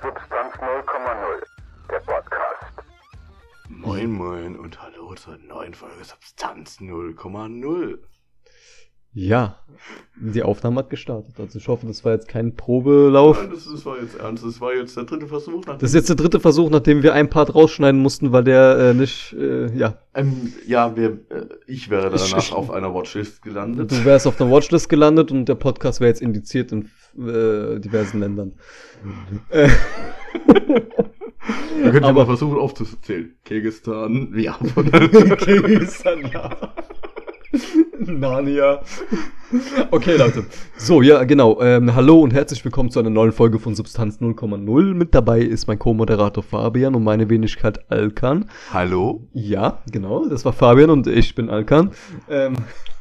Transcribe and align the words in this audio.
Substanz 0.00 0.54
0,0, 0.54 1.90
der 1.90 1.98
Podcast. 2.00 2.72
Moin 3.68 4.10
Moin 4.12 4.56
und 4.56 4.80
hallo 4.80 5.14
zur 5.14 5.36
neuen 5.38 5.74
Folge 5.74 6.04
Substanz 6.04 6.78
0,0. 6.80 7.98
Ja, 9.14 9.58
die 10.16 10.42
Aufnahme 10.42 10.80
hat 10.80 10.90
gestartet. 10.90 11.34
Also 11.40 11.58
ich 11.58 11.66
hoffe, 11.66 11.86
das 11.86 12.04
war 12.04 12.12
jetzt 12.12 12.28
kein 12.28 12.54
Probelauf. 12.54 13.40
Nein, 13.40 13.50
das, 13.52 13.64
das 13.64 13.84
war 13.84 13.98
jetzt 14.00 14.14
ernst, 14.16 14.44
das 14.44 14.60
war 14.60 14.74
jetzt 14.74 14.96
der 14.96 15.04
dritte 15.04 15.26
Versuch. 15.26 15.64
Das 15.64 15.82
ist 15.82 15.94
jetzt 15.94 16.08
der 16.10 16.16
dritte 16.16 16.38
Versuch, 16.38 16.70
nachdem 16.70 17.02
wir 17.02 17.14
ein 17.14 17.28
Part 17.30 17.54
rausschneiden 17.54 18.00
mussten, 18.00 18.30
weil 18.32 18.44
der 18.44 18.78
äh, 18.78 18.94
nicht, 18.94 19.32
äh, 19.32 19.74
ja. 19.76 19.98
ähm, 20.14 20.52
ja, 20.66 20.94
wir, 20.94 21.18
äh, 21.30 21.46
ich 21.66 21.90
wäre 21.90 22.14
Ich- 22.14 22.30
danach 22.30 22.44
ich- 22.44 22.52
auf 22.52 22.70
einer 22.70 22.94
Watchlist 22.94 23.42
gelandet. 23.42 23.90
Du 23.90 24.04
wärst 24.04 24.26
auf 24.26 24.36
der 24.36 24.50
Watchlist 24.50 24.88
gelandet 24.88 25.32
und 25.32 25.46
der 25.46 25.56
Podcast 25.56 26.00
wäre 26.00 26.08
jetzt 26.10 26.22
indiziert 26.22 26.70
in 26.70 26.88
äh, 27.16 27.78
diversen 27.80 28.20
Ländern. 28.20 28.52
Wir 31.76 31.90
könnten 31.92 32.02
ja 32.02 32.08
aber- 32.10 32.20
mal 32.20 32.26
versuchen 32.26 32.58
aufzuzählen. 32.58 33.34
Kirgistan, 33.44 34.34
ja. 34.36 34.58
Kirgisistan, 35.36 36.30
ja. 36.32 36.74
Narnia. 37.98 38.82
Okay, 39.90 40.16
Leute. 40.16 40.44
So, 40.76 41.00
ja, 41.02 41.24
genau. 41.24 41.60
Ähm, 41.62 41.94
hallo 41.94 42.20
und 42.20 42.34
herzlich 42.34 42.62
willkommen 42.64 42.90
zu 42.90 42.98
einer 43.00 43.08
neuen 43.10 43.32
Folge 43.32 43.58
von 43.58 43.74
Substanz 43.74 44.18
0,0. 44.20 44.94
Mit 44.94 45.14
dabei 45.14 45.40
ist 45.40 45.66
mein 45.66 45.78
Co-Moderator 45.78 46.42
Fabian 46.42 46.94
und 46.94 47.04
meine 47.04 47.30
Wenigkeit 47.30 47.90
Alkan. 47.90 48.50
hallo? 48.72 49.26
Ja, 49.32 49.82
genau, 49.90 50.26
das 50.28 50.44
war 50.44 50.52
Fabian 50.52 50.90
und 50.90 51.06
ich 51.06 51.34
bin 51.34 51.48
Alkan. 51.48 51.92
Ähm, 52.28 52.56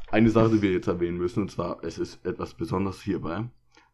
Eine 0.10 0.30
Sache, 0.30 0.50
die 0.52 0.62
wir 0.62 0.72
jetzt 0.72 0.88
erwähnen 0.88 1.18
müssen, 1.18 1.42
und 1.44 1.52
zwar, 1.52 1.80
es 1.84 1.98
ist 1.98 2.26
etwas 2.26 2.54
Besonderes 2.54 3.02
hierbei, 3.02 3.44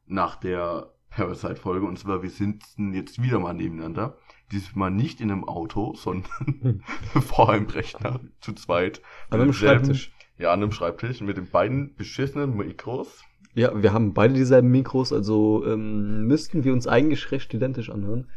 nach 0.06 0.36
der 0.36 0.94
Parasite-Folge, 1.10 1.86
und 1.86 2.00
zwar, 2.00 2.24
wir 2.24 2.30
sitzen 2.30 2.94
jetzt 2.94 3.22
wieder 3.22 3.40
mal 3.40 3.54
nebeneinander. 3.54 4.18
Diesmal 4.52 4.92
nicht 4.92 5.22
in 5.22 5.32
einem 5.32 5.44
Auto, 5.44 5.96
sondern 5.96 6.84
vor 7.22 7.50
einem 7.52 7.68
Rechner, 7.68 8.20
zu 8.40 8.54
zweit. 8.54 9.02
an 9.30 9.42
einem 9.42 9.54
Schreibtisch. 9.54 10.12
Ja, 10.38 10.52
an 10.52 10.62
einem 10.62 10.72
Schreibtisch 10.72 11.22
mit 11.22 11.38
den 11.38 11.50
beiden 11.50 11.96
beschissenen 11.96 12.56
Mikros. 12.58 13.24
Ja, 13.56 13.82
wir 13.82 13.94
haben 13.94 14.14
beide 14.14 14.34
dieselben 14.34 14.72
Mikros, 14.72 15.14
also 15.14 15.64
ähm, 15.66 16.26
müssten 16.26 16.64
wir 16.64 16.74
uns 16.74 16.88
eigentlich 16.88 17.32
recht 17.32 17.54
identisch 17.54 17.92
anhören. 17.92 18.30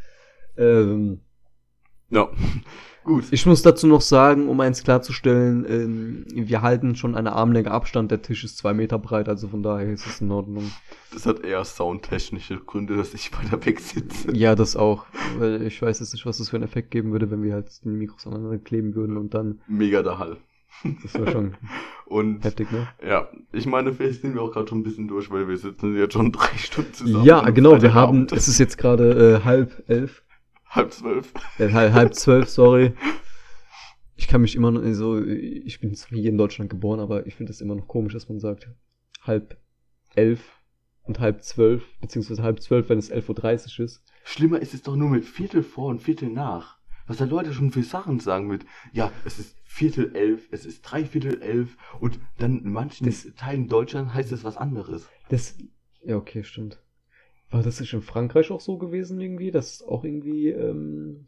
Ähm, 0.58 1.22
Ja, 2.10 2.28
gut. 3.06 3.24
ich 3.30 3.46
muss 3.46 3.62
dazu 3.62 3.86
noch 3.86 4.02
sagen, 4.02 4.48
um 4.48 4.60
eins 4.60 4.82
klarzustellen, 4.82 5.64
ähm, 5.68 6.26
wir 6.28 6.62
halten 6.62 6.96
schon 6.96 7.14
eine 7.14 7.32
Armlänge 7.32 7.70
Abstand, 7.70 8.10
der 8.10 8.22
Tisch 8.22 8.44
ist 8.44 8.58
zwei 8.58 8.74
Meter 8.74 8.98
breit, 8.98 9.28
also 9.28 9.48
von 9.48 9.62
daher 9.62 9.90
ist 9.90 10.06
es 10.06 10.20
in 10.20 10.30
Ordnung. 10.30 10.70
Das 11.12 11.24
hat 11.24 11.44
eher 11.44 11.64
soundtechnische 11.64 12.58
Gründe, 12.58 12.96
dass 12.96 13.14
ich 13.14 13.32
weiter 13.32 13.64
weg 13.64 13.80
sitze. 13.80 14.36
Ja, 14.36 14.54
das 14.54 14.76
auch, 14.76 15.06
weil 15.38 15.62
ich 15.62 15.80
weiß 15.80 16.00
jetzt 16.00 16.12
nicht, 16.12 16.26
was 16.26 16.38
das 16.38 16.50
für 16.50 16.56
einen 16.56 16.64
Effekt 16.64 16.90
geben 16.90 17.12
würde, 17.12 17.30
wenn 17.30 17.42
wir 17.42 17.54
halt 17.54 17.70
die 17.84 17.88
Mikros 17.88 18.26
aneinander 18.26 18.58
kleben 18.58 18.94
würden 18.94 19.16
und 19.16 19.32
dann, 19.32 19.60
Mega 19.66 20.02
der 20.02 20.18
Hall. 20.18 20.36
das 21.02 21.14
wäre 21.14 21.32
schon 21.32 21.54
Und 22.06 22.44
heftig, 22.44 22.70
ne? 22.70 22.86
ja, 23.04 23.28
ich 23.52 23.66
meine, 23.66 23.92
vielleicht 23.92 24.20
sind 24.20 24.34
wir 24.34 24.42
auch 24.42 24.52
gerade 24.52 24.68
schon 24.68 24.78
ein 24.78 24.84
bisschen 24.84 25.08
durch, 25.08 25.28
weil 25.30 25.48
wir 25.48 25.56
sitzen 25.56 25.96
jetzt 25.96 26.12
schon 26.12 26.30
drei 26.30 26.56
Stunden 26.56 26.94
zusammen. 26.94 27.24
Ja, 27.24 27.50
genau, 27.50 27.82
wir 27.82 27.94
haben, 27.94 28.28
es 28.30 28.46
ist 28.46 28.58
jetzt 28.58 28.78
gerade 28.78 29.40
äh, 29.40 29.44
halb 29.44 29.82
elf. 29.88 30.22
Halb 30.76 30.92
zwölf. 30.92 31.32
Ja, 31.58 31.70
halb, 31.72 32.14
zwölf, 32.22 32.48
sorry. 32.48 32.92
Ich 34.14 34.28
kann 34.28 34.40
mich 34.40 34.54
immer 34.56 34.70
noch 34.70 34.82
so, 34.94 35.22
ich 35.22 35.80
bin 35.80 35.94
zwar 35.94 36.18
hier 36.18 36.30
in 36.30 36.38
Deutschland 36.38 36.70
geboren, 36.70 37.00
aber 37.00 37.26
ich 37.26 37.34
finde 37.34 37.52
es 37.52 37.60
immer 37.60 37.74
noch 37.74 37.86
komisch, 37.86 38.12
dass 38.14 38.28
man 38.28 38.38
sagt 38.40 38.68
halb 39.22 39.58
elf 40.14 40.62
und 41.02 41.20
halb 41.20 41.42
zwölf, 41.42 41.84
beziehungsweise 42.00 42.42
halb 42.42 42.60
zwölf, 42.62 42.88
wenn 42.88 42.98
es 42.98 43.12
11.30 43.12 43.78
Uhr 43.78 43.84
ist. 43.84 44.02
Schlimmer 44.24 44.60
ist 44.60 44.74
es 44.74 44.82
doch 44.82 44.96
nur 44.96 45.10
mit 45.10 45.24
Viertel 45.24 45.62
vor 45.62 45.88
und 45.88 46.00
Viertel 46.02 46.30
nach. 46.30 46.78
Was 47.06 47.18
da 47.18 47.24
Leute 47.24 47.52
schon 47.52 47.70
für 47.70 47.84
Sachen 47.84 48.18
sagen 48.18 48.48
mit, 48.48 48.66
ja, 48.92 49.12
es 49.24 49.38
ist 49.38 49.56
Viertel 49.64 50.16
elf, 50.16 50.48
es 50.50 50.66
ist 50.66 50.82
Dreiviertel 50.82 51.40
elf 51.40 51.76
und 52.00 52.18
dann 52.38 52.58
in 52.64 52.72
manchen 52.72 53.06
Das- 53.06 53.28
Teilen 53.36 53.68
Deutschland 53.68 54.12
heißt 54.14 54.32
es 54.32 54.42
was 54.42 54.56
anderes. 54.56 55.06
Das, 55.28 55.56
ja, 56.02 56.16
okay, 56.16 56.42
stimmt. 56.42 56.82
War 57.50 57.62
das 57.62 57.80
nicht 57.80 57.92
in 57.92 58.02
Frankreich 58.02 58.50
auch 58.50 58.60
so 58.60 58.76
gewesen 58.76 59.20
irgendwie, 59.20 59.50
dass 59.50 59.74
es 59.74 59.82
auch 59.82 60.04
irgendwie 60.04 60.48
ähm, 60.48 61.26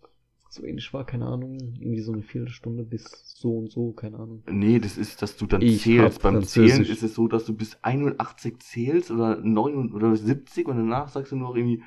so 0.50 0.64
ähnlich 0.64 0.92
war, 0.92 1.04
keine 1.04 1.26
Ahnung, 1.26 1.58
irgendwie 1.78 2.00
so 2.00 2.12
eine 2.12 2.22
Viertelstunde 2.22 2.82
bis 2.84 3.34
so 3.36 3.58
und 3.58 3.70
so, 3.70 3.92
keine 3.92 4.18
Ahnung. 4.18 4.42
Nee, 4.50 4.78
das 4.78 4.96
ist, 4.96 5.22
dass 5.22 5.36
du 5.36 5.46
dann 5.46 5.62
Ich 5.62 5.82
zählst. 5.82 6.22
Beim. 6.22 6.42
Zählen 6.42 6.84
ist 6.84 7.02
es 7.02 7.14
so, 7.14 7.28
dass 7.28 7.44
du 7.44 7.54
bis 7.54 7.78
81 7.82 8.58
zählst 8.60 9.10
oder 9.10 9.36
9 9.36 9.92
oder 9.92 10.16
70 10.16 10.66
und 10.68 10.76
danach 10.76 11.08
sagst 11.08 11.32
du 11.32 11.36
nur 11.36 11.50
noch 11.50 11.56
irgendwie, 11.56 11.82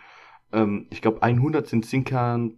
ähm, 0.51 0.87
ich 0.91 1.01
glaube 1.01 1.23
100 1.23 1.67
sind 1.67 1.85
Sinkant, 1.85 2.55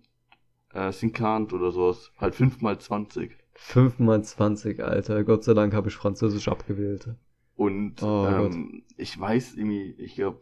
äh, 0.74 0.92
Sinkant 0.92 1.54
oder 1.54 1.72
sowas. 1.72 2.12
Halt 2.18 2.36
5 2.36 2.62
mal 2.62 2.78
20. 2.78 3.38
5 3.56 4.00
mal 4.00 4.24
20, 4.24 4.84
Alter. 4.84 5.24
Gott 5.24 5.44
sei 5.44 5.54
Dank 5.54 5.74
habe 5.74 5.90
ich 5.90 5.96
Französisch 5.96 6.48
abgewählt. 6.48 7.10
Und 7.56 8.02
Oh 8.02 8.28
ähm, 8.28 8.84
ich 8.98 9.18
weiß 9.18 9.56
irgendwie, 9.56 9.92
ich 9.98 10.16
glaube, 10.16 10.40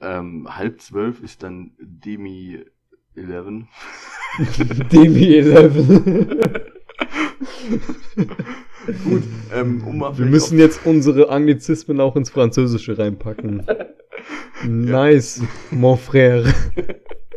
ähm, 0.00 0.46
halb 0.48 0.80
zwölf 0.80 1.22
ist 1.22 1.42
dann 1.42 1.72
Demi 1.78 2.64
11. 3.14 3.64
Demi 4.92 5.34
11. 5.34 5.74
Gut, 9.04 9.22
ähm, 9.52 9.82
um 9.86 9.98
mal 9.98 10.16
Wir 10.16 10.26
müssen 10.26 10.58
jetzt 10.58 10.86
unsere 10.86 11.28
Anglizismen 11.30 12.00
auch 12.00 12.16
ins 12.16 12.30
Französische 12.30 12.98
reinpacken. 12.98 13.66
Nice, 14.66 15.42
mon 15.70 15.98
frère. 15.98 16.52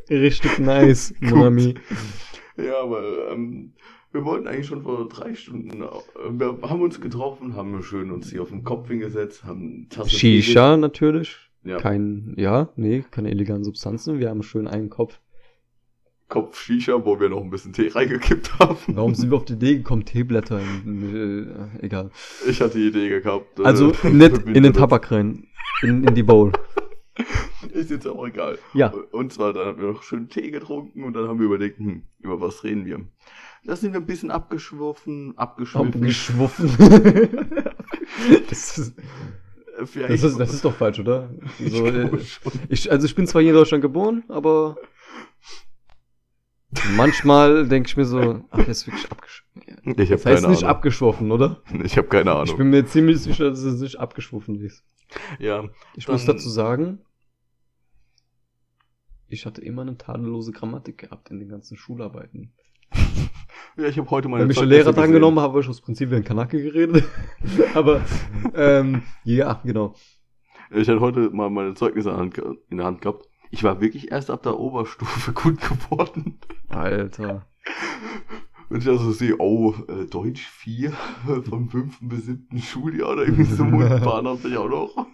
Richtig 0.09 0.57
nice, 0.57 1.13
mon 1.19 1.43
ami. 1.43 1.75
Ja, 2.57 2.81
aber 2.81 3.31
ähm, 3.31 3.73
wir 4.11 4.23
wollten 4.23 4.47
eigentlich 4.47 4.67
schon 4.67 4.83
vor 4.83 5.07
drei 5.07 5.35
Stunden, 5.35 5.83
äh, 5.83 5.87
wir 6.31 6.59
haben 6.63 6.81
uns 6.81 7.01
getroffen, 7.01 7.55
haben 7.55 7.83
schön 7.83 8.11
uns 8.11 8.31
hier 8.31 8.41
auf 8.41 8.49
den 8.49 8.63
Kopf 8.63 8.87
hingesetzt, 8.87 9.43
haben 9.43 9.87
Tasse 9.89 10.09
Shisha 10.09 10.77
natürlich. 10.77 11.48
Ja, 11.69 11.77
Kein, 11.77 12.33
ja, 12.35 12.69
nee, 12.75 13.03
keine 13.11 13.29
illegalen 13.31 13.63
Substanzen. 13.63 14.19
Wir 14.19 14.29
haben 14.29 14.41
schön 14.43 14.67
einen 14.67 14.89
Kopf. 14.89 15.19
Kopf 16.27 16.59
Shisha, 16.59 17.05
wo 17.05 17.19
wir 17.19 17.29
noch 17.29 17.41
ein 17.41 17.49
bisschen 17.49 17.73
Tee 17.73 17.87
reingekippt 17.87 18.59
haben. 18.59 18.77
Warum 18.87 19.15
sind 19.15 19.29
wir 19.31 19.37
auf 19.37 19.45
die 19.45 19.53
Idee 19.53 19.77
gekommen, 19.77 20.05
Teeblätter 20.05 20.59
in, 20.61 21.75
äh, 21.81 21.85
egal. 21.85 22.11
Ich 22.47 22.61
hatte 22.61 22.77
die 22.77 22.87
Idee 22.87 23.09
gehabt. 23.21 23.59
äh, 23.59 23.63
Also 23.63 23.93
nicht 24.03 24.37
in 24.47 24.63
den. 24.63 24.73
Tabak 24.73 25.11
rein. 25.11 25.47
In, 25.81 26.03
in 26.03 26.13
die 26.15 26.23
Bowl. 26.23 26.51
Ist 27.73 27.91
jetzt 27.91 28.07
auch 28.07 28.25
egal. 28.27 28.57
Ja. 28.73 28.93
Und 29.11 29.33
zwar, 29.33 29.53
dann 29.53 29.65
haben 29.67 29.79
wir 29.81 29.91
noch 29.91 30.03
schön 30.03 30.29
Tee 30.29 30.51
getrunken 30.51 31.03
und 31.03 31.13
dann 31.13 31.27
haben 31.27 31.39
wir 31.39 31.45
überlegt, 31.45 31.77
hm, 31.79 32.03
über 32.19 32.39
was 32.41 32.63
reden 32.63 32.85
wir? 32.85 32.99
Da 33.65 33.75
sind 33.75 33.93
wir 33.93 33.99
ein 33.99 34.05
bisschen 34.05 34.31
abgeschworfen, 34.31 35.37
abgeschwiffen. 35.37 35.93
Abgeschwuffen. 35.93 36.69
das, 38.49 38.77
ist, 38.77 38.93
vielleicht- 39.85 40.23
das, 40.23 40.23
ist, 40.31 40.37
das 40.39 40.53
ist 40.53 40.65
doch 40.65 40.73
falsch, 40.75 40.99
oder? 40.99 41.29
ich 41.59 41.71
So, 41.71 41.85
äh, 41.85 41.91
glaube 41.91 42.19
schon. 42.19 42.51
Ich, 42.69 42.91
also 42.91 43.05
ich 43.05 43.15
bin 43.15 43.27
zwar 43.27 43.41
hier 43.41 43.51
in 43.51 43.57
Deutschland 43.57 43.81
geboren, 43.81 44.23
aber 44.27 44.77
manchmal 46.95 47.67
denke 47.67 47.87
ich 47.89 47.97
mir 47.97 48.05
so, 48.05 48.43
ach, 48.51 48.57
der 48.57 48.67
ist 48.67 48.85
wirklich 48.87 49.09
abgeschwoffen. 49.11 49.63
Ich 49.83 49.87
habe 49.87 49.95
Das 49.95 50.09
heißt 50.11 50.23
keine 50.43 50.47
nicht 50.49 50.63
Ahnung. 50.63 50.69
abgeschwoffen, 50.75 51.31
oder? 51.31 51.61
ich 51.83 51.97
habe 51.97 52.07
keine 52.07 52.31
Ich 52.31 52.35
Ahnung. 52.37 52.57
bin 52.57 52.69
mir 52.69 52.85
ziemlich 52.85 53.19
sicher, 53.21 53.49
dass 53.49 53.59
es 53.59 53.81
nicht 53.81 53.97
abgeschwoffen 53.99 54.59
ist. 54.63 54.83
ja, 55.39 55.67
Ich 55.95 56.07
muss 56.07 56.25
dazu 56.25 56.49
sagen, 56.49 56.99
ich 59.27 59.45
hatte 59.45 59.61
immer 59.61 59.83
eine 59.83 59.97
tadellose 59.97 60.51
Grammatik 60.51 60.97
gehabt 60.99 61.29
in 61.31 61.39
den 61.39 61.49
ganzen 61.49 61.77
Schularbeiten. 61.77 62.51
Ja, 63.77 63.87
ich 63.87 63.97
habe 63.97 64.09
heute 64.09 64.27
meine 64.27 64.41
Wenn 64.41 64.47
mich 64.47 64.57
Zeugnisse 64.57 64.83
Lehrer 64.83 64.93
dran 64.93 65.11
genommen 65.11 65.39
habe, 65.39 65.59
ich 65.59 65.69
aus 65.69 65.81
Prinzip 65.81 66.11
wie 66.11 66.15
ein 66.15 66.23
Kanake 66.23 66.61
geredet. 66.61 67.03
aber 67.73 68.01
ähm, 68.55 69.03
ja, 69.23 69.61
genau. 69.63 69.95
Ich 70.71 70.87
hatte 70.87 70.99
heute 70.99 71.29
mal 71.31 71.49
meine 71.49 71.73
Zeugnisse 71.73 72.11
in 72.69 72.77
der 72.77 72.85
Hand 72.85 73.01
gehabt. 73.01 73.27
Ich 73.51 73.63
war 73.63 73.81
wirklich 73.81 74.11
erst 74.11 74.29
ab 74.29 74.43
der 74.43 74.59
Oberstufe 74.59 75.31
gut 75.33 75.59
geworden. 75.59 76.39
Alter. 76.67 77.47
Wenn 78.69 78.81
ich 78.81 78.87
also 78.87 79.11
sehe, 79.11 79.35
oh, 79.39 79.73
äh, 79.87 80.05
Deutsch 80.05 80.47
4 80.47 80.93
vom 81.49 81.69
5. 81.69 81.97
bis 82.01 82.25
7. 82.27 82.59
Schuljahr 82.59 83.13
oder 83.13 83.23
irgendwie 83.23 83.43
so 83.45 83.63
Mundbahn 83.63 84.27
habe 84.27 84.47
ich 84.47 84.57
auch 84.57 84.69
noch. 84.69 85.07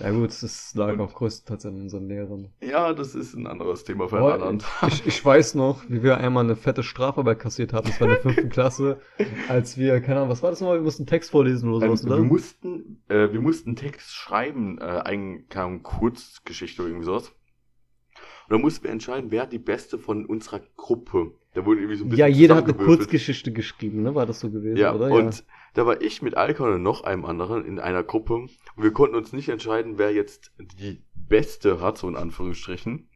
Ja 0.00 0.10
gut, 0.10 0.30
das 0.30 0.74
lag 0.74 0.98
auch 0.98 1.14
größtenteils 1.14 1.66
an 1.66 1.80
unseren 1.82 2.08
Lehrern. 2.08 2.52
Ja, 2.60 2.92
das 2.92 3.14
ist 3.14 3.34
ein 3.34 3.46
anderes 3.46 3.84
Thema 3.84 4.08
für 4.08 4.16
einen 4.18 4.42
anderen. 4.42 4.62
ich, 4.88 5.06
ich 5.06 5.24
weiß 5.24 5.54
noch, 5.54 5.84
wie 5.88 6.02
wir 6.02 6.18
einmal 6.18 6.42
eine 6.44 6.56
fette 6.56 6.82
Strafarbeit 6.82 7.38
kassiert 7.38 7.72
haben, 7.72 7.86
das 7.86 8.00
war 8.00 8.08
in 8.08 8.14
der 8.14 8.22
fünften 8.22 8.48
Klasse, 8.48 9.00
als 9.48 9.78
wir, 9.78 10.00
keine 10.00 10.18
Ahnung, 10.20 10.30
was 10.30 10.42
war 10.42 10.50
das 10.50 10.60
nochmal, 10.60 10.78
wir 10.78 10.82
mussten 10.82 11.06
Text 11.06 11.30
vorlesen 11.30 11.70
oder 11.72 11.86
sowas, 11.86 12.02
Ähm, 12.02 12.08
oder? 12.08 12.16
wir 12.18 12.24
mussten, 12.24 13.02
äh, 13.08 13.32
wir 13.32 13.40
mussten 13.40 13.76
Text 13.76 14.12
schreiben, 14.14 14.78
äh, 14.78 14.84
ein, 14.84 15.46
keine 15.48 15.66
Ahnung, 15.66 15.82
Kurzgeschichte 15.84 16.82
oder 16.82 16.90
irgendwie 16.90 17.06
sowas. 17.06 17.28
Und 17.28 18.52
dann 18.52 18.60
mussten 18.60 18.84
wir 18.84 18.90
entscheiden, 18.90 19.30
wer 19.30 19.46
die 19.46 19.58
beste 19.60 19.98
von 19.98 20.26
unserer 20.26 20.60
Gruppe. 20.76 21.32
Da 21.54 21.64
wurde 21.64 21.80
irgendwie 21.80 21.96
so 21.96 22.04
ein 22.04 22.08
bisschen 22.08 22.20
ja, 22.20 22.26
jeder 22.26 22.56
hat 22.56 22.64
eine. 22.64 22.74
Kurzgeschichte 22.74 23.52
geschrieben, 23.52 24.02
ne? 24.02 24.14
War 24.14 24.26
das 24.26 24.40
so 24.40 24.50
gewesen, 24.50 24.76
Ja, 24.76 24.94
oder? 24.94 25.10
und 25.10 25.44
da 25.74 25.86
war 25.86 26.00
ich 26.02 26.20
mit 26.22 26.36
Alkon 26.36 26.72
und 26.74 26.82
noch 26.82 27.04
einem 27.04 27.24
anderen 27.24 27.64
in 27.64 27.78
einer 27.80 28.02
Gruppe 28.02 28.34
und 28.34 28.50
wir 28.76 28.92
konnten 28.92 29.16
uns 29.16 29.32
nicht 29.32 29.48
entscheiden, 29.48 29.94
wer 29.96 30.12
jetzt 30.12 30.52
die 30.58 31.02
beste 31.14 31.80
hat, 31.80 31.98
so 31.98 32.08
in 32.08 32.16
Anführungsstrichen. 32.16 33.08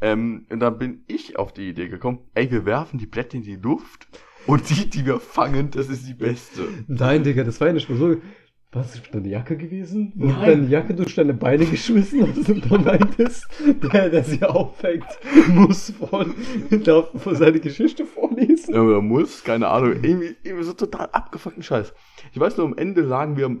Ähm, 0.00 0.46
und 0.50 0.60
dann 0.60 0.78
bin 0.78 1.04
ich 1.06 1.38
auf 1.38 1.52
die 1.52 1.68
Idee 1.70 1.88
gekommen, 1.88 2.18
ey, 2.34 2.50
wir 2.50 2.66
werfen 2.66 2.98
die 2.98 3.06
Blätter 3.06 3.36
in 3.36 3.42
die 3.42 3.56
Luft 3.56 4.08
und 4.46 4.68
die, 4.68 4.90
die 4.90 5.06
wir 5.06 5.20
fangen, 5.20 5.70
das 5.70 5.88
ist 5.88 6.06
die 6.06 6.14
beste. 6.14 6.68
Nein, 6.86 7.24
Digga, 7.24 7.44
das 7.44 7.60
war 7.60 7.68
ja 7.68 7.72
nicht 7.72 7.88
mal 7.88 7.98
so. 7.98 8.16
Was 8.76 8.94
ist 8.94 9.08
deine 9.14 9.28
Jacke 9.28 9.56
gewesen? 9.56 10.12
Du 10.14 10.28
hast 10.28 10.36
Nein. 10.36 10.50
deine 10.50 10.66
Jacke 10.68 10.94
durch 10.94 11.14
deine 11.14 11.32
Beine 11.32 11.64
geschmissen 11.64 12.20
und 12.24 12.46
du 12.46 12.54
dann 12.68 12.84
meintest, 12.84 13.46
der, 13.92 14.10
der 14.10 14.22
sie 14.22 14.42
auffängt, 14.44 15.06
muss 15.48 15.92
von, 15.98 16.34
darf 16.84 17.08
von 17.14 17.34
seine 17.36 17.58
Geschichte 17.58 18.04
vorlesen. 18.04 18.74
Ja, 18.74 18.82
oder 18.82 19.00
muss, 19.00 19.42
keine 19.42 19.68
Ahnung, 19.68 19.92
irgendwie, 20.02 20.36
irgendwie 20.42 20.64
so 20.64 20.74
total 20.74 21.08
abgefuckten 21.12 21.62
Scheiß. 21.62 21.94
Ich 22.34 22.38
weiß 22.38 22.58
nur, 22.58 22.66
am 22.66 22.76
Ende 22.76 23.00
lagen 23.00 23.38
wir 23.38 23.56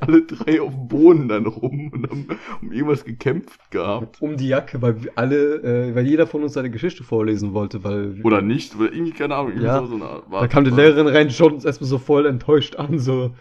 alle 0.00 0.22
drei 0.22 0.60
auf 0.60 0.74
dem 0.74 0.86
Boden 0.86 1.28
dann 1.28 1.46
rum 1.46 1.90
und 1.92 2.08
haben 2.08 2.26
um 2.62 2.70
irgendwas 2.70 3.04
gekämpft 3.04 3.70
gehabt. 3.72 4.22
Um 4.22 4.36
die 4.36 4.46
Jacke, 4.46 4.80
weil 4.80 5.02
wir 5.02 5.10
alle, 5.16 5.88
äh, 5.88 5.94
weil 5.96 6.06
jeder 6.06 6.28
von 6.28 6.44
uns 6.44 6.52
seine 6.52 6.70
Geschichte 6.70 7.02
vorlesen 7.02 7.52
wollte, 7.52 7.82
weil 7.82 8.20
Oder 8.22 8.42
nicht, 8.42 8.76
oder 8.76 8.92
irgendwie, 8.92 9.12
keine 9.12 9.34
Ahnung, 9.34 9.48
irgendwie 9.50 9.66
Ja. 9.66 9.80
so, 9.80 9.86
so 9.86 9.94
eine 9.96 10.04
Art. 10.04 10.30
War- 10.30 10.40
da 10.42 10.46
kam 10.46 10.62
die 10.64 10.70
Lehrerin 10.70 11.08
rein, 11.08 11.30
schaut 11.30 11.52
uns 11.52 11.64
erstmal 11.64 11.88
so 11.88 11.98
voll 11.98 12.26
enttäuscht 12.26 12.76
an, 12.76 13.00
so. 13.00 13.32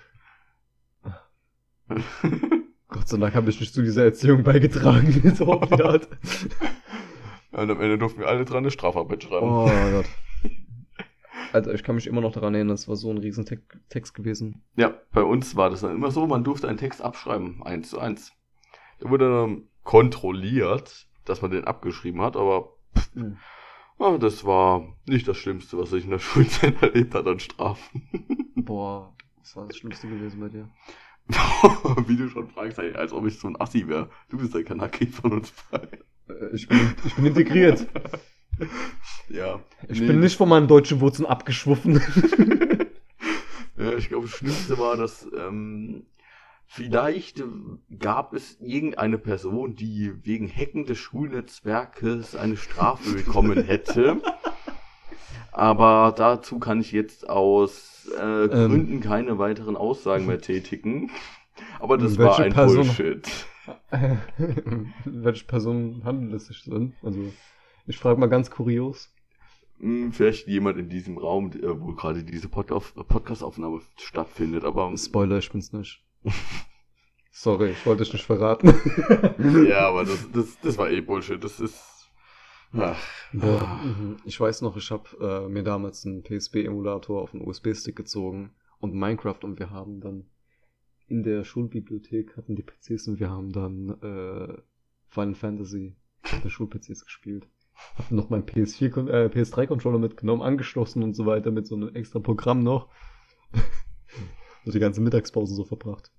Gott 2.87 3.07
sei 3.07 3.17
Dank 3.17 3.35
habe 3.35 3.49
ich 3.49 3.59
nicht 3.59 3.73
zu 3.73 3.81
dieser 3.81 4.03
Erziehung 4.05 4.43
beigetragen, 4.43 5.33
so 5.35 5.53
auf 5.53 5.69
die 5.69 5.83
Art. 5.83 6.07
Und 7.51 7.69
am 7.71 7.81
Ende 7.81 7.97
durften 7.97 8.19
wir 8.21 8.27
alle 8.27 8.45
dran 8.45 8.59
eine 8.59 8.71
Strafarbeit 8.71 9.23
schreiben. 9.23 9.45
Oh 9.47 9.69
Gott. 9.91 10.05
Alter, 11.51 11.73
ich 11.73 11.83
kann 11.83 11.95
mich 11.95 12.05
immer 12.07 12.21
noch 12.21 12.31
daran 12.31 12.53
erinnern, 12.53 12.75
das 12.75 12.87
war 12.87 12.95
so 12.95 13.09
ein 13.09 13.17
riesen 13.17 13.45
Te 13.45 13.59
Text 13.89 14.13
gewesen. 14.13 14.61
Ja, 14.75 14.93
bei 15.11 15.23
uns 15.23 15.55
war 15.55 15.69
das 15.71 15.81
dann 15.81 15.95
immer 15.95 16.11
so, 16.11 16.27
man 16.27 16.43
durfte 16.43 16.67
einen 16.67 16.77
Text 16.77 17.01
abschreiben, 17.01 17.63
eins 17.63 17.89
zu 17.89 17.99
eins. 17.99 18.33
Der 19.01 19.09
wurde 19.09 19.29
dann 19.31 19.63
kontrolliert, 19.83 21.07
dass 21.25 21.41
man 21.41 21.49
den 21.51 21.63
abgeschrieben 21.65 22.21
hat, 22.21 22.35
aber 22.35 22.73
Mhm. 23.15 23.37
ah, 23.97 24.17
das 24.19 24.45
war 24.45 24.95
nicht 25.07 25.27
das 25.27 25.37
Schlimmste, 25.37 25.77
was 25.77 25.93
ich 25.93 26.03
in 26.03 26.09
der 26.11 26.19
Schulzeit 26.19 26.75
erlebt 26.83 27.15
hat 27.15 27.25
an 27.27 27.39
Strafen. 27.39 28.51
Boah, 28.55 29.15
was 29.39 29.55
war 29.55 29.65
das 29.67 29.77
Schlimmste 29.77 30.07
gewesen 30.07 30.39
bei 30.39 30.49
dir? 30.49 30.69
Wie 32.07 32.17
du 32.17 32.27
schon 32.29 32.47
fragst, 32.49 32.79
als 32.79 33.13
ob 33.13 33.25
ich 33.27 33.37
so 33.39 33.47
ein 33.47 33.59
Assi 33.59 33.87
wäre. 33.87 34.09
Du 34.29 34.37
bist 34.37 34.53
der 34.53 34.63
Kanaki 34.63 35.07
von 35.07 35.33
uns 35.33 35.53
beiden. 35.71 35.99
Äh, 36.27 36.55
Ich 36.55 36.67
bin, 36.67 36.79
ich 37.05 37.15
bin 37.15 37.25
integriert. 37.25 37.87
Ja. 39.29 39.61
Ich 39.87 40.01
Nee, 40.01 40.07
bin 40.07 40.19
nicht 40.19 40.35
von 40.35 40.49
meinen 40.49 40.67
deutschen 40.67 40.99
Wurzeln 40.99 41.25
abgeschwuffen. 41.25 42.01
Ja, 43.77 43.93
ich 43.93 44.09
glaube, 44.09 44.25
das 44.27 44.35
Schlimmste 44.35 44.77
war, 44.77 44.97
dass 44.97 45.25
ähm, 45.37 46.05
vielleicht 46.65 47.41
gab 47.97 48.33
es 48.33 48.59
irgendeine 48.59 49.17
Person, 49.17 49.75
die 49.75 50.11
wegen 50.25 50.49
Hacken 50.53 50.83
des 50.85 50.97
Schulnetzwerkes 50.97 52.35
eine 52.35 52.57
Strafe 52.57 53.13
bekommen 53.13 53.63
hätte. 53.63 54.21
Aber 55.59 56.13
dazu 56.15 56.57
kann 56.57 56.79
ich 56.79 56.93
jetzt 56.93 57.29
aus 57.29 58.09
äh, 58.17 58.45
Ähm. 58.45 58.49
Gründen 58.49 58.99
keine 59.01 59.37
weiteren 59.39 59.75
Aussagen 59.75 60.25
mehr 60.25 60.39
tätigen. 60.39 61.11
Aber 61.81 61.97
das 61.97 62.17
war 62.17 62.39
ein 62.39 62.53
Person? 62.53 62.87
Bullshit. 62.87 63.27
Welche 65.05 65.45
Personen 65.45 66.03
handelt 66.05 66.33
es 66.33 66.47
sich 66.47 66.63
denn? 66.63 66.93
Also, 67.03 67.19
ich 67.87 67.97
frage 67.97 68.19
mal 68.19 68.27
ganz 68.29 68.49
kurios. 68.49 69.13
Hm, 69.79 70.13
Vielleicht 70.13 70.47
jemand 70.47 70.77
in 70.77 70.87
diesem 70.87 71.17
Raum, 71.17 71.51
wo 71.53 71.93
gerade 71.93 72.23
diese 72.23 72.47
Podcast- 72.47 72.95
Podcast-Aufnahme 73.07 73.81
stattfindet, 73.97 74.63
aber 74.63 74.95
Spoiler, 74.97 75.39
ich 75.39 75.51
bin's 75.51 75.73
nicht. 75.73 76.01
Sorry, 77.31 77.71
ich 77.71 77.85
wollte 77.85 78.03
dich 78.03 78.13
nicht 78.13 78.25
verraten. 78.25 78.73
ja, 79.67 79.89
aber 79.89 80.03
das, 80.05 80.31
das, 80.31 80.57
das 80.61 80.77
war 80.77 80.89
eh 80.89 81.01
Bullshit. 81.01 81.43
Das 81.43 81.59
ist. 81.59 81.98
Ach. 82.73 82.97
Boah, 83.33 83.79
mhm. 83.83 84.17
ich 84.25 84.39
weiß 84.39 84.61
noch, 84.61 84.77
ich 84.77 84.91
habe 84.91 85.09
äh, 85.19 85.49
mir 85.49 85.63
damals 85.63 86.05
einen 86.05 86.23
PSP-Emulator 86.23 87.21
auf 87.21 87.33
einen 87.33 87.47
USB-Stick 87.47 87.95
gezogen 87.95 88.51
und 88.79 88.93
Minecraft 88.93 89.39
und 89.43 89.59
wir 89.59 89.71
haben 89.71 90.01
dann 90.01 90.25
in 91.07 91.23
der 91.23 91.43
Schulbibliothek 91.43 92.37
hatten 92.37 92.55
die 92.55 92.63
PCs 92.63 93.07
und 93.07 93.19
wir 93.19 93.31
haben 93.31 93.51
dann 93.51 93.89
äh, 94.01 94.61
Final 95.07 95.33
Fantasy 95.33 95.95
auf 96.23 96.41
den 96.41 96.51
Schul-PCs 96.51 97.03
gespielt. 97.03 97.47
Hab 97.95 98.11
noch 98.11 98.29
meinen 98.29 98.43
PS4, 98.43 98.89
Kon- 98.91 99.07
äh, 99.07 99.29
PS3-Controller 99.33 99.97
mitgenommen, 99.97 100.43
angeschlossen 100.43 101.01
und 101.01 101.15
so 101.15 101.25
weiter 101.25 101.49
mit 101.49 101.65
so 101.65 101.75
einem 101.75 101.95
extra 101.95 102.19
Programm 102.19 102.59
noch. 102.59 102.89
und 104.65 104.75
die 104.75 104.79
ganze 104.79 105.01
Mittagspause 105.01 105.55
so 105.55 105.65
verbracht. 105.65 106.11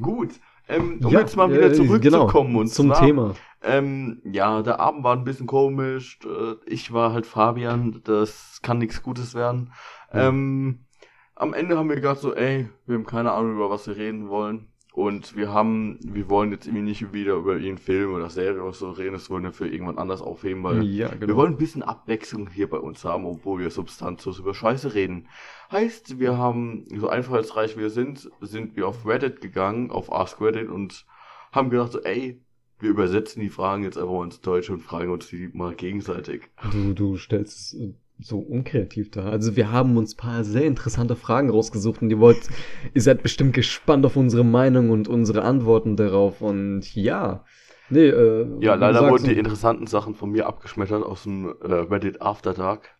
Gut. 0.00 0.40
Ähm, 0.70 1.00
um 1.02 1.10
Ja, 1.10 1.20
jetzt 1.20 1.36
mal 1.36 1.50
wieder 1.50 1.70
äh, 1.70 1.72
zurückzukommen 1.72 2.50
genau, 2.50 2.60
und 2.60 2.68
zum 2.68 2.88
zwar, 2.88 3.04
Thema. 3.04 3.34
Ähm, 3.62 4.22
ja, 4.24 4.62
der 4.62 4.80
Abend 4.80 5.04
war 5.04 5.14
ein 5.16 5.24
bisschen 5.24 5.46
komisch. 5.46 6.18
Äh, 6.24 6.54
Ich 6.66 6.92
war 6.92 7.12
halt 7.12 7.26
Fabian. 7.26 8.00
Das 8.04 8.60
kann 8.62 8.78
nichts 8.78 9.02
Gutes 9.02 9.34
werden. 9.34 9.72
Ja. 10.12 10.28
Ähm, 10.28 10.86
am 11.34 11.54
Ende 11.54 11.76
haben 11.76 11.88
wir 11.88 11.96
gedacht 11.96 12.18
so, 12.18 12.34
ey, 12.34 12.68
wir 12.86 12.96
haben 12.96 13.06
keine 13.06 13.32
Ahnung, 13.32 13.54
über 13.56 13.70
was 13.70 13.86
wir 13.86 13.96
reden 13.96 14.28
wollen. 14.28 14.69
Und 14.92 15.36
wir 15.36 15.52
haben, 15.52 15.98
wir 16.02 16.28
wollen 16.28 16.50
jetzt 16.50 16.66
irgendwie 16.66 16.82
nicht 16.82 17.12
wieder 17.12 17.34
über 17.34 17.52
irgendeinen 17.52 17.78
Film 17.78 18.12
oder 18.14 18.28
Serie 18.28 18.62
oder 18.62 18.72
so 18.72 18.90
reden. 18.90 19.12
Das 19.12 19.30
wollen 19.30 19.44
wir 19.44 19.52
für 19.52 19.68
irgendwann 19.68 19.98
anders 19.98 20.20
aufheben, 20.20 20.64
weil 20.64 20.82
Ja, 20.82 21.08
genau. 21.08 21.28
wir 21.28 21.36
wollen 21.36 21.52
ein 21.52 21.58
bisschen 21.58 21.82
Abwechslung 21.84 22.50
hier 22.50 22.68
bei 22.68 22.78
uns 22.78 23.04
haben, 23.04 23.24
obwohl 23.24 23.60
wir 23.60 23.70
substanzlos 23.70 24.40
über 24.40 24.52
Scheiße 24.52 24.94
reden. 24.94 25.28
Heißt, 25.70 26.18
wir 26.18 26.36
haben, 26.36 26.86
so 26.96 27.08
einfallsreich 27.08 27.76
wir 27.76 27.90
sind, 27.90 28.30
sind 28.40 28.74
wir 28.76 28.88
auf 28.88 29.06
Reddit 29.06 29.40
gegangen, 29.40 29.92
auf 29.92 30.12
Ask 30.12 30.40
Reddit 30.40 30.68
und 30.68 31.06
haben 31.52 31.70
gedacht 31.70 31.92
so, 31.92 32.02
ey, 32.02 32.40
wir 32.80 32.90
übersetzen 32.90 33.42
die 33.42 33.50
Fragen 33.50 33.84
jetzt 33.84 33.96
einfach 33.98 34.12
mal 34.12 34.24
ins 34.24 34.40
Deutsche 34.40 34.72
und 34.72 34.80
fragen 34.80 35.10
uns 35.12 35.28
die 35.28 35.50
mal 35.52 35.74
gegenseitig. 35.74 36.48
Du, 36.72 36.94
du 36.94 37.16
stellst 37.16 37.74
es 37.74 37.94
so 38.22 38.38
unkreativ 38.38 39.10
dar. 39.10 39.26
Also 39.26 39.56
wir 39.56 39.72
haben 39.72 39.96
uns 39.96 40.14
ein 40.14 40.16
paar 40.16 40.44
sehr 40.44 40.64
interessante 40.64 41.16
Fragen 41.16 41.50
rausgesucht 41.50 42.02
und 42.02 42.10
ihr 42.10 42.20
wollt, 42.20 42.48
ihr 42.94 43.02
seid 43.02 43.22
bestimmt 43.22 43.54
gespannt 43.54 44.04
auf 44.06 44.16
unsere 44.16 44.44
Meinung 44.44 44.90
und 44.90 45.08
unsere 45.08 45.42
Antworten 45.42 45.96
darauf 45.96 46.40
und 46.40 46.94
ja. 46.94 47.44
Nee, 47.88 48.06
äh, 48.08 48.46
Ja, 48.60 48.74
leider 48.74 49.10
wurden 49.10 49.24
die 49.24 49.38
interessanten 49.38 49.86
Sachen 49.86 50.14
von 50.14 50.30
mir 50.30 50.46
abgeschmettert 50.46 51.02
aus 51.02 51.24
dem 51.24 51.46
äh, 51.60 51.72
Reddit 51.72 52.22
After 52.22 52.54
Dark, 52.54 52.90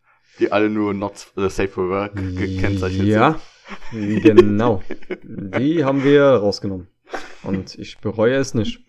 die 0.41 0.51
alle 0.51 0.69
nur 0.69 0.95
not 0.95 1.33
äh, 1.37 1.49
safe 1.49 1.69
for 1.69 1.89
work 1.89 2.17
gekennzeichnet 2.17 3.07
Ja, 3.07 3.39
genau. 3.93 4.83
Die 5.23 5.85
haben 5.85 6.03
wir 6.03 6.25
rausgenommen. 6.25 6.89
Und 7.43 7.77
ich 7.79 7.99
bereue 7.99 8.35
es 8.35 8.55
nicht. 8.55 8.85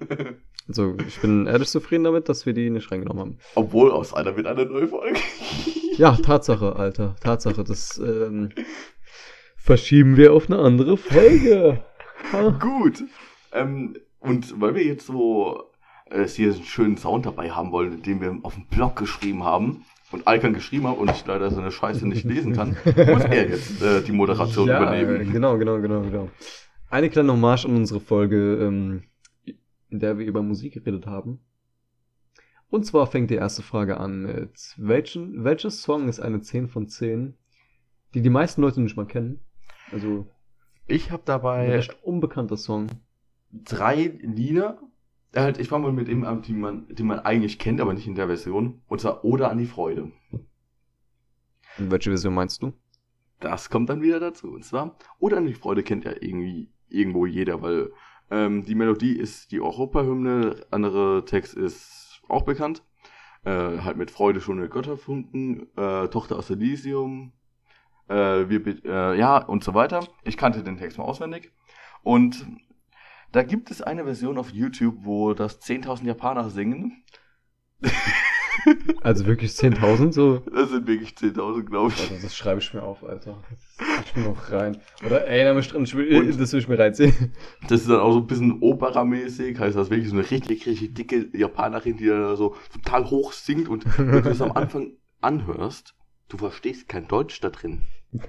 Also, 0.68 0.96
ich 1.08 1.20
bin 1.20 1.48
ehrlich 1.48 1.70
zufrieden 1.70 2.04
damit, 2.04 2.30
dass 2.30 2.46
wir 2.46 2.54
die 2.54 2.70
nicht 2.70 2.92
reingenommen 2.92 3.20
haben. 3.20 3.32
sind. 3.32 3.42
Obwohl 3.56 3.92
aus 3.92 4.14
einer 4.14 4.38
wird 4.38 4.48
eine 4.48 4.66
neue 4.66 4.88
Folge. 4.88 5.20
Ja, 6.02 6.16
Tatsache, 6.16 6.78
Alter. 6.78 7.16
Tatsache. 7.22 7.64
Das 7.64 8.00
ähm, 8.00 8.50
verschieben 9.56 10.18
wir 10.18 10.34
auf 10.34 10.50
eine 10.50 10.58
andere 10.58 10.98
Folge. 10.98 11.84
Gut. 12.60 13.04
Ähm, 13.54 13.96
und 14.20 14.60
weil 14.60 14.74
wir 14.74 14.84
jetzt 14.84 15.06
so 15.06 15.62
äh, 16.10 16.26
hier 16.26 16.54
einen 16.54 16.64
schönen 16.64 16.98
Sound 16.98 17.28
dabei 17.28 17.52
haben 17.52 17.72
wollen, 17.72 18.02
den 18.02 18.20
wir 18.20 18.36
auf 18.42 18.56
dem 18.56 18.66
Blog 18.66 18.96
geschrieben 18.96 19.44
haben 19.44 19.86
und 20.12 20.26
Alkan 20.26 20.56
geschrieben 20.56 20.88
hat 20.88 20.98
und 20.98 21.12
ich 21.12 21.24
leider 21.28 21.52
so 21.52 21.62
eine 21.62 21.70
Scheiße 21.70 22.08
nicht 22.08 22.24
lesen 22.24 22.54
kann, 22.54 22.78
muss 22.84 23.24
er 23.26 23.50
jetzt 23.50 23.80
äh, 23.84 24.02
die 24.02 24.12
Moderation 24.12 24.70
ja, 24.70 24.82
übernehmen. 24.82 25.32
Genau, 25.32 25.60
genau, 25.60 25.80
genau, 25.82 26.02
genau. 26.02 26.30
Eine 26.90 27.12
kleine 27.12 27.32
Hommage 27.32 27.66
an 27.66 27.76
unsere 27.76 28.00
Folge, 28.00 28.58
ähm, 28.60 29.04
in 29.90 30.00
der 30.00 30.18
wir 30.18 30.26
über 30.26 30.42
Musik 30.42 30.74
geredet 30.74 31.06
haben. 31.06 31.42
Und 32.72 32.86
zwar 32.86 33.06
fängt 33.06 33.30
die 33.30 33.36
erste 33.36 33.62
Frage 33.62 33.98
an 33.98 34.22
mit, 34.22 34.76
welchen, 34.78 35.44
welches 35.44 35.82
Song 35.82 36.08
ist 36.08 36.22
eine 36.22 36.40
10 36.42 36.70
von 36.70 36.88
10, 36.88 37.38
die 38.14 38.22
die 38.22 38.30
meisten 38.30 38.62
Leute 38.62 38.80
nicht 38.80 38.96
mal 38.96 39.06
kennen? 39.06 39.42
Also, 39.92 40.26
Ich 40.88 41.12
habe 41.12 41.22
ein 41.22 41.26
dabei 41.26 41.70
recht 41.70 42.02
unbekannter 42.02 42.56
Song. 42.56 42.88
drei 43.52 44.18
Lieder. 44.22 44.80
Halt, 45.36 45.60
ich 45.60 45.68
fange 45.68 45.84
mal 45.84 45.92
mit 45.94 46.08
dem 46.08 46.24
an, 46.24 46.42
die 46.42 46.54
man, 46.54 46.88
die 46.90 47.04
man 47.04 47.20
eigentlich 47.20 47.60
kennt, 47.60 47.82
aber 47.82 47.94
nicht 47.94 48.08
in 48.08 48.16
der 48.16 48.28
Version. 48.28 48.82
Und 48.88 49.02
zwar 49.02 49.26
Oder 49.26 49.52
an 49.52 49.58
die 49.58 49.66
Freude. 49.66 50.12
Und 50.32 51.92
welche 51.92 52.10
Version 52.10 52.34
meinst 52.34 52.62
du? 52.62 52.72
Das 53.42 53.70
kommt 53.70 53.90
dann 53.90 54.02
wieder 54.02 54.22
dazu. 54.22 54.54
Und 54.54 54.64
zwar, 54.64 54.98
Oder 55.20 55.38
an 55.38 55.46
die 55.46 55.54
Freude 55.54 55.84
kennt 55.84 56.06
ja 56.06 56.14
irgendwie 56.22 56.72
irgendwo 56.88 57.26
jeder, 57.26 57.62
weil 57.62 57.92
ähm, 58.30 58.64
die 58.64 58.76
Melodie 58.76 59.18
ist 59.18 59.52
die 59.52 59.60
Europahymne, 59.60 60.56
andere 60.72 61.26
Text 61.26 61.54
ist 61.56 62.01
auch 62.32 62.44
bekannt. 62.44 62.84
Äh, 63.44 63.80
halt 63.80 63.98
mit 63.98 64.12
Freude 64.12 64.40
schon 64.40 64.58
der 64.58 64.68
Götterfunken, 64.68 65.68
äh, 65.76 66.08
Tochter 66.10 66.38
aus 66.38 66.50
Elysium, 66.50 67.34
äh, 68.08 68.50
wir, 68.50 68.86
äh, 68.86 69.18
ja, 69.18 69.38
und 69.38 69.64
so 69.64 69.74
weiter. 69.74 70.08
Ich 70.24 70.38
kannte 70.38 70.64
den 70.64 70.78
Text 70.78 70.98
mal 70.98 71.06
auswendig. 71.06 71.52
Und 72.04 72.46
da 73.32 73.44
gibt 73.44 73.72
es 73.72 73.82
eine 73.82 74.04
Version 74.04 74.38
auf 74.38 74.52
YouTube, 74.52 74.98
wo 75.00 75.34
das 75.34 75.62
10.000 75.62 76.06
Japaner 76.06 76.50
singen. 76.50 77.04
Also 79.02 79.26
wirklich 79.26 79.52
10.000 79.52 80.12
so. 80.14 80.38
Das 80.54 80.70
sind 80.70 80.88
wirklich 80.88 81.12
10.000, 81.16 81.64
glaube 81.64 81.92
ich. 81.96 82.02
Alter, 82.02 82.22
das 82.22 82.36
schreibe 82.36 82.60
ich 82.60 82.74
mir 82.74 82.84
auf, 82.84 83.04
Alter. 83.04 83.38
Das 83.80 84.06
ich 84.06 84.16
mir 84.16 84.24
noch 84.30 84.52
rein. 84.52 84.78
Oder 85.06 85.26
erinnere 85.26 85.56
mich 85.56 85.68
dran, 85.70 85.84
ich 85.84 85.96
will, 85.96 86.16
Und- 86.30 86.40
das 86.40 86.54
will 86.54 86.60
ich 86.60 86.68
mir 86.68 86.78
reinziehen. 86.80 87.34
Das 87.68 87.82
ist 87.82 87.90
dann 87.90 88.00
auch 88.00 88.14
so 88.14 88.20
ein 88.20 88.28
bisschen 88.28 88.58
operamäßig, 88.62 89.60
heißt 89.60 89.76
das 89.78 89.90
wirklich 89.90 90.10
so 90.10 90.16
eine 90.18 90.30
richtig, 90.30 90.66
richtig 90.68 90.94
dicke 90.94 91.30
Japanerin, 91.38 91.98
die 91.98 92.06
dann 92.08 92.36
so 92.36 92.56
total 92.74 93.10
hoch 93.10 93.34
singt 93.34 93.68
und 93.70 93.86
wenn 93.98 94.12
du 94.12 94.22
das 94.22 94.42
am 94.42 94.52
Anfang 94.52 94.92
anhörst, 95.22 95.96
du 96.30 96.38
verstehst 96.38 96.88
kein 96.88 97.08
Deutsch 97.08 97.40
da 97.42 97.50
drin. 97.50 97.82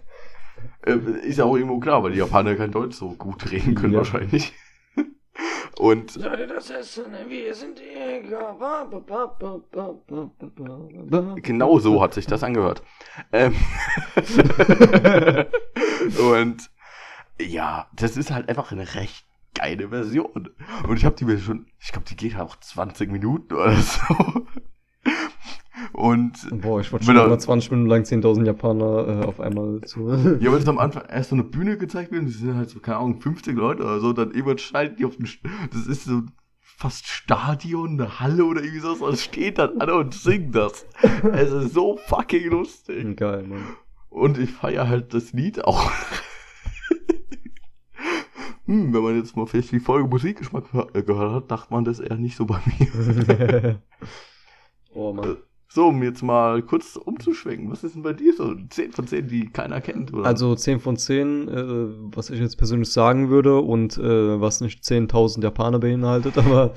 Äh, 0.86 0.96
ist 1.26 1.38
ja 1.38 1.44
auch 1.44 1.56
irgendwo 1.56 1.80
klar, 1.80 2.04
weil 2.04 2.12
die 2.12 2.18
Japaner 2.18 2.54
kein 2.54 2.70
Deutsch 2.70 2.94
so 2.96 3.10
gut 3.14 3.50
reden 3.50 3.74
können 3.74 3.92
Ja. 3.94 3.98
wahrscheinlich. 4.00 4.52
Und 5.82 6.14
Leute, 6.14 6.46
das 6.46 6.70
Essen, 6.70 7.06
wir 7.26 7.52
sind 7.56 7.80
Jäger. 7.80 8.56
Genau 11.42 11.80
so 11.80 12.00
hat 12.00 12.14
sich 12.14 12.24
das 12.24 12.44
angehört. 12.44 12.84
Ähm 13.32 13.56
und 16.30 16.70
ja, 17.40 17.88
das 17.96 18.16
ist 18.16 18.30
halt 18.30 18.48
einfach 18.48 18.70
eine 18.70 18.94
recht 18.94 19.26
geile 19.56 19.88
Version. 19.88 20.50
Und 20.86 20.96
ich 20.96 21.04
habe 21.04 21.16
die 21.16 21.24
mir 21.24 21.38
schon, 21.38 21.66
ich 21.80 21.90
glaube, 21.90 22.06
die 22.08 22.14
geht 22.14 22.36
halt 22.36 22.48
auch 22.48 22.54
20 22.60 23.10
Minuten 23.10 23.52
oder 23.52 23.74
so. 23.74 24.46
Und 25.92 26.32
Boah, 26.60 26.80
ich 26.80 26.92
wollte 26.92 27.06
schon 27.06 27.16
er- 27.16 27.28
mal 27.28 27.38
20 27.40 27.70
Minuten 27.70 27.88
lang 27.90 28.02
10.000 28.02 28.44
Japaner 28.46 29.22
äh, 29.22 29.26
auf 29.26 29.40
einmal 29.40 29.80
zu. 29.82 30.08
ja, 30.40 30.52
wenn 30.52 30.60
es 30.62 30.68
am 30.68 30.78
Anfang 30.78 31.04
erst 31.08 31.30
so 31.30 31.36
eine 31.36 31.44
Bühne 31.44 31.76
gezeigt 31.78 32.12
wird, 32.12 32.26
das 32.26 32.34
sind 32.34 32.56
halt 32.56 32.70
so, 32.70 32.80
keine 32.80 32.98
Ahnung, 32.98 33.20
50 33.20 33.56
Leute 33.56 33.82
oder 33.82 34.00
so, 34.00 34.12
dann 34.12 34.30
irgendwann 34.32 34.58
schalten 34.58 34.96
die 34.96 35.04
auf 35.04 35.16
den, 35.16 35.26
St- 35.26 35.40
das 35.72 35.86
ist 35.86 36.04
so 36.04 36.22
fast 36.60 37.06
Stadion, 37.06 38.00
eine 38.00 38.20
Halle 38.20 38.44
oder 38.44 38.62
irgendwie 38.62 38.80
so, 38.80 38.92
und 39.04 39.18
steht 39.18 39.58
dann 39.58 39.80
alle 39.80 39.94
und 39.94 40.14
singt 40.14 40.54
das. 40.54 40.86
Es 41.32 41.50
ist 41.52 41.74
so 41.74 41.98
fucking 42.06 42.50
lustig. 42.50 43.16
Geil, 43.16 43.44
Mann. 43.44 43.62
Und 44.08 44.38
ich 44.38 44.50
feiere 44.50 44.88
halt 44.88 45.14
das 45.14 45.32
Lied 45.32 45.64
auch. 45.64 45.90
hm, 48.66 48.92
wenn 48.92 49.02
man 49.02 49.16
jetzt 49.16 49.36
mal 49.36 49.46
vielleicht 49.46 49.72
die 49.72 49.80
Folge 49.80 50.08
Musikgeschmack 50.08 50.64
gehört 50.92 51.32
hat, 51.34 51.50
dachte 51.50 51.72
man 51.72 51.84
das 51.84 52.00
eher 52.00 52.16
nicht 52.16 52.36
so 52.36 52.46
bei 52.46 52.60
mir. 52.78 53.82
oh 54.94 55.12
Mann. 55.12 55.36
So, 55.74 55.88
um 55.88 56.02
jetzt 56.02 56.22
mal 56.22 56.60
kurz 56.60 56.96
umzuschwenken. 56.96 57.70
Was 57.70 57.82
ist 57.82 57.94
denn 57.94 58.02
bei 58.02 58.12
dir 58.12 58.34
so? 58.34 58.54
10 58.54 58.92
von 58.92 59.06
10, 59.06 59.26
die 59.26 59.48
keiner 59.48 59.80
kennt, 59.80 60.12
oder? 60.12 60.26
Also 60.26 60.54
10 60.54 60.80
von 60.80 60.98
10, 60.98 61.48
äh, 61.48 61.54
was 62.14 62.28
ich 62.28 62.40
jetzt 62.40 62.56
persönlich 62.56 62.92
sagen 62.92 63.30
würde 63.30 63.58
und 63.58 63.96
äh, 63.96 64.38
was 64.38 64.60
nicht 64.60 64.84
10.000 64.84 65.42
Japaner 65.42 65.78
beinhaltet, 65.78 66.36
aber 66.38 66.74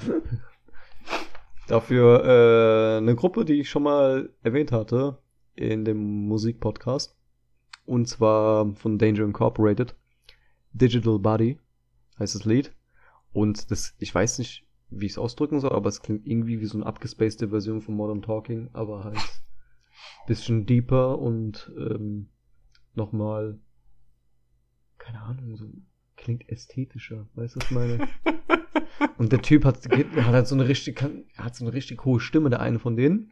dafür 1.67 2.23
äh, 2.23 2.97
eine 2.99 3.15
Gruppe, 3.15 3.43
die 3.43 3.59
ich 3.59 3.69
schon 3.69 3.83
mal 3.83 4.29
erwähnt 4.43 4.71
hatte 4.71 5.17
in 5.55 5.83
dem 5.83 6.29
Musikpodcast 6.29 7.17
und 7.85 8.07
zwar 8.07 8.73
von 8.75 8.97
Danger 8.97 9.25
Incorporated. 9.25 9.93
Digital 10.71 11.19
Body 11.19 11.59
heißt 12.17 12.35
das 12.35 12.45
Lied 12.45 12.71
und 13.33 13.71
das, 13.71 13.93
ich 13.99 14.15
weiß 14.15 14.39
nicht, 14.39 14.64
wie 14.99 15.05
ich 15.05 15.13
es 15.13 15.17
ausdrücken 15.17 15.59
soll, 15.59 15.71
aber 15.71 15.89
es 15.89 16.01
klingt 16.01 16.25
irgendwie 16.25 16.59
wie 16.59 16.65
so 16.65 16.77
eine 16.77 16.85
abgespacede 16.85 17.49
Version 17.49 17.81
von 17.81 17.95
Modern 17.95 18.21
Talking, 18.21 18.69
aber 18.73 19.03
halt 19.03 19.17
bisschen 20.27 20.65
deeper 20.65 21.19
und 21.19 21.71
ähm, 21.77 22.29
nochmal, 22.95 23.59
keine 24.97 25.21
Ahnung, 25.21 25.55
so 25.55 25.67
klingt 26.15 26.49
ästhetischer, 26.49 27.27
weißt 27.35 27.55
du, 27.55 27.59
was 27.59 27.65
ich 27.65 27.71
meine? 27.71 28.07
und 29.17 29.31
der 29.31 29.41
Typ 29.41 29.65
hat, 29.65 29.85
hat 29.85 30.25
halt 30.25 30.47
so 30.47 30.55
eine 30.55 30.67
richtig, 30.67 31.01
hat 31.37 31.55
so 31.55 31.65
eine 31.65 31.73
richtig 31.73 32.03
hohe 32.05 32.19
Stimme, 32.19 32.49
der 32.49 32.61
eine 32.61 32.79
von 32.79 32.95
denen. 32.95 33.31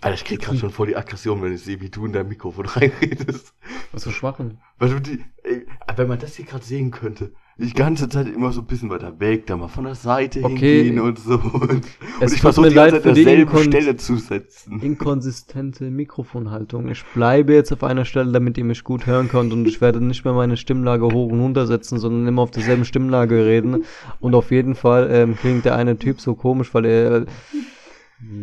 Alter, 0.00 0.14
ich 0.14 0.24
krieg 0.24 0.40
gerade 0.40 0.58
schon 0.58 0.70
voll 0.70 0.86
die 0.86 0.96
Aggression, 0.96 1.42
wenn 1.42 1.52
ich 1.52 1.62
sehe, 1.62 1.80
wie 1.80 1.90
du 1.90 2.06
in 2.06 2.12
dein 2.12 2.28
Mikrofon 2.28 2.66
reinredest. 2.66 3.54
Was 3.90 4.04
für 4.04 4.12
Schwachen. 4.12 4.60
Weil 4.78 4.90
du 4.90 5.00
die, 5.00 5.24
ey, 5.42 5.66
wenn 5.96 6.08
man 6.08 6.20
das 6.20 6.36
hier 6.36 6.44
gerade 6.44 6.64
sehen 6.64 6.90
könnte, 6.90 7.32
die 7.60 7.72
ganze 7.72 8.08
Zeit 8.08 8.28
immer 8.28 8.52
so 8.52 8.60
ein 8.60 8.66
bisschen 8.66 8.88
weiter 8.88 9.18
weg, 9.18 9.46
dann 9.46 9.58
mal 9.58 9.66
von 9.68 9.82
der 9.84 9.96
Seite 9.96 10.44
Okay. 10.44 10.84
hingehen 10.84 11.00
und 11.00 11.18
so. 11.18 11.34
Und, 11.34 11.84
Es 12.20 12.30
und 12.30 12.32
ich 12.34 12.40
versuche 12.40 12.68
die 12.68 12.74
ganze 12.76 12.94
leid 12.96 13.02
Zeit 13.02 13.16
die 13.16 13.24
derselben 13.24 13.62
Stelle 13.64 13.96
zu 13.96 14.16
setzen. 14.16 14.80
Inkonsistente 14.80 15.90
Mikrofonhaltung. 15.90 16.88
Ich 16.88 17.04
bleibe 17.14 17.54
jetzt 17.54 17.72
auf 17.72 17.82
einer 17.82 18.04
Stelle, 18.04 18.30
damit 18.30 18.58
ihr 18.58 18.64
mich 18.64 18.84
gut 18.84 19.06
hören 19.06 19.28
könnt 19.28 19.52
und 19.52 19.66
ich 19.66 19.80
werde 19.80 20.00
nicht 20.00 20.24
mehr 20.24 20.34
meine 20.34 20.56
Stimmlage 20.56 21.06
hoch 21.06 21.32
und 21.32 21.40
runter 21.40 21.66
setzen, 21.66 21.98
sondern 21.98 22.28
immer 22.28 22.42
auf 22.42 22.52
derselben 22.52 22.84
Stimmlage 22.84 23.44
reden. 23.44 23.84
Und 24.20 24.36
auf 24.36 24.52
jeden 24.52 24.76
Fall 24.76 25.08
ähm, 25.10 25.36
klingt 25.36 25.64
der 25.64 25.74
eine 25.74 25.98
Typ 25.98 26.20
so 26.20 26.36
komisch, 26.36 26.72
weil 26.74 26.84
er. 26.84 27.26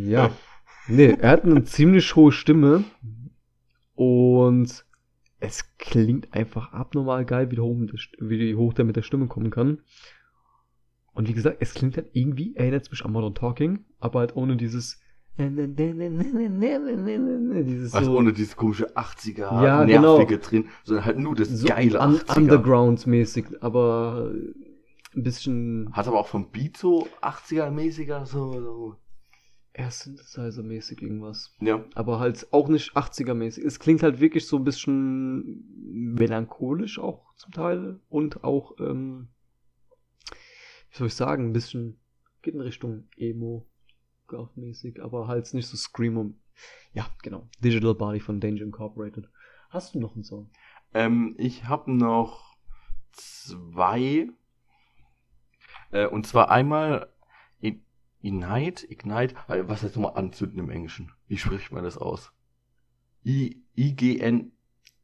Ja. 0.05 0.29
Nee, 0.88 1.15
er 1.19 1.29
hat 1.31 1.45
eine 1.45 1.63
ziemlich 1.63 2.15
hohe 2.15 2.31
Stimme 2.31 2.84
und 3.95 4.85
es 5.46 5.78
klingt 5.78 6.34
einfach 6.34 6.74
abnormal 6.74 7.25
geil, 7.25 7.52
wie 7.52 7.60
hoch, 7.60 7.75
wie 8.20 8.56
hoch 8.56 8.74
der 8.74 8.86
mit 8.86 8.96
der 8.96 9.04
Stimme 9.04 9.28
kommen 9.28 9.52
kann. 9.52 9.80
Und 11.14 11.28
wie 11.28 11.34
gesagt, 11.34 11.58
es 11.62 11.74
klingt 11.74 11.98
halt 11.98 12.10
irgendwie, 12.14 12.56
erinnert 12.56 12.84
es 12.84 12.92
mich 12.92 13.06
an 13.06 13.12
Modern 13.12 13.36
Talking, 13.36 13.86
aber 14.00 14.20
halt 14.20 14.36
ohne 14.36 14.58
dieses 14.58 15.00
dieses 15.38 15.75
du, 17.92 18.06
so, 18.06 18.18
ohne 18.18 18.32
dieses 18.32 18.56
komische 18.56 18.96
80er, 18.96 19.64
Ja, 19.64 19.86
nervige 19.86 20.38
genau. 20.38 20.50
drin, 20.50 20.70
sondern 20.84 21.06
halt 21.06 21.20
nur 21.20 21.36
das 21.36 21.50
so 21.50 21.68
geile 21.68 22.00
un 22.00 22.16
80er. 22.16 22.38
Underground-mäßig, 22.38 23.62
aber 23.62 24.32
ein 25.14 25.24
bisschen 25.24 25.90
Hat 25.92 26.08
aber 26.08 26.20
auch 26.20 26.28
vom 26.28 26.52
Beat 26.52 26.78
so 26.78 27.08
80er-mäßiger, 27.22 28.25
so, 28.25 28.54
so. 28.54 28.96
Eher 29.75 29.91
Synthesizer-mäßig 29.91 31.01
irgendwas. 31.01 31.53
Ja. 31.60 31.84
Aber 31.96 32.20
halt 32.20 32.48
auch 32.51 32.70
nicht 32.70 32.96
80er-mäßig. 32.96 33.63
Es 33.65 33.79
klingt 33.79 34.03
halt 34.03 34.20
wirklich 34.20 34.48
so 34.48 34.58
ein 34.58 34.63
bisschen 34.63 35.65
melancholisch 36.15 36.98
auch 36.98 37.34
zum 37.36 37.51
Teil 37.51 38.00
und 38.10 38.44
auch, 38.44 38.79
ähm, 38.79 39.27
wie 40.89 40.98
soll 40.98 41.08
ich 41.08 41.15
sagen, 41.15 41.50
ein 41.50 41.53
bisschen 41.53 42.00
geht 42.41 42.53
in 42.53 42.62
Richtung 42.62 43.08
Emo, 43.17 43.67
mäßig, 44.55 45.01
aber 45.03 45.27
halt 45.27 45.53
nicht 45.53 45.67
so 45.67 45.77
Screamo. 45.77 46.34
Ja, 46.94 47.08
genau. 47.22 47.48
Digital 47.60 47.96
Body 47.96 48.20
von 48.20 48.39
Danger 48.39 48.62
Incorporated. 48.62 49.29
Hast 49.70 49.94
du 49.94 50.00
noch 50.00 50.15
einen 50.15 50.24
Song? 50.24 50.50
Ähm, 50.94 51.36
ich 51.38 51.65
habe 51.65 51.91
noch 51.91 52.55
zwei. 53.12 54.29
Äh, 55.91 56.08
und 56.08 56.25
zwar 56.25 56.50
einmal 56.50 57.10
Ignite, 58.25 58.89
Ignite, 58.91 59.36
äh, 59.48 59.63
was 59.67 59.84
heißt 59.84 59.96
nochmal 59.96 60.17
anzünden 60.17 60.60
im 60.60 60.70
Englischen? 60.70 61.12
Wie 61.27 61.38
spricht 61.38 61.72
man 61.72 61.84
das 61.84 61.98
aus? 61.98 62.32
I, 63.25 63.63
I-G-N, 63.77 64.51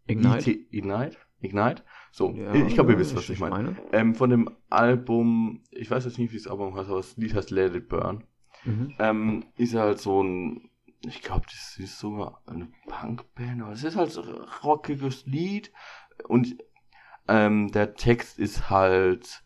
Ignite? 0.08 0.52
I-T- 0.52 0.68
Ignite? 0.78 1.18
Ignite? 1.40 1.84
So, 2.12 2.32
Ja, 2.32 2.54
ich 2.54 2.74
glaube, 2.74 2.94
ihr 2.94 3.00
wisst, 3.00 3.16
was 3.16 3.30
ich 3.30 3.40
meine. 3.40 3.56
meine. 3.56 3.78
Ähm, 3.94 4.16
von 4.16 4.30
dem 4.30 4.50
Album, 4.70 5.64
ich 5.72 5.90
weiß 5.90 6.06
jetzt 6.06 6.18
nicht, 6.18 6.32
wie 6.32 6.38
das 6.38 6.48
Album 6.48 6.76
heißt, 6.76 6.90
aber 6.90 6.98
das 6.98 7.18
Lied 7.18 7.34
heißt 7.34 7.52
Let 7.52 7.76
It 7.76 7.90
Burn. 7.90 8.24
Mhm. 8.64 8.94
Ähm, 9.00 9.46
ist 9.56 9.74
halt 9.76 10.00
so 10.00 10.22
ein, 10.24 10.70
ich 11.06 11.22
glaube, 11.22 11.46
das 11.46 11.78
ist 11.80 11.98
sogar 12.00 12.42
eine 12.46 12.68
Punkband, 12.88 13.62
aber 13.62 13.72
es 13.72 13.84
ist 13.84 13.96
halt 13.96 14.12
so 14.12 14.22
ein 14.22 14.30
rockiges 14.64 15.26
Lied 15.26 15.72
und 16.28 16.58
ähm, 17.28 17.72
der 17.72 17.96
Text 17.96 18.38
ist 18.38 18.70
halt, 18.70 19.44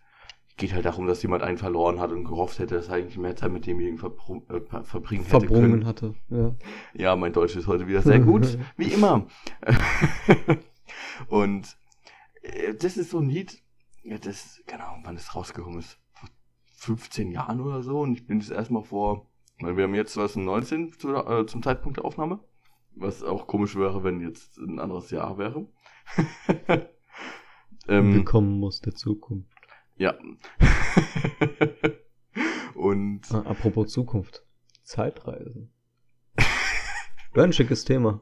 geht 0.58 0.74
halt 0.74 0.86
darum, 0.86 1.06
dass 1.08 1.22
jemand 1.22 1.44
einen 1.44 1.58
verloren 1.58 2.00
hat 2.00 2.12
und 2.12 2.24
gehofft 2.24 2.60
hätte, 2.60 2.76
dass 2.76 2.88
er 2.88 2.96
eigentlich 2.96 3.18
mehr 3.18 3.36
Zeit 3.36 3.52
mit 3.52 3.66
demjenigen 3.66 4.00
verbru- 4.00 4.50
äh, 4.50 4.62
ver- 4.62 4.84
verbringen 4.86 5.24
hätte 5.26 5.40
Verbrungen 5.40 5.72
können. 5.72 5.86
hatte. 5.86 6.16
Ja. 6.30 6.56
Ja, 6.94 7.16
mein 7.16 7.34
Deutsch 7.34 7.56
ist 7.56 7.68
heute 7.68 7.88
wieder 7.88 8.02
sehr 8.02 8.20
gut, 8.20 8.58
wie 8.78 8.94
immer. 8.94 9.28
und 11.28 11.78
äh, 12.42 12.74
das 12.74 12.98
ist 12.98 13.10
so 13.12 13.20
ein 13.20 13.30
Lied, 13.30 13.62
ja, 14.04 14.18
das, 14.18 14.62
keine 14.68 14.86
Ahnung, 14.88 15.02
wann 15.06 15.16
es 15.16 15.36
rausgekommen 15.36 15.80
ist. 15.80 16.00
Vor 16.14 16.30
15 16.98 17.32
Jahren 17.32 17.62
oder 17.62 17.82
so. 17.84 18.00
Und 18.02 18.14
ich 18.14 18.26
bin 18.28 18.40
das 18.40 18.50
erstmal 18.50 18.84
vor, 18.84 19.30
weil 19.60 19.76
wir 19.78 19.86
haben 19.86 19.96
jetzt 19.96 20.14
2019 20.14 20.94
zu, 20.94 21.16
äh, 21.16 21.46
zum 21.48 21.64
Zeitpunkt 21.64 21.98
der 21.98 22.06
Aufnahme. 22.06 22.40
Was 22.98 23.24
auch 23.24 23.48
komisch 23.48 23.76
wäre, 23.76 24.04
wenn 24.06 24.22
jetzt 24.22 24.58
ein 24.58 24.80
anderes 24.80 25.12
Jahr 25.12 25.38
wäre. 25.38 25.68
ähm, 27.88 28.14
Willkommen 28.14 28.64
aus 28.64 28.80
der 28.80 28.94
Zukunft. 28.96 29.50
Ja. 29.98 30.14
Und 32.76 33.22
Ah, 33.32 33.40
apropos 33.46 33.92
Zukunft. 33.92 34.44
Zeitreisen. 34.84 35.72
Wäre 37.34 37.48
ein 37.48 37.54
schickes 37.54 37.86
Thema. 37.86 38.22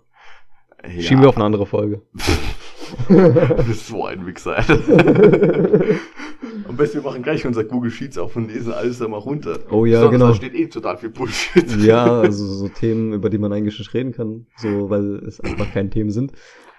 ja, 0.84 1.02
Schieben 1.02 1.22
wir 1.22 1.30
auf 1.30 1.36
eine 1.36 1.46
andere 1.46 1.66
Folge. 1.66 2.02
du 3.10 3.64
bist 3.68 3.88
so 3.88 4.06
ein 4.06 4.26
Wichser. 4.26 4.58
Am 6.68 6.76
besten 6.78 6.98
wir 7.00 7.04
machen 7.04 7.24
gleich 7.24 7.46
unser 7.46 7.64
Google 7.64 7.92
Sheets 7.92 8.18
auf 8.18 8.36
und 8.36 8.52
lesen 8.52 8.74
alles 8.74 9.00
da 9.00 9.08
mal 9.08 9.18
runter. 9.18 9.60
Oh 9.72 9.86
ja, 9.86 10.02
Sonst 10.02 10.12
genau. 10.12 10.28
Da 10.30 10.36
steht 10.36 10.54
eh 10.56 10.68
total 10.68 10.98
viel 10.98 11.10
Bullshit. 11.10 11.70
ja, 11.78 12.06
also 12.22 12.46
so 12.46 12.68
Themen, 12.70 13.14
über 13.14 13.30
die 13.30 13.38
man 13.38 13.52
eigentlich 13.54 13.78
nicht 13.80 13.94
reden 13.94 14.12
kann, 14.14 14.48
so 14.58 14.90
weil 14.90 15.16
es 15.26 15.40
einfach 15.42 15.72
keine 15.74 15.90
Themen 15.90 16.12
sind. 16.12 16.32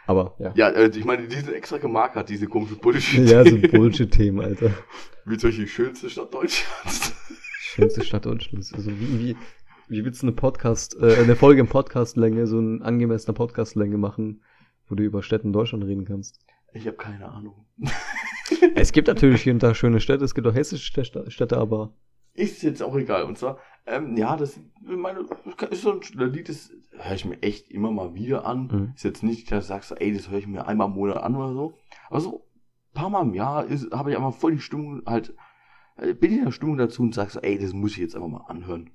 Aber 0.07 0.35
ja. 0.39 0.53
Ja, 0.55 0.69
äh, 0.71 0.91
ich 0.95 1.05
meine, 1.05 1.27
die 1.27 1.37
sind 1.37 1.53
extra 1.53 1.79
gemarkert, 1.79 2.29
diese 2.29 2.47
komischen 2.47 2.79
Bullshit. 2.79 3.29
Ja, 3.29 3.45
so 3.45 3.57
Bullshit-Themen, 3.73 4.45
Alter. 4.45 4.71
Wie 5.25 5.37
zum 5.39 5.49
Beispiel 5.49 5.65
die 5.65 5.71
schönste 5.71 6.11
Stadt 6.11 6.33
Deutschlands. 6.33 7.15
Schönste 7.59 8.05
Stadt 8.05 8.27
Deutschlands. 8.27 8.73
Also 8.75 8.91
wie, 8.91 9.19
wie, 9.19 9.37
wie 9.89 10.05
willst 10.05 10.23
du 10.23 10.27
eine 10.27 10.37
Podcast, 10.37 10.97
äh, 11.01 11.17
eine 11.17 11.37
Folge 11.37 11.61
in 11.61 11.69
Podcastlänge, 11.69 12.47
so 12.47 12.59
eine 12.59 12.85
angemessene 12.85 13.35
Podcastlänge 13.35 13.97
machen, 13.97 14.43
wo 14.89 14.95
du 14.95 15.03
über 15.03 15.23
Städte 15.23 15.45
in 15.45 15.53
Deutschland 15.53 15.85
reden 15.85 16.05
kannst? 16.05 16.39
Ich 16.75 16.87
habe 16.87 16.97
keine 16.97 17.29
Ahnung. 17.29 17.67
Es 18.75 18.93
gibt 18.93 19.09
natürlich 19.09 19.43
hier 19.43 19.53
und 19.53 19.63
da 19.63 19.75
schöne 19.75 20.01
Städte, 20.01 20.25
es 20.25 20.35
gibt 20.35 20.47
auch 20.47 20.55
hessische 20.55 21.05
Städte 21.29 21.57
aber 21.57 21.95
Ist 22.35 22.63
jetzt 22.63 22.83
auch 22.83 22.97
egal. 22.97 23.25
Und 23.25 23.39
zwar, 23.39 23.59
ähm, 23.87 24.17
ja, 24.17 24.37
das 24.37 24.59
meine, 24.81 25.21
ist 25.71 25.83
so 25.83 25.93
ein 25.93 26.01
Lied, 26.33 26.49
das 26.49 26.73
höre 26.91 27.15
ich 27.15 27.25
mir 27.25 27.43
echt 27.43 27.71
immer 27.71 27.91
mal 27.91 28.15
wieder 28.15 28.45
an. 28.45 28.67
Mhm. 28.67 28.93
Ist 28.95 29.05
jetzt 29.05 29.23
nicht, 29.23 29.51
dass 29.51 29.67
du 29.67 29.69
sagst, 29.69 29.95
ey, 30.01 30.13
das 30.13 30.31
höre 30.31 30.39
ich 30.39 30.47
mir 30.47 30.67
einmal 30.67 30.89
im 30.89 30.95
Monat 30.95 31.19
an 31.19 31.37
oder 31.37 31.53
so. 31.53 31.79
Aber 32.09 32.21
so 32.21 32.47
ein 32.91 32.95
paar 32.95 33.11
Mal 33.11 33.23
im 33.23 33.35
Jahr 33.35 33.69
habe 33.93 34.11
ich 34.11 34.17
einfach 34.17 34.35
voll 34.35 34.53
die 34.53 34.61
Stimmung 34.61 35.03
halt, 35.07 35.35
äh, 35.97 36.13
bin 36.15 36.33
ich 36.33 36.39
in 36.39 36.45
der 36.45 36.53
Stimmung 36.53 36.77
dazu 36.77 37.03
und 37.03 37.15
sag 37.15 37.31
so, 37.31 37.41
ey, 37.41 37.59
das 37.59 37.73
muss 37.73 37.93
ich 37.93 37.99
jetzt 37.99 38.17
einfach 38.17 38.29
mal 38.29 38.45
anhören. 38.49 38.91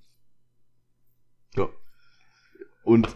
Ja. 1.55 1.67
Und 2.83 3.07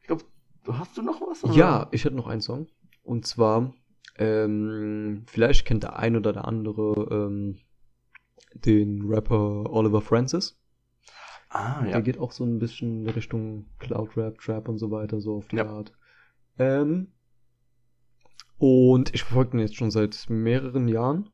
ich 0.00 0.08
glaube, 0.08 0.24
hast 0.66 0.96
du 0.96 1.02
noch 1.02 1.20
was? 1.20 1.44
oder? 1.44 1.54
Ja, 1.54 1.88
ich 1.92 2.04
hätte 2.04 2.16
noch 2.16 2.26
einen 2.26 2.40
Song. 2.40 2.66
Und 3.02 3.26
zwar, 3.26 3.74
ähm, 4.18 5.24
vielleicht 5.26 5.66
kennt 5.66 5.82
der 5.82 5.98
ein 5.98 6.16
oder 6.16 6.32
der 6.32 6.46
andere 6.46 7.08
ähm, 7.10 7.58
den 8.54 9.02
Rapper 9.08 9.70
Oliver 9.70 10.00
Francis. 10.00 10.58
Ah, 11.48 11.84
ja. 11.84 11.92
Der 11.92 12.02
geht 12.02 12.18
auch 12.18 12.32
so 12.32 12.44
ein 12.44 12.58
bisschen 12.58 13.06
in 13.06 13.10
Richtung 13.10 13.66
Cloud 13.78 14.16
Rap, 14.16 14.38
Trap 14.38 14.68
und 14.68 14.78
so 14.78 14.90
weiter, 14.90 15.20
so 15.20 15.36
auf 15.36 15.48
die 15.48 15.56
Ja. 15.56 15.66
Art. 15.66 15.92
Ähm, 16.58 17.08
und 18.58 19.14
ich 19.14 19.24
verfolge 19.24 19.56
ihn 19.56 19.60
jetzt 19.60 19.76
schon 19.76 19.90
seit 19.90 20.26
mehreren 20.30 20.88
Jahren. 20.88 21.28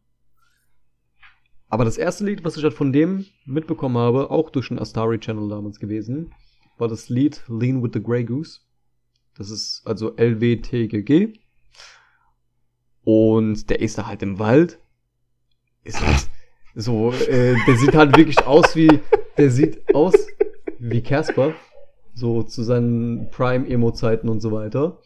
Aber 1.68 1.84
das 1.84 1.98
erste 1.98 2.24
Lied, 2.24 2.44
was 2.44 2.56
ich 2.56 2.64
halt 2.64 2.74
von 2.74 2.92
dem 2.92 3.26
mitbekommen 3.44 3.98
habe, 3.98 4.30
auch 4.30 4.50
durch 4.50 4.68
den 4.68 4.78
Astari 4.78 5.18
Channel 5.18 5.48
damals 5.48 5.78
gewesen, 5.78 6.32
war 6.78 6.88
das 6.88 7.08
Lied 7.08 7.44
Lean 7.48 7.82
with 7.82 7.90
the 7.92 8.02
Grey 8.02 8.24
Goose. 8.24 8.60
Das 9.36 9.50
ist 9.50 9.82
also 9.84 10.16
LWTGG. 10.16 11.38
Und 13.04 13.70
der 13.70 13.80
ist 13.80 13.98
da 13.98 14.06
halt 14.06 14.22
im 14.22 14.38
Wald. 14.38 14.80
Ist 15.84 16.00
halt 16.04 16.28
so, 16.74 17.12
äh, 17.12 17.56
der 17.66 17.76
sieht 17.76 17.94
halt 17.94 18.16
wirklich 18.16 18.46
aus 18.46 18.76
wie, 18.76 19.00
der 19.36 19.50
sieht 19.50 19.94
aus 19.94 20.14
wie 20.78 21.02
Casper. 21.02 21.54
So 22.14 22.42
zu 22.42 22.64
seinen 22.64 23.30
Prime-Emo-Zeiten 23.30 24.28
und 24.28 24.40
so 24.40 24.50
weiter. 24.50 24.98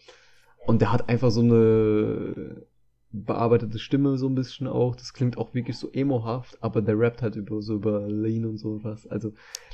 Und 0.66 0.80
der 0.80 0.92
hat 0.92 1.10
einfach 1.10 1.30
so 1.30 1.42
eine 1.42 2.64
bearbeitete 3.10 3.78
Stimme 3.78 4.16
so 4.16 4.28
ein 4.28 4.34
bisschen 4.34 4.66
auch. 4.66 4.96
Das 4.96 5.12
klingt 5.12 5.36
auch 5.36 5.54
wirklich 5.54 5.76
so 5.76 5.90
emo-haft, 5.92 6.56
aber 6.62 6.80
der 6.80 6.98
rappt 6.98 7.20
halt 7.22 7.36
über 7.36 7.60
so 7.60 7.74
über 7.74 8.08
Lean 8.08 8.46
und 8.46 8.56
so 8.56 8.82
was. 8.82 9.06
Also, 9.06 9.32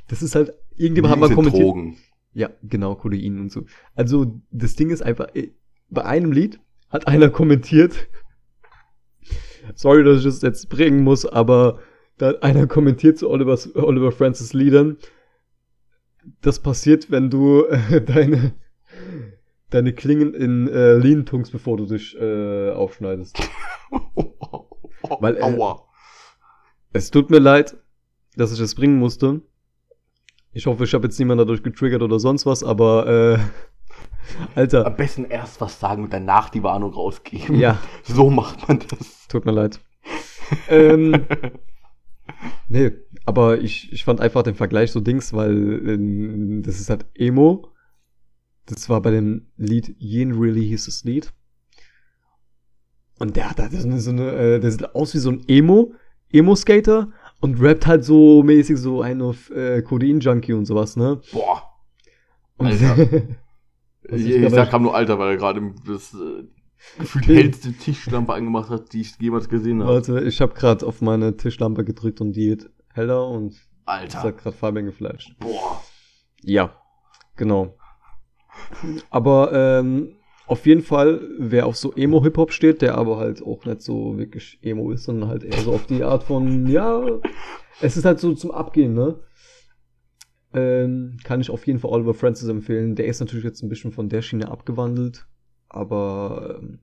das 0.09 0.23
ist 0.23 0.35
halt, 0.35 0.52
irgendjemand 0.76 1.12
hat 1.12 1.21
mal 1.21 1.35
kommentiert. 1.35 1.62
Drogen. 1.62 1.97
Ja, 2.33 2.50
genau, 2.62 2.95
Kodein 2.97 3.38
und 3.38 3.52
so. 3.52 3.64
Also, 3.95 4.40
das 4.50 4.75
Ding 4.75 4.90
ist 4.90 5.02
einfach, 5.02 5.28
bei 5.88 6.04
einem 6.04 6.33
Lied 6.33 6.61
hat 6.90 7.07
einer 7.07 7.30
kommentiert, 7.30 8.09
sorry, 9.75 10.04
dass 10.04 10.18
ich 10.18 10.25
das 10.25 10.42
jetzt 10.42 10.68
bringen 10.68 11.02
muss, 11.02 11.26
aber 11.26 11.78
da 12.18 12.32
einer 12.40 12.66
kommentiert 12.66 13.18
zu 13.18 13.30
Oliver, 13.30 13.58
Oliver 13.75 14.12
Francis 14.12 14.52
Liedern, 14.52 14.96
das 16.42 16.60
passiert, 16.60 17.10
wenn 17.10 17.30
du 17.30 17.64
äh, 17.64 18.00
deine, 18.02 18.54
deine 19.70 19.92
Klingen 19.92 20.34
in 20.34 20.68
äh, 20.68 20.94
Lean 20.94 21.26
tunkst, 21.26 21.52
bevor 21.52 21.76
du 21.76 21.87
dich 21.87 22.16
äh, 22.20 22.70
aufschneidest. 22.70 23.38
Weil, 25.20 25.37
äh, 25.37 25.42
Aua. 25.42 25.84
Es 26.92 27.10
tut 27.10 27.30
mir 27.30 27.38
leid, 27.38 27.76
dass 28.37 28.52
ich 28.52 28.58
das 28.58 28.75
bringen 28.75 28.98
musste. 28.98 29.42
Ich 30.52 30.66
hoffe, 30.66 30.84
ich 30.84 30.94
habe 30.94 31.04
jetzt 31.04 31.18
niemanden 31.18 31.46
dadurch 31.46 31.62
getriggert 31.62 32.02
oder 32.02 32.18
sonst 32.18 32.46
was, 32.46 32.64
aber 32.64 33.06
äh, 33.06 33.38
Alter, 34.54 34.87
Am 34.87 34.97
besten 34.97 35.25
erst 35.25 35.61
was 35.61 35.78
sagen 35.80 36.04
und 36.04 36.12
danach 36.12 36.50
die 36.50 36.62
Warnung 36.62 36.92
rausgeben. 36.92 37.58
ja, 37.58 37.78
So 38.04 38.30
macht 38.30 38.68
man 38.68 38.80
das. 38.88 39.26
tut 39.28 39.44
mir 39.44 39.52
leid. 39.52 39.80
ähm, 40.68 41.25
nee, 42.68 42.92
aber 43.25 43.61
ich, 43.61 43.92
ich 43.92 44.04
fand 44.04 44.20
einfach 44.20 44.42
den 44.42 44.54
Vergleich 44.54 44.92
so 44.92 45.00
Dings, 45.00 45.32
weil 45.32 45.52
ähm, 45.88 46.62
das 46.62 46.80
ist 46.80 46.90
halt 46.90 47.06
Emo. 47.14 47.68
Das 48.66 48.88
war 48.88 49.00
bei 49.00 49.11
dem 49.11 49.46
Lied 49.57 49.94
Yin 49.98 50.33
Really 50.38 50.66
hieß 50.68 50.87
das 50.87 51.05
Lied. 51.05 51.33
Und 53.18 53.37
der 53.37 53.50
hat 53.50 53.59
halt 53.59 53.72
so 53.72 53.87
eine, 53.88 53.98
so 54.00 54.11
eine 54.11 54.31
äh, 54.33 54.61
der 54.61 54.70
sieht 54.70 54.94
aus 54.94 55.12
wie 55.14 55.18
so 55.18 55.31
ein 55.31 55.42
Emo, 55.48 55.92
Emo-Skater 56.33 57.09
und 57.40 57.61
rappt 57.61 57.87
halt 57.87 58.05
so 58.05 58.42
mäßig 58.42 58.76
so 58.76 59.00
ein 59.03 59.22
auf 59.22 59.50
äh, 59.50 59.83
Codein-Junkie 59.83 60.53
und 60.53 60.66
sowas, 60.66 60.96
ne? 60.96 61.20
Boah. 61.33 61.62
Und 62.59 62.66
Alter. 62.66 62.96
Was 64.09 64.21
Ich, 64.21 64.35
ich 64.35 64.51
sag 64.51 64.71
kam 64.71 64.83
nur 64.83 64.94
Alter, 64.94 65.18
weil 65.18 65.31
er 65.31 65.37
gerade 65.37 65.75
das 65.87 66.14
äh, 66.14 66.44
gefühlt 66.99 67.27
hellste 67.27 67.73
Tischlampe 67.73 68.33
angemacht 68.33 68.71
hat, 68.71 68.92
die 68.92 69.03
ich 69.03 69.16
jemals 69.21 69.49
gesehen 69.49 69.83
habe. 69.83 69.94
Warte, 69.94 70.21
ich 70.25 70.40
habe 70.40 70.55
gerade 70.55 70.87
auf 70.87 71.01
meine 71.01 71.37
Tischlampe 71.37 71.85
gedrückt 71.85 72.21
und 72.21 72.33
die 72.33 72.51
wird 72.51 72.71
heller 72.92 73.29
und 73.29 73.55
Alter. 73.85 74.23
hat 74.23 74.38
gerade 74.38 74.57
Fabian 74.57 74.87
geflasht. 74.87 75.35
Boah. 75.38 75.83
Ja, 76.42 76.73
genau. 77.37 77.77
Aber 79.11 79.53
ähm, 79.53 80.16
auf 80.47 80.66
jeden 80.66 80.83
Fall, 80.83 81.21
wer 81.38 81.66
auf 81.66 81.77
so 81.77 81.92
Emo-Hip-Hop 81.92 82.53
steht, 82.53 82.81
der 82.81 82.97
aber 82.97 83.18
halt 83.18 83.42
auch 83.42 83.64
nicht 83.66 83.83
so 83.83 84.16
wirklich 84.16 84.59
Emo 84.62 84.90
ist, 84.90 85.05
sondern 85.05 85.29
halt 85.29 85.44
eher 85.44 85.61
so 85.61 85.75
auf 85.75 85.87
die 85.87 86.03
Art 86.03 86.25
von, 86.25 86.66
ja, 86.66 87.03
es 87.81 87.97
ist 87.97 88.05
halt 88.05 88.18
so 88.18 88.35
zum 88.35 88.51
Abgehen, 88.51 88.94
ne? 88.94 89.21
Ähm, 90.59 91.16
kann 91.25 91.40
ich 91.40 91.51
auf 91.51 91.66
jeden 91.66 91.79
Fall 91.79 91.90
Oliver 91.90 92.14
Francis 92.14 92.49
empfehlen. 92.49 92.97
Der 92.97 93.07
ist 93.07 93.21
natürlich 93.21 93.44
jetzt 93.44 93.62
ein 93.62 93.68
bisschen 93.68 93.92
von 93.92 94.09
der 94.09 94.23
Schiene 94.23 94.51
abgewandelt, 94.51 95.27
aber 95.68 96.59
ähm, 96.59 96.81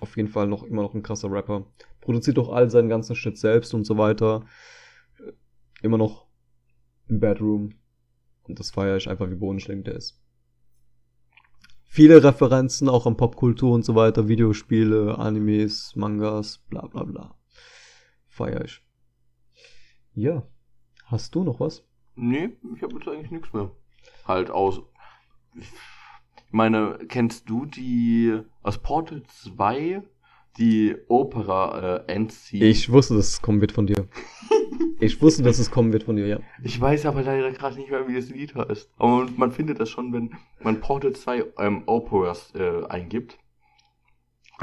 auf 0.00 0.16
jeden 0.16 0.28
Fall 0.28 0.46
noch 0.46 0.62
immer 0.62 0.82
noch 0.82 0.94
ein 0.94 1.02
krasser 1.02 1.30
Rapper. 1.30 1.66
Produziert 2.00 2.38
auch 2.38 2.52
all 2.52 2.70
seinen 2.70 2.88
ganzen 2.88 3.16
Shit 3.16 3.38
selbst 3.38 3.74
und 3.74 3.84
so 3.84 3.96
weiter. 3.96 4.44
Äh, 5.18 5.32
Immer 5.82 5.98
noch 5.98 6.26
im 7.08 7.20
Bedroom. 7.20 7.74
Und 8.44 8.58
das 8.58 8.70
feiere 8.70 8.96
ich 8.96 9.08
einfach, 9.08 9.30
wie 9.30 9.36
bodenständig 9.36 9.84
der 9.84 9.94
ist. 9.94 10.20
Viele 11.84 12.22
Referenzen 12.22 12.88
auch 12.88 13.06
an 13.06 13.16
Popkultur 13.16 13.72
und 13.72 13.84
so 13.84 13.94
weiter, 13.94 14.26
Videospiele, 14.26 15.16
Animes, 15.16 15.94
Mangas, 15.94 16.58
bla 16.68 16.86
bla 16.86 17.04
bla. 17.04 17.38
Feier 18.26 18.64
ich. 18.64 18.82
Ja. 20.12 20.46
Hast 21.04 21.34
du 21.34 21.44
noch 21.44 21.60
was? 21.60 21.86
Nee, 22.16 22.50
ich 22.74 22.82
habe 22.82 22.94
jetzt 22.94 23.08
eigentlich 23.08 23.30
nichts 23.30 23.52
mehr. 23.52 23.70
Halt 24.26 24.50
aus. 24.50 24.82
Ich 25.56 25.68
meine, 26.50 26.98
kennst 27.08 27.48
du 27.48 27.66
die 27.66 28.40
aus 28.62 28.78
Portal 28.78 29.22
2 29.24 30.02
die 30.56 30.96
Opera 31.08 32.04
äh, 32.06 32.12
Endscene? 32.12 32.66
Ich 32.66 32.90
wusste, 32.90 33.14
dass 33.14 33.28
es 33.28 33.42
kommen 33.42 33.60
wird 33.60 33.72
von 33.72 33.86
dir. 33.86 34.08
Ich 35.00 35.20
wusste, 35.20 35.42
dass 35.42 35.58
es 35.58 35.70
kommen 35.70 35.92
wird 35.92 36.04
von 36.04 36.16
dir, 36.16 36.26
ja. 36.26 36.38
Ich 36.62 36.80
weiß 36.80 37.06
aber 37.06 37.22
leider 37.22 37.50
gerade 37.52 37.76
nicht 37.76 37.90
mehr, 37.90 38.08
wie 38.08 38.14
das 38.14 38.30
Lied 38.30 38.54
heißt. 38.54 38.90
Aber 38.96 39.28
man, 39.36 39.52
findet 39.52 39.78
das 39.78 39.90
schon, 39.90 40.12
wenn 40.12 40.34
man 40.62 40.80
Portal 40.80 41.12
2 41.12 41.44
ähm, 41.58 41.82
Operas 41.86 42.52
äh, 42.54 42.84
eingibt. 42.86 43.38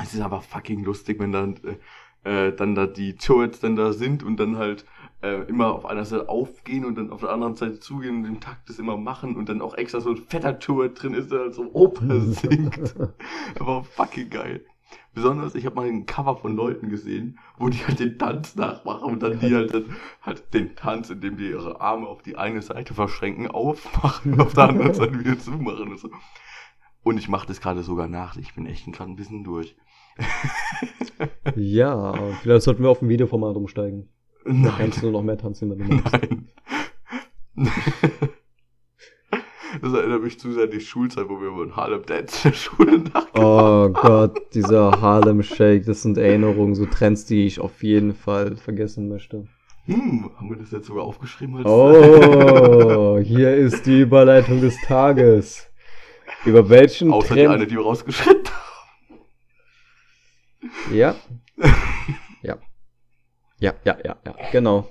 Es 0.02 0.14
ist 0.14 0.22
aber 0.22 0.42
fucking 0.42 0.84
lustig, 0.84 1.20
wenn 1.20 1.32
dann, 1.32 1.60
äh, 2.24 2.48
äh, 2.48 2.56
dann 2.56 2.76
da 2.76 2.88
die 2.88 3.16
Turrets 3.16 3.60
dann 3.60 3.76
da 3.76 3.94
sind 3.94 4.24
und 4.24 4.38
dann 4.38 4.58
halt 4.58 4.86
äh, 5.22 5.44
immer 5.44 5.74
auf 5.74 5.86
einer 5.86 6.06
Seite 6.06 6.30
aufgehen 6.30 6.86
und 6.86 6.98
dann 6.98 7.12
auf 7.12 7.22
der 7.22 7.30
anderen 7.30 7.56
Seite 7.56 7.80
zugehen 7.80 8.18
und 8.18 8.24
den 8.24 8.40
Takt 8.40 8.70
das 8.70 8.80
immer 8.80 8.98
machen 8.98 9.36
und 9.36 9.50
dann 9.50 9.62
auch 9.62 9.76
extra 9.76 10.00
so 10.00 10.12
ein 10.12 10.18
fetter 10.18 10.60
Turret 10.60 11.02
drin 11.02 11.14
ist, 11.14 11.32
der 11.32 11.40
halt 11.40 11.54
so 11.54 11.70
Oper 11.74 12.20
singt. 12.22 12.96
aber 13.60 13.84
fucking 13.84 14.30
geil. 14.30 14.66
Besonders, 15.14 15.56
ich 15.56 15.66
habe 15.66 15.76
mal 15.76 15.88
ein 15.88 16.06
Cover 16.06 16.38
von 16.38 16.56
Leuten 16.56 16.90
gesehen, 16.90 17.38
wo 17.58 17.70
die 17.70 17.86
halt 17.86 18.00
den 18.00 18.18
Tanz 18.18 18.56
nachmachen 18.56 19.12
und 19.12 19.22
dann 19.22 19.40
die 19.40 19.54
halt, 19.54 19.74
dann, 19.74 19.96
halt 20.22 20.54
den 20.54 20.76
Tanz, 20.76 21.10
indem 21.10 21.38
die 21.38 21.50
ihre 21.50 21.82
Arme 21.82 22.08
auf 22.08 22.22
die 22.22 22.38
eine 22.38 22.62
Seite 22.62 22.94
verschränken, 22.94 23.48
aufmachen 23.48 24.34
und 24.34 24.42
auf 24.42 24.54
der 24.54 24.70
anderen 24.70 24.94
Seite 24.94 25.20
wieder 25.20 25.38
zumachen 25.38 25.92
und 25.92 26.00
so. 26.00 26.10
Und 27.04 27.18
ich 27.18 27.28
mache 27.30 27.48
das 27.48 27.62
gerade 27.62 27.84
sogar 27.84 28.08
nach. 28.08 28.38
Ich 28.38 28.54
bin 28.54 28.66
echt 28.66 28.92
gerade 28.92 29.12
ein 29.12 29.16
bisschen 29.16 29.44
durch. 29.44 29.76
Ja, 31.56 32.14
vielleicht 32.42 32.64
sollten 32.64 32.84
wir 32.84 32.90
auf 32.90 33.02
ein 33.02 33.10
Videoformat 33.10 33.56
umsteigen. 33.56 34.10
Da 34.44 34.52
Nein, 34.54 34.74
kannst 34.78 34.98
du 35.00 35.04
nur 35.04 35.12
noch 35.14 35.24
mehr 35.24 35.38
tanzen, 35.38 35.70
wenn 35.72 35.78
du 35.88 35.96
magst. 35.96 36.14
nein. 37.56 37.70
Das 39.82 39.94
erinnert 39.94 40.22
mich 40.22 40.38
zu 40.38 40.52
sehr 40.52 40.66
an 40.66 40.70
die 40.72 40.82
Schulzeit, 40.82 41.30
wo 41.30 41.40
wir 41.40 41.48
über 41.48 41.64
den 41.66 41.76
Harlem 41.78 42.06
Dance 42.06 42.46
in 42.48 42.52
der 42.52 42.58
Schule 42.58 43.00
nachgedacht 43.00 43.30
Oh 43.40 43.90
Gott, 43.90 44.54
dieser 44.54 45.00
Harlem 45.00 45.42
Shake, 45.44 45.86
das 45.86 46.02
sind 46.02 46.18
Erinnerungen, 46.18 46.76
so 46.76 46.86
Trends, 46.86 47.24
die 47.26 47.46
ich 47.46 47.62
auf 47.62 47.82
jeden 47.82 48.14
Fall 48.14 48.58
vergessen 48.58 49.08
möchte. 49.08 49.48
Hm, 49.86 50.30
haben 50.38 50.50
wir 50.50 50.58
das 50.58 50.72
jetzt 50.72 50.88
sogar 50.88 51.06
aufgeschrieben? 51.06 51.56
Als 51.56 51.66
Oh, 51.66 53.18
hier 53.24 53.56
ist 53.56 53.86
die 53.86 54.02
Überleitung 54.02 54.60
des 54.60 54.76
Tages. 54.86 55.68
Über 56.46 56.68
welchen 56.70 57.12
Außer 57.14 57.34
die 57.34 57.42
eine, 57.48 57.56
Trend... 57.58 57.72
die 57.72 57.76
wir 57.76 57.84
rausgeschritten 57.84 58.50
haben. 58.50 59.20
Ja. 60.94 61.16
Ja, 63.62 63.74
ja, 63.86 63.98
ja, 64.04 64.18
ja, 64.26 64.36
genau. 64.52 64.90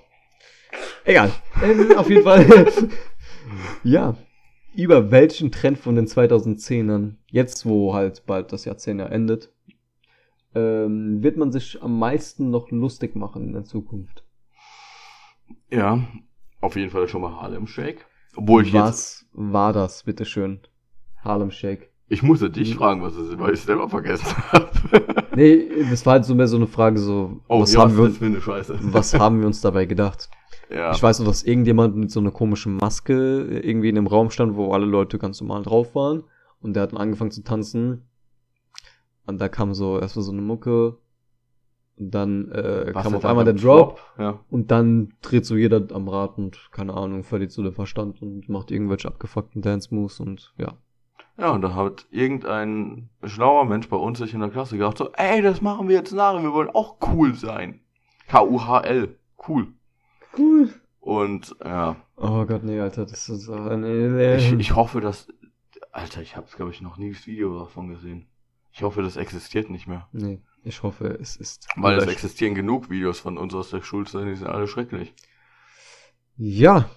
Egal. 1.05 1.31
Ähm, 1.63 1.97
auf 1.97 2.09
jeden 2.09 2.23
Fall. 2.23 2.47
Ja, 3.83 4.17
über 4.77 5.11
welchen 5.11 5.51
Trend 5.51 5.77
von 5.77 5.97
den 5.97 6.07
2010ern, 6.07 7.17
jetzt 7.27 7.67
wo 7.67 7.95
halt 7.95 8.25
bald 8.27 8.53
das 8.53 8.65
Jahrzehnt 8.65 9.01
ja 9.01 9.07
endet, 9.07 9.53
ähm, 10.55 11.21
wird 11.23 11.37
man 11.37 11.51
sich 11.51 11.83
am 11.83 11.99
meisten 11.99 12.51
noch 12.51 12.71
lustig 12.71 13.17
machen 13.17 13.49
in 13.49 13.53
der 13.55 13.65
Zukunft? 13.65 14.23
Ja, 15.69 16.07
auf 16.61 16.77
jeden 16.77 16.91
Fall 16.91 17.09
schon 17.09 17.23
mal 17.23 17.41
Harlem 17.41 17.67
Shake. 17.67 18.07
Obwohl 18.37 18.63
ich 18.63 18.73
jetzt, 18.73 18.77
Was 18.77 19.27
war 19.33 19.73
das, 19.73 20.05
bitteschön? 20.05 20.61
Harlem 21.25 21.51
Shake. 21.51 21.91
ich 22.09 22.23
musste 22.23 22.51
dich 22.51 22.77
fragen, 22.77 23.03
was 23.03 23.15
es 23.17 23.31
ist, 23.31 23.39
weil 23.41 23.55
ich 23.55 23.61
es 23.61 23.67
selber 23.67 23.89
vergessen 23.89 24.37
habe. 24.53 24.71
Nee, 25.35 25.69
das 25.89 26.05
war 26.07 26.15
halt 26.15 26.25
so 26.25 26.35
mehr 26.35 26.49
so 26.49 26.57
eine 26.57 26.67
Frage, 26.67 26.99
so, 26.99 27.41
Oh, 27.49 27.63
was, 27.63 27.73
ja, 27.73 27.81
haben 27.81 27.97
wir, 27.97 28.93
was 28.93 29.15
haben 29.15 29.41
wir 29.41 29.47
uns 29.47 29.61
dabei 29.61 29.87
gedacht? 29.87 30.29
Ja. 30.71 30.93
Ich 30.93 31.03
weiß 31.03 31.19
noch, 31.19 31.27
dass 31.27 31.43
irgendjemand 31.43 31.97
mit 31.97 32.11
so 32.11 32.21
einer 32.21 32.31
komischen 32.31 32.77
Maske 32.77 33.45
irgendwie 33.63 33.89
in 33.89 33.99
einem 33.99 34.07
Raum 34.07 34.31
stand, 34.31 34.57
wo 34.57 34.73
alle 34.73 34.87
Leute 34.87 35.19
ganz 35.19 35.41
normal 35.41 35.63
drauf 35.63 35.95
waren. 35.95 36.25
Und 36.61 36.75
der 36.75 36.85
hat 36.85 36.93
dann 36.93 37.01
angefangen 37.01 37.31
zu 37.31 37.43
tanzen. 37.43 38.09
Und 39.27 39.41
da 39.41 39.49
kam 39.49 39.75
so 39.75 39.99
erstmal 39.99 40.25
so 40.25 40.33
eine 40.33 40.43
Mucke. 40.43 40.99
Und 41.99 42.15
dann 42.15 42.51
äh, 42.53 42.95
Was 42.95 43.05
kam 43.05 43.15
auf 43.17 43.25
einmal 43.25 43.45
der 43.45 43.53
beim 43.55 43.63
Drop. 43.63 44.01
Ja. 44.19 44.41
Und 44.49 44.71
dann 44.71 45.15
dreht 45.23 45.45
so 45.45 45.57
jeder 45.57 45.83
am 45.93 46.09
Rad 46.09 46.39
und, 46.39 46.71
keine 46.71 46.95
Ahnung, 46.95 47.25
verliert 47.25 47.53
so 47.53 47.63
den 47.63 47.73
Verstand 47.73 48.23
und 48.23 48.49
macht 48.49 48.71
irgendwelche 48.71 49.09
abgefuckten 49.09 49.63
Dance-Moves 49.63 50.21
und 50.21 50.55
ja. 50.57 50.75
Ja, 51.37 51.51
und 51.51 51.63
da 51.63 51.75
hat 51.75 52.07
irgendein 52.11 53.09
schlauer 53.25 53.65
Mensch 53.65 53.89
bei 53.89 53.97
uns 53.97 54.19
sich 54.19 54.35
in 54.35 54.41
der 54.41 54.51
Klasse 54.51 54.77
gedacht, 54.77 54.99
so, 54.99 55.11
ey, 55.13 55.41
das 55.41 55.63
machen 55.63 55.89
wir 55.89 55.97
jetzt 55.97 56.13
nach, 56.13 56.43
wir 56.43 56.53
wollen 56.53 56.71
auch 56.71 56.97
cool 57.09 57.35
sein. 57.35 57.81
K-U-H-L, 58.29 59.17
cool. 59.49 59.69
Cool. 60.37 60.73
Und 61.01 61.57
ja, 61.65 61.97
Oh 62.23 62.45
Gott, 62.45 62.63
nee, 62.65 62.79
Alter, 62.79 63.07
das 63.07 63.31
ist 63.31 63.49
äh, 63.49 63.77
nee, 63.79 64.09
nee. 64.09 64.37
ich, 64.37 64.53
ich 64.53 64.75
hoffe, 64.75 65.01
dass, 65.01 65.27
Alter, 65.91 66.21
ich 66.21 66.37
habe 66.37 66.47
glaube 66.55 66.71
ich 66.71 66.83
noch 66.83 66.99
nie 66.99 67.13
das 67.13 67.27
Video 67.27 67.59
davon 67.59 67.89
gesehen. 67.89 68.27
Ich 68.73 68.83
hoffe, 68.83 69.01
das 69.03 69.17
existiert 69.17 69.71
nicht 69.71 69.87
mehr. 69.87 70.07
nee, 70.13 70.39
ich 70.63 70.83
hoffe, 70.83 71.19
es 71.19 71.37
ist. 71.37 71.67
Weil 71.77 71.97
es 71.97 72.07
existieren 72.07 72.55
genug 72.55 72.91
Videos 72.91 73.21
von 73.21 73.39
uns 73.39 73.55
aus 73.55 73.71
der 73.71 73.81
Schulzeit, 73.81 74.27
die 74.27 74.35
sind 74.35 74.49
alle 74.49 74.69
schrecklich. 74.69 75.15
Ja, 76.37 76.91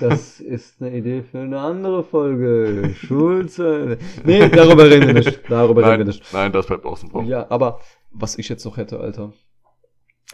das 0.00 0.40
ist 0.40 0.80
eine 0.82 0.96
Idee 0.96 1.22
für 1.22 1.40
eine 1.40 1.60
andere 1.60 2.04
Folge. 2.04 2.94
Schulze. 2.94 3.98
Nee, 4.24 4.48
darüber 4.48 4.88
reden 4.90 5.06
wir 5.08 5.14
nicht. 5.14 5.40
Darüber 5.48 5.80
reden 5.82 5.90
wir 5.90 5.98
Nein, 5.98 6.06
nicht. 6.06 6.32
nein, 6.32 6.52
das 6.52 6.66
bleibt 6.66 6.84
außen 6.84 7.10
vor. 7.10 7.22
Ja, 7.24 7.50
aber 7.50 7.80
was 8.10 8.36
ich 8.38 8.48
jetzt 8.48 8.64
noch 8.64 8.76
hätte, 8.76 9.00
Alter. 9.00 9.32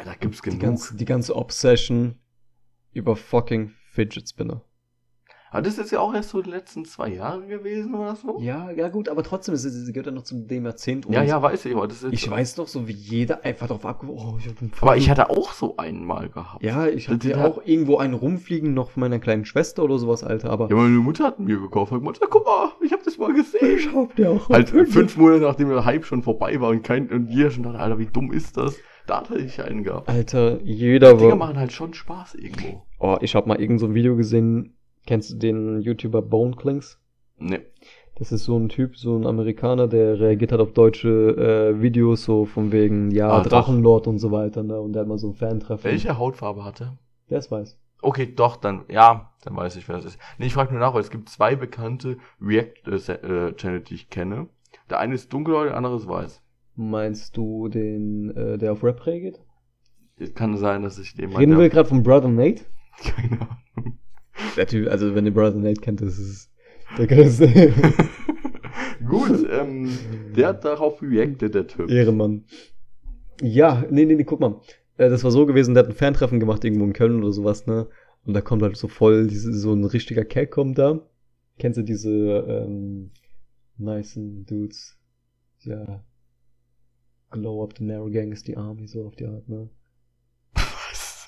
Da 0.04 0.14
gibt's 0.18 0.40
Die 0.42 0.50
genug. 0.50 0.62
ganze, 0.62 0.96
die 0.96 1.04
ganze 1.04 1.36
Obsession 1.36 2.18
über 2.92 3.16
fucking 3.16 3.72
Fidget 3.92 4.28
Spinner. 4.28 4.62
Aber 5.50 5.62
das 5.62 5.78
ist 5.78 5.90
ja 5.90 5.98
auch 5.98 6.14
erst 6.14 6.30
so 6.30 6.42
die 6.42 6.50
letzten 6.50 6.84
zwei 6.84 7.08
Jahre 7.08 7.44
gewesen 7.46 7.94
oder 7.94 8.14
so? 8.14 8.38
Ja, 8.40 8.70
ja 8.70 8.88
gut, 8.88 9.08
aber 9.08 9.22
trotzdem, 9.24 9.54
es, 9.54 9.64
gehört 9.88 10.06
ja 10.06 10.12
noch 10.12 10.22
zum 10.22 10.46
dem 10.46 10.64
Jahrzehnt. 10.64 11.06
ja, 11.10 11.22
ja, 11.22 11.42
weiß 11.42 11.64
ich, 11.64 11.74
aber 11.74 11.88
das 11.88 12.02
ist 12.02 12.12
Ich 12.12 12.30
weiß 12.30 12.56
noch, 12.56 12.68
so 12.68 12.86
wie 12.86 12.92
jeder 12.92 13.44
einfach 13.44 13.66
drauf 13.66 13.84
abgeworfen. 13.84 14.34
Oh, 14.34 14.38
ich 14.38 14.46
hab 14.46 14.82
Aber 14.82 14.96
ich 14.96 15.10
hatte 15.10 15.28
auch 15.28 15.52
so 15.52 15.76
einen 15.76 16.04
mal 16.04 16.28
gehabt. 16.28 16.62
Ja, 16.62 16.86
ich 16.86 17.08
hatte 17.08 17.30
ja 17.30 17.44
auch 17.44 17.62
irgendwo 17.64 17.98
einen 17.98 18.14
rumfliegen, 18.14 18.74
noch 18.74 18.90
von 18.90 19.00
meiner 19.00 19.18
kleinen 19.18 19.44
Schwester 19.44 19.82
oder 19.82 19.98
sowas, 19.98 20.22
Alter, 20.22 20.50
aber. 20.50 20.68
Ja, 20.70 20.76
meine 20.76 20.90
Mutter 20.98 21.24
hat 21.24 21.40
mir 21.40 21.58
gekauft. 21.58 21.90
Hat 21.90 22.00
gesagt, 22.00 22.30
guck 22.30 22.46
mal, 22.46 22.70
ich 22.82 22.92
hab 22.92 23.02
das 23.02 23.18
mal 23.18 23.32
gesehen. 23.32 23.94
hab 23.94 24.14
dir 24.14 24.30
auch 24.30 24.48
Halt 24.48 24.68
fünf 24.68 25.16
Monate 25.16 25.42
nachdem 25.42 25.68
der 25.70 25.84
Hype 25.84 26.04
schon 26.04 26.22
vorbei 26.22 26.60
war 26.60 26.70
und 26.70 26.82
kein 26.82 27.08
und 27.10 27.28
jeder 27.28 27.50
schon 27.50 27.64
dachte, 27.64 27.78
Alter, 27.78 27.98
wie 27.98 28.06
dumm 28.06 28.32
ist 28.32 28.56
das? 28.56 28.76
Da 29.06 29.20
hatte 29.22 29.38
ich 29.38 29.60
einen 29.60 29.82
gehabt. 29.82 30.08
Alter, 30.08 30.60
jeder 30.62 31.14
Dinger 31.14 31.30
war. 31.30 31.36
machen 31.36 31.58
halt 31.58 31.72
schon 31.72 31.94
Spaß 31.94 32.36
irgendwo. 32.36 32.86
Oh, 33.00 33.16
ich 33.20 33.34
habe 33.34 33.48
mal 33.48 33.60
irgend 33.60 33.80
so 33.80 33.86
ein 33.86 33.94
Video 33.94 34.14
gesehen. 34.14 34.76
Kennst 35.10 35.32
du 35.32 35.36
den 35.38 35.80
YouTuber 35.80 36.22
Bone 36.22 36.54
Clinks? 36.54 37.00
Ne. 37.36 37.62
Das 38.14 38.30
ist 38.30 38.44
so 38.44 38.56
ein 38.56 38.68
Typ, 38.68 38.96
so 38.96 39.16
ein 39.16 39.26
Amerikaner, 39.26 39.88
der 39.88 40.20
reagiert 40.20 40.52
hat 40.52 40.60
auf 40.60 40.72
deutsche 40.72 41.08
äh, 41.74 41.82
Videos, 41.82 42.22
so 42.22 42.44
von 42.44 42.70
wegen, 42.70 43.10
ja, 43.10 43.28
Ah, 43.28 43.42
doch. 43.42 43.50
Drachenlord 43.50 44.06
und 44.06 44.20
so 44.20 44.30
weiter, 44.30 44.62
ne? 44.62 44.80
Und 44.80 44.92
der 44.92 45.00
hat 45.00 45.08
mal 45.08 45.18
so 45.18 45.30
ein 45.30 45.34
Fan-Treffen. 45.34 45.82
Welche 45.82 46.16
Hautfarbe 46.16 46.64
hatte? 46.64 46.96
Der 47.28 47.38
ist 47.40 47.50
weiß. 47.50 47.76
Okay, 48.02 48.32
doch, 48.32 48.54
dann, 48.54 48.84
ja, 48.88 49.32
dann 49.42 49.56
weiß 49.56 49.74
ich, 49.74 49.88
wer 49.88 49.96
das 49.96 50.04
ist. 50.04 50.18
Nee, 50.38 50.46
ich 50.46 50.54
frage 50.54 50.70
nur 50.70 50.78
nach, 50.80 50.94
weil 50.94 51.00
es 51.00 51.10
gibt 51.10 51.28
zwei 51.28 51.56
bekannte 51.56 52.18
React-Channel, 52.40 53.80
die 53.80 53.94
ich 53.94 54.10
kenne. 54.10 54.46
Der 54.90 55.00
eine 55.00 55.16
ist 55.16 55.32
dunkelhäutig, 55.32 55.70
der 55.70 55.76
andere 55.76 55.96
ist 55.96 56.06
weiß. 56.06 56.40
Meinst 56.76 57.36
du 57.36 57.66
den, 57.66 58.30
äh, 58.36 58.58
der 58.58 58.70
auf 58.70 58.84
Rap 58.84 59.04
reagiert? 59.06 59.40
Es 60.18 60.32
kann 60.34 60.56
sein, 60.56 60.84
dass 60.84 61.00
ich 61.00 61.14
den 61.16 61.34
Reden 61.34 61.58
wir 61.58 61.68
gerade 61.68 61.88
von 61.88 62.04
Brother 62.04 62.28
Nate? 62.28 62.62
Keine 63.02 63.40
Ahnung. 63.40 63.98
Der 64.56 64.66
Typ, 64.66 64.88
also 64.88 65.14
wenn 65.14 65.26
ihr 65.26 65.34
Brother 65.34 65.58
Nate 65.58 65.80
kennt, 65.80 66.00
das 66.00 66.18
ist 66.18 66.50
der 66.98 67.06
größte 67.06 67.48
Gut, 69.08 69.46
ähm, 69.50 69.90
der 70.36 70.48
hat 70.48 70.64
darauf 70.64 71.00
reacted, 71.02 71.54
der 71.54 71.66
Typ. 71.66 71.90
Ehrenmann. 71.90 72.44
Ja, 73.40 73.84
nee, 73.90 74.04
nee, 74.04 74.14
nee, 74.14 74.24
guck 74.24 74.40
mal. 74.40 74.60
Äh, 74.98 75.08
Das 75.08 75.24
war 75.24 75.30
so 75.30 75.46
gewesen, 75.46 75.74
der 75.74 75.84
hat 75.84 75.90
ein 75.90 75.96
Fantreffen 75.96 76.40
gemacht 76.40 76.64
irgendwo 76.64 76.84
in 76.84 76.92
Köln 76.92 77.22
oder 77.22 77.32
sowas, 77.32 77.66
ne? 77.66 77.88
Und 78.24 78.34
da 78.34 78.40
kommt 78.42 78.62
halt 78.62 78.76
so 78.76 78.88
voll, 78.88 79.26
diese, 79.26 79.52
so 79.54 79.72
ein 79.72 79.84
richtiger 79.84 80.24
Kerl 80.24 80.46
kommt 80.46 80.78
da. 80.78 81.00
Kennst 81.58 81.78
du 81.78 81.82
diese 81.82 82.10
ähm, 82.10 83.10
nicen 83.78 84.44
Dudes? 84.46 84.98
Ja. 85.60 86.04
Glow 87.30 87.62
up 87.62 87.74
the 87.78 87.84
narrow 87.84 88.10
gang 88.10 88.32
is 88.32 88.42
the 88.44 88.56
army, 88.56 88.86
so 88.86 89.06
auf 89.06 89.16
die 89.16 89.26
Art, 89.26 89.48
ne? 89.48 89.70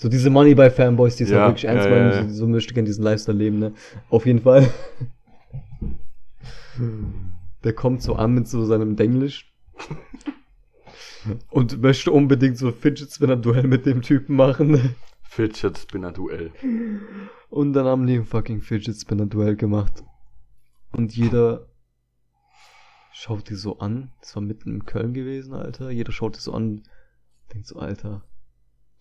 So 0.02 0.08
diese 0.08 0.30
Money 0.30 0.56
by 0.56 0.68
Fanboys, 0.68 1.14
die 1.14 1.22
es 1.22 1.30
Ja, 1.30 1.42
halt 1.42 1.50
wirklich 1.50 1.66
ernst 1.66 1.84
ja, 1.84 1.90
meinen, 1.92 2.10
ja, 2.10 2.20
ja. 2.22 2.28
so, 2.28 2.48
möchte 2.48 2.74
gerne 2.74 2.86
diesen 2.86 3.04
Lifestyle 3.04 3.38
leben, 3.38 3.60
ne? 3.60 3.72
Auf 4.10 4.26
jeden 4.26 4.40
Fall. 4.40 4.68
Der 7.62 7.72
kommt 7.72 8.02
so 8.02 8.16
an 8.16 8.34
mit 8.34 8.48
so 8.48 8.64
seinem 8.64 8.96
Denglisch. 8.96 9.54
Und 11.50 11.80
möchte 11.80 12.10
unbedingt 12.10 12.58
so 12.58 12.72
Fidget 12.72 13.12
Spinner 13.12 13.36
Duell 13.36 13.68
mit 13.68 13.86
dem 13.86 14.02
Typen 14.02 14.34
machen. 14.34 14.72
ne? 14.72 14.94
Fidget 15.22 15.78
Spinner 15.78 16.10
Duell. 16.10 16.50
Und 17.48 17.72
dann 17.72 17.86
haben 17.86 18.04
die 18.04 18.16
ein 18.16 18.24
fucking 18.24 18.60
Fidget 18.60 18.96
Spinner 18.96 19.26
Duell 19.26 19.54
gemacht. 19.54 20.02
Und 20.90 21.14
jeder 21.14 21.68
schaut 23.12 23.48
die 23.48 23.54
so 23.54 23.78
an. 23.78 24.10
Das 24.20 24.34
war 24.34 24.42
mitten 24.42 24.74
in 24.74 24.84
Köln 24.84 25.14
gewesen, 25.14 25.54
Alter. 25.54 25.90
Jeder 25.90 26.10
schaut 26.10 26.34
die 26.34 26.40
so 26.40 26.52
an. 26.54 26.82
Denkt 27.54 27.68
so, 27.68 27.78
Alter, 27.78 28.24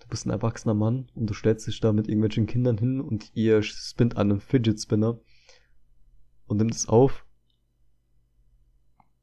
du 0.01 0.07
bist 0.07 0.25
ein 0.25 0.31
erwachsener 0.31 0.73
Mann 0.73 1.07
und 1.15 1.29
du 1.29 1.33
stellst 1.33 1.67
dich 1.67 1.79
da 1.79 1.93
mit 1.93 2.07
irgendwelchen 2.07 2.47
Kindern 2.47 2.77
hin 2.77 2.99
und 2.99 3.31
ihr 3.35 3.61
spinnt 3.63 4.17
an 4.17 4.31
einem 4.31 4.41
Fidget 4.41 4.81
Spinner 4.81 5.19
und 6.47 6.57
nimmt 6.57 6.73
es 6.73 6.89
auf 6.89 7.25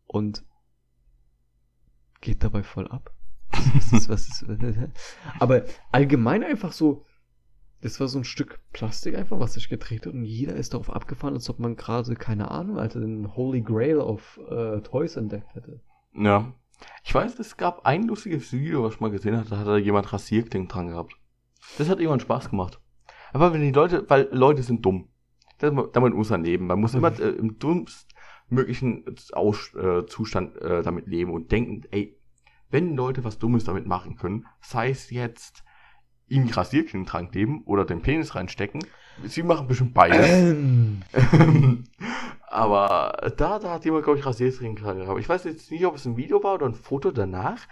und 0.06 0.44
geht 2.20 2.42
dabei 2.42 2.62
voll 2.62 2.88
ab. 2.88 3.12
Was 3.50 3.92
ist, 3.92 4.08
was 4.08 4.28
ist, 4.28 4.46
aber 5.38 5.64
allgemein 5.90 6.44
einfach 6.44 6.72
so, 6.72 7.04
das 7.80 7.98
war 7.98 8.08
so 8.08 8.18
ein 8.18 8.24
Stück 8.24 8.60
Plastik 8.72 9.16
einfach, 9.16 9.40
was 9.40 9.54
sich 9.54 9.68
gedreht 9.68 10.06
hat 10.06 10.12
und 10.12 10.24
jeder 10.24 10.54
ist 10.54 10.74
darauf 10.74 10.90
abgefahren, 10.90 11.34
als 11.34 11.48
ob 11.50 11.58
man 11.58 11.76
gerade, 11.76 12.14
keine 12.14 12.50
Ahnung, 12.50 12.78
Alter, 12.78 13.00
den 13.00 13.34
Holy 13.34 13.62
Grail 13.62 13.98
of 13.98 14.38
äh, 14.50 14.80
Toys 14.82 15.16
entdeckt 15.16 15.54
hätte. 15.54 15.80
Ja. 16.14 16.52
Ich 17.04 17.14
weiß, 17.14 17.38
es 17.38 17.56
gab 17.56 17.86
ein 17.86 18.04
lustiges 18.04 18.52
Video, 18.52 18.84
was 18.84 18.94
ich 18.94 19.00
mal 19.00 19.10
gesehen 19.10 19.36
hatte, 19.36 19.50
da 19.50 19.58
hat 19.58 19.66
da 19.66 19.76
jemand 19.76 20.12
Rasierklingen 20.12 20.68
dran 20.68 20.88
gehabt. 20.88 21.14
Das 21.78 21.88
hat 21.88 21.98
irgendwann 21.98 22.20
Spaß 22.20 22.50
gemacht. 22.50 22.80
Aber 23.32 23.52
wenn 23.52 23.60
die 23.62 23.72
Leute, 23.72 24.04
weil 24.08 24.28
Leute 24.32 24.62
sind 24.62 24.84
dumm. 24.84 25.08
Das- 25.58 25.72
Damit 25.92 26.14
muss 26.14 26.30
man 26.30 26.44
leben. 26.44 26.66
Man 26.66 26.80
muss 26.80 26.94
immer 26.94 27.18
äh, 27.18 27.30
im 27.30 27.58
dummsten 27.58 28.08
möglichen 28.48 29.04
Aus, 29.32 29.74
äh, 29.74 30.06
Zustand 30.06 30.56
äh, 30.62 30.82
damit 30.82 31.06
leben 31.06 31.32
und 31.32 31.50
denken, 31.52 31.82
ey, 31.90 32.16
wenn 32.70 32.94
Leute 32.96 33.24
was 33.24 33.38
Dummes 33.38 33.64
damit 33.64 33.86
machen 33.86 34.16
können, 34.16 34.46
sei 34.60 34.90
es 34.90 35.10
jetzt 35.10 35.64
irgendwie 36.28 36.52
Rasierklingen 36.52 37.06
dran 37.06 37.30
kleben 37.30 37.62
oder 37.64 37.84
den 37.84 38.02
Penis 38.02 38.34
reinstecken, 38.34 38.82
sie 39.24 39.42
machen 39.42 39.66
bestimmt 39.66 39.94
beides. 39.94 40.28
Ähm. 40.28 41.02
Aber 42.50 43.30
da, 43.36 43.58
da 43.58 43.70
hat 43.72 43.84
jemand, 43.84 44.04
glaube 44.04 44.18
ich, 44.18 44.24
Rasierklingen 44.24 44.76
dran 44.76 44.98
gehabt. 44.98 45.20
Ich 45.20 45.28
weiß 45.28 45.44
jetzt 45.44 45.70
nicht, 45.70 45.84
ob 45.84 45.96
es 45.96 46.06
ein 46.06 46.16
Video 46.16 46.42
war 46.42 46.54
oder 46.54 46.66
ein 46.66 46.74
Foto 46.74 47.10
danach. 47.10 47.66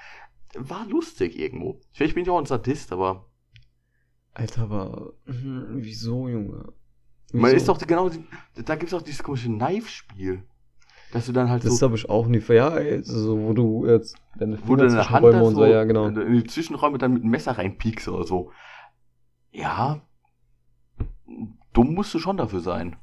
War 0.55 0.87
lustig 0.87 1.39
irgendwo. 1.39 1.81
Vielleicht 1.93 2.15
bin 2.15 2.25
ich 2.25 2.31
auch 2.31 2.39
ein 2.39 2.47
Sadist, 2.47 2.93
aber 2.93 3.27
Alter, 4.35 4.63
aber 4.63 5.15
mhm, 5.25 5.77
wieso, 5.77 6.29
Junge? 6.29 6.75
Wieso? 7.31 7.43
man 7.43 7.55
ist 7.55 7.69
doch 7.69 7.79
genau, 7.79 8.11
da 8.55 8.75
gibt 8.75 8.93
es 8.93 8.95
auch 8.95 9.03
dieses 9.03 9.23
komische 9.23 9.49
Knife-Spiel. 9.49 10.45
Dass 11.13 11.25
du 11.25 11.33
dann 11.33 11.49
halt 11.49 11.65
Das 11.65 11.79
so, 11.79 11.87
habe 11.87 11.97
ich 11.97 12.11
auch 12.11 12.27
nie. 12.27 12.43
Ja, 12.49 12.69
also, 12.69 13.41
wo 13.41 13.55
du 13.55 13.87
jetzt 13.87 14.17
deine 14.39 14.59
wo 14.67 14.77
du 14.77 14.87
deine 14.87 15.09
Hand 15.09 15.25
so 15.25 15.51
so, 15.53 15.65
ja, 15.65 15.85
genau. 15.85 16.09
in 16.09 16.33
die 16.33 16.45
Zwischenräume 16.45 16.99
dann 16.99 17.15
mit 17.15 17.23
einem 17.23 17.31
Messer 17.31 17.57
reinpiekst 17.57 18.09
oder 18.09 18.25
so. 18.25 18.51
Ja, 19.53 20.03
dumm 21.73 21.95
musst 21.95 22.13
du 22.13 22.19
schon 22.19 22.37
dafür 22.37 22.61
sein. 22.61 22.97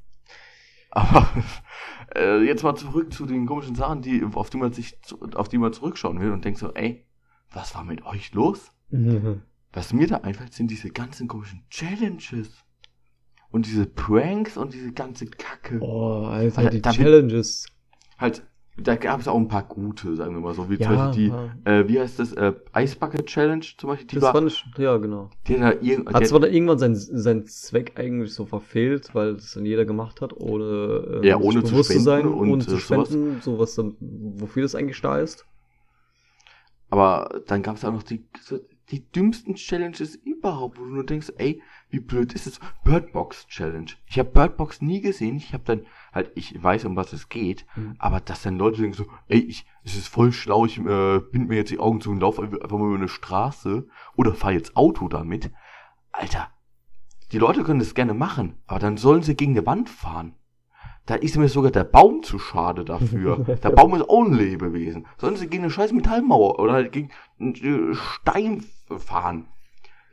Aber 0.95 1.27
äh, 2.15 2.43
jetzt 2.43 2.63
mal 2.63 2.75
zurück 2.75 3.11
zu 3.11 3.25
den 3.25 3.47
komischen 3.47 3.73
Sachen, 3.73 4.03
die, 4.03 4.23
auf 4.23 4.51
die 4.51 4.57
man 4.57 4.71
sich, 4.73 4.97
auf 5.33 5.49
die 5.49 5.57
man 5.57 5.73
zurückschauen 5.73 6.19
will 6.19 6.31
und 6.31 6.45
denkt 6.45 6.59
so, 6.59 6.71
ey, 6.73 7.07
was 7.51 7.73
war 7.73 7.83
mit 7.83 8.05
euch 8.05 8.31
los? 8.33 8.71
Mhm. 8.91 9.41
Was 9.71 9.91
mir 9.91 10.05
da 10.05 10.17
einfällt, 10.17 10.53
sind 10.53 10.69
diese 10.69 10.91
ganzen 10.91 11.27
komischen 11.27 11.63
Challenges. 11.69 12.63
und 13.49 13.65
diese 13.65 13.87
Pranks 13.87 14.55
und 14.55 14.73
diese 14.73 14.91
ganze 14.93 15.25
Kacke. 15.25 15.79
Oh, 15.79 16.25
Alter, 16.25 16.59
Alter, 16.59 16.69
die 16.69 16.81
Challenges. 16.81 17.65
Halt, 18.19 18.45
da 18.77 18.95
gab 18.95 19.19
es 19.21 19.27
auch 19.27 19.37
ein 19.37 19.47
paar 19.47 19.63
gute, 19.63 20.15
sagen 20.15 20.33
wir 20.35 20.41
mal 20.41 20.53
so, 20.53 20.69
wie 20.69 20.79
zum 20.79 20.95
Ja, 20.95 21.11
Beispiel 21.11 21.29
ja. 21.29 21.55
die, 21.65 21.69
äh, 21.69 21.87
wie 21.87 21.99
heißt 21.99 22.19
das, 22.19 22.33
äh, 22.33 22.53
Ice 22.75 22.97
Bucket 22.97 23.25
Challenge 23.27 23.65
zum 23.77 23.89
Beispiel, 23.89 24.07
die 24.07 24.15
Das 24.15 24.23
war, 24.23 24.33
fand 24.33 24.47
ich, 24.51 24.65
ja, 24.77 24.97
genau. 24.97 25.29
die 25.47 25.61
hat 25.61 25.75
da 25.75 25.81
irgend, 25.81 26.13
Hat 26.13 26.25
zwar 26.27 26.39
dann 26.39 26.51
irgendwann 26.53 26.79
seinen 26.79 26.95
seinen 26.95 27.45
Zweck 27.45 27.93
eigentlich 27.99 28.33
so 28.33 28.45
verfehlt, 28.45 29.13
weil 29.13 29.35
das 29.35 29.51
dann 29.53 29.65
jeder 29.65 29.85
gemacht 29.85 30.21
hat, 30.21 30.33
ohne, 30.35 31.21
äh, 31.23 31.27
Ja, 31.27 31.37
ohne 31.37 31.63
zu 31.63 31.71
bewusst 31.71 31.89
spenden 31.89 32.03
sein, 32.05 32.25
und, 32.27 32.49
ohne 32.49 32.63
äh, 32.63 32.65
zu 32.65 32.79
sowas. 32.79 33.09
spenden, 33.09 33.41
sowas, 33.41 33.75
dann, 33.75 33.95
wofür 33.99 34.63
das 34.63 34.75
eigentlich 34.75 35.01
da 35.01 35.19
ist. 35.19 35.45
Aber 36.89 37.41
dann 37.47 37.63
gab 37.63 37.77
es 37.77 37.85
auch 37.85 37.91
noch 37.91 38.03
die, 38.03 38.25
die 38.89 39.09
dümmsten 39.11 39.55
Challenges 39.55 40.15
überhaupt, 40.15 40.79
wo 40.79 40.83
du 40.83 40.89
nur 40.91 41.05
denkst, 41.05 41.31
ey, 41.37 41.61
wie 41.93 41.99
blöd 41.99 42.33
ist 42.33 42.47
es? 42.47 42.59
Birdbox 42.83 43.47
Challenge. 43.47 43.91
Ich 44.07 44.17
habe 44.17 44.29
Birdbox 44.29 44.81
nie 44.81 44.99
gesehen. 44.99 45.37
Ich 45.37 45.53
habe 45.53 45.63
dann 45.63 45.85
halt, 46.11 46.31
ich 46.35 46.61
weiß, 46.61 46.85
um 46.85 46.95
was 46.95 47.13
es 47.13 47.29
geht, 47.29 47.65
Mhm. 47.75 47.95
aber 47.99 48.19
dass 48.19 48.41
dann 48.41 48.57
Leute 48.57 48.81
denken 48.81 48.97
so, 48.97 49.05
ey, 49.27 49.39
ich, 49.39 49.65
es 49.83 49.95
ist 49.95 50.07
voll 50.07 50.31
schlau, 50.31 50.65
ich 50.65 50.79
äh, 50.79 51.19
bind 51.19 51.47
mir 51.49 51.55
jetzt 51.57 51.69
die 51.71 51.79
Augen 51.79 52.01
zu 52.01 52.09
und 52.09 52.19
laufe 52.19 52.41
einfach 52.41 52.59
mal 52.77 52.87
über 52.87 52.95
eine 52.95 53.07
Straße 53.07 53.87
oder 54.15 54.33
fahre 54.33 54.53
jetzt 54.53 54.75
Auto 54.75 55.07
damit. 55.07 55.51
Alter, 56.11 56.47
die 57.31 57.37
Leute 57.37 57.63
können 57.63 57.79
das 57.79 57.93
gerne 57.93 58.13
machen, 58.15 58.57
aber 58.67 58.79
dann 58.79 58.97
sollen 58.97 59.21
sie 59.21 59.35
gegen 59.35 59.51
eine 59.55 59.65
Wand 59.65 59.89
fahren. 59.89 60.33
Da 61.05 61.15
ist 61.15 61.37
mir 61.37 61.49
sogar 61.49 61.69
der 61.71 61.83
Baum 61.83 62.23
zu 62.23 62.39
schade 62.39 62.85
dafür. 62.85 63.37
Der 63.63 63.71
Baum 63.71 63.93
ist 63.93 64.09
auch 64.09 64.23
ein 64.23 64.33
Lebewesen. 64.33 65.05
Sollen 65.17 65.35
sie 65.35 65.47
gegen 65.47 65.63
eine 65.63 65.71
scheiß 65.71 65.91
Metallmauer 65.91 66.59
oder 66.59 66.73
halt 66.73 66.91
gegen 66.93 67.09
einen 67.39 67.93
Stein 67.93 68.63
fahren? 68.97 69.47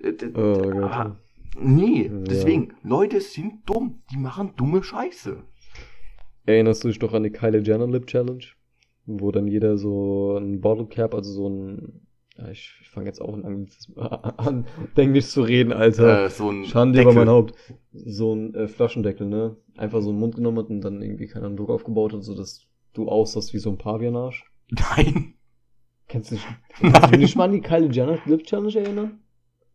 Äh, 0.03 0.15
Oh 0.35 0.81
aber 0.83 1.17
nee, 1.59 2.07
Ja. 2.07 2.19
deswegen, 2.23 2.75
Leute 2.83 3.21
sind 3.21 3.69
dumm. 3.69 4.03
Die 4.13 4.17
machen 4.19 4.53
dumme 4.57 4.83
Scheiße. 4.83 5.43
Erinnerst 6.47 6.85
du 6.85 6.89
dich 6.89 6.99
doch 6.99 7.13
an 7.13 7.23
die 7.23 7.31
Kylie 7.31 7.61
Jenner 7.61 7.87
Lip 7.87 8.07
Challenge? 8.07 8.45
Wo 9.07 9.31
dann 9.33 9.47
jeder 9.47 9.77
so 9.79 10.37
ein 10.39 10.61
Bottle 10.61 10.87
Cap, 10.87 11.15
also 11.15 11.33
so 11.33 11.49
ein, 11.49 12.07
ja, 12.37 12.49
ich, 12.51 12.73
ich 12.81 12.89
fange 12.89 13.07
jetzt 13.07 13.21
auch 13.21 13.35
an, 13.35 13.69
an 14.37 14.67
Englisch 14.97 15.27
zu 15.29 15.43
reden, 15.43 15.73
Alter. 15.73 16.25
Äh, 16.27 16.31
so 16.31 16.51
ein 16.51 16.65
Schande 16.65 17.01
über 17.01 17.11
Deckel. 17.11 17.25
mein 17.27 17.35
Haupt. 17.35 17.55
So 17.93 18.35
ein 18.35 18.55
äh, 18.55 18.69
Flaschendeckel, 18.69 19.27
ne? 19.27 19.57
Einfach 19.77 20.01
so 20.03 20.11
in 20.11 20.17
den 20.17 20.21
Mund 20.21 20.37
genommen 20.37 20.59
hat 20.59 20.71
und 20.71 20.81
dann 20.83 21.03
irgendwie 21.03 21.27
keinen 21.27 21.57
Druck 21.57 21.71
aufgebaut 21.71 22.13
hat, 22.13 22.23
sodass 22.23 22.67
du 22.93 23.09
aussahst 23.09 23.53
wie 23.55 23.59
so 23.59 23.71
ein 23.71 23.79
Pavianarsch. 23.79 24.45
Nein. 24.71 25.35
Kennst 26.09 26.31
du 26.31 26.35
dich, 26.37 26.45
Nein. 26.81 26.93
kannst 26.93 27.15
du 27.15 27.19
dich 27.19 27.37
mal 27.37 27.45
an 27.45 27.53
die 27.53 27.61
Kylie 27.61 27.91
Jenner 27.91 28.19
Lip 28.27 28.45
Challenge 28.45 28.75
erinnern? 28.77 29.21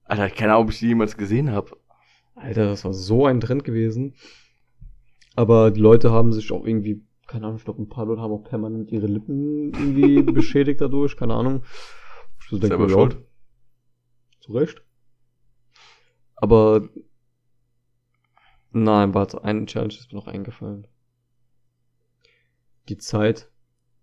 Alter, 0.05 0.29
keine 0.29 0.53
Ahnung, 0.53 0.65
ob 0.65 0.71
ich 0.71 0.79
die 0.79 0.87
jemals 0.87 1.17
gesehen 1.17 1.51
habe. 1.51 1.77
Alter, 2.35 2.65
das 2.65 2.85
war 2.85 2.93
so 2.93 3.25
ein 3.25 3.39
Trend 3.39 3.63
gewesen. 3.63 4.15
Aber 5.35 5.71
die 5.71 5.81
Leute 5.81 6.11
haben 6.11 6.31
sich 6.31 6.51
auch 6.51 6.65
irgendwie, 6.65 7.03
keine 7.27 7.47
Ahnung, 7.47 7.57
ich 7.57 7.65
glaube, 7.65 7.81
ein 7.81 7.89
paar 7.89 8.05
Leute 8.05 8.21
haben 8.21 8.31
auch 8.31 8.43
permanent 8.43 8.91
ihre 8.91 9.07
Lippen 9.07 9.73
irgendwie 9.73 10.21
beschädigt 10.31 10.79
dadurch, 10.79 11.17
keine 11.17 11.33
Ahnung. 11.33 11.63
Ich 12.39 12.49
so 12.49 12.57
denke 12.57 12.77
Selber 12.77 12.89
schuld. 12.89 13.17
Zu 14.41 14.53
Recht. 14.53 14.83
Aber 16.35 16.87
nein, 18.71 19.13
warte, 19.13 19.43
eine 19.43 19.65
Challenge 19.65 19.93
ist 19.93 20.11
mir 20.11 20.19
noch 20.19 20.27
eingefallen. 20.27 20.87
Die 22.89 22.97
Zeit, 22.97 23.49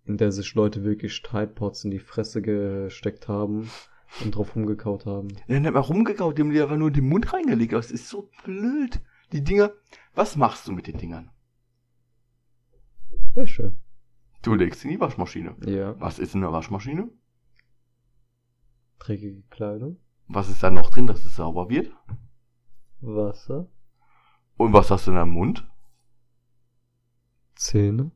in 0.03 0.17
der 0.17 0.33
sich 0.33 0.53
Leute 0.53 0.83
wirklich 0.83 1.21
Tide 1.21 1.47
Pods 1.47 1.85
in 1.85 1.91
die 1.91 1.99
Fresse 1.99 2.41
gesteckt 2.41 3.29
haben 3.29 3.69
und 4.21 4.35
drauf 4.35 4.55
rumgekaut 4.55 5.05
haben. 5.05 5.29
Dann 5.47 5.65
hat 5.65 5.73
man 5.73 5.83
rumgekaut, 5.83 6.37
die 6.37 6.41
haben 6.41 6.51
die 6.51 6.61
einfach 6.61 6.77
nur 6.77 6.89
in 6.89 6.93
den 6.93 7.09
Mund 7.09 7.33
reingelegt. 7.33 7.73
Aber 7.73 7.79
es 7.79 7.91
ist 7.91 8.09
so 8.09 8.29
blöd. 8.43 9.01
Die 9.31 9.43
Dinger, 9.43 9.71
was 10.13 10.35
machst 10.35 10.67
du 10.67 10.71
mit 10.71 10.87
den 10.87 10.97
Dingern? 10.97 11.31
Wäsche. 13.33 13.73
Du 14.43 14.53
legst 14.53 14.81
sie 14.81 14.89
in 14.89 14.93
die 14.95 14.99
Waschmaschine. 14.99 15.55
Ja. 15.65 15.99
Was 15.99 16.19
ist 16.19 16.35
in 16.35 16.41
der 16.41 16.51
Waschmaschine? 16.51 17.09
Dreckige 18.99 19.41
Kleidung. 19.49 19.97
Was 20.27 20.49
ist 20.49 20.61
da 20.61 20.69
noch 20.69 20.89
drin, 20.89 21.07
dass 21.07 21.25
es 21.25 21.35
sauber 21.35 21.69
wird? 21.69 21.91
Wasser. 23.01 23.67
Und 24.57 24.73
was 24.73 24.91
hast 24.91 25.07
du 25.07 25.11
in 25.11 25.17
deinem 25.17 25.31
Mund? 25.31 25.67
Zähne. 27.55 28.11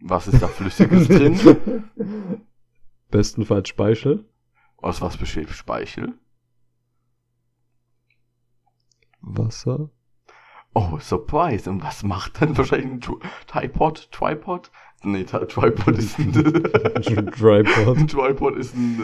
Was 0.00 0.28
ist 0.28 0.42
da 0.42 0.48
Flüssiges 0.48 1.08
drin? 1.08 1.84
Bestenfalls 3.10 3.68
Speichel. 3.68 4.28
Aus 4.78 5.00
was 5.00 5.16
besteht 5.16 5.50
Speichel? 5.50 6.14
Wasser. 9.20 9.90
Oh, 10.74 10.98
Surprise. 11.00 11.68
Und 11.70 11.82
was 11.82 12.02
macht 12.02 12.40
dann 12.42 12.56
wahrscheinlich 12.56 12.90
ein 12.90 13.00
Tri- 13.00 13.18
Tripod? 13.46 14.10
Tripod? 14.12 14.70
Nee, 15.02 15.22
Tri- 15.24 15.46
Tripod 15.46 15.96
ist 15.98 16.18
ein... 16.18 16.32
Tripod. 16.32 17.96
ein 17.98 18.06
Tripod 18.08 18.56
ist 18.56 18.74
ein... 18.74 19.00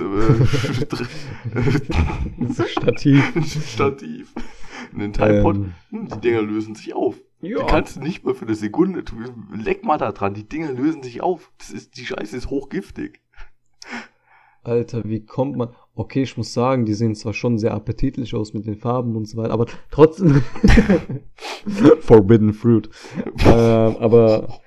Äh, 1.57 2.67
Stativ. 2.69 3.37
ein 3.37 3.45
Stativ. 3.45 4.33
Ein 4.95 5.13
Tripod. 5.13 5.57
Ähm, 5.57 5.75
Hm, 5.91 6.09
Die 6.09 6.21
Dinger 6.21 6.43
lösen 6.43 6.75
sich 6.75 6.95
auf. 6.95 7.17
ja. 7.41 7.59
Du 7.59 7.67
kannst 7.67 8.01
nicht 8.01 8.25
mal 8.25 8.35
für 8.35 8.45
eine 8.47 8.55
Sekunde, 8.55 9.03
du, 9.03 9.15
leck 9.55 9.85
mal 9.85 9.99
da 9.99 10.13
dran, 10.13 10.35
die 10.35 10.49
Dinger 10.49 10.73
lösen 10.73 11.03
sich 11.03 11.21
auf. 11.23 11.53
Das 11.59 11.71
ist, 11.71 11.97
die 11.97 12.05
Scheiße 12.07 12.37
ist 12.37 12.49
hochgiftig. 12.51 13.21
Alter, 14.63 15.03
wie 15.05 15.25
kommt 15.25 15.57
man. 15.57 15.71
Okay, 15.95 16.23
ich 16.23 16.37
muss 16.37 16.53
sagen, 16.53 16.85
die 16.85 16.95
sehen 16.95 17.15
zwar 17.15 17.35
schon 17.35 17.59
sehr 17.59 17.75
appetitlich 17.75 18.35
aus 18.35 18.55
mit 18.55 18.67
den 18.67 18.77
Farben 18.77 19.17
und 19.17 19.27
so 19.27 19.37
weiter, 19.37 19.53
aber 19.53 19.67
trotzdem. 19.91 20.43
Forbidden 22.01 22.53
Fruit. 22.53 22.89
ähm, 23.45 23.97
aber, 23.99 24.61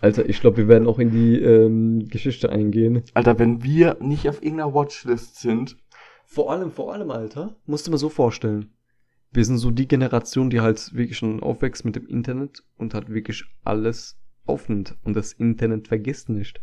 Alter, 0.00 0.28
ich 0.28 0.40
glaube, 0.40 0.58
wir 0.58 0.68
werden 0.68 0.86
auch 0.86 0.98
in 0.98 1.10
die 1.10 1.36
ähm, 1.40 2.08
Geschichte 2.08 2.50
eingehen. 2.50 3.02
Alter, 3.14 3.38
wenn 3.38 3.62
wir 3.64 3.96
nicht 4.00 4.28
auf 4.28 4.42
irgendeiner 4.42 4.74
Watchlist 4.74 5.40
sind, 5.40 5.76
Vor 6.30 6.52
allem, 6.52 6.70
vor 6.70 6.92
allem, 6.92 7.10
Alter, 7.10 7.56
musst 7.64 7.86
du 7.86 7.90
mir 7.90 7.96
so 7.96 8.10
vorstellen. 8.10 8.70
Wir 9.32 9.46
sind 9.46 9.56
so 9.56 9.70
die 9.70 9.88
Generation, 9.88 10.50
die 10.50 10.60
halt 10.60 10.94
wirklich 10.94 11.16
schon 11.16 11.42
aufwächst 11.42 11.86
mit 11.86 11.96
dem 11.96 12.06
Internet 12.06 12.62
und 12.76 12.92
halt 12.92 13.08
wirklich 13.08 13.44
alles 13.64 14.18
aufnimmt. 14.44 14.96
Und 15.04 15.16
das 15.16 15.32
Internet 15.32 15.88
vergisst 15.88 16.28
nicht. 16.28 16.60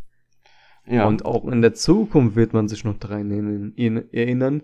Ja, 0.88 1.06
Und 1.08 1.26
auch 1.26 1.45
in 1.45 1.62
der 1.62 1.74
Zukunft 1.74 2.36
wird 2.36 2.54
man 2.54 2.67
sich 2.67 2.84
noch 2.84 2.98
daran 2.98 3.32
erinnern- 3.32 3.74
in- 3.76 4.13
erinnern, 4.13 4.63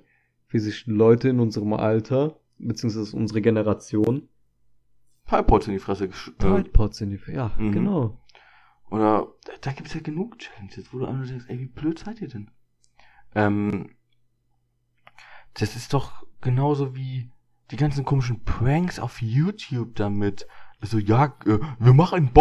wie 0.49 0.60
sich 0.60 0.86
Leute 0.88 1.29
in 1.29 1.39
unserem 1.39 1.73
Alter, 1.73 2.39
beziehungsweise 2.57 3.15
unsere 3.15 3.41
Generation, 3.41 4.27
Pipepods 5.25 5.67
in 5.67 5.73
die 5.73 5.79
Fresse 5.79 6.07
gesch 6.10 6.29
äh, 6.29 6.31
Tidepods 6.39 7.01
in 7.01 7.10
die, 7.12 7.19
ja, 7.31 7.51
Mhm. 7.57 7.71
genau. 7.71 8.17
Oder 8.89 9.27
da, 9.62 9.71
gibt 9.71 9.88
es 9.88 9.93
ja 9.93 10.01
genug 10.01 10.38
Challenges, 10.39 10.93
wo 10.93 10.99
du 10.99 11.05
einfach 11.05 11.25
denkst, 11.25 11.45
ey, 11.47 11.60
wie 11.60 11.67
blöd 11.67 11.97
seid 11.99 12.21
ihr 12.21 12.27
denn? 12.27 12.51
Ähm, 13.34 13.91
das 15.53 15.75
ist 15.75 15.93
doch 15.93 16.25
genauso 16.41 16.95
wie 16.95 17.31
die 17.71 17.77
ganzen 17.77 18.03
komischen 18.03 18.43
Pranks 18.43 18.99
auf 18.99 19.21
YouTube 19.21 19.95
damit. 19.95 20.45
Also 20.81 20.97
ja, 20.97 21.38
äh, 21.45 21.60
wir 21.79 21.93
machen 21.93 22.15
einen 22.17 22.34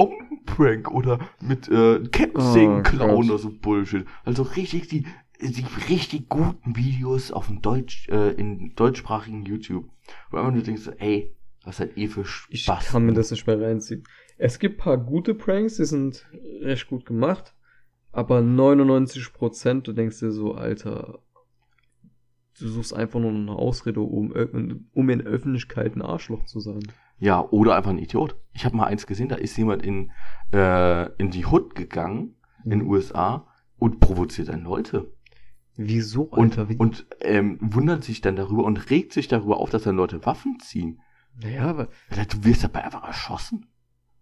Bombenprank 0.56 0.90
oder 0.90 1.18
mit 1.40 1.68
äh, 1.68 2.00
Kettensägen 2.08 2.80
Oh 2.80 2.82
klauen 2.82 3.16
Gott. 3.22 3.30
oder 3.30 3.38
so 3.38 3.50
Bullshit. 3.50 4.06
Also 4.24 4.42
richtig 4.42 4.88
die, 4.88 5.06
die 5.40 5.64
richtig 5.88 6.28
guten 6.28 6.76
Videos 6.76 7.32
auf 7.32 7.46
dem 7.46 7.62
Deutsch, 7.62 8.08
äh, 8.08 8.30
in 8.32 8.74
deutschsprachigen 8.74 9.44
YouTube. 9.44 9.88
Wo 10.30 10.36
einfach 10.38 10.52
nur 10.52 10.62
denkst, 10.62 10.82
so, 10.82 10.92
ey, 10.92 11.34
was 11.64 11.78
seid 11.78 11.96
ihr 11.96 12.10
für 12.10 12.24
Ich 12.48 12.64
Spaß? 12.64 12.88
kann 12.88 13.06
mir 13.06 13.12
das 13.12 13.30
nicht 13.30 13.46
mehr 13.46 13.60
reinziehen. 13.60 14.04
Es 14.38 14.58
gibt 14.58 14.78
paar 14.78 14.96
gute 14.98 15.34
Pranks, 15.34 15.76
die 15.76 15.84
sind 15.84 16.26
recht 16.62 16.88
gut 16.88 17.04
gemacht, 17.04 17.54
aber 18.12 18.38
99% 18.38 19.82
du 19.82 19.92
denkst 19.92 20.18
dir 20.20 20.32
so, 20.32 20.54
Alter, 20.54 21.18
du 22.58 22.68
suchst 22.68 22.94
einfach 22.94 23.20
nur 23.20 23.30
eine 23.32 23.52
Ausrede, 23.52 24.00
um, 24.00 24.32
um 24.92 25.10
in 25.10 25.20
Öffentlichkeit 25.20 25.94
ein 25.96 26.02
Arschloch 26.02 26.44
zu 26.46 26.60
sein. 26.60 26.80
Ja, 27.20 27.40
oder 27.50 27.76
einfach 27.76 27.90
ein 27.90 27.98
Idiot. 27.98 28.35
Ich 28.52 28.64
habe 28.64 28.76
mal 28.76 28.87
eins 28.87 29.06
gesehen, 29.06 29.28
da 29.28 29.37
ist 29.37 29.56
jemand 29.56 29.83
in, 29.83 30.11
äh, 30.52 31.12
in 31.16 31.30
die 31.30 31.46
Hood 31.46 31.74
gegangen, 31.74 32.35
in 32.64 32.70
den 32.70 32.83
USA, 32.83 33.46
und 33.78 34.00
provoziert 34.00 34.48
dann 34.48 34.62
Leute. 34.62 35.12
Wieso, 35.76 36.22
Und, 36.22 36.59
Alter? 36.59 36.68
Wie, 36.68 36.76
und 36.76 37.06
ähm, 37.20 37.59
wundert 37.61 38.04
sich 38.04 38.20
dann 38.20 38.37
darüber 38.37 38.64
und 38.64 38.90
regt 38.90 39.12
sich 39.12 39.28
darüber 39.28 39.59
auf, 39.59 39.70
dass 39.70 39.85
dann 39.85 39.96
Leute 39.96 40.24
Waffen 40.26 40.59
ziehen. 40.61 41.00
naja, 41.40 41.66
aber 41.68 41.88
Du 42.11 42.44
wirst 42.44 42.64
dabei 42.64 42.85
einfach 42.85 43.04
erschossen. 43.04 43.66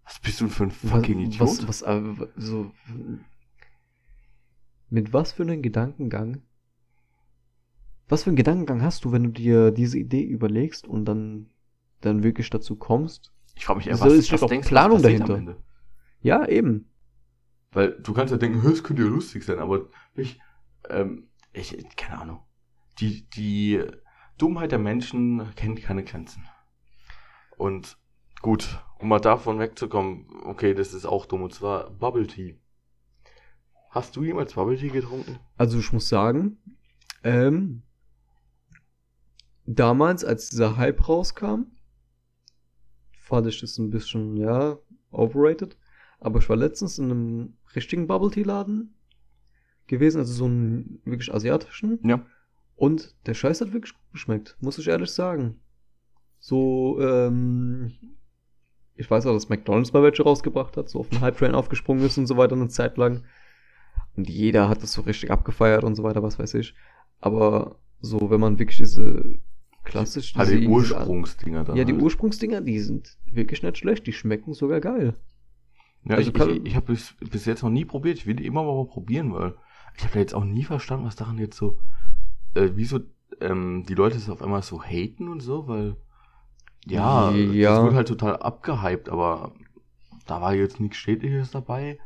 Was 0.05 0.21
bist 0.21 0.41
du 0.41 0.49
für 0.49 0.65
ein 0.65 0.71
fucking 0.71 1.21
Idiot? 1.21 1.41
Was, 1.41 1.69
was, 1.69 1.83
äh, 1.83 2.03
so, 2.37 2.71
mit 4.91 5.13
was 5.13 5.33
für 5.33 5.43
einem 5.43 5.63
Gedankengang? 5.63 6.43
Was 8.09 8.23
für 8.25 8.31
einen 8.31 8.37
Gedankengang 8.37 8.83
hast 8.83 9.05
du, 9.05 9.13
wenn 9.13 9.25
du 9.25 9.31
dir 9.31 9.71
diese 9.71 9.99
Idee 9.99 10.23
überlegst 10.23 10.87
und 10.87 11.05
dann, 11.05 11.51
dann 12.01 12.23
wirklich 12.23 12.51
dazu 12.51 12.77
kommst? 12.77 13.33
ich 13.55 13.65
frage 13.65 13.79
mich 13.79 13.89
eher, 13.89 13.97
So 13.97 14.07
was, 14.07 14.13
ist 14.15 14.33
was 14.33 14.41
doch 14.41 14.49
denkst 14.49 14.69
Planung 14.69 14.97
was 14.99 15.03
dahinter. 15.03 15.57
Ja, 16.21 16.47
eben. 16.47 16.91
Weil 17.73 17.93
du 18.01 18.13
kannst 18.13 18.31
ja 18.33 18.39
denken, 18.39 18.63
"Hä, 18.63 18.69
es 18.69 18.83
könnte 18.85 19.03
ja 19.03 19.09
lustig 19.09 19.45
sein, 19.45 19.59
aber 19.59 19.89
ich, 20.15 20.41
ähm, 20.89 21.29
ich, 21.53 21.77
keine 21.97 22.21
Ahnung. 22.21 22.41
Die, 23.01 23.29
die 23.31 23.85
Dummheit 24.39 24.73
der 24.73 24.79
Menschen 24.79 25.55
kennt 25.57 25.83
keine 25.83 26.05
Grenzen. 26.05 26.45
Und 27.57 27.99
Gut, 28.41 28.81
um 29.01 29.09
mal 29.09 29.19
davon 29.19 29.59
wegzukommen, 29.59 30.27
okay, 30.45 30.73
das 30.75 30.95
ist 30.95 31.07
auch 31.07 31.27
dumm, 31.27 31.43
und 31.43 31.53
zwar 31.53 31.91
Bubble 31.91 32.27
Tea. 32.27 32.57
Hast 33.91 34.15
du 34.15 34.23
jemals 34.23 34.55
Bubble 34.55 34.77
Tea 34.79 34.91
getrunken? 34.91 35.39
Also 35.57 35.79
ich 35.79 35.93
muss 35.93 36.09
sagen, 36.09 36.59
ähm, 37.25 37.83
damals, 39.67 40.25
als 40.25 40.51
dieser 40.51 40.77
Hype 40.77 41.09
rauskam, 41.09 41.73
fand 43.29 43.47
ich 43.47 43.61
das 43.61 43.79
ein 43.79 43.91
bisschen, 43.91 44.37
ja, 44.37 44.79
overrated. 45.11 45.77
Aber 46.19 46.39
ich 46.39 46.49
war 46.49 46.57
letztens 46.57 46.99
in 46.99 47.11
einem 47.11 47.55
richtigen 47.77 48.07
Bubble 48.07 48.31
Tea 48.31 48.43
Laden 48.43 48.95
gewesen, 49.87 50.19
also 50.19 50.33
so 50.33 50.47
einen 50.47 51.01
wirklich 51.05 51.33
asiatischen. 51.33 52.01
Ja. 52.03 52.25
Und 52.75 53.15
der 53.27 53.35
Scheiß 53.35 53.61
hat 53.61 53.73
wirklich 53.73 53.93
gut 53.93 54.13
geschmeckt, 54.13 54.57
muss 54.61 54.79
ich 54.79 54.89
ehrlich 54.89 55.11
sagen. 55.11 55.61
So, 56.39 56.99
ähm, 57.01 57.93
ich 58.95 59.11
weiß 59.11 59.27
auch, 59.27 59.35
dass 59.35 59.49
McDonalds 59.49 59.93
mal 59.93 60.03
welche 60.03 60.23
rausgebracht 60.23 60.77
hat, 60.77 60.89
so 60.89 61.01
auf 61.01 61.09
den 61.09 61.21
Hype-Train 61.21 61.55
aufgesprungen 61.55 62.05
ist 62.05 62.19
und 62.19 62.27
so 62.27 62.37
weiter 62.37 62.57
eine 62.57 62.69
Zeit 62.69 62.97
lang. 62.97 63.25
Und 64.17 64.29
jeder 64.29 64.69
hat 64.69 64.83
das 64.83 64.93
so 64.93 65.03
richtig 65.03 65.31
abgefeiert 65.31 65.85
und 65.85 65.95
so 65.95 66.03
weiter, 66.03 66.23
was 66.23 66.39
weiß 66.39 66.55
ich. 66.55 66.75
Aber 67.21 67.77
so, 68.01 68.31
wenn 68.31 68.41
man 68.41 68.59
wirklich 68.59 68.79
diese 68.79 69.39
klassisch 69.89 70.35
Halt 70.37 70.49
diese- 70.51 70.61
die 70.61 70.69
Ursprungsdinger 70.69 71.65
dann. 71.65 71.77
Ja, 71.77 71.85
die 71.85 71.93
halt. 71.93 72.03
Ursprungsdinger, 72.03 72.61
die 72.61 72.79
sind 72.81 73.17
wirklich 73.31 73.63
nicht 73.63 73.79
schlecht, 73.79 74.07
die 74.07 74.13
schmecken 74.13 74.55
sogar 74.55 74.81
geil. 74.81 75.15
Ja, 76.05 76.17
Also 76.17 76.31
ich, 76.31 76.37
ich, 76.41 76.67
ich 76.67 76.77
habe 76.77 76.87
bis, 76.93 77.15
bis 77.31 77.45
jetzt 77.47 77.63
noch 77.63 77.71
nie 77.71 77.85
probiert. 77.85 78.19
Ich 78.19 78.27
will 78.27 78.37
die 78.37 78.47
immer 78.47 78.63
mal 78.63 78.87
probieren, 78.87 79.33
weil 79.33 79.55
ich 79.97 80.05
habe 80.05 80.15
ja 80.15 80.21
jetzt 80.21 80.35
auch 80.35 80.45
nie 80.45 80.65
verstanden, 80.65 81.07
was 81.07 81.17
daran 81.17 81.39
jetzt 81.39 81.57
so, 81.57 81.79
äh, 82.55 82.71
wieso 82.75 83.01
ähm, 83.41 83.85
die 83.89 83.95
Leute 83.95 84.17
es 84.17 84.29
auf 84.31 84.43
einmal 84.43 84.63
so 84.63 84.83
haten 84.83 85.29
und 85.29 85.41
so, 85.41 85.67
weil 85.67 85.97
ja, 86.87 87.31
Ja. 87.33 87.75
das 87.77 87.85
wird 87.85 87.95
halt 87.95 88.09
total 88.09 88.37
abgehypt, 88.37 89.09
aber 89.09 89.53
da 90.27 90.41
war 90.41 90.55
jetzt 90.55 90.81
nichts 90.81 90.97
Schädliches 90.97 91.51
dabei. 91.51 91.99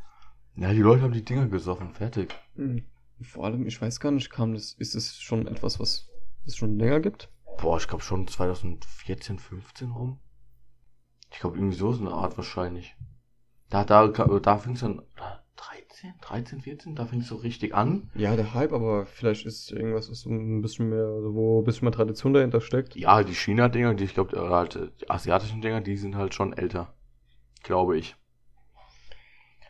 Ja, 0.56 0.72
die 0.72 0.80
Leute 0.80 1.02
haben 1.02 1.12
die 1.12 1.24
Dinger 1.24 1.46
gesoffen, 1.48 1.90
fertig. 1.92 2.34
Hm. 2.56 2.82
Vor 3.22 3.44
allem, 3.44 3.66
ich 3.66 3.80
weiß 3.80 4.00
gar 4.00 4.10
nicht, 4.10 4.30
kam 4.30 4.52
das, 4.54 4.72
ist 4.74 4.94
es 4.96 5.20
schon 5.20 5.46
etwas, 5.46 5.78
was 5.78 6.08
es 6.44 6.56
schon 6.56 6.76
länger 6.78 7.00
gibt? 7.00 7.30
Boah, 7.58 7.76
ich 7.78 7.88
glaube 7.88 8.02
schon 8.02 8.26
2014, 8.26 9.38
15 9.38 9.90
rum. 9.90 10.18
Ich 11.30 11.40
glaube 11.40 11.56
irgendwie 11.56 11.76
so 11.76 11.92
ist 11.92 12.00
eine 12.00 12.12
Art 12.12 12.36
wahrscheinlich. 12.36 12.96
Da, 13.70 13.84
da, 13.84 14.08
da 14.08 14.58
fing 14.58 14.74
es 14.74 14.80
dann, 14.80 14.98
oder 14.98 15.44
13, 15.56 16.14
13, 16.20 16.60
14, 16.60 16.94
da 16.94 17.06
fing 17.06 17.20
es 17.20 17.28
so 17.28 17.36
richtig 17.36 17.74
an. 17.74 18.10
Ja, 18.14 18.36
der 18.36 18.52
Hype, 18.52 18.72
aber 18.72 19.06
vielleicht 19.06 19.46
ist 19.46 19.70
irgendwas, 19.70 20.10
was 20.10 20.20
so 20.20 20.30
ein 20.30 20.60
bisschen 20.60 20.90
mehr, 20.90 21.06
wo 21.06 21.60
ein 21.60 21.64
bisschen 21.64 21.86
mehr 21.86 21.92
Tradition 21.92 22.34
dahinter 22.34 22.60
steckt. 22.60 22.96
Ja, 22.96 23.22
die 23.22 23.34
China-Dinger, 23.34 23.94
die 23.94 24.04
ich 24.04 24.14
glaube, 24.14 24.38
halt, 24.50 24.76
äh, 24.76 24.88
die 25.00 25.10
asiatischen 25.10 25.62
Dinger, 25.62 25.80
die 25.80 25.96
sind 25.96 26.16
halt 26.16 26.34
schon 26.34 26.52
älter. 26.52 26.94
Glaube 27.62 27.96
ich. 27.96 28.16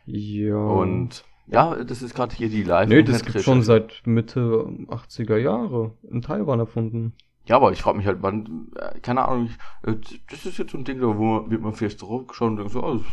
Ja. 0.05 0.57
Und 0.57 1.23
ja, 1.47 1.83
das 1.83 2.01
ist 2.01 2.15
gerade 2.15 2.35
hier 2.35 2.49
die 2.49 2.63
live 2.63 2.89
Nee, 2.89 3.03
das 3.03 3.23
gibt 3.23 3.41
schon 3.41 3.61
seit 3.61 4.01
Mitte 4.05 4.67
80er 4.87 5.37
Jahre 5.37 5.97
in 6.09 6.21
Taiwan 6.21 6.59
erfunden. 6.59 7.13
Ja, 7.45 7.57
aber 7.57 7.71
ich 7.71 7.81
frage 7.81 7.97
mich 7.97 8.07
halt, 8.07 8.21
wann, 8.21 8.71
äh, 8.75 8.99
keine 8.99 9.27
Ahnung, 9.27 9.45
ich, 9.47 9.89
äh, 9.89 9.97
das 10.29 10.45
ist 10.45 10.57
jetzt 10.57 10.71
so 10.71 10.77
ein 10.77 10.85
Ding, 10.85 10.99
da 10.99 11.07
wo 11.17 11.23
man, 11.23 11.51
wird 11.51 11.61
man 11.61 11.73
vielleicht 11.73 12.01
draufgeschaut 12.01 12.49
und 12.51 12.57
denkt 12.57 12.71
so, 12.71 12.83
oh, 12.83 12.95
das 12.95 13.05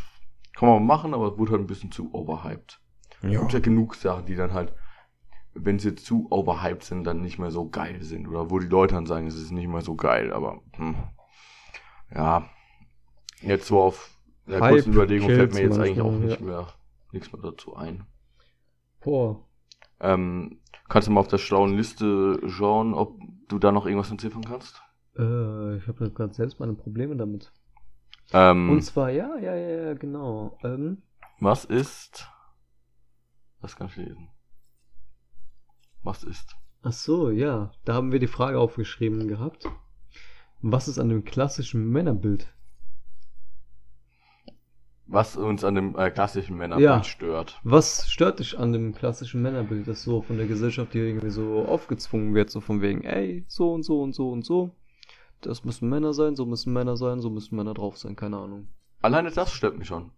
kann 0.55 0.69
man 0.69 0.87
machen, 0.87 1.15
aber 1.15 1.33
es 1.33 1.39
wurde 1.39 1.53
halt 1.53 1.63
ein 1.63 1.67
bisschen 1.67 1.91
zu 1.91 2.13
overhyped. 2.15 2.81
Es 3.23 3.33
Ja. 3.33 3.41
gibt 3.41 3.53
ja 3.53 3.61
genug 3.61 3.97
Sachen, 3.97 4.27
die 4.27 4.37
dann 4.37 4.53
halt, 4.53 4.73
wenn 5.55 5.79
sie 5.79 5.97
zu 5.97 6.29
overhyped 6.31 6.85
sind, 6.85 7.05
dann 7.05 7.23
nicht 7.23 7.39
mehr 7.39 7.51
so 7.51 7.69
geil 7.69 8.03
sind. 8.03 8.29
Oder 8.29 8.51
wo 8.51 8.59
die 8.61 8.69
Leute 8.69 8.95
dann 8.95 9.07
sagen, 9.07 9.27
es 9.27 9.37
ist 9.37 9.51
nicht 9.51 9.69
mehr 9.69 9.81
so 9.81 9.97
geil, 9.97 10.33
aber 10.33 10.61
hm, 10.77 10.95
ja. 12.15 12.49
Jetzt 13.43 13.67
so 13.67 13.81
auf 13.81 14.11
der 14.47 14.61
Hype 14.61 14.75
kurzen 14.75 14.93
Überlegung 14.93 15.29
fällt 15.29 15.55
mir 15.55 15.63
jetzt 15.63 15.79
eigentlich 15.79 16.01
auch 16.01 16.11
manchmal, 16.11 16.29
nicht 16.29 16.41
mehr 16.41 16.69
nichts 17.13 17.33
mehr 17.33 17.43
dazu 17.43 17.75
ein. 17.75 18.07
Boah. 19.01 19.41
Ähm, 20.01 20.61
kannst 20.89 21.09
du 21.09 21.13
mal 21.13 21.21
auf 21.21 21.29
der 21.29 21.39
schlauen 21.39 21.77
Liste 21.77 22.41
schauen, 22.49 22.95
ob 22.95 23.19
du 23.51 23.59
da 23.59 23.73
noch 23.73 23.87
irgendwas 23.87 24.11
entziffern 24.11 24.45
kannst? 24.45 24.83
Äh, 25.19 25.77
ich 25.77 25.87
habe 25.89 26.11
gerade 26.11 26.33
selbst 26.33 26.61
meine 26.61 26.75
Probleme 26.75 27.17
damit. 27.17 27.53
Ähm, 28.33 28.71
Und 28.71 28.83
zwar, 28.83 29.11
ja, 29.11 29.37
ja, 29.39 29.55
ja, 29.55 29.85
ja, 29.87 29.95
genau. 29.95 30.59
Ähm, 30.63 31.03
was 31.41 31.65
ist. 31.65 32.29
Was 33.61 33.77
kann 33.77 33.89
ich 33.89 33.97
lesen? 33.97 34.29
Was 36.03 36.25
ist? 36.25 36.57
ach 36.83 36.93
so, 36.93 37.31
ja. 37.31 37.73
Da 37.85 37.95
haben 37.95 38.13
wir 38.13 38.21
die 38.21 38.27
Frage 38.27 38.59
aufgeschrieben 38.59 39.29
gehabt. 39.29 39.69
Was 40.63 40.89
ist 40.89 40.99
an 40.99 41.09
dem 41.09 41.25
klassischen 41.25 41.89
Männerbild? 41.91 42.55
Was 45.13 45.37
uns 45.37 45.65
an 45.65 45.75
dem 45.75 45.97
äh, 45.99 46.11
klassischen 46.11 46.57
Männerbild 46.57 46.85
Ja. 46.89 47.03
stört. 47.03 47.59
Was 47.65 48.09
stört 48.09 48.39
dich 48.39 48.57
an 48.59 48.73
dem 48.73 48.95
klassischen 48.95 49.43
Männerbild, 49.43 49.89
das 49.89 50.03
so 50.03 50.23
von 50.23 50.37
der 50.37 50.47
Gesellschaft 50.47 50.95
dir 50.95 51.05
irgendwie 51.05 51.31
so 51.31 51.65
aufgezwungen 51.67 52.33
wird, 52.35 52.49
so 52.51 52.61
von 52.61 52.81
wegen, 52.81 53.03
ey, 53.03 53.45
so 53.49 53.73
und 53.73 53.83
so 53.83 54.01
und 54.03 54.15
so 54.15 54.31
und 54.31 54.45
so. 54.45 54.71
Das 55.41 55.65
müssen 55.65 55.89
Männer 55.89 56.13
sein, 56.13 56.37
so 56.37 56.47
müssen 56.47 56.73
Männer 56.73 56.97
sein, 56.97 57.21
so 57.21 57.29
müssen 57.29 57.57
Männer 57.57 57.75
drauf 57.75 57.97
sein, 57.99 58.15
keine 58.15 58.37
Ahnung. 58.37 58.69
Alleine 59.03 59.31
das 59.31 59.53
stört 59.53 59.77
mich 59.79 59.89
schon. 59.89 60.13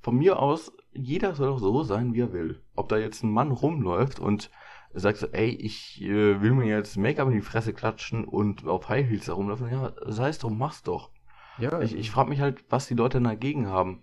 Von 0.00 0.16
mir 0.16 0.38
aus, 0.38 0.72
jeder 0.94 1.34
soll 1.34 1.48
doch 1.48 1.58
so 1.58 1.82
sein, 1.82 2.14
wie 2.14 2.20
er 2.20 2.32
will. 2.32 2.62
Ob 2.76 2.88
da 2.88 2.96
jetzt 2.96 3.22
ein 3.22 3.30
Mann 3.30 3.50
rumläuft 3.50 4.20
und 4.20 4.50
sagt 4.94 5.18
so, 5.18 5.26
ey, 5.32 5.50
ich 5.50 6.00
äh, 6.00 6.40
will 6.40 6.52
mir 6.52 6.64
jetzt 6.66 6.96
Make-up 6.96 7.28
in 7.28 7.34
die 7.34 7.40
Fresse 7.42 7.74
klatschen 7.74 8.24
und 8.24 8.66
auf 8.66 8.88
High 8.88 9.06
Heels 9.06 9.26
herumlaufen, 9.26 9.68
ja, 9.70 9.92
sei 10.06 10.30
es 10.30 10.38
drum, 10.38 10.56
mach's 10.56 10.82
doch. 10.82 11.10
Ja, 11.58 11.80
Ich, 11.82 11.94
ich 11.94 12.10
frage 12.10 12.30
mich 12.30 12.40
halt, 12.40 12.64
was 12.70 12.86
die 12.86 12.94
Leute 12.94 13.20
dagegen 13.20 13.66
haben. 13.68 14.02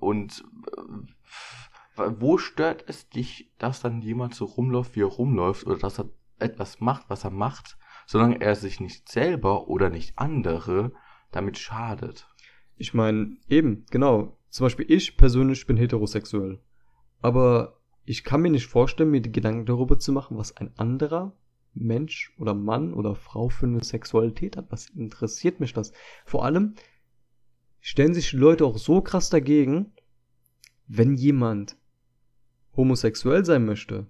Und 0.00 0.44
äh, 1.96 2.10
wo 2.18 2.38
stört 2.38 2.84
es 2.88 3.08
dich, 3.08 3.52
dass 3.58 3.80
dann 3.80 4.02
jemand 4.02 4.34
so 4.34 4.44
rumläuft, 4.44 4.96
wie 4.96 5.02
er 5.02 5.06
rumläuft, 5.06 5.66
oder 5.66 5.78
dass 5.78 5.98
er 5.98 6.08
etwas 6.38 6.80
macht, 6.80 7.08
was 7.08 7.24
er 7.24 7.30
macht, 7.30 7.76
solange 8.06 8.40
er 8.40 8.56
sich 8.56 8.80
nicht 8.80 9.08
selber 9.08 9.68
oder 9.68 9.90
nicht 9.90 10.18
andere 10.18 10.92
damit 11.30 11.58
schadet? 11.58 12.26
Ich 12.76 12.94
meine, 12.94 13.36
eben, 13.48 13.86
genau. 13.90 14.38
Zum 14.48 14.66
Beispiel 14.66 14.86
ich 14.90 15.16
persönlich 15.16 15.66
bin 15.66 15.76
heterosexuell. 15.76 16.60
Aber 17.20 17.78
ich 18.04 18.24
kann 18.24 18.42
mir 18.42 18.50
nicht 18.50 18.66
vorstellen, 18.66 19.10
mir 19.10 19.22
die 19.22 19.32
Gedanken 19.32 19.66
darüber 19.66 19.98
zu 19.98 20.12
machen, 20.12 20.36
was 20.36 20.56
ein 20.56 20.76
anderer 20.76 21.34
Mensch 21.74 22.34
oder 22.38 22.54
Mann 22.54 22.92
oder 22.92 23.14
Frau 23.14 23.48
für 23.48 23.66
eine 23.66 23.82
Sexualität 23.82 24.56
hat. 24.56 24.70
Was 24.70 24.90
interessiert 24.90 25.60
mich 25.60 25.72
das? 25.72 25.92
Vor 26.24 26.44
allem 26.44 26.74
stellen 27.82 28.14
sich 28.14 28.30
die 28.30 28.36
Leute 28.36 28.64
auch 28.64 28.78
so 28.78 29.02
krass 29.02 29.28
dagegen, 29.28 29.92
wenn 30.86 31.14
jemand 31.14 31.76
homosexuell 32.74 33.44
sein 33.44 33.66
möchte, 33.66 34.06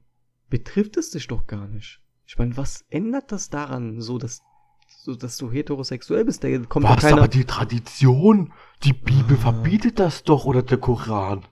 betrifft 0.48 0.96
es 0.98 1.11
dich 1.11 1.26
doch 1.26 1.46
gar 1.46 1.66
nicht. 1.66 2.00
Ich 2.26 2.38
meine, 2.38 2.56
was 2.56 2.85
ändert 2.90 3.32
das 3.32 3.50
daran, 3.50 4.00
so 4.00 4.18
dass, 4.18 4.42
so 4.87 5.16
dass 5.16 5.38
du 5.38 5.50
heterosexuell 5.50 6.24
bist? 6.24 6.44
Da 6.44 6.56
kommt 6.58 6.87
Was, 6.87 7.00
keiner. 7.00 7.18
aber 7.18 7.28
die 7.28 7.46
Tradition, 7.46 8.52
die 8.85 8.92
Bibel 8.92 9.37
verbietet 9.37 9.98
das 9.98 10.22
doch, 10.22 10.44
oder 10.44 10.62
der 10.62 10.78
Koran. 10.78 11.46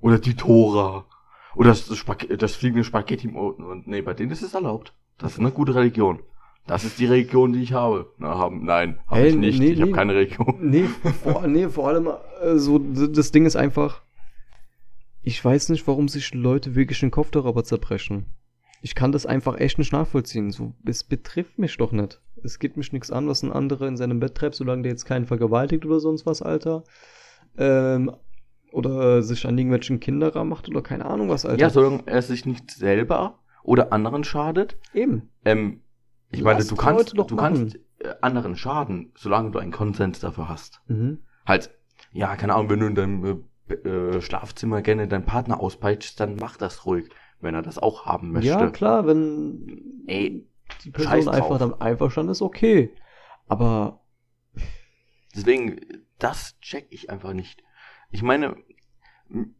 Oder 0.00 0.18
die 0.18 0.36
Tora. 0.36 1.06
Oder 1.54 1.70
das, 1.70 1.96
Spag 1.96 2.26
das 2.38 2.54
fliegende 2.54 2.84
Spaghetti 2.84 3.26
im 3.28 3.36
Ofen. 3.36 3.64
Und 3.64 3.86
nee, 3.86 4.02
bei 4.02 4.14
denen 4.14 4.30
ist 4.30 4.42
es 4.42 4.54
erlaubt. 4.54 4.94
Das 5.18 5.32
ist 5.32 5.40
eine 5.40 5.50
gute 5.50 5.74
Religion. 5.74 6.22
Das 6.70 6.84
ist 6.84 7.00
die 7.00 7.06
Religion, 7.06 7.52
die 7.52 7.62
ich 7.62 7.72
habe. 7.72 8.12
Na, 8.18 8.38
haben, 8.38 8.64
nein, 8.64 9.00
habe 9.08 9.22
Ey, 9.22 9.30
ich 9.30 9.34
nicht. 9.34 9.58
nee, 9.58 9.70
ich 9.72 9.80
habe 9.80 9.90
nee. 9.90 9.96
keine 9.96 10.14
Religion. 10.14 10.56
Nee, 10.60 10.84
vor, 11.24 11.44
nee, 11.48 11.68
vor 11.68 11.88
allem, 11.88 12.08
äh, 12.42 12.58
so, 12.58 12.78
das 12.78 13.32
Ding 13.32 13.44
ist 13.44 13.56
einfach, 13.56 14.02
ich 15.20 15.44
weiß 15.44 15.70
nicht, 15.70 15.88
warum 15.88 16.06
sich 16.06 16.32
Leute 16.32 16.76
wirklich 16.76 17.00
den 17.00 17.10
Kopf 17.10 17.32
darüber 17.32 17.64
zerbrechen. 17.64 18.26
Ich 18.82 18.94
kann 18.94 19.10
das 19.10 19.26
einfach 19.26 19.58
echt 19.58 19.78
nicht 19.78 19.92
nachvollziehen. 19.92 20.52
So, 20.52 20.74
es 20.86 21.02
betrifft 21.02 21.58
mich 21.58 21.76
doch 21.76 21.90
nicht. 21.90 22.20
Es 22.44 22.60
geht 22.60 22.76
mich 22.76 22.92
nichts 22.92 23.10
an, 23.10 23.26
was 23.26 23.42
ein 23.42 23.50
anderer 23.50 23.88
in 23.88 23.96
seinem 23.96 24.20
Bett 24.20 24.36
treibt, 24.36 24.54
solange 24.54 24.82
der 24.82 24.92
jetzt 24.92 25.06
keinen 25.06 25.26
vergewaltigt 25.26 25.84
oder 25.84 25.98
sonst 25.98 26.24
was, 26.24 26.40
Alter. 26.40 26.84
Ähm, 27.58 28.12
oder 28.70 29.24
sich 29.24 29.44
an 29.44 29.58
irgendwelchen 29.58 29.98
Kinderer 29.98 30.44
macht 30.44 30.68
oder 30.68 30.82
keine 30.82 31.06
Ahnung 31.06 31.30
was, 31.30 31.44
Alter. 31.44 31.60
Ja, 31.60 31.70
solange 31.70 32.04
er 32.06 32.22
sich 32.22 32.46
nicht 32.46 32.70
selber 32.70 33.40
oder 33.64 33.92
anderen 33.92 34.22
schadet. 34.22 34.78
Eben. 34.94 35.30
Ähm, 35.44 35.80
ich 36.30 36.42
meine, 36.42 36.64
du 36.64 36.74
kannst, 36.76 37.12
du 37.12 37.22
machen. 37.22 37.36
kannst 37.36 37.76
äh, 37.98 38.14
anderen 38.20 38.56
schaden, 38.56 39.12
solange 39.16 39.50
du 39.50 39.58
einen 39.58 39.72
Konsens 39.72 40.20
dafür 40.20 40.48
hast. 40.48 40.80
Mhm. 40.88 41.20
Halt, 41.46 41.70
ja, 42.12 42.36
keine 42.36 42.54
Ahnung, 42.54 42.70
wenn 42.70 42.80
du 42.80 42.86
in 42.86 42.94
deinem 42.94 43.44
äh, 43.68 43.74
äh, 43.74 44.20
Schlafzimmer 44.22 44.82
gerne 44.82 45.08
deinen 45.08 45.24
Partner 45.26 45.60
auspeitschst, 45.60 46.18
dann 46.20 46.36
mach 46.36 46.56
das 46.56 46.86
ruhig, 46.86 47.08
wenn 47.40 47.54
er 47.54 47.62
das 47.62 47.78
auch 47.78 48.06
haben 48.06 48.32
möchte. 48.32 48.48
Ja, 48.48 48.70
klar, 48.70 49.06
wenn 49.06 50.04
Ey, 50.06 50.46
die 50.84 50.90
Person 50.90 51.28
einfach 51.28 51.58
damit 51.58 51.80
einverstanden 51.80 52.32
ist, 52.32 52.42
okay. 52.42 52.94
Aber 53.48 54.00
Deswegen, 55.34 55.80
das 56.18 56.58
check 56.60 56.86
ich 56.90 57.10
einfach 57.10 57.32
nicht. 57.32 57.62
Ich 58.10 58.22
meine, 58.22 58.56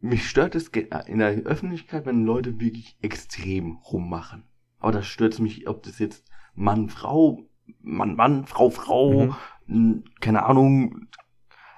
mich 0.01 0.27
stört 0.27 0.55
es 0.55 0.71
ge- 0.71 0.89
in 1.07 1.19
der 1.19 1.31
Öffentlichkeit, 1.43 2.05
wenn 2.05 2.25
Leute 2.25 2.59
wirklich 2.59 2.97
extrem 3.01 3.77
rummachen. 3.77 4.43
Aber 4.79 4.91
das 4.91 5.07
stört 5.07 5.39
mich, 5.39 5.67
ob 5.67 5.83
das 5.83 5.99
jetzt 5.99 6.29
Mann, 6.53 6.89
Frau, 6.89 7.39
Mann, 7.81 8.15
Mann, 8.15 8.45
Frau, 8.45 8.69
Frau, 8.69 9.33
Mhm. 9.67 10.03
keine 10.19 10.43
Ahnung, 10.45 11.07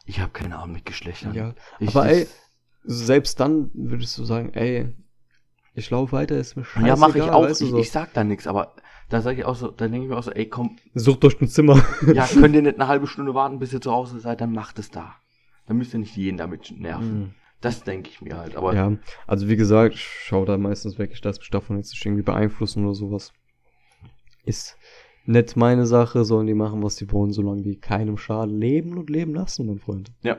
Ich 0.05 0.19
habe 0.19 0.31
keine 0.31 0.57
Ahnung 0.57 0.73
mit 0.73 0.85
Geschlechtern. 0.85 1.33
Ja, 1.33 1.53
ich, 1.79 1.89
aber 1.89 2.07
ey, 2.09 2.27
selbst 2.83 3.39
dann 3.39 3.71
würdest 3.73 4.17
du 4.17 4.23
sagen, 4.25 4.51
ey, 4.53 4.93
ich 5.75 5.89
laufe 5.89 6.11
weiter, 6.11 6.35
ist 6.37 6.55
mir 6.57 6.65
scheißegal. 6.65 6.87
ja, 6.89 6.95
mache 6.97 7.17
ich 7.19 7.23
auch. 7.23 7.43
Weißt 7.43 7.61
du, 7.61 7.65
ich, 7.65 7.71
so. 7.71 7.77
ich 7.77 7.91
sag 7.91 8.13
da 8.13 8.23
nichts, 8.23 8.45
aber 8.47 8.75
da 9.09 9.21
sage 9.21 9.39
ich 9.39 9.45
auch 9.45 9.55
so, 9.55 9.69
dann 9.69 9.91
denke 9.91 10.05
ich 10.05 10.09
mir 10.11 10.17
auch 10.17 10.23
so, 10.23 10.31
ey, 10.31 10.47
komm, 10.47 10.77
Sucht 10.93 11.23
durch 11.23 11.39
ein 11.41 11.47
Zimmer. 11.47 11.81
ja, 12.13 12.25
könnt 12.33 12.53
ihr 12.55 12.61
nicht 12.61 12.75
eine 12.79 12.87
halbe 12.87 13.07
Stunde 13.07 13.33
warten, 13.33 13.59
bis 13.59 13.71
ihr 13.73 13.81
zu 13.81 13.91
Hause 13.91 14.19
seid, 14.19 14.41
dann 14.41 14.51
macht 14.53 14.77
es 14.79 14.91
da. 14.91 15.15
Dann 15.67 15.77
müsst 15.77 15.93
ihr 15.93 15.99
nicht 15.99 16.15
jeden 16.17 16.37
damit 16.37 16.73
nerven. 16.77 17.19
Mhm. 17.19 17.33
Das 17.61 17.83
denke 17.85 18.09
ich 18.09 18.21
mir 18.21 18.35
halt. 18.37 18.57
Aber 18.57 18.73
Ja, 18.75 18.91
also 19.25 19.47
wie 19.47 19.55
gesagt, 19.55 19.95
ich 19.95 20.03
schaue 20.03 20.45
da 20.45 20.57
meistens 20.57 20.99
weg, 20.99 21.11
ich 21.13 21.23
lasse 21.23 21.39
mich 21.39 21.49
davon 21.49 21.77
jetzt 21.77 21.95
irgendwie 22.05 22.23
beeinflussen 22.23 22.83
oder 22.83 22.95
sowas. 22.95 23.31
Ist 24.43 24.77
nicht 25.25 25.55
meine 25.55 25.85
Sache, 25.85 26.25
sollen 26.25 26.47
die 26.47 26.53
machen, 26.53 26.83
was 26.83 26.95
die 26.95 27.11
wollen, 27.11 27.31
solange 27.31 27.61
die 27.61 27.79
keinem 27.79 28.17
Schaden 28.17 28.59
leben 28.59 28.97
und 28.97 29.09
leben 29.09 29.33
lassen, 29.33 29.67
mein 29.67 29.79
Freund. 29.79 30.11
Ja. 30.21 30.37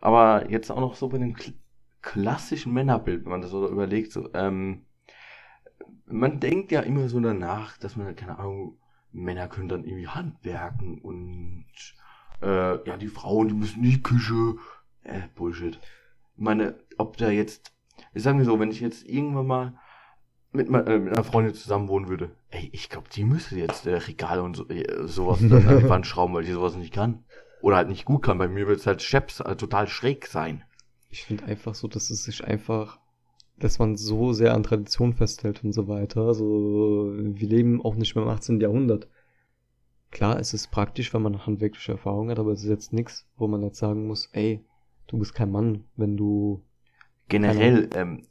Aber 0.00 0.50
jetzt 0.50 0.70
auch 0.70 0.80
noch 0.80 0.94
so 0.94 1.08
bei 1.08 1.18
dem 1.18 1.34
kl 1.34 1.52
klassischen 2.02 2.72
Männerbild, 2.72 3.24
wenn 3.24 3.30
man 3.30 3.42
das 3.42 3.50
so 3.50 3.68
überlegt, 3.68 4.10
so, 4.12 4.32
ähm, 4.32 4.86
man 6.06 6.40
denkt 6.40 6.72
ja 6.72 6.80
immer 6.80 7.10
so 7.10 7.20
danach, 7.20 7.76
dass 7.76 7.94
man, 7.94 8.16
keine 8.16 8.38
Ahnung, 8.38 8.78
Männer 9.12 9.48
können 9.48 9.68
dann 9.68 9.84
irgendwie 9.84 10.08
handwerken 10.08 10.98
und 11.02 11.66
äh, 12.42 12.88
ja, 12.88 12.96
die 12.96 13.08
Frauen, 13.08 13.48
die 13.48 13.54
müssen 13.54 13.84
in 13.84 13.90
die 13.90 14.02
Küche. 14.02 14.56
Äh, 15.02 15.22
Bullshit. 15.34 15.78
Ich 16.36 16.42
meine, 16.42 16.78
ob 16.96 17.16
da 17.16 17.30
jetzt, 17.30 17.72
ich 18.14 18.22
sag 18.22 18.36
mir 18.36 18.44
so, 18.44 18.58
wenn 18.58 18.70
ich 18.70 18.80
jetzt 18.80 19.06
irgendwann 19.06 19.46
mal 19.46 19.78
mit, 20.52 20.68
me- 20.68 20.84
äh, 20.86 20.98
mit 20.98 21.12
einer 21.12 21.24
Freundin 21.24 21.54
zusammen 21.54 21.88
wohnen 21.88 22.08
würde, 22.08 22.30
ey, 22.50 22.68
ich 22.72 22.88
glaube, 22.88 23.08
die 23.14 23.24
müsste 23.24 23.56
jetzt 23.56 23.86
äh, 23.86 23.94
Regale 23.96 24.42
und 24.42 24.56
so, 24.56 24.68
äh, 24.68 25.06
sowas 25.06 25.42
an 25.42 25.48
die 25.48 25.88
Wand 25.88 26.06
schrauben, 26.06 26.34
weil 26.34 26.44
die 26.44 26.52
sowas 26.52 26.76
nicht 26.76 26.92
kann. 26.92 27.24
Oder 27.62 27.76
halt 27.76 27.88
nicht 27.88 28.04
gut 28.04 28.22
kann. 28.22 28.38
Bei 28.38 28.48
mir 28.48 28.66
wird 28.66 28.80
es 28.80 28.86
halt 28.86 29.02
Scheps 29.02 29.40
äh, 29.40 29.54
total 29.56 29.86
schräg 29.86 30.26
sein. 30.26 30.64
Ich 31.10 31.24
finde 31.24 31.44
einfach 31.44 31.74
so, 31.74 31.88
dass 31.88 32.10
es 32.10 32.24
sich 32.24 32.44
einfach, 32.44 32.98
dass 33.58 33.78
man 33.78 33.96
so 33.96 34.32
sehr 34.32 34.54
an 34.54 34.62
Tradition 34.62 35.12
festhält 35.12 35.62
und 35.62 35.72
so 35.72 35.86
weiter. 35.88 36.22
Also, 36.22 37.12
wir 37.14 37.48
leben 37.48 37.84
auch 37.84 37.96
nicht 37.96 38.14
mehr 38.14 38.24
im 38.24 38.30
18. 38.30 38.60
Jahrhundert. 38.60 39.08
Klar, 40.10 40.38
es 40.40 40.54
ist 40.54 40.70
praktisch, 40.70 41.12
wenn 41.14 41.22
man 41.22 41.46
handwerkliche 41.46 41.92
Erfahrung 41.92 42.30
hat, 42.30 42.38
aber 42.38 42.52
es 42.52 42.64
ist 42.64 42.70
jetzt 42.70 42.92
nichts, 42.92 43.26
wo 43.36 43.46
man 43.46 43.62
jetzt 43.62 43.78
sagen 43.78 44.06
muss, 44.06 44.28
ey, 44.32 44.64
du 45.06 45.18
bist 45.18 45.34
kein 45.34 45.52
Mann, 45.52 45.84
wenn 45.96 46.16
du. 46.16 46.62
Generell, 47.28 47.88
ähm, 47.94 48.24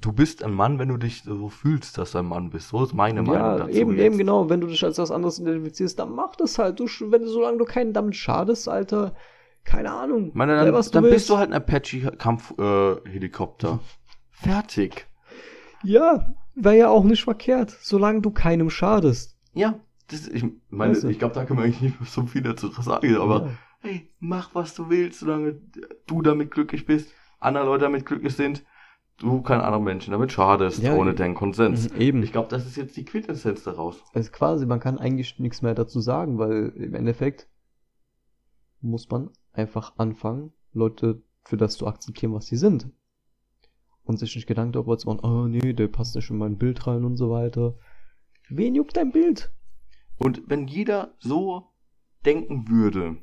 du 0.00 0.12
bist 0.12 0.42
ein 0.42 0.52
Mann, 0.52 0.78
wenn 0.78 0.88
du 0.88 0.96
dich 0.96 1.22
so 1.22 1.48
fühlst, 1.48 1.98
dass 1.98 2.12
du 2.12 2.18
ein 2.18 2.26
Mann 2.26 2.50
bist. 2.50 2.68
So 2.68 2.84
ist 2.84 2.94
meine 2.94 3.22
Meinung 3.22 3.36
ja, 3.36 3.56
dazu. 3.58 3.70
eben, 3.70 3.92
jetzt. 3.92 4.00
eben 4.00 4.18
genau, 4.18 4.50
wenn 4.50 4.60
du 4.60 4.66
dich 4.66 4.84
als 4.84 4.98
was 4.98 5.10
anderes 5.10 5.38
identifizierst, 5.38 5.98
dann 5.98 6.14
mach 6.14 6.36
das 6.36 6.58
halt. 6.58 6.78
Du, 6.80 6.86
wenn 6.86 7.22
du, 7.22 7.28
solange 7.28 7.56
du 7.58 7.64
keinen 7.64 7.92
damit 7.92 8.16
schadest, 8.16 8.68
Alter, 8.68 9.14
keine 9.64 9.92
Ahnung. 9.92 10.32
Meine, 10.34 10.56
dann, 10.56 10.74
was 10.74 10.90
dann 10.90 11.04
willst. 11.04 11.14
bist 11.14 11.30
du 11.30 11.38
halt 11.38 11.50
ein 11.50 11.54
Apache-Kampf-Helikopter. 11.54 13.80
Fertig. 14.30 15.06
Ja, 15.82 16.34
wäre 16.54 16.76
ja 16.76 16.88
auch 16.88 17.04
nicht 17.04 17.24
verkehrt, 17.24 17.76
solange 17.80 18.20
du 18.20 18.30
keinem 18.30 18.70
schadest. 18.70 19.36
Ja, 19.52 19.80
das, 20.08 20.28
ich 20.28 20.44
meine, 20.68 20.92
Weißt 20.92 21.04
du? 21.04 21.08
ich 21.08 21.18
glaube, 21.18 21.34
da 21.34 21.44
kann 21.44 21.56
man 21.56 21.64
eigentlich 21.64 21.80
nicht 21.80 21.96
so 22.10 22.26
viel 22.26 22.42
dazu 22.42 22.68
sagen, 22.68 23.16
aber 23.16 23.46
ja. 23.46 23.50
hey, 23.80 24.10
mach 24.20 24.54
was 24.54 24.74
du 24.74 24.88
willst, 24.88 25.20
solange 25.20 25.60
du 26.06 26.22
damit 26.22 26.50
glücklich 26.50 26.86
bist, 26.86 27.12
andere 27.40 27.64
Leute 27.64 27.84
damit 27.84 28.06
glücklich 28.06 28.36
sind, 28.36 28.64
du 29.18 29.42
keinen 29.42 29.60
anderen 29.60 29.84
Menschen 29.84 30.12
damit 30.12 30.32
schadest, 30.32 30.82
Ja, 30.82 30.94
ohne 30.94 31.14
deinen 31.14 31.34
Konsens. 31.34 31.92
Mhm, 31.92 32.00
eben. 32.00 32.22
Ich 32.22 32.32
glaube, 32.32 32.48
das 32.48 32.66
ist 32.66 32.76
jetzt 32.76 32.96
die 32.96 33.04
Quintessenz 33.04 33.64
daraus. 33.64 34.02
Also 34.14 34.30
quasi, 34.30 34.66
man 34.66 34.80
kann 34.80 34.98
eigentlich 34.98 35.38
nichts 35.38 35.62
mehr 35.62 35.74
dazu 35.74 36.00
sagen, 36.00 36.38
weil 36.38 36.72
im 36.76 36.94
Endeffekt 36.94 37.48
muss 38.80 39.08
man 39.10 39.30
einfach 39.52 39.94
anfangen, 39.98 40.52
Leute 40.72 41.22
für 41.44 41.56
das 41.56 41.76
zu 41.76 41.86
akzeptieren, 41.86 42.34
was 42.34 42.46
sie 42.46 42.56
sind. 42.56 42.90
Und 44.04 44.18
sich 44.18 44.36
nicht 44.36 44.46
Gedanken 44.46 44.72
darüber 44.72 44.98
zu 44.98 45.08
machen, 45.08 45.20
oh 45.24 45.48
nee, 45.48 45.72
der 45.72 45.88
passt 45.88 46.14
nicht 46.14 46.30
in 46.30 46.38
mein 46.38 46.58
Bild 46.58 46.86
rein 46.86 47.04
und 47.04 47.16
so 47.16 47.30
weiter. 47.30 47.76
Wen 48.48 48.74
juckt 48.74 48.96
dein 48.96 49.10
Bild? 49.10 49.52
Und 50.18 50.42
wenn 50.46 50.68
jeder 50.68 51.14
so 51.18 51.72
denken 52.24 52.68
würde 52.68 53.16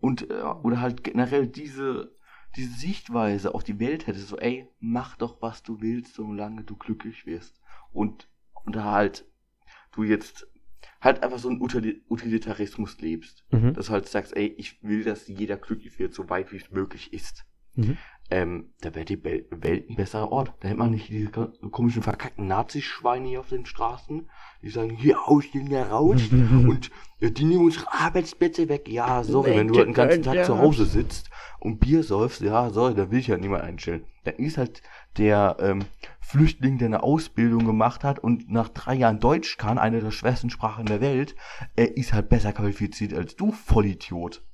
und 0.00 0.30
äh, 0.30 0.42
oder 0.62 0.80
halt 0.80 1.04
generell 1.04 1.46
diese 1.46 2.12
diese 2.56 2.74
Sichtweise 2.78 3.54
auf 3.54 3.62
die 3.64 3.78
Welt 3.78 4.06
hätte, 4.06 4.18
so 4.18 4.36
ey, 4.38 4.66
mach 4.80 5.16
doch 5.16 5.40
was 5.40 5.62
du 5.62 5.80
willst, 5.80 6.14
solange 6.14 6.64
du 6.64 6.76
glücklich 6.76 7.26
wirst 7.26 7.60
und 7.92 8.28
und 8.64 8.76
da 8.76 8.84
halt 8.84 9.24
du 9.92 10.02
jetzt 10.02 10.46
halt 11.00 11.22
einfach 11.22 11.38
so 11.38 11.48
einen 11.48 11.60
Utili- 11.62 12.02
Utilitarismus 12.08 13.00
lebst, 13.00 13.44
Mhm. 13.50 13.72
dass 13.74 13.86
du 13.86 13.92
halt 13.92 14.08
sagst, 14.08 14.36
ey, 14.36 14.46
ich 14.58 14.82
will, 14.82 15.02
dass 15.04 15.26
jeder 15.28 15.56
glücklich 15.56 15.98
wird, 15.98 16.12
so 16.14 16.28
weit 16.28 16.52
wie 16.52 16.56
es 16.56 16.70
möglich 16.70 17.12
ist. 17.12 17.44
Mhm. 17.74 17.96
Ähm, 18.32 18.72
da 18.80 18.94
wäre 18.94 19.04
die 19.04 19.22
Welt 19.24 19.90
ein 19.90 19.96
besserer 19.96 20.30
Ort. 20.30 20.52
Da 20.60 20.68
hätte 20.68 20.78
man 20.78 20.92
nicht 20.92 21.08
diese 21.08 21.30
ko- 21.30 21.48
komischen 21.70 22.02
verkackten 22.02 22.46
Nazischweine 22.46 23.28
hier 23.28 23.40
auf 23.40 23.48
den 23.48 23.66
Straßen, 23.66 24.30
die 24.62 24.68
sagen, 24.70 24.90
hier 24.90 25.26
aus, 25.26 25.42
hier 25.44 25.82
raus 25.86 26.20
und 26.30 26.90
äh, 27.20 27.30
die 27.32 27.44
nehmen 27.44 27.64
unsere 27.64 27.92
Arbeitsplätze 27.92 28.68
weg. 28.68 28.88
Ja, 28.88 29.24
sorry, 29.24 29.56
wenn 29.56 29.68
du 29.68 29.74
halt 29.78 29.88
den 29.88 29.94
ganzen 29.94 30.22
Tag 30.22 30.34
zu 30.44 30.58
Hause 30.58 30.84
sitzt 30.84 31.28
und 31.58 31.80
Bier 31.80 32.04
säufst, 32.04 32.40
ja, 32.40 32.70
sorry, 32.70 32.94
da 32.94 33.10
will 33.10 33.18
ich 33.18 33.30
halt 33.30 33.40
niemand 33.40 33.64
einstellen. 33.64 34.04
Dann 34.24 34.34
ist 34.36 34.58
halt 34.58 34.82
der 35.18 35.56
ähm, 35.60 35.80
Flüchtling, 36.20 36.78
der 36.78 36.86
eine 36.86 37.02
Ausbildung 37.02 37.66
gemacht 37.66 38.04
hat 38.04 38.20
und 38.20 38.48
nach 38.48 38.68
drei 38.68 38.94
Jahren 38.94 39.18
Deutsch 39.18 39.56
kann, 39.56 39.76
eine 39.78 40.00
der 40.00 40.12
schwersten 40.12 40.50
Sprachen 40.50 40.86
der 40.86 41.00
Welt, 41.00 41.34
er 41.74 41.96
ist 41.96 42.12
halt 42.12 42.28
besser 42.28 42.52
qualifiziert 42.52 43.12
als 43.12 43.34
du, 43.34 43.50
Vollidiot. 43.50 44.44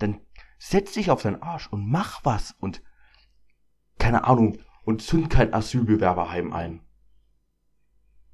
Dann 0.00 0.20
setz 0.58 0.92
dich 0.92 1.10
auf 1.10 1.22
deinen 1.22 1.40
Arsch 1.42 1.68
und 1.68 1.88
mach 1.88 2.20
was 2.24 2.54
und 2.60 2.82
keine 3.98 4.24
Ahnung 4.24 4.58
und 4.84 5.02
zünd 5.02 5.30
kein 5.30 5.52
Asylbewerberheim 5.54 6.52
ein. 6.52 6.80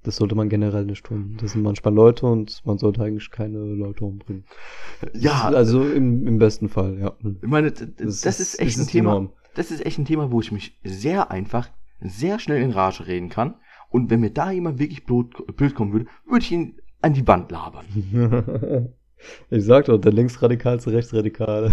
Das 0.04 0.16
sollte 0.16 0.34
man 0.36 0.48
generell 0.48 0.84
nicht 0.84 1.04
tun. 1.04 1.36
Das 1.40 1.52
sind 1.52 1.62
manchmal 1.62 1.92
Leute 1.92 2.26
und 2.26 2.62
man 2.64 2.78
sollte 2.78 3.02
eigentlich 3.02 3.30
keine 3.30 3.58
Leute 3.58 4.04
umbringen. 4.04 4.44
Ja, 5.12 5.42
Also 5.48 5.82
im, 5.84 6.26
im 6.26 6.38
besten 6.38 6.68
Fall, 6.68 6.98
ja. 6.98 7.12
ich 7.20 7.48
meine, 7.48 7.72
d- 7.72 7.86
d- 7.86 8.04
das, 8.04 8.24
ist 8.24 8.58
echt 8.60 8.78
ein 8.78 8.86
die 8.86 8.92
Thema. 8.92 9.12
Norm. 9.12 9.32
Das 9.54 9.70
ist 9.70 9.84
echt 9.84 9.98
ein 9.98 10.04
Thema, 10.04 10.30
wo 10.30 10.40
ich 10.40 10.52
mich 10.52 10.78
sehr 10.84 11.30
einfach, 11.30 11.68
sehr 12.00 12.38
schnell 12.38 12.62
in 12.62 12.70
Rage 12.70 13.06
reden 13.06 13.28
kann. 13.28 13.56
Und 13.90 14.08
wenn 14.08 14.20
mir 14.20 14.30
da 14.30 14.50
jemand 14.50 14.78
wirklich 14.78 15.04
blöd, 15.04 15.34
blöd 15.56 15.74
kommen 15.74 15.92
würde, 15.92 16.06
würde 16.26 16.44
ich 16.44 16.52
ihn 16.52 16.78
an 17.02 17.12
die 17.14 17.26
Wand 17.26 17.50
labern. 17.50 17.84
ich 19.50 19.64
sag 19.64 19.86
doch, 19.86 19.98
der 19.98 20.12
linksradikalste 20.12 20.92
Rechtsradikale. 20.92 21.72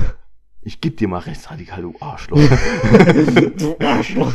Ich 0.66 0.82
geb 0.82 0.98
dir 0.98 1.08
mal 1.08 1.20
rechtsradikal, 1.20 1.84
du 1.84 1.94
Arschloch. 2.00 2.38
du 3.58 3.78
Arschloch. 3.80 4.34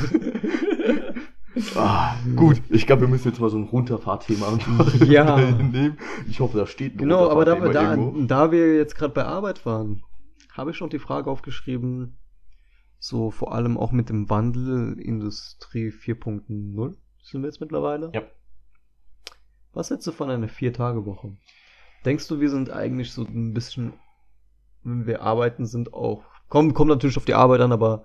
ah, 1.75 2.15
gut, 2.37 2.63
ich 2.71 2.87
glaube, 2.87 3.03
wir 3.03 3.09
müssen 3.09 3.29
jetzt 3.29 3.41
mal 3.41 3.51
so 3.51 3.59
ein 3.59 3.65
Runterfahrthema 3.65 4.57
Ja. 5.05 5.37
nehmen. 5.41 5.99
Ich 6.29 6.39
hoffe, 6.39 6.57
da 6.57 6.67
steht 6.69 6.95
ein 6.95 6.99
Genau, 6.99 7.29
aber 7.29 7.45
da, 7.45 7.57
da, 7.57 7.97
da 7.97 8.53
wir 8.53 8.77
jetzt 8.77 8.95
gerade 8.95 9.13
bei 9.13 9.25
Arbeit 9.25 9.67
waren, 9.67 10.05
habe 10.53 10.71
ich 10.71 10.81
noch 10.81 10.89
die 10.89 11.01
Frage 11.01 11.29
aufgeschrieben, 11.29 12.17
so 13.01 13.33
vor 13.33 13.53
allem 13.53 13.77
auch 13.77 13.91
mit 13.91 14.09
dem 14.09 14.31
Wandel 14.31 15.01
Industrie 15.01 15.89
4.0 15.89 16.95
sind 17.23 17.43
wir 17.43 17.49
jetzt 17.49 17.61
mittlerweile. 17.61 18.13
Ja. 18.15 18.23
Was 19.73 19.91
hältst 19.91 20.07
du 20.07 20.13
von 20.13 20.31
einer 20.31 20.49
Vier-Tage-Woche? 20.49 21.37
Denkst 22.05 22.29
du, 22.29 22.41
wir 22.41 22.51
sind 22.51 22.71
eigentlich 22.71 23.13
so 23.13 23.25
ein 23.25 23.53
bisschen, 23.53 23.95
wenn 24.83 25.07
wir 25.07 25.23
arbeiten, 25.23 25.67
sind 25.67 25.93
auch, 25.93 26.25
kommt, 26.49 26.75
kommt 26.75 26.89
natürlich 26.89 27.17
auf 27.17 27.25
die 27.25 27.35
Arbeit 27.35 27.61
an, 27.61 27.73
aber 27.73 28.05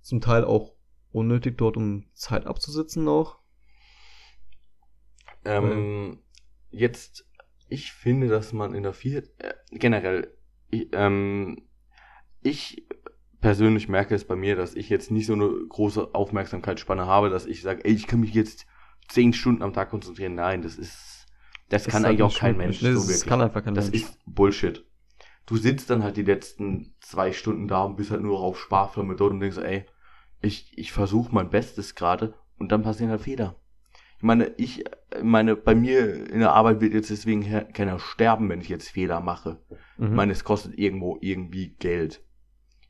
zum 0.00 0.20
Teil 0.20 0.44
auch 0.44 0.72
unnötig 1.12 1.58
dort, 1.58 1.76
um 1.76 2.06
Zeit 2.14 2.46
abzusitzen 2.46 3.04
noch? 3.04 3.38
Ähm, 5.44 6.20
jetzt, 6.70 7.26
ich 7.68 7.92
finde, 7.92 8.28
dass 8.28 8.52
man 8.52 8.74
in 8.74 8.82
der 8.82 8.92
vier, 8.92 9.24
äh, 9.38 9.54
generell, 9.72 10.34
ich, 10.70 10.88
ähm, 10.92 11.62
ich 12.42 12.86
persönlich 13.40 13.88
merke 13.88 14.14
es 14.14 14.24
bei 14.24 14.36
mir, 14.36 14.56
dass 14.56 14.74
ich 14.74 14.88
jetzt 14.88 15.10
nicht 15.10 15.26
so 15.26 15.34
eine 15.34 15.48
große 15.68 16.14
Aufmerksamkeitsspanne 16.14 17.06
habe, 17.06 17.30
dass 17.30 17.46
ich 17.46 17.62
sage, 17.62 17.84
ey, 17.84 17.92
ich 17.92 18.06
kann 18.06 18.20
mich 18.20 18.34
jetzt 18.34 18.66
zehn 19.08 19.32
Stunden 19.32 19.62
am 19.62 19.72
Tag 19.72 19.90
konzentrieren. 19.90 20.34
Nein, 20.34 20.62
das 20.62 20.76
ist, 20.76 21.26
das, 21.68 21.86
kann 21.86 22.02
ist 22.02 22.08
eigentlich 22.08 22.22
halt 22.22 22.32
auch 22.32 22.38
kein. 22.38 22.56
Mensch 22.56 22.80
Das 22.80 22.94
so 22.94 23.08
wirklich. 23.08 23.26
kann 23.26 23.40
einfach 23.40 23.64
kein 23.64 23.74
das 23.74 23.90
Mensch. 23.90 24.04
ist 24.04 24.18
Bullshit. 24.26 24.84
Du 25.48 25.56
sitzt 25.56 25.88
dann 25.88 26.02
halt 26.02 26.18
die 26.18 26.24
letzten 26.24 26.94
zwei 27.00 27.32
Stunden 27.32 27.68
da 27.68 27.82
und 27.84 27.96
bist 27.96 28.10
halt 28.10 28.20
nur 28.20 28.38
auf 28.38 28.60
Sparflamme 28.60 29.16
dort 29.16 29.32
und 29.32 29.40
denkst, 29.40 29.56
ey, 29.56 29.86
ich, 30.42 30.76
ich 30.76 30.92
versuche 30.92 31.34
mein 31.34 31.48
Bestes 31.48 31.94
gerade 31.94 32.34
und 32.58 32.70
dann 32.70 32.82
passieren 32.82 33.10
halt 33.10 33.22
Fehler. 33.22 33.56
Ich 34.18 34.24
meine, 34.24 34.52
ich 34.58 34.84
äh, 34.84 35.22
meine, 35.22 35.56
bei 35.56 35.74
mir 35.74 36.30
in 36.30 36.40
der 36.40 36.52
Arbeit 36.52 36.82
wird 36.82 36.92
jetzt 36.92 37.08
deswegen 37.08 37.42
keiner 37.72 37.98
sterben, 37.98 38.50
wenn 38.50 38.60
ich 38.60 38.68
jetzt 38.68 38.90
Fehler 38.90 39.20
mache. 39.20 39.58
Mhm. 39.96 40.06
Ich 40.06 40.12
meine, 40.12 40.32
es 40.32 40.44
kostet 40.44 40.78
irgendwo 40.78 41.16
irgendwie 41.22 41.70
Geld. 41.78 42.22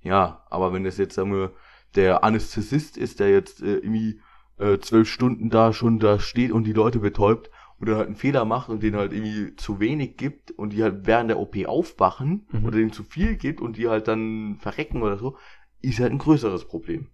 Ja, 0.03 0.45
aber 0.51 0.73
wenn 0.73 0.83
das 0.83 0.99
jetzt, 0.99 1.15
sagen 1.15 1.33
wir, 1.33 1.53
der 1.95 2.25
Anästhesist 2.25 2.97
ist, 2.97 3.21
der 3.21 3.31
jetzt 3.31 3.63
äh, 3.63 3.77
irgendwie 3.77 4.21
äh, 4.59 4.79
zwölf 4.79 5.09
Stunden 5.09 5.49
da 5.49 5.73
schon 5.73 6.01
da 6.01 6.19
steht 6.19 6.51
und 6.51 6.65
die 6.65 6.73
Leute 6.73 6.99
betäubt 6.99 7.51
und 7.79 7.89
dann 7.89 7.97
halt 7.97 8.07
einen 8.07 8.17
Fehler 8.17 8.45
macht 8.45 8.69
und 8.69 8.83
den 8.83 8.97
halt 8.97 9.13
irgendwie 9.13 9.55
zu 9.57 9.79
wenig 9.81 10.17
gibt 10.17 10.51
und 10.51 10.73
die 10.73 10.83
halt 10.83 11.07
während 11.07 11.31
der 11.31 11.39
OP 11.39 11.57
aufwachen 11.67 12.47
Mhm. 12.51 12.65
oder 12.65 12.77
denen 12.79 12.93
zu 12.93 13.05
viel 13.05 13.37
gibt 13.37 13.61
und 13.61 13.77
die 13.77 13.89
halt 13.89 14.09
dann 14.09 14.57
verrecken 14.61 15.03
oder 15.03 15.17
so, 15.17 15.37
ist 15.81 16.01
halt 16.01 16.13
ein 16.13 16.19
größeres 16.19 16.67
Problem. 16.67 17.09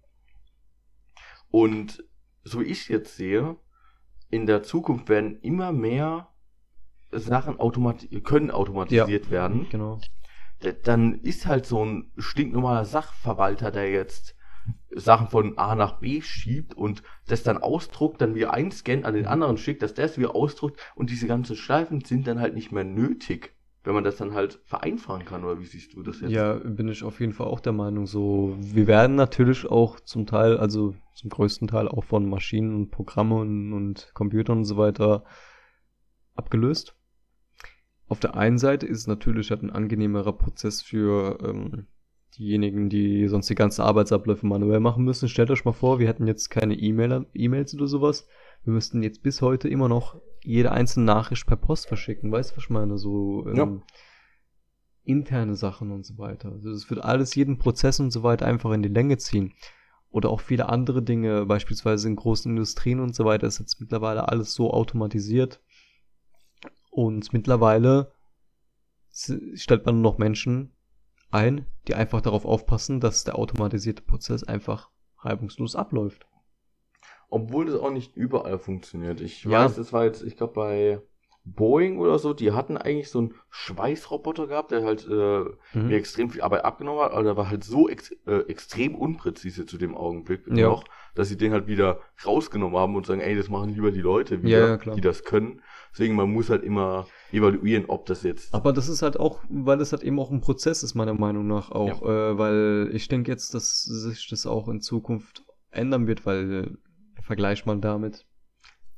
Und 1.51 2.03
so 2.43 2.59
wie 2.61 2.65
ich 2.65 2.81
es 2.81 2.87
jetzt 2.87 3.15
sehe, 3.15 3.57
in 4.29 4.45
der 4.45 4.63
Zukunft 4.63 5.07
werden 5.09 5.39
immer 5.41 5.71
mehr 5.71 6.29
Sachen 7.11 7.59
automati 7.59 8.21
können 8.21 8.51
automatisiert 8.51 9.29
werden. 9.31 9.67
Genau. 9.69 10.01
Dann 10.83 11.19
ist 11.21 11.45
halt 11.45 11.65
so 11.65 11.85
ein 11.85 12.11
stinknormaler 12.17 12.85
Sachverwalter, 12.85 13.71
der 13.71 13.91
jetzt 13.91 14.34
Sachen 14.95 15.27
von 15.27 15.57
A 15.57 15.75
nach 15.75 15.99
B 15.99 16.21
schiebt 16.21 16.73
und 16.73 17.03
das 17.27 17.43
dann 17.43 17.57
ausdruckt, 17.57 18.21
dann 18.21 18.35
wieder 18.35 18.53
einscannt, 18.53 19.05
an 19.05 19.13
den 19.13 19.25
anderen 19.25 19.57
schickt, 19.57 19.81
dass 19.81 19.93
der 19.93 20.05
es 20.05 20.17
wieder 20.17 20.35
ausdruckt 20.35 20.79
und 20.95 21.09
diese 21.09 21.27
ganzen 21.27 21.55
Schleifen 21.55 22.01
sind 22.01 22.27
dann 22.27 22.39
halt 22.39 22.55
nicht 22.55 22.71
mehr 22.71 22.83
nötig, 22.83 23.55
wenn 23.83 23.93
man 23.93 24.03
das 24.03 24.17
dann 24.17 24.33
halt 24.33 24.59
vereinfachen 24.65 25.25
kann, 25.25 25.43
oder 25.43 25.59
wie 25.59 25.65
siehst 25.65 25.93
du 25.93 26.01
das 26.01 26.21
jetzt? 26.21 26.31
Ja, 26.31 26.55
bin 26.55 26.87
ich 26.87 27.03
auf 27.03 27.19
jeden 27.19 27.33
Fall 27.33 27.47
auch 27.47 27.59
der 27.59 27.73
Meinung. 27.73 28.07
So, 28.07 28.55
wir 28.59 28.87
werden 28.87 29.15
natürlich 29.15 29.65
auch 29.67 29.99
zum 29.99 30.25
Teil, 30.25 30.57
also 30.57 30.95
zum 31.13 31.29
größten 31.29 31.67
Teil 31.67 31.87
auch 31.87 32.03
von 32.03 32.27
Maschinen 32.27 32.75
und 32.75 32.91
Programmen 32.91 33.73
und 33.73 34.11
Computern 34.13 34.59
und 34.59 34.65
so 34.65 34.77
weiter 34.77 35.23
abgelöst. 36.33 36.95
Auf 38.07 38.19
der 38.19 38.35
einen 38.35 38.57
Seite 38.57 38.85
ist 38.85 38.99
es 38.99 39.07
natürlich 39.07 39.49
halt 39.51 39.63
ein 39.63 39.71
angenehmerer 39.71 40.33
Prozess 40.33 40.81
für 40.81 41.39
ähm, 41.43 41.87
diejenigen, 42.37 42.89
die 42.89 43.27
sonst 43.27 43.49
die 43.49 43.55
ganzen 43.55 43.81
Arbeitsabläufe 43.81 44.45
manuell 44.45 44.79
machen 44.79 45.03
müssen. 45.03 45.29
Stellt 45.29 45.51
euch 45.51 45.65
mal 45.65 45.73
vor, 45.73 45.99
wir 45.99 46.07
hätten 46.07 46.27
jetzt 46.27 46.49
keine 46.49 46.75
E-Mail, 46.75 47.25
E-Mails 47.33 47.73
oder 47.75 47.87
sowas. 47.87 48.27
Wir 48.63 48.73
müssten 48.73 49.03
jetzt 49.03 49.21
bis 49.23 49.41
heute 49.41 49.69
immer 49.69 49.87
noch 49.87 50.19
jede 50.43 50.71
einzelne 50.71 51.05
Nachricht 51.05 51.45
per 51.47 51.57
Post 51.57 51.87
verschicken. 51.87 52.31
Weißt 52.31 52.51
du, 52.51 52.57
was 52.57 52.63
ich 52.63 52.69
meine? 52.69 52.97
So 52.97 53.45
ähm, 53.47 53.55
Ja. 53.55 53.81
interne 55.03 55.55
Sachen 55.55 55.91
und 55.91 56.05
so 56.05 56.17
weiter. 56.17 56.51
Also 56.51 56.71
das 56.71 56.89
wird 56.89 57.03
alles 57.03 57.35
jeden 57.35 57.57
Prozess 57.57 57.99
und 57.99 58.11
so 58.11 58.23
weiter 58.23 58.45
einfach 58.45 58.71
in 58.71 58.83
die 58.83 58.89
Länge 58.89 59.17
ziehen. 59.17 59.53
Oder 60.09 60.29
auch 60.29 60.39
viele 60.39 60.69
andere 60.69 61.03
Dinge, 61.03 61.45
beispielsweise 61.45 62.07
in 62.07 62.15
großen 62.15 62.49
Industrien 62.51 62.99
und 63.01 63.13
so 63.13 63.25
weiter, 63.25 63.47
ist 63.47 63.59
jetzt 63.59 63.79
mittlerweile 63.81 64.29
alles 64.29 64.53
so 64.53 64.71
automatisiert. 64.71 65.61
Und 66.89 67.33
mittlerweile 67.33 68.13
stellt 69.11 69.85
man 69.85 70.01
nur 70.01 70.11
noch 70.11 70.17
Menschen 70.17 70.74
ein, 71.35 71.67
die 71.87 71.93
einfach 71.95 72.21
darauf 72.21 72.45
aufpassen, 72.45 72.99
dass 72.99 73.23
der 73.23 73.37
automatisierte 73.37 74.01
Prozess 74.01 74.43
einfach 74.43 74.89
reibungslos 75.19 75.75
abläuft. 75.75 76.25
Obwohl 77.29 77.65
das 77.65 77.75
auch 77.75 77.91
nicht 77.91 78.15
überall 78.15 78.57
funktioniert. 78.57 79.21
Ich 79.21 79.43
Ja. 79.43 79.65
weiß, 79.65 79.75
das 79.75 79.91
war 79.93 80.05
jetzt, 80.05 80.23
ich 80.23 80.37
glaube, 80.37 80.53
bei 80.53 81.01
Boeing 81.47 81.99
oder 81.99 82.17
so, 82.17 82.33
die 82.33 82.51
hatten 82.53 82.75
eigentlich 82.75 83.09
so 83.09 83.19
einen 83.19 83.35
Schweißroboter 83.51 84.47
gehabt, 84.47 84.71
der 84.71 84.83
halt 84.83 85.07
äh, 85.07 85.45
Mhm. 85.77 85.87
mir 85.87 85.95
extrem 85.97 86.29
viel 86.31 86.41
Arbeit 86.41 86.65
abgenommen 86.65 87.01
hat, 87.03 87.11
aber 87.11 87.23
der 87.23 87.37
war 87.37 87.49
halt 87.49 87.63
so 87.63 87.87
ex 87.87 88.11
äh, 88.25 88.39
extrem 88.47 88.95
unpräzise 88.95 89.65
zu 89.67 89.77
dem 89.77 89.95
Augenblick 89.95 90.47
Ja. 90.47 90.69
noch, 90.69 90.85
dass 91.13 91.29
sie 91.29 91.37
den 91.37 91.51
halt 91.51 91.67
wieder 91.67 91.99
rausgenommen 92.25 92.77
haben 92.77 92.95
und 92.95 93.05
sagen, 93.05 93.21
ey, 93.21 93.35
das 93.35 93.47
machen 93.49 93.69
lieber 93.69 93.91
die 93.91 94.01
Leute 94.01 94.41
wieder, 94.41 94.59
Ja, 94.59 94.79
ja, 94.83 94.95
die 94.95 95.01
das 95.01 95.23
können. 95.23 95.61
Deswegen, 95.93 96.15
man 96.15 96.31
muss 96.31 96.49
halt 96.49 96.63
immer 96.63 97.07
evaluieren, 97.31 97.85
ob 97.87 98.05
das 98.07 98.23
jetzt. 98.23 98.53
Aber 98.53 98.73
das 98.73 98.89
ist 98.89 99.01
halt 99.03 99.19
auch, 99.19 99.39
weil 99.47 99.77
das 99.77 99.91
halt 99.91 100.03
eben 100.03 100.19
auch 100.19 100.31
ein 100.31 100.41
Prozess 100.41 100.81
ist, 100.83 100.95
meiner 100.95 101.13
Meinung 101.13 101.45
nach 101.47 101.69
auch. 101.71 102.01
Äh, 102.01 102.37
weil 102.37 102.89
ich 102.93 103.07
denke 103.07 103.31
jetzt, 103.31 103.53
dass 103.53 103.83
sich 103.83 104.27
das 104.29 104.45
auch 104.47 104.67
in 104.67 104.81
Zukunft 104.81 105.43
ändern 105.69 106.07
wird, 106.07 106.25
weil 106.25 106.53
äh, 107.17 107.21
vergleicht 107.21 107.65
man 107.67 107.81
damit 107.81 108.25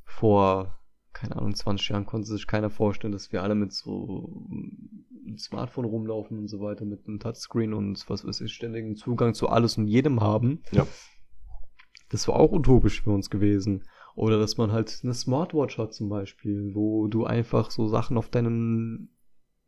vor, 0.05 0.79
keine 1.17 1.35
Ahnung, 1.35 1.55
20 1.55 1.89
Jahren 1.89 2.05
konnte 2.05 2.27
sich 2.27 2.45
keiner 2.45 2.69
vorstellen, 2.69 3.11
dass 3.11 3.31
wir 3.31 3.41
alle 3.41 3.55
mit 3.55 3.73
so 3.73 4.47
einem 5.25 5.37
Smartphone 5.39 5.85
rumlaufen 5.85 6.37
und 6.37 6.47
so 6.47 6.59
weiter, 6.59 6.85
mit 6.85 7.07
einem 7.07 7.19
Touchscreen 7.19 7.73
und 7.73 8.07
was 8.07 8.25
weiß 8.25 8.41
ich, 8.41 8.53
ständigen 8.53 8.95
Zugang 8.95 9.33
zu 9.33 9.49
alles 9.49 9.77
und 9.77 9.87
jedem 9.87 10.21
haben. 10.21 10.61
Ja. 10.71 10.85
Das 12.09 12.27
war 12.27 12.35
auch 12.35 12.51
utopisch 12.51 13.01
für 13.01 13.11
uns 13.11 13.31
gewesen. 13.31 13.83
Oder 14.15 14.39
dass 14.39 14.57
man 14.57 14.71
halt 14.71 14.99
eine 15.03 15.13
Smartwatch 15.13 15.77
hat 15.79 15.93
zum 15.93 16.07
Beispiel, 16.07 16.73
wo 16.75 17.07
du 17.07 17.25
einfach 17.25 17.71
so 17.71 17.87
Sachen 17.87 18.17
auf 18.17 18.29
deinen 18.29 19.09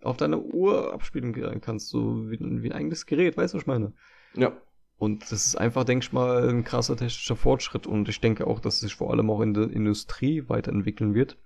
auf 0.01 0.17
deine 0.17 0.39
Uhr 0.39 0.93
abspielen 0.93 1.33
kannst, 1.59 1.89
so 1.89 2.29
wie, 2.29 2.39
wie 2.39 2.71
ein 2.71 2.71
eigenes 2.71 3.05
Gerät, 3.05 3.35
weißt 3.35 3.53
du, 3.53 3.57
was 3.57 3.63
ich 3.63 3.67
meine? 3.67 3.91
Ja. 4.33 4.53
Und 4.99 5.31
das 5.31 5.47
ist 5.47 5.55
einfach, 5.55 5.85
denke 5.85 6.03
ich 6.03 6.11
mal, 6.11 6.49
ein 6.49 6.65
krasser 6.65 6.97
technischer 6.97 7.37
Fortschritt 7.37 7.87
und 7.87 8.09
ich 8.09 8.19
denke 8.19 8.45
auch, 8.45 8.59
dass 8.59 8.75
es 8.75 8.79
sich 8.81 8.95
vor 8.95 9.11
allem 9.11 9.29
auch 9.29 9.39
in 9.39 9.53
der 9.53 9.69
Industrie 9.71 10.43
weiterentwickeln 10.49 11.15
wird 11.15 11.37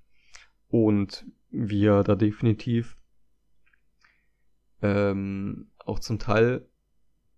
und 0.70 1.26
wir 1.52 2.02
da 2.02 2.16
definitiv 2.16 2.98
ähm, 4.82 5.70
auch 5.78 6.00
zum 6.00 6.18
Teil 6.18 6.68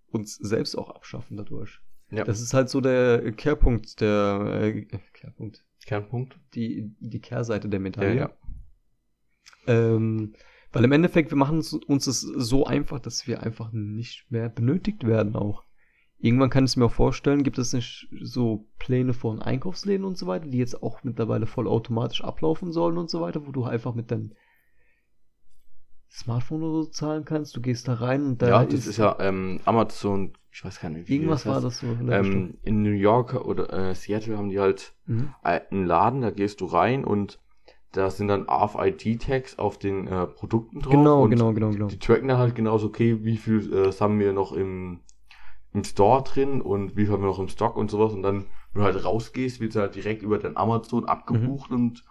uns 0.08 0.36
selbst 0.36 0.78
auch 0.78 0.90
abschaffen 0.90 1.36
dadurch. 1.36 1.82
Ja. 2.12 2.24
Das 2.24 2.40
ist 2.40 2.54
halt 2.54 2.70
so 2.70 2.80
der 2.80 3.34
Kehrpunkt, 3.34 4.00
der 4.00 4.62
äh, 4.62 4.86
Kehrpunkt, 5.12 5.66
Kernpunkt. 5.86 6.40
die, 6.54 6.96
die 7.02 7.20
Kehrseite 7.20 7.68
der 7.68 7.80
Ja, 7.80 7.84
Medaille. 7.84 8.16
ja. 8.16 8.32
Ähm, 9.68 10.34
weil 10.72 10.86
im 10.86 10.94
Endeffekt, 10.94 11.32
wir 11.32 11.38
machen 11.38 11.58
es 11.58 11.74
uns 11.74 12.08
es 12.08 12.22
so 12.22 12.66
einfach, 12.66 13.00
dass 13.00 13.28
wir 13.28 13.44
einfach 13.44 13.74
nicht 13.74 14.32
mehr 14.32 14.48
benötigt 14.48 15.06
werden 15.06 15.36
auch. 15.36 15.65
Irgendwann 16.26 16.50
kann 16.50 16.64
ich 16.66 16.72
es 16.72 16.76
mir 16.76 16.86
auch 16.86 16.92
vorstellen, 16.92 17.44
gibt 17.44 17.60
es 17.60 17.72
nicht 17.72 18.08
so 18.20 18.66
Pläne 18.80 19.14
von 19.14 19.44
Einkaufsläden 19.44 20.04
und 20.04 20.18
so 20.18 20.26
weiter, 20.26 20.48
die 20.48 20.58
jetzt 20.58 20.82
auch 20.82 21.04
mittlerweile 21.04 21.46
vollautomatisch 21.46 22.24
ablaufen 22.24 22.72
sollen 22.72 22.98
und 22.98 23.12
so 23.12 23.22
weiter, 23.22 23.46
wo 23.46 23.52
du 23.52 23.64
einfach 23.64 23.94
mit 23.94 24.10
deinem 24.10 24.32
Smartphone 26.10 26.64
oder 26.64 26.84
so 26.84 26.90
zahlen 26.90 27.26
kannst. 27.26 27.56
Du 27.56 27.62
gehst 27.62 27.88
da 27.88 27.94
rein 27.94 28.26
und 28.26 28.42
da 28.42 28.48
ja, 28.48 28.66
das 28.66 28.88
ist 28.88 28.98
ja 28.98 29.18
ähm, 29.20 29.60
Amazon, 29.66 30.34
ich 30.52 30.66
weiß 30.66 30.82
gar 30.82 30.90
nicht, 30.90 31.08
wie 31.08 31.18
irgendwas 31.18 31.46
war 31.46 31.56
heißt. 31.56 31.66
das 31.66 31.78
so. 31.78 31.96
Ähm, 32.10 32.58
in 32.64 32.82
New 32.82 32.90
York 32.90 33.36
oder 33.36 33.72
äh, 33.72 33.94
Seattle 33.94 34.36
haben 34.36 34.50
die 34.50 34.60
halt 34.60 34.96
Mhm. 35.06 35.30
einen 35.44 35.86
Laden, 35.86 36.22
da 36.22 36.32
gehst 36.32 36.60
du 36.60 36.66
rein 36.66 37.06
und 37.06 37.40
da 37.92 38.10
sind 38.10 38.30
dann 38.30 38.48
RFID-Tags 38.50 39.60
auf 39.60 39.78
den 39.78 40.08
äh, 40.08 40.26
Produkten 40.26 40.80
drauf. 40.80 40.92
Genau, 40.92 41.28
genau, 41.28 41.54
genau, 41.54 41.70
genau. 41.70 41.88
Die 41.88 42.00
tracken 42.00 42.30
dann 42.30 42.40
halt 42.40 42.56
genauso, 42.56 42.88
okay, 42.88 43.24
wie 43.24 43.38
viel 43.38 43.72
äh, 43.72 43.92
haben 43.92 44.18
wir 44.20 44.34
noch 44.34 44.54
im, 44.54 45.02
im 45.76 45.84
Store 45.84 46.24
drin 46.24 46.62
und 46.62 46.96
wie 46.96 47.06
viel 47.06 47.14
haben 47.14 47.22
wir 47.24 47.28
noch 47.28 47.40
im 47.40 47.50
Stock 47.50 47.76
und 47.76 47.92
sowas. 47.92 48.14
Und 48.14 48.24
dann, 48.24 48.46
wenn 48.74 48.82
du 48.82 48.84
halt 48.84 49.04
rausgehst, 49.06 49.60
wird 49.60 49.72
es 49.72 49.78
halt 49.82 49.96
direkt 49.96 50.24
über 50.24 50.40
dein 50.40 50.58
Amazon 50.58 51.06
abgebucht 51.06 51.70
Mhm. 51.70 51.76
und 51.76 52.04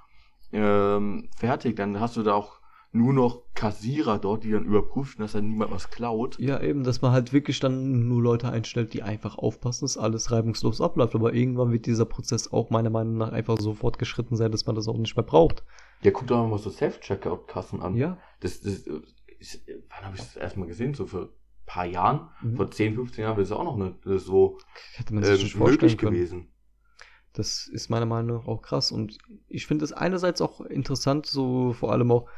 ähm, 0.53 1.29
fertig. 1.37 1.77
Dann 1.77 1.99
hast 1.99 2.17
du 2.17 2.23
da 2.23 2.35
auch 2.35 2.61
nur 2.93 3.13
noch 3.13 3.43
Kassierer 3.55 4.19
dort, 4.19 4.45
die 4.45 4.53
dann 4.53 4.65
überprüfen, 4.67 5.21
dass 5.23 5.33
dann 5.33 5.49
niemand 5.49 5.73
was 5.73 5.91
klaut. 5.91 6.39
Ja, 6.39 6.61
eben, 6.61 6.85
dass 6.85 7.03
man 7.03 7.11
halt 7.11 7.33
wirklich 7.33 7.59
dann 7.59 8.07
nur 8.07 8.23
Leute 8.23 8.49
einstellt, 8.51 8.93
die 8.95 9.03
einfach 9.03 9.37
aufpassen, 9.37 9.85
dass 9.85 9.99
alles 9.99 10.31
reibungslos 10.31 10.81
abläuft. 10.81 11.15
Aber 11.17 11.33
irgendwann 11.35 11.73
wird 11.73 11.87
dieser 11.87 12.05
Prozess 12.05 12.53
auch 12.53 12.71
meiner 12.71 12.91
Meinung 12.91 13.17
nach 13.17 13.33
einfach 13.33 13.59
so 13.59 13.75
fortgeschritten 13.75 14.37
sein, 14.37 14.53
dass 14.53 14.67
man 14.67 14.77
das 14.77 14.87
auch 14.87 14.97
nicht 14.99 15.17
mehr 15.17 15.25
braucht. 15.25 15.65
Ja, 16.03 16.13
guck 16.13 16.29
doch 16.29 16.47
mal 16.47 16.59
so 16.59 16.71
Self-Checkout-Kassen 16.71 17.81
an. 17.83 17.97
Ja. 17.97 18.19
Das, 18.41 18.61
das 18.61 18.87
äh, 18.87 19.01
ist, 19.41 19.63
wann 19.89 20.05
habe 20.05 20.15
ich 20.17 20.23
das 20.23 20.37
erstmal 20.37 20.69
gesehen? 20.69 20.95
So 20.95 21.05
ein 21.05 21.29
paar 21.67 21.87
Jahren? 21.87 22.29
Mhm. 22.43 22.57
Vor 22.57 22.71
10, 22.71 22.95
15 22.95 23.23
Jahren 23.23 23.37
wäre 23.37 23.43
es 23.43 23.53
auch 23.53 23.65
noch 23.65 23.77
nicht 23.77 24.07
äh, 24.07 24.19
so 24.19 24.59
Hätte 24.95 25.15
man 25.15 25.25
sich 25.25 25.43
ähm, 25.43 25.59
vorstellen 25.59 25.71
möglich 25.71 25.99
können. 25.99 26.13
gewesen. 26.13 26.49
Das 27.33 27.67
ist 27.67 27.91
meiner 27.91 28.07
Meinung 28.07 28.39
nach 28.39 28.47
auch 28.47 28.63
krass. 28.63 28.93
Und 28.93 29.19
ich 29.49 29.67
finde 29.67 29.85
es 29.85 29.93
einerseits 29.93 30.41
auch 30.41 30.61
interessant, 30.61 31.27
so 31.27 31.73
vor 31.73 31.91
allem 31.93 32.13
auch 32.13 32.29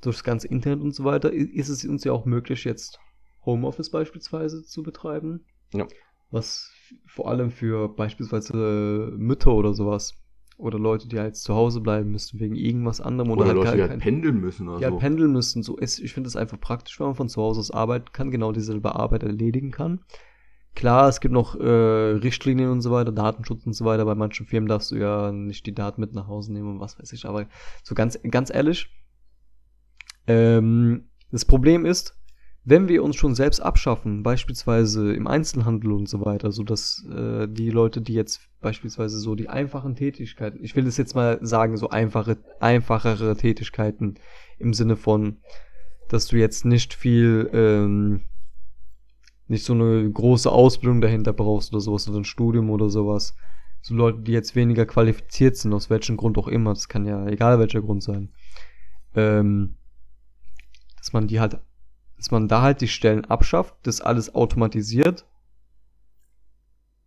durchs 0.00 0.24
ganze 0.24 0.48
Internet 0.48 0.80
und 0.80 0.94
so 0.94 1.04
weiter, 1.04 1.30
ist 1.32 1.68
es 1.68 1.84
uns 1.84 2.04
ja 2.04 2.12
auch 2.12 2.24
möglich, 2.24 2.64
jetzt 2.64 2.98
Homeoffice 3.44 3.90
beispielsweise 3.90 4.64
zu 4.64 4.82
betreiben. 4.82 5.44
Ja. 5.74 5.86
Was 6.30 6.72
vor 7.06 7.28
allem 7.28 7.50
für 7.50 7.88
beispielsweise 7.88 9.12
Mütter 9.16 9.52
oder 9.52 9.74
sowas. 9.74 10.14
Oder 10.60 10.78
Leute, 10.78 11.08
die 11.08 11.18
halt 11.18 11.36
zu 11.36 11.54
Hause 11.54 11.80
bleiben 11.80 12.10
müssen 12.10 12.38
wegen 12.38 12.54
irgendwas 12.54 13.00
anderem 13.00 13.30
oder, 13.30 13.40
Oder, 13.40 13.48
halt 13.48 13.56
Leute, 13.56 13.72
die 13.76 13.80
halt 13.80 13.90
kein- 13.92 14.00
pendeln 14.00 14.40
müssen 14.40 14.68
oder 14.68 14.80
ja, 14.80 14.90
so. 14.90 14.98
pendeln 14.98 15.32
müssen. 15.32 15.62
So, 15.62 15.78
es, 15.78 15.98
ich 15.98 16.12
finde 16.12 16.28
es 16.28 16.36
einfach 16.36 16.60
praktisch, 16.60 17.00
wenn 17.00 17.06
man 17.06 17.14
von 17.16 17.28
zu 17.28 17.40
Hause 17.40 17.60
aus 17.60 17.70
arbeiten 17.70 18.12
kann, 18.12 18.30
genau 18.30 18.52
dieselbe 18.52 18.94
Arbeit 18.94 19.22
erledigen 19.22 19.70
kann. 19.70 20.00
Klar, 20.74 21.08
es 21.08 21.20
gibt 21.20 21.34
noch 21.34 21.58
äh, 21.58 21.64
Richtlinien 21.68 22.70
und 22.70 22.80
so 22.80 22.90
weiter, 22.92 23.10
Datenschutz 23.10 23.66
und 23.66 23.72
so 23.72 23.84
weiter. 23.84 24.04
Bei 24.04 24.14
manchen 24.14 24.46
Firmen 24.46 24.68
darfst 24.68 24.90
du 24.92 24.96
ja 24.96 25.32
nicht 25.32 25.66
die 25.66 25.74
Daten 25.74 26.00
mit 26.00 26.14
nach 26.14 26.28
Hause 26.28 26.52
nehmen 26.52 26.68
und 26.74 26.80
was 26.80 26.98
weiß 26.98 27.12
ich. 27.12 27.26
Aber 27.26 27.46
so 27.82 27.94
ganz, 27.94 28.18
ganz 28.30 28.54
ehrlich, 28.54 28.88
ähm, 30.26 31.08
das 31.30 31.44
Problem 31.44 31.86
ist, 31.86 32.16
wenn 32.64 32.88
wir 32.88 33.02
uns 33.02 33.16
schon 33.16 33.34
selbst 33.34 33.60
abschaffen, 33.60 34.22
beispielsweise 34.22 35.14
im 35.14 35.26
Einzelhandel 35.26 35.92
und 35.92 36.08
so 36.08 36.24
weiter, 36.24 36.52
so 36.52 36.62
dass 36.62 37.04
äh, 37.10 37.48
die 37.48 37.70
Leute, 37.70 38.02
die 38.02 38.12
jetzt 38.12 38.42
beispielsweise 38.60 39.18
so 39.18 39.34
die 39.34 39.48
einfachen 39.48 39.96
Tätigkeiten, 39.96 40.62
ich 40.62 40.76
will 40.76 40.84
das 40.84 40.98
jetzt 40.98 41.14
mal 41.14 41.38
sagen, 41.40 41.76
so 41.76 41.88
einfache, 41.88 42.36
einfachere 42.60 43.36
Tätigkeiten 43.36 44.16
im 44.58 44.74
Sinne 44.74 44.96
von, 44.96 45.38
dass 46.08 46.26
du 46.26 46.36
jetzt 46.36 46.64
nicht 46.66 46.92
viel, 46.92 47.48
ähm, 47.52 48.22
nicht 49.48 49.64
so 49.64 49.72
eine 49.72 50.10
große 50.10 50.50
Ausbildung 50.50 51.00
dahinter 51.00 51.32
brauchst 51.32 51.72
oder 51.72 51.80
sowas 51.80 52.08
oder 52.08 52.18
ein 52.18 52.24
Studium 52.24 52.68
oder 52.68 52.90
sowas, 52.90 53.34
so 53.80 53.94
Leute, 53.94 54.20
die 54.20 54.32
jetzt 54.32 54.54
weniger 54.54 54.84
qualifiziert 54.84 55.56
sind, 55.56 55.72
aus 55.72 55.88
welchem 55.88 56.18
Grund 56.18 56.36
auch 56.36 56.48
immer, 56.48 56.74
das 56.74 56.88
kann 56.88 57.06
ja 57.06 57.26
egal 57.26 57.58
welcher 57.58 57.80
Grund 57.80 58.02
sein, 58.02 58.30
ähm, 59.14 59.76
dass 60.98 61.14
man 61.14 61.26
die 61.26 61.40
halt, 61.40 61.58
dass 62.20 62.30
man 62.30 62.48
da 62.48 62.60
halt 62.60 62.82
die 62.82 62.88
Stellen 62.88 63.24
abschafft, 63.24 63.74
das 63.84 64.02
alles 64.02 64.34
automatisiert. 64.34 65.24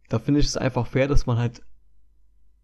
Da 0.10 0.18
finde 0.18 0.40
ich 0.40 0.48
es 0.48 0.58
einfach 0.58 0.88
fair, 0.88 1.08
dass 1.08 1.28
man 1.28 1.38
halt 1.38 1.62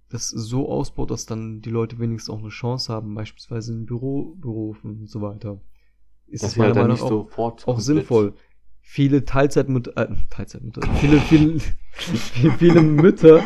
das 0.10 0.30
so 0.30 0.68
ausbaut, 0.68 1.12
dass 1.12 1.28
dann 1.28 1.62
die 1.62 1.70
Leute 1.70 2.00
wenigstens 2.00 2.34
auch 2.34 2.40
eine 2.40 2.50
Chance 2.50 2.92
haben, 2.92 3.14
beispielsweise 3.14 3.74
in 3.74 3.86
Büroberufen 3.86 5.02
und 5.02 5.10
so 5.12 5.22
weiter. 5.22 5.62
Ist 6.26 6.42
halt 6.42 6.58
meiner 6.58 6.74
Meinung 6.74 6.92
nicht 6.94 7.02
nach 7.02 7.06
auch, 7.06 7.10
sofort 7.10 7.68
auch 7.68 7.80
sinnvoll. 7.80 8.34
Viele 8.82 9.26
Teilzeitmütter, 9.26 9.96
äh, 9.96 10.16
Teilzeitmütter, 10.32 10.82
viele, 10.96 11.20
viele, 11.20 11.60
viele 12.58 12.82
Mütter 12.82 13.44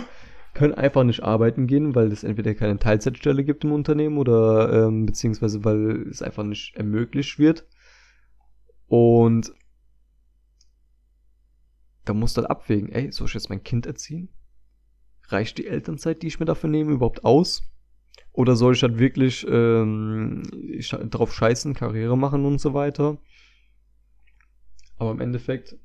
können 0.53 0.75
einfach 0.75 1.03
nicht 1.03 1.23
arbeiten 1.23 1.67
gehen, 1.67 1.93
weil 1.93 2.09
es 2.09 2.23
entweder 2.23 2.55
keine 2.55 2.79
Teilzeitstelle 2.79 3.43
gibt 3.43 3.65
im 3.65 3.73
Unternehmen 3.73 4.17
oder 4.17 4.87
ähm, 4.87 5.05
beziehungsweise 5.05 5.65
weil 5.65 6.07
es 6.09 6.21
einfach 6.21 6.45
nicht 6.45 6.77
ermöglicht 6.77 7.37
wird. 7.37 7.65
Und 8.95 9.51
da 12.05 12.13
musst 12.13 12.37
du 12.37 12.41
halt 12.41 12.51
abwägen, 12.51 12.89
ey, 12.89 13.11
soll 13.11 13.25
ich 13.27 13.33
jetzt 13.33 13.49
mein 13.49 13.63
Kind 13.63 13.87
erziehen? 13.87 14.29
Reicht 15.29 15.57
die 15.57 15.65
Elternzeit, 15.65 16.21
die 16.21 16.27
ich 16.27 16.39
mir 16.39 16.45
dafür 16.45 16.69
nehme, 16.69 16.91
überhaupt 16.91 17.25
aus? 17.25 17.63
Oder 18.33 18.55
soll 18.55 18.75
ich 18.75 18.83
halt 18.83 18.99
wirklich 18.99 19.47
ähm, 19.49 20.43
drauf 21.09 21.33
scheißen, 21.33 21.73
Karriere 21.73 22.15
machen 22.15 22.45
und 22.45 22.61
so 22.61 22.75
weiter? 22.75 23.17
Aber 24.97 25.09
im 25.09 25.21
Endeffekt 25.21 25.75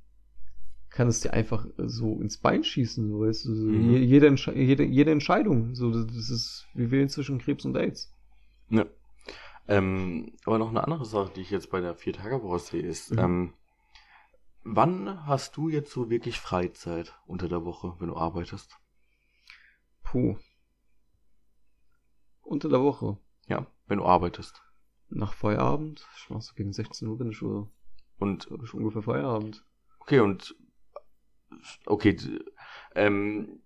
kann 0.91 1.09
es 1.09 1.21
dir 1.21 1.33
einfach 1.33 1.67
so 1.79 2.21
ins 2.21 2.37
Bein 2.37 2.63
schießen, 2.63 3.19
weißt 3.19 3.47
du, 3.47 3.51
Mhm. 3.51 3.91
je- 3.91 4.01
jede, 4.05 4.35
jede, 4.55 4.85
jede 4.85 5.11
Entscheidung, 5.13 5.75
so, 5.75 5.91
das 5.91 6.07
das 6.09 6.29
ist, 6.29 6.67
wir 6.75 6.91
wählen 6.91 7.09
zwischen 7.09 7.39
Krebs 7.39 7.65
und 7.65 7.75
AIDS. 7.75 8.13
Ja. 8.69 8.85
Ähm, 9.69 10.33
aber 10.47 10.59
noch 10.59 10.71
eine 10.71 10.83
andere 10.83 11.05
Sache, 11.05 11.31
die 11.37 11.43
ich 11.43 11.51
jetzt 11.51 11.71
bei 11.71 11.81
der 11.81 11.95
Vier-Tage-Woche 11.95 12.59
sehe, 12.59 12.83
ist, 12.83 13.13
Mhm. 13.13 13.19
ähm, 13.19 13.55
wann 14.65 15.27
hast 15.27 15.57
du 15.57 15.69
jetzt 15.69 15.93
so 15.93 16.11
wirklich 16.11 16.41
Freizeit 16.41 17.15
unter 17.27 17.49
der 17.49 17.65
Woche, 17.65 17.95
wenn 17.99 18.09
du 18.09 18.17
arbeitest? 18.17 18.79
Puh. 20.03 20.37
Unter 22.43 22.71
der 22.71 22.81
Woche. 22.83 23.19
Ja, 23.47 23.67
wenn 23.87 23.99
du 23.99 24.07
arbeitest. 24.07 24.63
Nach 25.11 25.33
Feierabend, 25.35 26.07
ich 26.17 26.31
mach 26.31 26.41
so 26.43 26.55
gegen 26.55 26.73
16 26.73 27.09
Uhr 27.09 27.19
bin 27.19 27.31
ich, 27.31 27.43
oder, 27.43 27.69
Und, 28.19 28.49
hab 28.51 28.63
ich 28.63 28.75
ungefähr 28.75 29.03
Feierabend. 29.03 29.65
okay, 30.01 30.21
und, 30.21 30.55
okay, 31.87 32.17
ähm, 32.95 33.61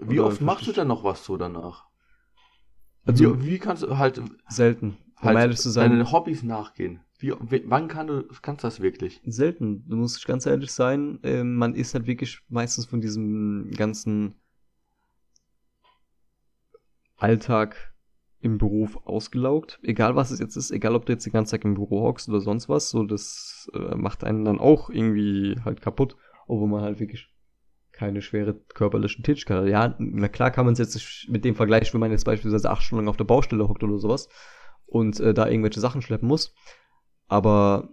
wie 0.00 0.18
Oder 0.18 0.26
oft 0.28 0.40
machst 0.40 0.66
du 0.66 0.72
dann 0.72 0.88
noch 0.88 1.04
was 1.04 1.24
so 1.24 1.36
danach? 1.36 1.86
Also 3.06 3.40
wie, 3.40 3.46
wie 3.46 3.58
kannst 3.58 3.82
du 3.82 3.98
halt, 3.98 4.20
selten. 4.48 4.96
Halt 5.24 5.38
ehrlich 5.38 5.58
zu 5.58 5.70
sein, 5.70 5.90
deine 5.90 6.12
Hobbys 6.12 6.42
nachgehen? 6.42 7.00
Wie, 7.18 7.32
wann 7.66 7.88
kann 7.88 8.06
du, 8.06 8.24
kannst 8.42 8.64
du 8.64 8.66
das 8.66 8.80
wirklich? 8.80 9.20
selten. 9.24 9.88
Du 9.88 9.96
musst 9.96 10.26
ganz 10.26 10.46
ehrlich 10.46 10.72
sein, 10.72 11.20
ähm, 11.22 11.54
man 11.54 11.74
ist 11.74 11.94
halt 11.94 12.06
wirklich 12.06 12.40
meistens 12.48 12.86
von 12.86 13.00
diesem 13.00 13.70
ganzen 13.70 14.34
Alltag 17.16 17.94
im 18.40 18.58
Beruf 18.58 18.98
ausgelaugt. 19.06 19.78
Egal 19.82 20.16
was 20.16 20.30
es 20.30 20.38
jetzt 20.38 20.56
ist, 20.56 20.70
egal 20.70 20.94
ob 20.94 21.06
du 21.06 21.12
jetzt 21.12 21.24
den 21.24 21.32
ganzen 21.32 21.52
Tag 21.52 21.64
im 21.64 21.74
Büro 21.74 22.02
hockst 22.02 22.28
oder 22.28 22.40
sonst 22.40 22.68
was, 22.68 22.90
so 22.90 23.04
das 23.04 23.70
äh, 23.72 23.94
macht 23.94 24.22
einen 24.22 24.44
dann 24.44 24.58
auch 24.58 24.90
irgendwie 24.90 25.56
halt 25.64 25.80
kaputt, 25.80 26.16
obwohl 26.46 26.68
man 26.68 26.82
halt 26.82 27.00
wirklich 27.00 27.30
keine 27.92 28.20
schwere 28.20 28.54
körperlichen 28.74 29.22
Tätigkeit 29.24 29.56
hat. 29.56 29.68
Ja, 29.68 29.94
na 29.98 30.28
klar 30.28 30.50
kann 30.50 30.66
man 30.66 30.74
es 30.74 30.78
jetzt 30.78 30.94
nicht 30.94 31.28
mit 31.30 31.44
dem 31.44 31.54
vergleichen, 31.54 31.94
wenn 31.94 32.00
man 32.00 32.10
jetzt 32.10 32.24
beispielsweise 32.24 32.68
acht 32.68 32.82
Stunden 32.82 33.08
auf 33.08 33.16
der 33.16 33.24
Baustelle 33.24 33.66
hockt 33.66 33.82
oder 33.82 33.98
sowas 33.98 34.28
und 34.94 35.18
äh, 35.18 35.34
da 35.34 35.48
irgendwelche 35.48 35.80
Sachen 35.80 36.02
schleppen 36.02 36.28
muss. 36.28 36.54
Aber 37.26 37.88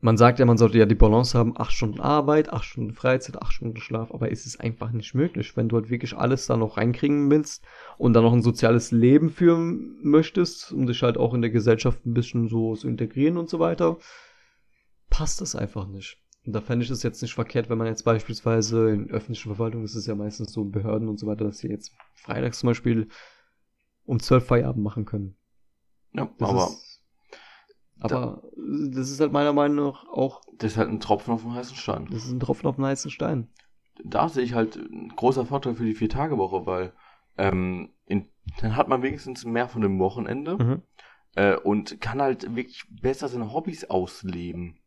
man 0.00 0.18
sagt 0.18 0.38
ja, 0.38 0.44
man 0.44 0.58
sollte 0.58 0.76
ja 0.76 0.84
die 0.84 0.94
Balance 0.94 1.38
haben, 1.38 1.54
acht 1.56 1.72
Stunden 1.72 2.00
Arbeit, 2.00 2.52
acht 2.52 2.66
Stunden 2.66 2.92
Freizeit, 2.92 3.40
acht 3.40 3.54
Stunden 3.54 3.78
Schlaf, 3.78 4.12
aber 4.12 4.30
ist 4.30 4.44
es 4.44 4.60
einfach 4.60 4.90
nicht 4.90 5.14
möglich, 5.14 5.56
wenn 5.56 5.70
du 5.70 5.76
halt 5.76 5.88
wirklich 5.88 6.14
alles 6.14 6.46
da 6.46 6.58
noch 6.58 6.76
reinkriegen 6.76 7.30
willst 7.30 7.64
und 7.96 8.12
dann 8.12 8.24
noch 8.24 8.34
ein 8.34 8.42
soziales 8.42 8.90
Leben 8.90 9.30
führen 9.30 9.96
möchtest, 10.02 10.70
um 10.70 10.86
dich 10.86 11.02
halt 11.02 11.16
auch 11.16 11.32
in 11.32 11.40
der 11.40 11.50
Gesellschaft 11.50 12.04
ein 12.04 12.12
bisschen 12.12 12.48
so 12.48 12.74
zu 12.74 12.88
integrieren 12.88 13.38
und 13.38 13.48
so 13.48 13.58
weiter, 13.58 13.96
passt 15.08 15.40
das 15.40 15.54
einfach 15.54 15.86
nicht. 15.86 16.18
Und 16.44 16.52
da 16.52 16.60
fände 16.60 16.84
ich 16.84 16.90
es 16.90 17.04
jetzt 17.04 17.22
nicht 17.22 17.34
verkehrt, 17.34 17.70
wenn 17.70 17.78
man 17.78 17.86
jetzt 17.86 18.04
beispielsweise 18.04 18.90
in 18.90 19.10
öffentlichen 19.10 19.54
Verwaltungen, 19.54 19.86
das 19.86 19.94
ist 19.94 20.08
ja 20.08 20.14
meistens 20.14 20.52
so 20.52 20.62
in 20.62 20.72
Behörden 20.72 21.08
und 21.08 21.18
so 21.18 21.26
weiter, 21.26 21.44
dass 21.44 21.58
sie 21.58 21.68
jetzt 21.68 21.92
freitags 22.16 22.58
zum 22.58 22.66
Beispiel 22.66 23.08
um 24.04 24.20
zwölf 24.20 24.46
Feierabend 24.46 24.82
machen 24.82 25.04
können. 25.04 25.36
Ja, 26.12 26.28
Das 26.38 26.48
aber 26.50 26.66
ist, 26.66 27.02
aber 28.00 28.42
das 28.56 29.10
ist 29.10 29.20
halt 29.20 29.32
meiner 29.32 29.52
Meinung 29.52 29.86
nach 29.86 30.06
auch, 30.08 30.40
das 30.58 30.72
ist 30.72 30.78
halt 30.78 30.88
ein 30.90 31.00
Tropfen 31.00 31.32
auf 31.34 31.42
dem 31.42 31.54
heißen 31.54 31.76
Stein. 31.76 32.06
das 32.10 32.24
ist 32.24 32.32
ein 32.32 32.40
Tropfen 32.40 32.66
auf 32.66 32.76
den 32.76 32.84
heißen 32.84 33.10
Stein. 33.10 33.48
da 34.04 34.28
sehe 34.28 34.42
ich 34.44 34.54
halt 34.54 34.76
ein 34.76 35.08
großer 35.14 35.46
Vorteil 35.46 35.74
für 35.74 35.84
die 35.84 35.94
Vier-Tage-Woche, 35.94 36.66
weil 36.66 36.92
ähm, 37.38 37.90
in, 38.06 38.28
dann 38.60 38.76
hat 38.76 38.88
man 38.88 39.02
wenigstens 39.02 39.44
mehr 39.44 39.68
von 39.68 39.82
dem 39.82 39.98
Wochenende 39.98 40.56
Mhm. 40.58 40.82
äh, 41.36 41.56
und 41.56 42.00
kann 42.00 42.20
halt 42.20 42.54
wirklich 42.56 42.84
besser 42.90 43.28
seine 43.28 43.52
Hobbys 43.52 43.84
ausleben. 43.88 44.78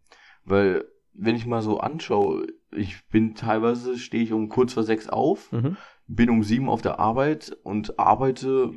Weil, 0.44 0.86
wenn 1.14 1.36
ich 1.36 1.46
mal 1.48 1.62
so 1.62 1.80
anschaue, 1.80 2.46
ich 2.72 3.08
bin 3.08 3.34
teilweise, 3.34 3.98
stehe 3.98 4.24
ich 4.24 4.34
um 4.34 4.50
kurz 4.50 4.74
vor 4.74 4.84
sechs 4.84 5.08
auf, 5.08 5.52
Mhm. 5.54 5.78
Bin 6.08 6.30
um 6.30 6.44
sieben 6.44 6.70
auf 6.70 6.82
der 6.82 7.00
Arbeit 7.00 7.58
und 7.64 8.00
arbeite 8.00 8.72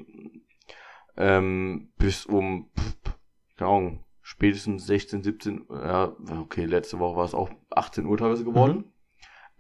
ähm, 1.17 1.91
bis 1.99 2.27
um, 2.27 2.71
keine 3.57 3.71
Ahnung, 3.71 4.05
spätestens 4.23 4.87
16, 4.87 5.23
17, 5.23 5.67
ja, 5.71 6.17
okay, 6.41 6.65
letzte 6.65 6.99
Woche 6.99 7.17
war 7.17 7.25
es 7.25 7.35
auch 7.35 7.51
18 7.71 8.07
Uhr 8.07 8.17
teilweise 8.17 8.45
geworden. 8.45 8.93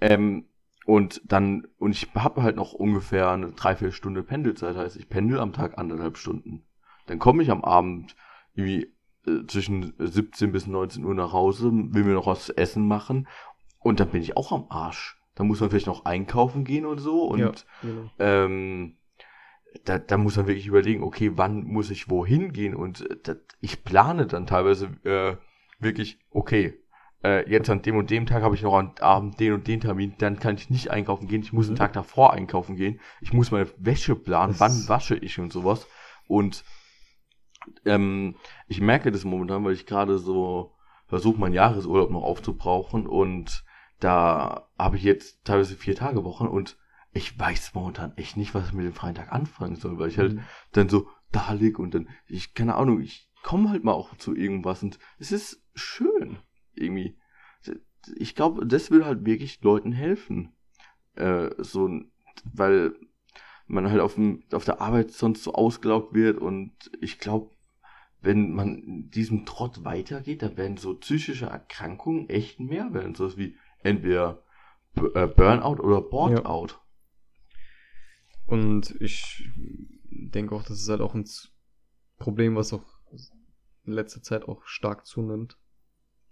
Ähm, 0.00 0.46
und 0.86 1.20
dann, 1.26 1.66
und 1.78 1.90
ich 1.90 2.08
habe 2.14 2.42
halt 2.42 2.56
noch 2.56 2.72
ungefähr 2.72 3.30
eine 3.30 3.50
Dreiviertelstunde 3.50 4.22
Pendelzeit, 4.22 4.76
heißt 4.76 4.96
ich 4.96 5.08
pendel 5.08 5.40
am 5.40 5.52
Tag 5.52 5.76
anderthalb 5.76 6.16
Stunden. 6.16 6.64
Dann 7.06 7.18
komme 7.18 7.42
ich 7.42 7.50
am 7.50 7.64
Abend 7.64 8.16
irgendwie 8.54 8.94
äh, 9.26 9.44
zwischen 9.46 9.92
17 9.98 10.52
bis 10.52 10.66
19 10.66 11.04
Uhr 11.04 11.14
nach 11.14 11.32
Hause, 11.32 11.70
will 11.72 12.04
mir 12.04 12.14
noch 12.14 12.26
was 12.26 12.46
zu 12.46 12.56
essen 12.56 12.86
machen 12.86 13.28
und 13.80 14.00
dann 14.00 14.10
bin 14.10 14.22
ich 14.22 14.36
auch 14.36 14.52
am 14.52 14.66
Arsch. 14.70 15.17
Da 15.38 15.44
muss 15.44 15.60
man 15.60 15.70
vielleicht 15.70 15.86
noch 15.86 16.04
einkaufen 16.04 16.64
gehen 16.64 16.84
und 16.84 16.98
so 16.98 17.22
und 17.28 17.38
ja, 17.38 17.52
genau. 17.80 18.10
ähm, 18.18 18.96
da, 19.84 19.98
da 19.98 20.16
muss 20.16 20.36
man 20.36 20.48
wirklich 20.48 20.66
überlegen, 20.66 21.04
okay, 21.04 21.30
wann 21.36 21.62
muss 21.62 21.90
ich 21.90 22.10
wohin 22.10 22.52
gehen? 22.52 22.74
Und 22.74 23.08
äh, 23.08 23.16
das, 23.22 23.36
ich 23.60 23.84
plane 23.84 24.26
dann 24.26 24.46
teilweise 24.48 24.86
äh, 25.04 25.36
wirklich, 25.78 26.18
okay, 26.30 26.74
äh, 27.22 27.48
jetzt 27.48 27.70
an 27.70 27.82
dem 27.82 27.96
und 27.96 28.10
dem 28.10 28.26
Tag 28.26 28.42
habe 28.42 28.56
ich 28.56 28.62
noch 28.62 28.74
am 28.76 28.94
Abend 28.98 29.38
den 29.38 29.52
und 29.52 29.68
den 29.68 29.80
Termin, 29.80 30.14
dann 30.18 30.40
kann 30.40 30.56
ich 30.56 30.70
nicht 30.70 30.90
einkaufen 30.90 31.28
gehen, 31.28 31.42
ich 31.42 31.52
muss 31.52 31.66
Mhm. 31.66 31.70
einen 31.72 31.78
Tag 31.78 31.92
davor 31.92 32.32
einkaufen 32.32 32.74
gehen, 32.74 32.98
ich 33.20 33.32
muss 33.32 33.52
meine 33.52 33.68
Wäsche 33.78 34.16
planen, 34.16 34.54
Das 34.54 34.60
wann 34.60 34.88
wasche 34.88 35.14
ich 35.16 35.38
und 35.38 35.52
sowas. 35.52 35.86
Und 36.26 36.64
ähm, 37.84 38.34
ich 38.66 38.80
merke 38.80 39.12
das 39.12 39.24
momentan, 39.24 39.64
weil 39.64 39.72
ich 39.74 39.86
gerade 39.86 40.18
so 40.18 40.74
versuche, 41.06 41.38
meinen 41.38 41.54
Jahresurlaub 41.54 42.10
noch 42.10 42.22
aufzubrauchen 42.22 43.06
und 43.06 43.64
da 44.00 44.68
habe 44.78 44.96
ich 44.96 45.02
jetzt 45.02 45.44
teilweise 45.44 45.76
vier 45.76 45.94
Tage 45.94 46.24
Wochen 46.24 46.46
und 46.46 46.76
ich 47.12 47.38
weiß 47.38 47.74
momentan 47.74 48.16
echt 48.16 48.36
nicht, 48.36 48.54
was 48.54 48.68
ich 48.68 48.74
mit 48.74 48.86
dem 48.86 48.92
freien 48.92 49.14
Tag 49.14 49.32
anfangen 49.32 49.76
soll, 49.76 49.98
weil 49.98 50.08
ich 50.08 50.18
halt 50.18 50.34
Mhm. 50.34 50.40
dann 50.72 50.88
so 50.88 51.08
da 51.32 51.52
lieg 51.52 51.78
und 51.78 51.94
dann, 51.94 52.08
ich, 52.26 52.54
keine 52.54 52.76
Ahnung, 52.76 53.00
ich 53.00 53.30
komme 53.42 53.70
halt 53.70 53.84
mal 53.84 53.92
auch 53.92 54.16
zu 54.16 54.34
irgendwas 54.34 54.82
und 54.82 54.98
es 55.18 55.32
ist 55.32 55.62
schön, 55.74 56.38
irgendwie. 56.74 57.18
Ich 58.16 58.34
glaube, 58.34 58.66
das 58.66 58.90
will 58.90 59.04
halt 59.04 59.24
wirklich 59.26 59.60
Leuten 59.62 59.92
helfen. 59.92 60.54
Äh, 61.14 61.50
so, 61.58 61.90
weil 62.52 62.94
man 63.66 63.90
halt 63.90 64.00
auf, 64.00 64.14
dem, 64.14 64.44
auf 64.52 64.64
der 64.64 64.80
Arbeit 64.80 65.10
sonst 65.10 65.42
so 65.42 65.52
ausgelaugt 65.52 66.14
wird 66.14 66.38
und 66.38 66.72
ich 67.00 67.18
glaube, 67.18 67.50
wenn 68.20 68.52
man 68.52 68.78
in 68.78 69.10
diesem 69.10 69.44
Trott 69.46 69.84
weitergeht, 69.84 70.42
dann 70.42 70.56
werden 70.56 70.76
so 70.76 70.94
psychische 70.94 71.46
Erkrankungen 71.46 72.28
echt 72.28 72.58
mehr 72.60 72.92
werden. 72.92 73.14
So 73.14 73.36
wie 73.36 73.56
entweder 73.82 74.42
äh, 75.14 75.26
Burnout 75.26 75.82
oder 75.82 76.00
Boardout. 76.00 76.74
Und 78.46 78.96
ich 79.00 79.48
denke 80.10 80.54
auch, 80.54 80.62
das 80.62 80.80
ist 80.80 80.88
halt 80.88 81.00
auch 81.00 81.14
ein 81.14 81.28
Problem, 82.18 82.56
was 82.56 82.72
auch 82.72 82.84
in 83.84 83.92
letzter 83.92 84.22
Zeit 84.22 84.48
auch 84.48 84.64
stark 84.64 85.06
zunimmt. 85.06 85.58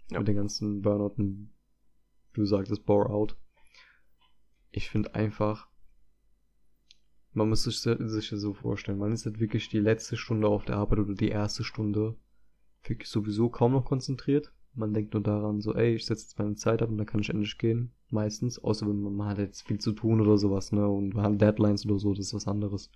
Ja. 0.09 0.19
Mit 0.19 0.27
den 0.27 0.37
ganzen 0.37 0.81
Burnout 0.81 1.15
und 1.17 1.53
du 2.33 2.45
sagtest 2.45 2.85
Bore-out. 2.85 3.37
Ich 4.71 4.89
finde 4.89 5.15
einfach, 5.15 5.67
man 7.33 7.49
muss 7.49 7.63
sich, 7.63 7.79
sich 7.79 8.31
ja 8.31 8.37
so 8.37 8.53
vorstellen, 8.53 8.97
man 8.97 9.11
ist 9.11 9.25
halt 9.25 9.39
wirklich 9.39 9.69
die 9.69 9.79
letzte 9.79 10.17
Stunde 10.17 10.47
auf 10.47 10.65
der 10.65 10.77
Arbeit 10.77 10.99
oder 10.99 11.13
die 11.13 11.29
erste 11.29 11.63
Stunde 11.63 12.17
wirklich 12.83 13.09
sowieso 13.09 13.49
kaum 13.49 13.73
noch 13.73 13.85
konzentriert. 13.85 14.53
Man 14.77 14.93
denkt 14.93 15.13
nur 15.13 15.23
daran, 15.23 15.59
so, 15.59 15.73
ey, 15.73 15.95
ich 15.95 16.05
setze 16.05 16.23
jetzt 16.23 16.39
meine 16.39 16.55
Zeit 16.55 16.81
ab 16.81 16.89
und 16.89 16.97
dann 16.97 17.07
kann 17.07 17.21
ich 17.21 17.29
endlich 17.29 17.57
gehen. 17.57 17.91
Meistens. 18.09 18.59
Außer 18.59 18.87
wenn 18.87 19.01
man, 19.01 19.15
man 19.15 19.27
hat 19.27 19.39
jetzt 19.39 19.67
viel 19.67 19.79
zu 19.79 19.91
tun 19.91 20.21
oder 20.21 20.37
sowas, 20.37 20.71
ne? 20.71 20.87
Und 20.87 21.15
man 21.15 21.25
hat 21.25 21.41
Deadlines 21.41 21.85
oder 21.85 21.97
so, 21.99 22.13
das 22.13 22.27
ist 22.27 22.33
was 22.33 22.47
anderes. 22.47 22.91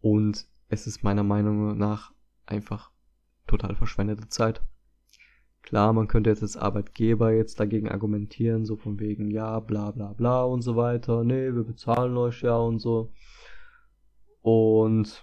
Und 0.00 0.46
es 0.68 0.86
ist 0.86 1.02
meiner 1.02 1.24
Meinung 1.24 1.76
nach 1.76 2.12
einfach 2.46 2.92
total 3.46 3.74
verschwendete 3.74 4.28
Zeit. 4.28 4.62
Klar, 5.62 5.92
man 5.92 6.08
könnte 6.08 6.30
jetzt 6.30 6.42
als 6.42 6.56
Arbeitgeber 6.56 7.32
jetzt 7.32 7.60
dagegen 7.60 7.88
argumentieren, 7.88 8.64
so 8.64 8.76
von 8.76 8.98
wegen, 9.00 9.30
ja, 9.30 9.60
bla 9.60 9.90
bla 9.90 10.12
bla 10.12 10.44
und 10.44 10.62
so 10.62 10.76
weiter. 10.76 11.24
Nee, 11.24 11.54
wir 11.54 11.64
bezahlen 11.64 12.16
euch 12.16 12.42
ja 12.42 12.56
und 12.56 12.78
so. 12.78 13.12
Und 14.40 15.22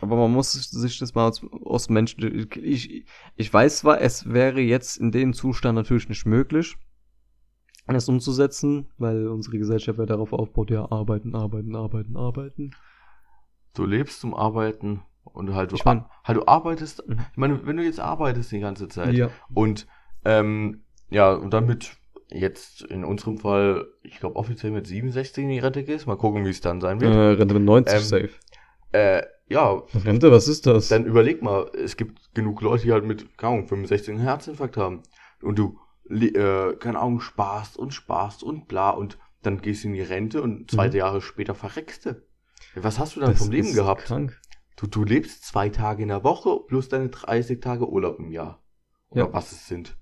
aber 0.00 0.16
man 0.16 0.32
muss 0.32 0.52
sich 0.52 0.98
das 0.98 1.14
mal 1.14 1.28
aus, 1.28 1.42
aus 1.64 1.88
Menschen. 1.88 2.48
Ich, 2.62 3.04
ich 3.36 3.52
weiß 3.52 3.78
zwar, 3.78 4.00
es 4.00 4.28
wäre 4.32 4.60
jetzt 4.60 4.96
in 4.98 5.10
dem 5.10 5.32
Zustand 5.32 5.74
natürlich 5.76 6.08
nicht 6.08 6.26
möglich, 6.26 6.76
das 7.86 8.08
umzusetzen, 8.08 8.86
weil 8.98 9.26
unsere 9.28 9.58
Gesellschaft 9.58 9.98
ja 9.98 10.06
darauf 10.06 10.32
aufbaut, 10.32 10.70
ja, 10.70 10.90
arbeiten, 10.90 11.34
arbeiten, 11.34 11.74
arbeiten, 11.74 12.16
arbeiten. 12.16 12.70
Du 13.74 13.86
lebst 13.86 14.20
zum 14.20 14.34
Arbeiten 14.34 15.02
und 15.24 15.54
halt 15.54 15.72
du, 15.72 15.76
Ich 15.76 15.84
mein- 15.84 16.04
halt 16.24 16.36
du 16.38 16.46
arbeitest. 16.46 17.06
Mhm. 17.08 17.18
Ich 17.32 17.36
meine, 17.38 17.66
wenn 17.66 17.76
du 17.76 17.84
jetzt 17.84 18.00
arbeitest 18.00 18.52
die 18.52 18.60
ganze 18.60 18.88
Zeit 18.88 19.14
Ja. 19.14 19.30
und 19.54 19.86
ähm, 20.24 20.82
ja, 21.10 21.32
und 21.32 21.52
damit 21.54 21.96
jetzt 22.30 22.82
in 22.82 23.04
unserem 23.04 23.38
Fall, 23.38 23.86
ich 24.02 24.18
glaube 24.20 24.36
offiziell 24.36 24.70
mit 24.72 24.86
67 24.86 25.44
in 25.44 25.50
die 25.50 25.58
Rente 25.58 25.82
gehst, 25.84 26.06
mal 26.06 26.16
gucken, 26.16 26.44
wie 26.44 26.50
es 26.50 26.60
dann 26.60 26.80
sein 26.82 26.98
Äh, 26.98 27.02
wird. 27.02 27.38
Rente 27.40 27.54
mit 27.54 27.62
90 27.62 27.94
Ähm, 27.96 28.02
safe. 28.02 28.30
Äh, 28.92 29.22
ja, 29.48 29.82
Rente, 30.04 30.30
was 30.30 30.48
ist 30.48 30.66
das? 30.66 30.88
dann 30.88 31.04
überleg 31.04 31.42
mal, 31.42 31.70
es 31.74 31.96
gibt 31.96 32.34
genug 32.34 32.60
Leute, 32.60 32.84
die 32.84 32.92
halt 32.92 33.04
mit, 33.04 33.36
keine 33.38 33.54
Ahnung, 33.54 33.68
65 33.68 34.10
einen 34.14 34.20
Herzinfarkt 34.20 34.76
haben. 34.76 35.02
Und 35.42 35.58
du, 35.58 35.78
äh, 36.10 36.74
keine 36.76 36.98
Ahnung, 36.98 37.20
sparst 37.20 37.76
und 37.76 37.92
sparst 37.94 38.42
und 38.42 38.68
bla 38.68 38.90
und 38.90 39.18
dann 39.42 39.60
gehst 39.62 39.84
du 39.84 39.88
in 39.88 39.94
die 39.94 40.02
Rente 40.02 40.42
und 40.42 40.70
zwei 40.70 40.88
Mhm. 40.88 40.94
Jahre 40.96 41.20
später 41.20 41.54
verreckst 41.54 42.06
du. 42.06 42.22
Was 42.74 42.98
hast 42.98 43.16
du 43.16 43.20
dann 43.20 43.30
Das 43.30 43.38
vom 43.38 43.50
Leben 43.50 43.72
gehabt? 43.72 44.04
Krank. 44.04 44.38
Du, 44.76 44.86
du 44.86 45.04
lebst 45.04 45.44
zwei 45.44 45.68
Tage 45.68 46.02
in 46.02 46.08
der 46.08 46.24
Woche 46.24 46.60
plus 46.66 46.88
deine 46.88 47.08
30 47.08 47.60
Tage 47.60 47.88
Urlaub 47.88 48.18
im 48.18 48.30
Jahr. 48.30 48.62
Oder 49.10 49.26
Ja. 49.26 49.32
was 49.32 49.52
es 49.52 49.66
sind. 49.66 49.96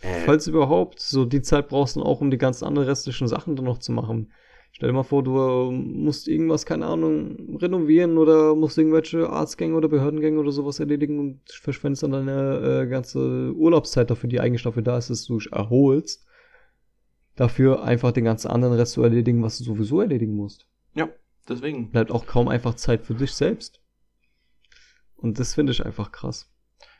Äh, 0.00 0.20
Falls 0.24 0.46
überhaupt, 0.46 1.00
so 1.00 1.24
die 1.24 1.42
Zeit 1.42 1.68
brauchst 1.68 1.96
du 1.96 2.02
auch, 2.02 2.20
um 2.20 2.30
die 2.30 2.38
ganzen 2.38 2.64
anderen 2.64 2.88
restlichen 2.88 3.26
Sachen 3.26 3.56
dann 3.56 3.64
noch 3.64 3.78
zu 3.78 3.90
machen. 3.92 4.32
Stell 4.72 4.90
dir 4.90 4.94
mal 4.94 5.02
vor, 5.02 5.24
du 5.24 5.36
äh, 5.38 5.72
musst 5.72 6.28
irgendwas, 6.28 6.64
keine 6.64 6.86
Ahnung, 6.86 7.58
renovieren 7.58 8.16
oder 8.16 8.54
musst 8.54 8.78
irgendwelche 8.78 9.28
Arztgänge 9.28 9.74
oder 9.74 9.88
Behördengänge 9.88 10.38
oder 10.38 10.52
sowas 10.52 10.78
erledigen 10.78 11.18
und 11.18 11.40
verschwendest 11.50 12.04
dann 12.04 12.12
deine 12.12 12.82
äh, 12.82 12.86
ganze 12.86 13.52
Urlaubszeit 13.54 14.08
dafür, 14.10 14.28
die 14.28 14.40
eigentlich 14.40 14.62
dafür 14.62 14.82
da 14.82 14.96
ist, 14.96 15.10
dass 15.10 15.24
du 15.24 15.38
dich 15.38 15.50
erholst. 15.50 16.24
Dafür 17.34 17.82
einfach 17.82 18.12
den 18.12 18.24
ganzen 18.24 18.48
anderen 18.48 18.74
Rest 18.74 18.92
zu 18.92 19.02
erledigen, 19.02 19.42
was 19.42 19.58
du 19.58 19.64
sowieso 19.64 20.00
erledigen 20.00 20.34
musst. 20.34 20.68
ja, 20.94 21.08
deswegen. 21.48 21.90
Bleibt 21.90 22.12
auch 22.12 22.26
kaum 22.26 22.48
einfach 22.48 22.74
Zeit 22.74 23.02
für 23.02 23.14
dich 23.14 23.32
selbst. 23.32 23.80
Und 25.16 25.40
das 25.40 25.54
finde 25.54 25.72
ich 25.72 25.84
einfach 25.84 26.12
krass. 26.12 26.48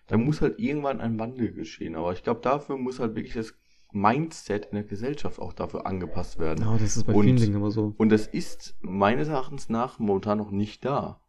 Da 0.08 0.16
muss 0.16 0.40
halt 0.40 0.58
irgendwann 0.58 1.00
ein 1.00 1.18
Wandel 1.18 1.52
geschehen. 1.52 1.94
Aber 1.94 2.12
ich 2.12 2.24
glaube, 2.24 2.40
dafür 2.40 2.76
muss 2.76 2.98
halt 2.98 3.14
wirklich 3.14 3.34
das 3.34 3.54
Mindset 3.92 4.66
in 4.66 4.74
der 4.74 4.84
Gesellschaft 4.84 5.38
auch 5.40 5.52
dafür 5.52 5.86
angepasst 5.86 6.38
werden. 6.38 6.64
Ja, 6.64 6.72
das 6.78 6.96
ist 6.96 7.04
bei 7.04 7.14
Und- 7.14 7.24
vielen 7.24 7.36
Dingen 7.36 7.54
immer 7.56 7.70
so. 7.70 7.94
Und 7.96 8.10
das 8.10 8.26
ist 8.26 8.76
meines 8.80 9.28
Erachtens 9.28 9.68
nach 9.70 9.98
momentan 9.98 10.38
noch 10.38 10.50
nicht 10.50 10.84
da. 10.84 11.20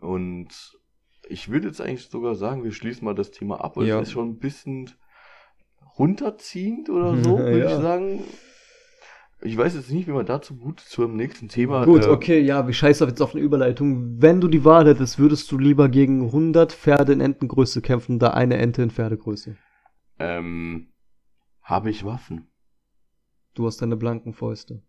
Und 0.00 0.48
ich 1.28 1.48
würde 1.48 1.68
jetzt 1.68 1.80
eigentlich 1.80 2.08
sogar 2.08 2.34
sagen, 2.34 2.64
wir 2.64 2.72
schließen 2.72 3.04
mal 3.04 3.14
das 3.14 3.30
Thema 3.30 3.60
ab, 3.62 3.76
Ja. 3.76 4.00
es 4.00 4.08
ist 4.08 4.12
schon 4.12 4.28
ein 4.30 4.38
bisschen 4.38 4.90
runterziehend 5.98 6.90
oder 6.90 7.16
so, 7.22 7.38
würde 7.38 7.58
Ja. 7.60 7.76
ich 7.76 7.82
sagen. 7.82 8.22
Ich 9.40 9.56
weiß 9.56 9.76
jetzt 9.76 9.92
nicht, 9.92 10.08
wie 10.08 10.12
man 10.12 10.26
dazu 10.26 10.56
gut 10.56 10.80
zum 10.80 11.14
nächsten 11.14 11.46
Thema. 11.48 11.84
Gut, 11.84 12.06
äh, 12.06 12.08
okay, 12.08 12.40
ja, 12.40 12.66
wir 12.66 12.74
scheißen 12.74 13.04
auf 13.04 13.10
jetzt 13.10 13.22
auf 13.22 13.34
eine 13.36 13.44
Überleitung. 13.44 14.20
Wenn 14.20 14.40
du 14.40 14.48
die 14.48 14.64
Wahl 14.64 14.88
hättest, 14.88 15.20
würdest 15.20 15.52
du 15.52 15.58
lieber 15.58 15.88
gegen 15.88 16.22
100 16.32 16.72
Pferde 16.72 17.12
in 17.12 17.20
Entengröße 17.20 17.80
kämpfen, 17.80 18.18
da 18.18 18.30
eine 18.30 18.56
Ente 18.56 18.82
in 18.82 18.90
Pferdegröße. 18.90 19.56
Ähm, 20.18 20.88
habe 21.68 21.90
ich 21.90 22.04
Waffen? 22.04 22.50
Du 23.52 23.66
hast 23.66 23.82
deine 23.82 23.96
blanken 23.96 24.32
Fäuste. 24.32 24.82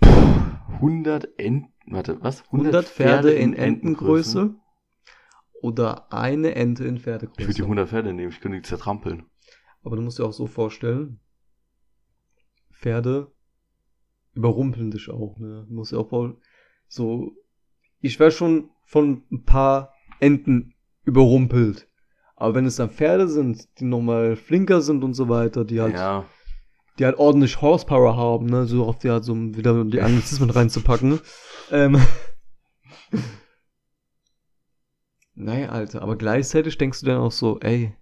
100 0.00 1.38
Enten, 1.38 1.72
warte, 1.86 2.20
was? 2.22 2.44
100 2.46 2.84
Pferde 2.84 3.32
in 3.32 3.54
Entengröße 3.54 4.56
oder 5.62 6.12
eine 6.12 6.56
Ente 6.56 6.84
in 6.84 6.96
Ich 6.96 7.06
würde 7.06 7.28
die 7.28 7.32
Pferdegröße. 7.36 7.62
100 7.62 7.88
Pferde 7.88 8.12
nehmen, 8.12 8.30
ich 8.30 8.40
könnte 8.40 8.58
die 8.58 8.62
zertrampeln. 8.62 9.26
Aber 9.82 9.96
du 9.96 10.02
musst 10.02 10.18
dir 10.18 10.24
auch 10.24 10.32
so 10.32 10.46
vorstellen, 10.46 11.20
Pferde 12.72 13.32
überrumpeln 14.34 14.90
dich 14.90 15.08
auch, 15.08 15.38
ne? 15.38 15.66
Du 15.68 15.74
musst 15.74 15.92
dir 15.92 15.98
auch 15.98 16.36
so, 16.88 17.32
ich 18.00 18.18
wäre 18.18 18.30
schon 18.32 18.70
von 18.84 19.24
ein 19.30 19.44
paar 19.44 19.94
Enten 20.20 20.74
überrumpelt. 21.04 21.87
Aber 22.40 22.54
wenn 22.54 22.66
es 22.66 22.76
dann 22.76 22.88
Pferde 22.90 23.26
sind, 23.26 23.66
die 23.80 23.84
nochmal 23.84 24.36
flinker 24.36 24.80
sind 24.80 25.02
und 25.02 25.14
so 25.14 25.28
weiter, 25.28 25.64
die 25.64 25.80
halt, 25.80 25.94
Ja, 25.94 26.24
die 26.96 27.04
halt 27.04 27.18
ordentlich 27.18 27.60
Horsepower 27.60 28.16
haben, 28.16 28.46
ne, 28.46 28.64
so 28.64 28.86
auf 28.86 29.00
die 29.00 29.10
halt 29.10 29.24
so 29.24 29.32
um 29.32 29.56
wieder 29.56 29.84
die 29.84 30.00
Anglizismen 30.00 30.50
reinzupacken. 30.50 31.20
Ähm. 31.72 32.00
Naja, 35.40 35.68
Alter, 35.68 36.02
aber 36.02 36.16
gleichzeitig 36.16 36.78
denkst 36.78 36.98
du 37.00 37.06
dann 37.06 37.18
auch 37.18 37.30
so, 37.30 37.60
ey, 37.60 37.94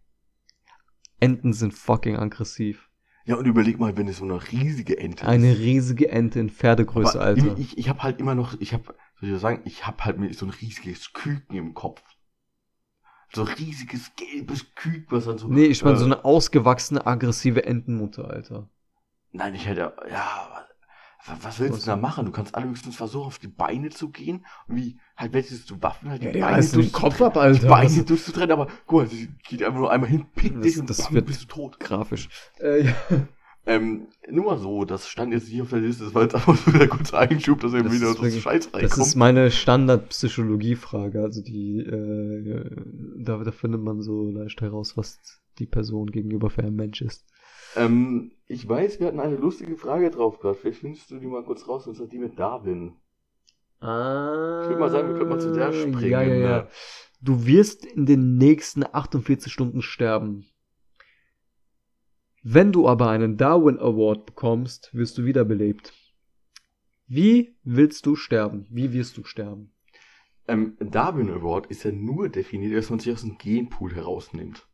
Enten 1.21 1.53
sind 1.53 1.75
fucking 1.75 2.17
aggressiv. 2.17 2.89
ja, 3.27 3.37
und 3.37 3.45
überleg 3.45 3.79
mal, 3.79 3.95
wenn 3.99 4.09
es 4.09 4.19
so 4.19 4.25
eine 4.25 4.41
riesige 4.53 4.99
Ente 4.99 5.25
ist. 5.25 5.29
Eine 5.29 5.59
riesige 5.59 6.09
Ente 6.09 6.41
in 6.41 6.49
Pferdegröße, 6.49 7.21
Aber 7.21 7.27
Alter. 7.27 7.59
Ich, 7.59 7.77
ich 7.77 7.91
habe 7.91 8.03
halt 8.03 8.21
immer 8.21 8.35
noch, 8.35 8.59
ich 8.59 8.73
habe, 8.73 8.95
soll 9.21 9.35
ich 9.35 9.39
sagen, 9.39 9.61
ich 9.67 9.87
habe 9.87 10.03
halt 10.07 10.35
so 10.35 10.47
ein 10.47 10.51
riesiges 10.51 11.13
Küken 11.13 11.57
im 11.57 11.75
Kopf. 11.75 12.03
So 13.37 13.43
riesiges 13.45 14.11
gelbes 14.17 14.65
Küken, 14.75 15.07
was 15.11 15.25
dann 15.27 15.39
so. 15.39 15.49
nee, 15.49 15.67
ich 15.67 15.85
meine 15.85 15.97
äh, 15.97 16.01
so 16.01 16.05
eine 16.07 16.25
ausgewachsene, 16.25 17.07
aggressive 17.07 17.65
Entenmutter, 17.65 18.29
Alter. 18.29 18.69
Nein, 19.33 19.55
ich 19.55 19.67
hätte, 19.67 19.95
ja, 20.11 20.65
was, 21.27 21.45
was 21.45 21.59
willst 21.61 21.73
Was 21.75 21.81
du 21.85 21.91
da 21.91 21.97
machen? 21.97 22.25
Du 22.27 22.33
kannst 22.33 22.55
allerhöchstens 22.55 22.97
versuchen, 22.97 23.27
auf 23.27 23.39
die 23.39 23.49
Beine 23.49 23.91
zu 23.91 24.11
gehen. 24.11 24.47
Und 24.69 24.77
wie, 24.77 24.99
halt, 25.17 25.35
hättest 25.35 25.69
du 25.71 25.83
Waffen, 25.83 26.09
halt 26.09 26.23
die 26.23 26.27
Ja, 26.29 26.33
Beine 26.47 26.57
reißen 26.57 26.81
den 26.81 26.93
Kopf 26.93 27.21
ab, 27.21 27.37
Alter. 27.37 27.59
Die 27.61 27.67
Beine 27.67 28.05
durchzutrennen, 28.05 28.53
aber 28.53 28.69
guck 28.87 29.01
mal, 29.03 29.07
sie 29.09 29.29
geht 29.47 29.63
einfach 29.63 29.79
nur 29.81 29.91
einmal 29.91 30.09
hin, 30.09 30.27
pickt 30.35 30.57
Das- 30.57 30.63
dich 30.63 30.79
und 30.79 30.89
das 30.89 31.03
bam, 31.05 31.15
wird- 31.15 31.27
bist 31.27 31.43
du 31.43 31.47
tot. 31.47 31.79
Grafisch. 31.81 32.29
Äh, 32.61 32.87
ja. 32.87 32.95
Ähm, 33.69 34.07
nur 34.31 34.45
mal 34.45 34.59
so, 34.59 34.85
das 34.85 35.09
stand 35.09 35.33
jetzt 35.33 35.49
nicht 35.51 35.61
auf 35.61 35.71
der 35.71 35.81
Liste, 35.81 36.05
das 36.05 36.15
war 36.15 36.23
jetzt 36.23 36.37
einfach 36.37 36.57
so 36.57 36.71
der 36.71 36.87
kurze 36.87 37.19
Einschub, 37.19 37.61
dass 37.61 37.75
eben 37.75 37.85
Das 37.85 37.93
wieder 37.93 38.15
das 38.15 38.39
Scheiß 38.39 38.71
Das 38.71 38.75
reinkommt. 38.75 39.07
ist 39.07 39.17
meine 39.17 39.51
Standard-Psychologie-Frage. 39.51 41.21
Also 41.23 41.43
die, 41.43 41.79
äh, 41.81 42.71
da, 43.19 43.39
da 43.43 43.51
findet 43.51 43.83
man 43.83 44.01
so 44.03 44.31
leicht 44.31 44.61
heraus, 44.61 44.97
was 44.97 45.19
die 45.59 45.67
Person 45.67 46.11
gegenüber 46.13 46.49
für 46.49 46.63
ein 46.63 46.77
Mensch 46.77 47.03
ist. 47.03 47.25
Ähm, 47.75 48.31
ich 48.47 48.69
weiß, 48.69 49.01
wir 49.01 49.09
hatten 49.09 49.21
eine 49.21 49.37
lustige 49.37 49.77
Frage 49.77 50.11
drauf 50.11 50.39
gehabt. 50.39 50.61
Vielleicht 50.61 50.81
findest 50.81 51.11
du 51.11 51.19
die 51.19 51.27
mal 51.27 51.43
kurz 51.43 51.67
raus, 51.67 51.87
und 51.89 51.97
zwar 51.97 52.07
die 52.07 52.19
mit 52.19 52.39
Darwin. 52.39 52.93
Ah. 53.81 54.61
Ich 54.63 54.69
würde 54.69 54.81
mal 54.81 54.91
sagen, 54.91 55.09
wir 55.09 55.17
können 55.17 55.31
mal 55.31 55.41
zu 55.41 55.53
der 55.53 55.73
springen. 55.73 56.01
Ja, 56.11 56.23
ja, 56.23 56.35
ja. 56.35 56.49
ne? 56.63 56.69
Du 57.21 57.47
wirst 57.47 57.85
in 57.85 58.07
den 58.07 58.37
nächsten 58.37 58.85
48 58.85 59.53
Stunden 59.53 59.83
sterben. 59.83 60.47
Wenn 62.49 62.71
du 62.71 62.87
aber 62.87 63.11
einen 63.11 63.37
Darwin 63.37 63.81
Award 63.81 64.25
bekommst, 64.25 64.95
wirst 64.95 65.19
du 65.19 65.25
wiederbelebt. 65.25 65.93
Wie 67.09 67.57
willst 67.65 68.07
du 68.07 68.15
sterben? 68.15 68.69
Wie 68.71 68.93
wirst 68.93 69.17
du 69.17 69.25
sterben? 69.25 69.73
Ähm, 70.47 70.77
Darwin 70.79 71.29
Award 71.29 71.67
ist 71.67 71.83
ja 71.83 71.91
nur 71.91 72.29
definiert, 72.29 72.77
dass 72.77 72.89
man 72.89 73.01
sich 73.01 73.13
aus 73.13 73.23
dem 73.23 73.37
Genpool 73.37 73.97
herausnimmt. 73.97 74.69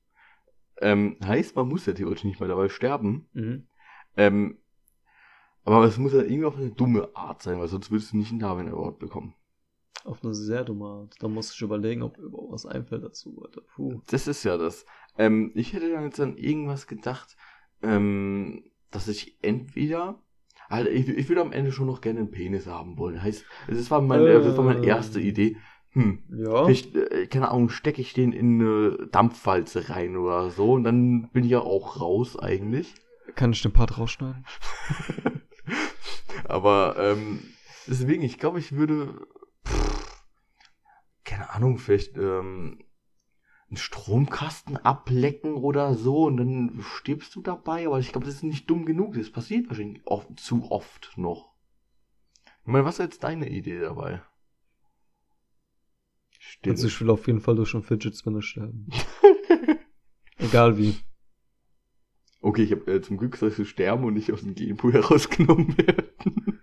Ähm, 0.82 1.16
heißt, 1.24 1.56
man 1.56 1.66
muss 1.66 1.86
ja 1.86 1.94
theoretisch 1.94 2.24
nicht 2.24 2.40
mal 2.40 2.48
dabei 2.48 2.68
sterben. 2.68 3.30
Mhm. 3.32 3.66
Ähm, 4.18 4.58
aber 5.64 5.82
es 5.84 5.96
muss 5.96 6.12
ja 6.12 6.20
irgendwie 6.20 6.44
auf 6.44 6.58
eine 6.58 6.72
dumme 6.72 7.08
Art 7.16 7.40
sein, 7.40 7.58
weil 7.58 7.68
sonst 7.68 7.90
würdest 7.90 8.12
du 8.12 8.18
nicht 8.18 8.32
einen 8.32 8.40
Darwin 8.40 8.68
Award 8.68 8.98
bekommen. 8.98 9.34
Auf 10.04 10.22
eine 10.22 10.34
sehr 10.34 10.64
dumme 10.64 10.84
Art. 10.84 11.14
Da 11.20 11.28
muss 11.28 11.54
ich 11.54 11.62
überlegen, 11.62 12.02
ob 12.02 12.18
überhaupt 12.18 12.52
was 12.52 12.66
einfällt 12.66 13.02
dazu. 13.02 13.40
Alter. 13.42 13.62
Puh. 13.74 14.02
Das 14.08 14.28
ist 14.28 14.44
ja 14.44 14.58
das. 14.58 14.84
Ähm, 15.16 15.52
ich 15.54 15.72
hätte 15.72 15.90
dann 15.90 16.04
jetzt 16.04 16.20
an 16.20 16.36
irgendwas 16.36 16.86
gedacht, 16.86 17.34
ähm, 17.82 18.64
dass 18.90 19.08
ich 19.08 19.38
entweder, 19.42 20.22
halt, 20.68 20.88
ich, 20.88 21.08
ich 21.08 21.28
würde 21.28 21.40
am 21.42 21.52
Ende 21.52 21.72
schon 21.72 21.86
noch 21.86 22.00
gerne 22.00 22.20
einen 22.20 22.30
Penis 22.30 22.66
haben 22.66 22.98
wollen. 22.98 23.22
Heißt, 23.22 23.44
das 23.68 23.90
war, 23.90 24.00
mein, 24.00 24.26
Äh. 24.26 24.42
das 24.42 24.56
war 24.56 24.64
meine 24.64 24.84
erste 24.84 25.20
Idee. 25.20 25.56
Hm, 25.90 26.22
Ja. 26.30 26.64
vielleicht, 26.64 26.94
äh, 26.96 27.26
keine 27.26 27.50
Ahnung, 27.50 27.68
stecke 27.68 28.00
ich 28.00 28.14
den 28.14 28.32
in 28.32 28.60
eine 28.60 29.08
Dampfwalze 29.12 29.90
rein 29.90 30.16
oder 30.16 30.50
so 30.50 30.72
und 30.72 30.84
dann 30.84 31.28
bin 31.30 31.44
ich 31.44 31.50
ja 31.50 31.60
auch 31.60 32.00
raus 32.00 32.38
eigentlich. 32.38 32.94
Kann 33.34 33.52
ich 33.52 33.60
den 33.62 33.72
Part 33.72 33.98
rausschneiden? 33.98 34.44
Aber 36.44 36.96
ähm, 36.98 37.40
deswegen, 37.86 38.22
ich 38.22 38.38
glaube, 38.38 38.58
ich 38.58 38.72
würde, 38.72 39.26
pff, 39.66 40.24
keine 41.24 41.50
Ahnung, 41.50 41.78
vielleicht 41.78 42.16
ähm, 42.16 42.78
einen 43.72 43.78
Stromkasten 43.78 44.76
ablecken 44.76 45.54
oder 45.54 45.94
so 45.94 46.26
und 46.26 46.36
dann 46.36 46.82
stirbst 46.82 47.34
du 47.34 47.40
dabei, 47.40 47.86
aber 47.86 47.98
ich 48.00 48.12
glaube, 48.12 48.26
das 48.26 48.34
ist 48.34 48.42
nicht 48.42 48.68
dumm 48.68 48.84
genug. 48.84 49.14
Das 49.14 49.30
passiert 49.30 49.68
wahrscheinlich 49.70 50.02
oft, 50.04 50.38
zu 50.38 50.70
oft 50.70 51.14
noch. 51.16 51.54
Ich 52.44 52.66
meine, 52.66 52.84
was 52.84 52.96
ist 52.98 53.06
jetzt 53.06 53.24
deine 53.24 53.48
Idee 53.48 53.80
dabei? 53.80 54.22
Stille. 56.38 56.74
Also 56.74 56.86
ich 56.86 57.00
will 57.00 57.08
auf 57.08 57.26
jeden 57.26 57.40
Fall 57.40 57.56
durch 57.56 57.72
einen 57.72 57.82
Fidget 57.82 58.14
Spinner 58.14 58.42
sterben. 58.42 58.88
Egal 60.36 60.76
wie. 60.76 60.94
okay, 62.42 62.64
ich 62.64 62.72
habe 62.72 62.92
äh, 62.92 63.00
zum 63.00 63.16
Glück 63.16 63.38
soll 63.38 63.54
ich 63.56 63.68
sterben 63.70 64.04
und 64.04 64.12
nicht 64.12 64.32
aus 64.32 64.42
dem 64.42 64.54
Genpool 64.54 64.92
herausgenommen 64.92 65.78
werden. 65.78 66.60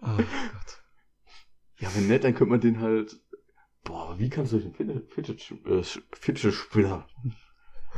Oh 0.00 0.16
Gott. 0.16 0.82
ja, 1.80 1.94
wenn 1.94 2.08
nett, 2.08 2.24
dann 2.24 2.34
könnte 2.34 2.50
man 2.50 2.60
den 2.60 2.80
halt. 2.80 3.20
Aber 4.14 4.20
wie 4.22 4.28
kannst 4.30 4.52
du 4.52 4.58
den 4.58 4.72
Fidget, 4.72 5.10
Fidget, 5.12 5.52
äh, 5.66 5.82
Fidget 6.12 6.54
Spinner? 6.54 7.04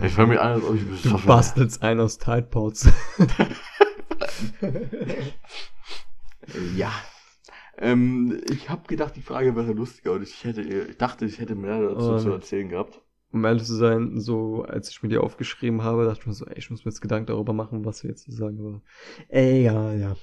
Ich 0.03 0.13
fange 0.13 0.35
mir 0.35 0.41
an, 0.41 0.53
als 0.53 0.65
ob 0.65 0.75
ich 0.75 0.83
Du 0.83 0.89
besoffen 0.89 1.27
bastelst 1.27 1.83
einen 1.83 2.01
aus 2.01 2.17
Tide 2.19 2.49
Pods. 2.51 2.89
Ja. 6.77 6.93
Ähm, 7.79 8.41
ich 8.49 8.71
habe 8.71 8.87
gedacht, 8.87 9.17
die 9.17 9.21
Frage 9.23 9.55
wäre 9.57 9.73
lustiger 9.73 10.13
und 10.13 10.23
ich 10.23 10.45
hätte, 10.45 10.63
ich 10.63 10.97
dachte, 10.97 11.25
ich 11.27 11.41
hätte 11.41 11.55
mehr 11.55 11.81
dazu 11.83 12.13
Oh, 12.13 12.19
zu 12.19 12.31
erzählen 12.31 12.69
gehabt. 12.69 13.03
um 13.33 13.45
ehrlich 13.45 13.65
zu 13.65 13.75
sein, 13.75 14.19
so 14.21 14.63
als 14.63 14.89
ich 14.91 15.03
mir 15.03 15.09
die 15.11 15.19
aufgeschrieben 15.19 15.83
habe, 15.83 16.05
dachte 16.05 16.21
ich 16.21 16.27
mir 16.27 16.33
so, 16.33 16.47
ey, 16.47 16.57
ich 16.57 16.71
muss 16.71 16.85
mir 16.85 16.91
jetzt 16.93 17.01
Gedanken 17.01 17.27
darüber 17.27 17.53
machen, 17.53 17.85
was 17.85 18.03
wir 18.03 18.11
jetzt 18.11 18.23
zu 18.25 18.33
sagen 18.33 18.59
aber 18.61 18.81
Ey, 19.29 19.65
ja, 19.65 19.93
ja. 19.93 20.17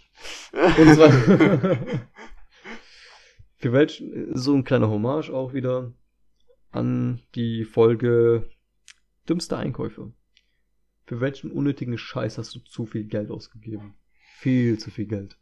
Und 0.54 0.96
zwar 0.96 1.12
für 3.64 3.72
welchen, 3.72 4.36
so 4.36 4.54
ein 4.54 4.66
kleiner 4.66 4.90
Hommage 4.90 5.30
auch 5.30 5.54
wieder 5.54 5.94
an 6.72 7.22
die 7.34 7.64
Folge 7.64 8.50
Dümmste 9.30 9.56
Einkäufe. 9.56 10.12
Für 11.06 11.22
welchen 11.22 11.50
unnötigen 11.50 11.98
Scheiß 11.98 12.38
hast 12.38 12.54
du 12.56 12.60
zu 12.60 12.86
viel 12.86 13.06
Geld 13.06 13.32
ausgegeben? 13.32 13.96
Viel 14.36 14.80
zu 14.80 14.92
viel 14.92 15.06
Geld. 15.06 15.38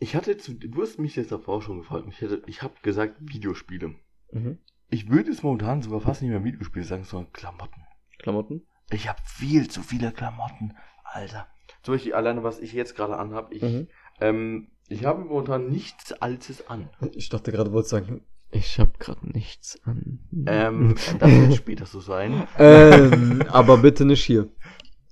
Ich 0.00 0.16
hatte 0.16 0.36
zu, 0.36 0.54
du 0.54 0.82
hast 0.82 0.98
mich 0.98 1.14
jetzt 1.14 1.30
davor 1.30 1.62
schon 1.62 1.78
gefragt. 1.78 2.06
Ich, 2.08 2.20
hätte, 2.20 2.42
ich 2.48 2.60
habe 2.60 2.74
gesagt 2.82 3.14
Videospiele. 3.20 3.94
Mhm. 4.32 4.58
Ich 4.90 5.08
würde 5.08 5.30
es 5.30 5.44
momentan 5.44 5.80
sogar 5.80 6.00
fast 6.00 6.22
nicht 6.22 6.32
mehr 6.32 6.42
Videospiele 6.42 6.84
sagen, 6.84 7.04
sondern 7.04 7.32
Klamotten. 7.32 7.82
Klamotten? 8.18 8.66
Ich 8.90 9.08
habe 9.08 9.20
viel 9.26 9.70
zu 9.70 9.80
viele 9.80 10.10
Klamotten, 10.10 10.74
Alter. 11.04 11.46
Zum 11.84 11.94
Beispiel 11.94 12.14
alleine, 12.14 12.42
was 12.42 12.58
ich 12.58 12.72
jetzt 12.72 12.96
gerade 12.96 13.16
anhab. 13.16 13.52
Ich, 13.52 13.62
Mhm. 13.62 13.86
ähm, 14.20 14.71
ich 14.88 15.04
habe 15.04 15.24
momentan 15.24 15.68
nichts 15.68 16.12
Altes 16.12 16.68
an. 16.68 16.88
Ich 17.14 17.28
dachte 17.28 17.52
gerade, 17.52 17.72
wolltest 17.72 17.90
sagen, 17.90 18.22
ich 18.50 18.78
habe 18.78 18.92
gerade 18.98 19.26
nichts 19.26 19.80
an. 19.84 20.18
Ähm, 20.46 20.94
das 21.18 21.30
wird 21.30 21.54
später 21.56 21.86
so 21.86 22.00
sein. 22.00 22.46
ähm, 22.58 23.42
aber 23.48 23.78
bitte 23.78 24.04
nicht 24.04 24.24
hier. 24.24 24.48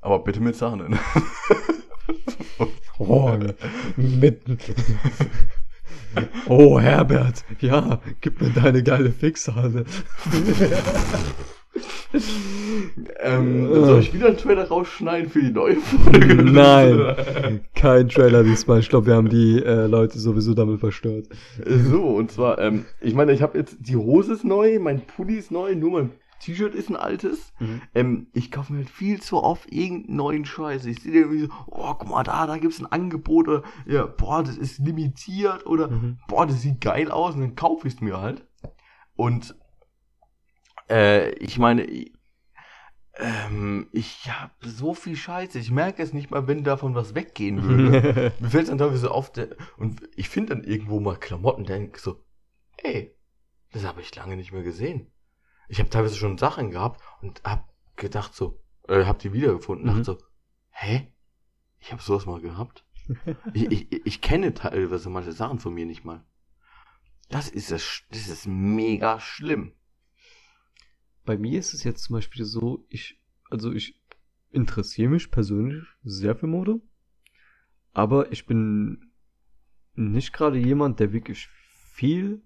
Aber 0.02 0.22
bitte 0.24 0.40
mit 0.40 0.56
Sahne. 0.56 0.98
Oh, 2.98 3.34
mit. 3.96 4.42
Oh, 6.46 6.78
Herbert, 6.78 7.44
ja, 7.60 8.00
gib 8.20 8.40
mir 8.42 8.50
deine 8.50 8.82
geile 8.82 9.10
Fixhale. 9.10 9.84
ähm, 13.20 13.68
soll 13.72 14.00
ich 14.00 14.12
wieder 14.12 14.26
einen 14.28 14.36
Trailer 14.36 14.68
rausschneiden 14.68 15.30
für 15.30 15.40
die 15.40 15.50
neue 15.52 15.76
Folge? 15.76 16.34
Nein, 16.44 17.60
kein 17.74 18.08
Trailer 18.08 18.42
diesmal. 18.42 18.80
Ich 18.80 18.88
glaube, 18.88 19.06
wir 19.06 19.14
haben 19.14 19.28
die 19.28 19.62
äh, 19.62 19.86
Leute 19.86 20.18
sowieso 20.18 20.54
damit 20.54 20.80
verstört. 20.80 21.28
So, 21.64 22.02
und 22.16 22.30
zwar, 22.32 22.58
ähm, 22.58 22.84
ich 23.00 23.14
meine, 23.14 23.32
ich 23.32 23.42
habe 23.42 23.58
jetzt, 23.58 23.76
die 23.80 23.96
Hose 23.96 24.32
ist 24.32 24.44
neu, 24.44 24.78
mein 24.80 25.02
Pulli 25.02 25.36
ist 25.36 25.50
neu, 25.50 25.74
nur 25.76 25.90
mein 25.92 26.10
T-Shirt 26.40 26.74
ist 26.74 26.88
ein 26.88 26.96
altes. 26.96 27.52
Ähm, 27.94 28.28
ich 28.32 28.50
kaufe 28.50 28.72
mir 28.72 28.78
halt 28.80 28.90
viel 28.90 29.20
zu 29.20 29.36
oft 29.42 29.70
irgendeinen 29.70 30.16
neuen 30.16 30.44
Scheiß. 30.46 30.86
Ich 30.86 31.02
sehe 31.02 31.12
irgendwie 31.12 31.40
so, 31.40 31.48
oh, 31.66 31.94
guck 31.98 32.08
mal 32.08 32.22
da, 32.22 32.46
da 32.46 32.56
gibt's 32.56 32.80
ein 32.80 32.86
Angebot 32.90 33.46
oder, 33.46 33.62
ja, 33.86 34.06
boah, 34.06 34.42
das 34.42 34.56
ist 34.56 34.78
limitiert 34.78 35.66
oder, 35.66 35.88
Mhm. 35.88 36.16
boah, 36.28 36.46
das 36.46 36.62
sieht 36.62 36.80
geil 36.80 37.10
aus 37.10 37.34
und 37.34 37.42
dann 37.42 37.54
kaufe 37.56 37.86
ich 37.86 37.94
es 37.94 38.00
mir 38.00 38.20
halt. 38.20 38.46
Und, 39.16 39.54
äh, 40.90 41.30
ich 41.36 41.58
meine, 41.58 41.84
ich, 41.84 42.12
ähm, 43.16 43.88
ich 43.92 44.30
habe 44.30 44.52
so 44.68 44.94
viel 44.94 45.16
Scheiße. 45.16 45.58
Ich 45.58 45.70
merke 45.70 46.02
es 46.02 46.12
nicht 46.12 46.30
mal, 46.30 46.46
wenn 46.46 46.64
davon 46.64 46.94
was 46.94 47.14
weggehen 47.14 47.62
würde. 47.62 48.32
Mir 48.40 48.50
fällt 48.50 48.64
es 48.64 48.68
dann 48.70 48.78
teilweise 48.78 49.10
auf, 49.10 49.32
der, 49.32 49.48
und 49.76 50.08
ich 50.16 50.28
finde 50.28 50.54
dann 50.54 50.64
irgendwo 50.64 51.00
mal 51.00 51.16
Klamotten, 51.16 51.64
denke 51.64 52.00
so, 52.00 52.24
ey, 52.78 53.16
das 53.72 53.84
habe 53.84 54.00
ich 54.00 54.14
lange 54.14 54.36
nicht 54.36 54.52
mehr 54.52 54.62
gesehen. 54.62 55.12
Ich 55.68 55.78
habe 55.78 55.90
teilweise 55.90 56.16
schon 56.16 56.38
Sachen 56.38 56.70
gehabt 56.70 57.00
und 57.22 57.42
hab 57.44 57.68
gedacht 57.96 58.34
so, 58.34 58.60
äh, 58.88 59.04
hab 59.04 59.18
die 59.18 59.32
wiedergefunden, 59.32 59.86
Mhm. 59.86 59.90
dachte 59.90 60.04
so, 60.04 60.18
hä? 60.70 61.12
Ich 61.78 61.92
habe 61.92 62.02
sowas 62.02 62.26
mal 62.26 62.40
gehabt. 62.40 62.84
ich, 63.54 63.70
ich, 63.70 64.06
ich 64.06 64.20
kenne 64.20 64.54
teilweise 64.54 65.10
manche 65.10 65.32
Sachen 65.32 65.58
von 65.58 65.74
mir 65.74 65.86
nicht 65.86 66.04
mal. 66.04 66.24
Das 67.28 67.48
ist 67.48 67.70
das, 67.70 68.02
das 68.10 68.28
ist 68.28 68.46
mega 68.46 69.20
schlimm. 69.20 69.74
Bei 71.24 71.36
mir 71.36 71.58
ist 71.58 71.74
es 71.74 71.84
jetzt 71.84 72.04
zum 72.04 72.14
Beispiel 72.14 72.44
so, 72.44 72.84
ich, 72.88 73.20
also 73.50 73.72
ich 73.72 74.00
interessiere 74.50 75.10
mich 75.10 75.30
persönlich 75.30 75.84
sehr 76.02 76.34
für 76.34 76.46
Mode, 76.46 76.80
aber 77.92 78.32
ich 78.32 78.46
bin 78.46 79.12
nicht 79.94 80.32
gerade 80.32 80.58
jemand, 80.58 81.00
der 81.00 81.12
wirklich 81.12 81.48
viel 81.92 82.42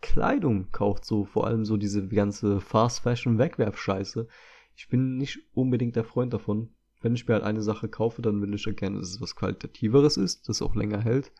Kleidung 0.00 0.70
kauft, 0.70 1.04
so 1.04 1.24
vor 1.24 1.46
allem 1.46 1.64
so 1.64 1.76
diese 1.76 2.06
ganze 2.08 2.60
Fast 2.60 3.00
Fashion 3.00 3.38
Wegwerfscheiße. 3.38 4.28
Ich 4.76 4.88
bin 4.88 5.16
nicht 5.16 5.40
unbedingt 5.54 5.96
der 5.96 6.04
Freund 6.04 6.32
davon. 6.32 6.70
Wenn 7.00 7.14
ich 7.14 7.26
mir 7.26 7.34
halt 7.34 7.44
eine 7.44 7.62
Sache 7.62 7.88
kaufe, 7.88 8.22
dann 8.22 8.40
will 8.40 8.54
ich 8.54 8.64
ja 8.64 8.72
gerne, 8.72 8.98
dass 8.98 9.10
es 9.10 9.20
was 9.20 9.36
Qualitativeres 9.36 10.16
ist, 10.16 10.48
das 10.48 10.62
auch 10.62 10.74
länger 10.74 11.00
hält. 11.00 11.32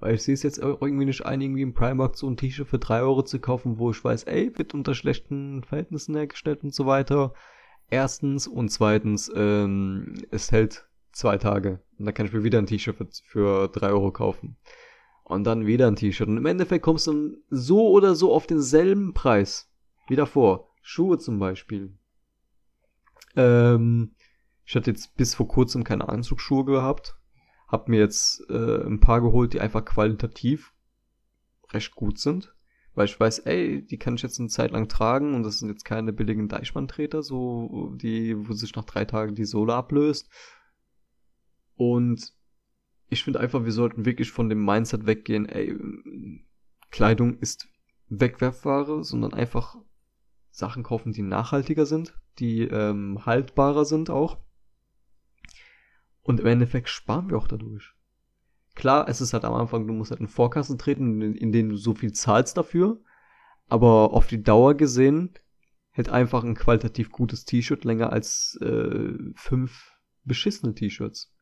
Weil 0.00 0.14
ich 0.14 0.22
sehe 0.22 0.34
es 0.34 0.42
jetzt 0.42 0.58
irgendwie 0.58 1.04
nicht 1.04 1.26
ein, 1.26 1.40
irgendwie 1.40 1.62
im 1.62 1.74
Primark 1.74 2.16
so 2.16 2.28
ein 2.28 2.36
T-Shirt 2.36 2.66
für 2.66 2.78
3 2.78 3.02
Euro 3.02 3.22
zu 3.22 3.38
kaufen, 3.38 3.78
wo 3.78 3.90
ich 3.90 4.02
weiß, 4.02 4.24
ey, 4.24 4.56
wird 4.56 4.74
unter 4.74 4.94
schlechten 4.94 5.62
Verhältnissen 5.62 6.14
hergestellt 6.16 6.64
und 6.64 6.74
so 6.74 6.86
weiter. 6.86 7.34
Erstens 7.90 8.46
und 8.46 8.70
zweitens, 8.70 9.30
ähm, 9.34 10.14
es 10.30 10.52
hält 10.52 10.88
zwei 11.12 11.36
Tage. 11.36 11.80
Und 11.98 12.06
dann 12.06 12.14
kann 12.14 12.26
ich 12.26 12.32
mir 12.32 12.44
wieder 12.44 12.58
ein 12.58 12.66
T-Shirt 12.66 12.96
für, 12.96 13.08
für 13.24 13.68
3 13.68 13.88
Euro 13.88 14.10
kaufen. 14.10 14.56
Und 15.24 15.44
dann 15.44 15.66
wieder 15.66 15.86
ein 15.86 15.96
T-Shirt. 15.96 16.28
Und 16.28 16.38
im 16.38 16.46
Endeffekt 16.46 16.82
kommst 16.82 17.06
du 17.06 17.36
so 17.50 17.90
oder 17.90 18.14
so 18.14 18.32
auf 18.32 18.46
denselben 18.46 19.12
Preis 19.12 19.70
wie 20.08 20.16
davor. 20.16 20.70
Schuhe 20.82 21.18
zum 21.18 21.38
Beispiel. 21.38 21.92
Ähm, 23.36 24.14
ich 24.64 24.74
hatte 24.74 24.90
jetzt 24.90 25.14
bis 25.16 25.34
vor 25.34 25.46
kurzem 25.46 25.84
keine 25.84 26.08
Anzugsschuhe 26.08 26.64
gehabt. 26.64 27.19
Hab 27.70 27.88
mir 27.88 28.00
jetzt 28.00 28.42
äh, 28.50 28.84
ein 28.84 29.00
paar 29.00 29.20
geholt, 29.20 29.52
die 29.52 29.60
einfach 29.60 29.84
qualitativ 29.84 30.72
recht 31.72 31.94
gut 31.94 32.18
sind. 32.18 32.54
Weil 32.94 33.04
ich 33.04 33.18
weiß, 33.18 33.40
ey, 33.40 33.86
die 33.86 33.98
kann 33.98 34.16
ich 34.16 34.22
jetzt 34.22 34.40
eine 34.40 34.48
Zeit 34.48 34.72
lang 34.72 34.88
tragen 34.88 35.34
und 35.34 35.44
das 35.44 35.60
sind 35.60 35.68
jetzt 35.68 35.84
keine 35.84 36.12
billigen 36.12 36.48
Deichmann-Treter, 36.48 37.22
so 37.22 37.94
die, 37.94 38.36
wo 38.36 38.52
sich 38.52 38.74
nach 38.74 38.84
drei 38.84 39.04
Tagen 39.04 39.36
die 39.36 39.44
Sohle 39.44 39.74
ablöst. 39.74 40.28
Und 41.76 42.34
ich 43.08 43.22
finde 43.22 43.40
einfach, 43.40 43.64
wir 43.64 43.72
sollten 43.72 44.04
wirklich 44.04 44.32
von 44.32 44.48
dem 44.48 44.64
Mindset 44.64 45.06
weggehen, 45.06 45.46
ey, 45.48 45.78
Kleidung 46.90 47.38
ist 47.38 47.68
Wegwerfware, 48.08 49.04
sondern 49.04 49.34
einfach 49.34 49.76
Sachen 50.50 50.82
kaufen, 50.82 51.12
die 51.12 51.22
nachhaltiger 51.22 51.86
sind, 51.86 52.18
die 52.40 52.62
ähm, 52.62 53.24
haltbarer 53.24 53.84
sind 53.84 54.10
auch. 54.10 54.38
Und 56.30 56.38
im 56.38 56.46
Endeffekt 56.46 56.88
sparen 56.88 57.28
wir 57.28 57.36
auch 57.36 57.48
dadurch. 57.48 57.92
Klar, 58.76 59.08
es 59.08 59.20
ist 59.20 59.32
halt 59.32 59.44
am 59.44 59.52
Anfang, 59.52 59.88
du 59.88 59.92
musst 59.92 60.12
halt 60.12 60.20
in 60.20 60.28
Vorkassen 60.28 60.78
treten, 60.78 61.20
in, 61.20 61.34
in 61.34 61.50
denen 61.50 61.70
du 61.70 61.76
so 61.76 61.92
viel 61.92 62.12
zahlst 62.12 62.56
dafür. 62.56 63.00
Aber 63.66 64.12
auf 64.12 64.28
die 64.28 64.40
Dauer 64.40 64.76
gesehen 64.76 65.34
hält 65.90 66.08
einfach 66.08 66.44
ein 66.44 66.54
qualitativ 66.54 67.10
gutes 67.10 67.46
T-Shirt 67.46 67.82
länger 67.82 68.12
als 68.12 68.56
äh, 68.62 69.12
fünf 69.34 69.90
beschissene 70.22 70.72
T-Shirts. 70.72 71.32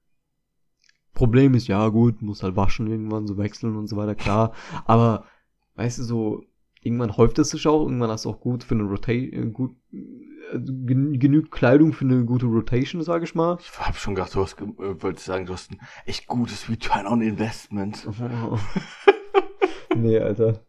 Problem 1.12 1.53
ist, 1.53 1.68
ja 1.68 1.86
gut, 1.89 2.22
muss 2.22 2.43
halt 2.43 2.57
waschen 2.57 2.86
irgendwann, 2.86 3.26
so 3.26 3.36
wechseln 3.36 3.76
und 3.76 3.89
so 3.89 3.97
weiter, 3.99 4.14
klar. 4.14 4.55
Aber, 4.86 5.26
weißt 5.74 5.99
du, 5.99 6.03
so, 6.05 6.45
irgendwann 6.82 7.16
häuft 7.16 7.38
es 7.38 7.50
sich 7.50 7.66
auch, 7.66 7.82
irgendwann 7.82 8.10
hast 8.10 8.24
du 8.24 8.30
auch 8.30 8.40
gut 8.40 8.64
für 8.64 8.74
eine 8.74 8.84
Rotation, 8.84 9.52
gut, 9.52 9.76
äh, 9.92 10.58
gen 10.58 11.18
genügend 11.18 11.50
Kleidung 11.50 11.92
für 11.92 12.04
eine 12.04 12.24
gute 12.24 12.46
Rotation, 12.46 13.02
sag 13.02 13.22
ich 13.22 13.34
mal. 13.34 13.58
Ich 13.60 13.78
habe 13.78 13.96
schon 13.96 14.14
gedacht, 14.14 14.34
du 14.34 14.40
hast, 14.42 14.60
äh, 14.60 15.02
wolltest 15.02 15.26
sagen, 15.26 15.46
du 15.46 15.52
hast 15.52 15.72
ein 15.72 15.80
echt 16.06 16.26
gutes 16.26 16.68
Return 16.68 17.06
on 17.06 17.20
Investment. 17.22 18.06
nee, 19.96 20.18
Alter. 20.18 20.64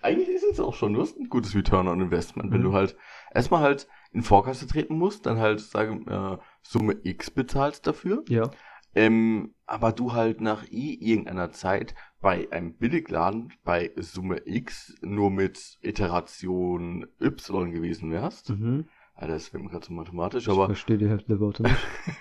Eigentlich 0.00 0.28
ist 0.30 0.44
es 0.44 0.58
auch 0.58 0.74
schon, 0.74 0.94
du 0.94 1.00
hast 1.00 1.16
ein 1.16 1.28
gutes 1.28 1.54
Return 1.54 1.86
on 1.86 2.00
Investment. 2.00 2.50
Wenn 2.50 2.60
Mhm. 2.60 2.64
du 2.64 2.72
halt 2.72 2.96
erstmal 3.32 3.60
halt 3.62 3.86
in 4.12 4.22
Vorkasse 4.22 4.66
treten 4.66 4.96
musst, 4.98 5.26
dann 5.26 5.38
halt, 5.38 5.60
sage, 5.60 5.92
äh, 6.10 6.38
Summe 6.62 6.96
X 7.04 7.30
bezahlst 7.30 7.86
dafür. 7.86 8.24
Ja. 8.28 8.50
Ähm, 8.94 9.54
aber 9.66 9.92
du 9.92 10.12
halt 10.12 10.40
nach 10.40 10.64
i 10.70 10.94
irgendeiner 11.00 11.50
Zeit 11.50 11.94
bei 12.20 12.46
einem 12.52 12.74
Billigladen 12.76 13.52
bei 13.64 13.90
Summe 13.96 14.42
X 14.44 14.94
nur 15.00 15.30
mit 15.30 15.78
Iteration 15.80 17.06
Y 17.20 17.70
gewesen 17.72 18.10
wärst. 18.10 18.50
Mhm. 18.50 18.86
Alter, 19.14 19.34
das 19.34 19.52
wird 19.52 19.62
mir 19.62 19.70
gerade 19.70 19.86
so 19.86 19.92
mathematisch, 19.92 20.44
Ich 20.44 20.52
aber 20.52 20.66
verstehe 20.66 20.98
die 20.98 21.08
Hälfte 21.08 21.28
der 21.28 21.40
Worte 21.40 21.62
nicht. 21.62 21.76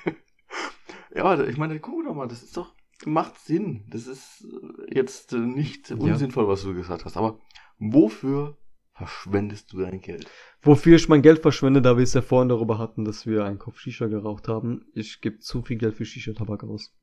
ja, 1.16 1.42
ich 1.44 1.58
meine, 1.58 1.80
guck 1.80 2.06
doch 2.06 2.16
mal, 2.16 2.28
das 2.28 2.44
ist 2.44 2.56
doch, 2.58 2.74
macht 3.06 3.38
Sinn. 3.40 3.86
Das 3.90 4.08
ist 4.08 4.46
äh, 4.90 4.96
jetzt 4.96 5.34
äh, 5.34 5.38
nicht 5.40 5.90
Ja. 5.90 5.98
unsinnvoll, 5.98 6.48
was 6.48 6.64
du 6.64 6.74
gesagt 6.74 7.06
hast, 7.06 7.18
aber 7.18 7.40
wofür 7.80 8.58
verschwendest 8.94 9.74
du 9.74 9.80
dein 9.80 10.02
Geld? 10.02 10.30
Wofür 10.62 10.96
ich 10.96 11.10
mein 11.10 11.22
Geld 11.22 11.40
verschwende, 11.40 11.82
da 11.82 11.98
wir 11.98 12.04
es 12.04 12.14
ja 12.14 12.22
vorhin 12.22 12.50
darüber 12.50 12.78
hatten, 12.78 13.06
dass 13.06 13.26
wir 13.26 13.46
einen 13.46 13.60
Kopf 13.60 13.80
Shisha 13.80 14.08
geraucht 14.08 14.48
haben. 14.48 14.86
Ich 14.94 15.22
gebe 15.22 15.40
zu 15.40 15.62
viel 15.62 15.78
Geld 15.78 15.96
für 15.96 16.06
Shisha-Tabak 16.06 16.64
aus. 16.64 16.94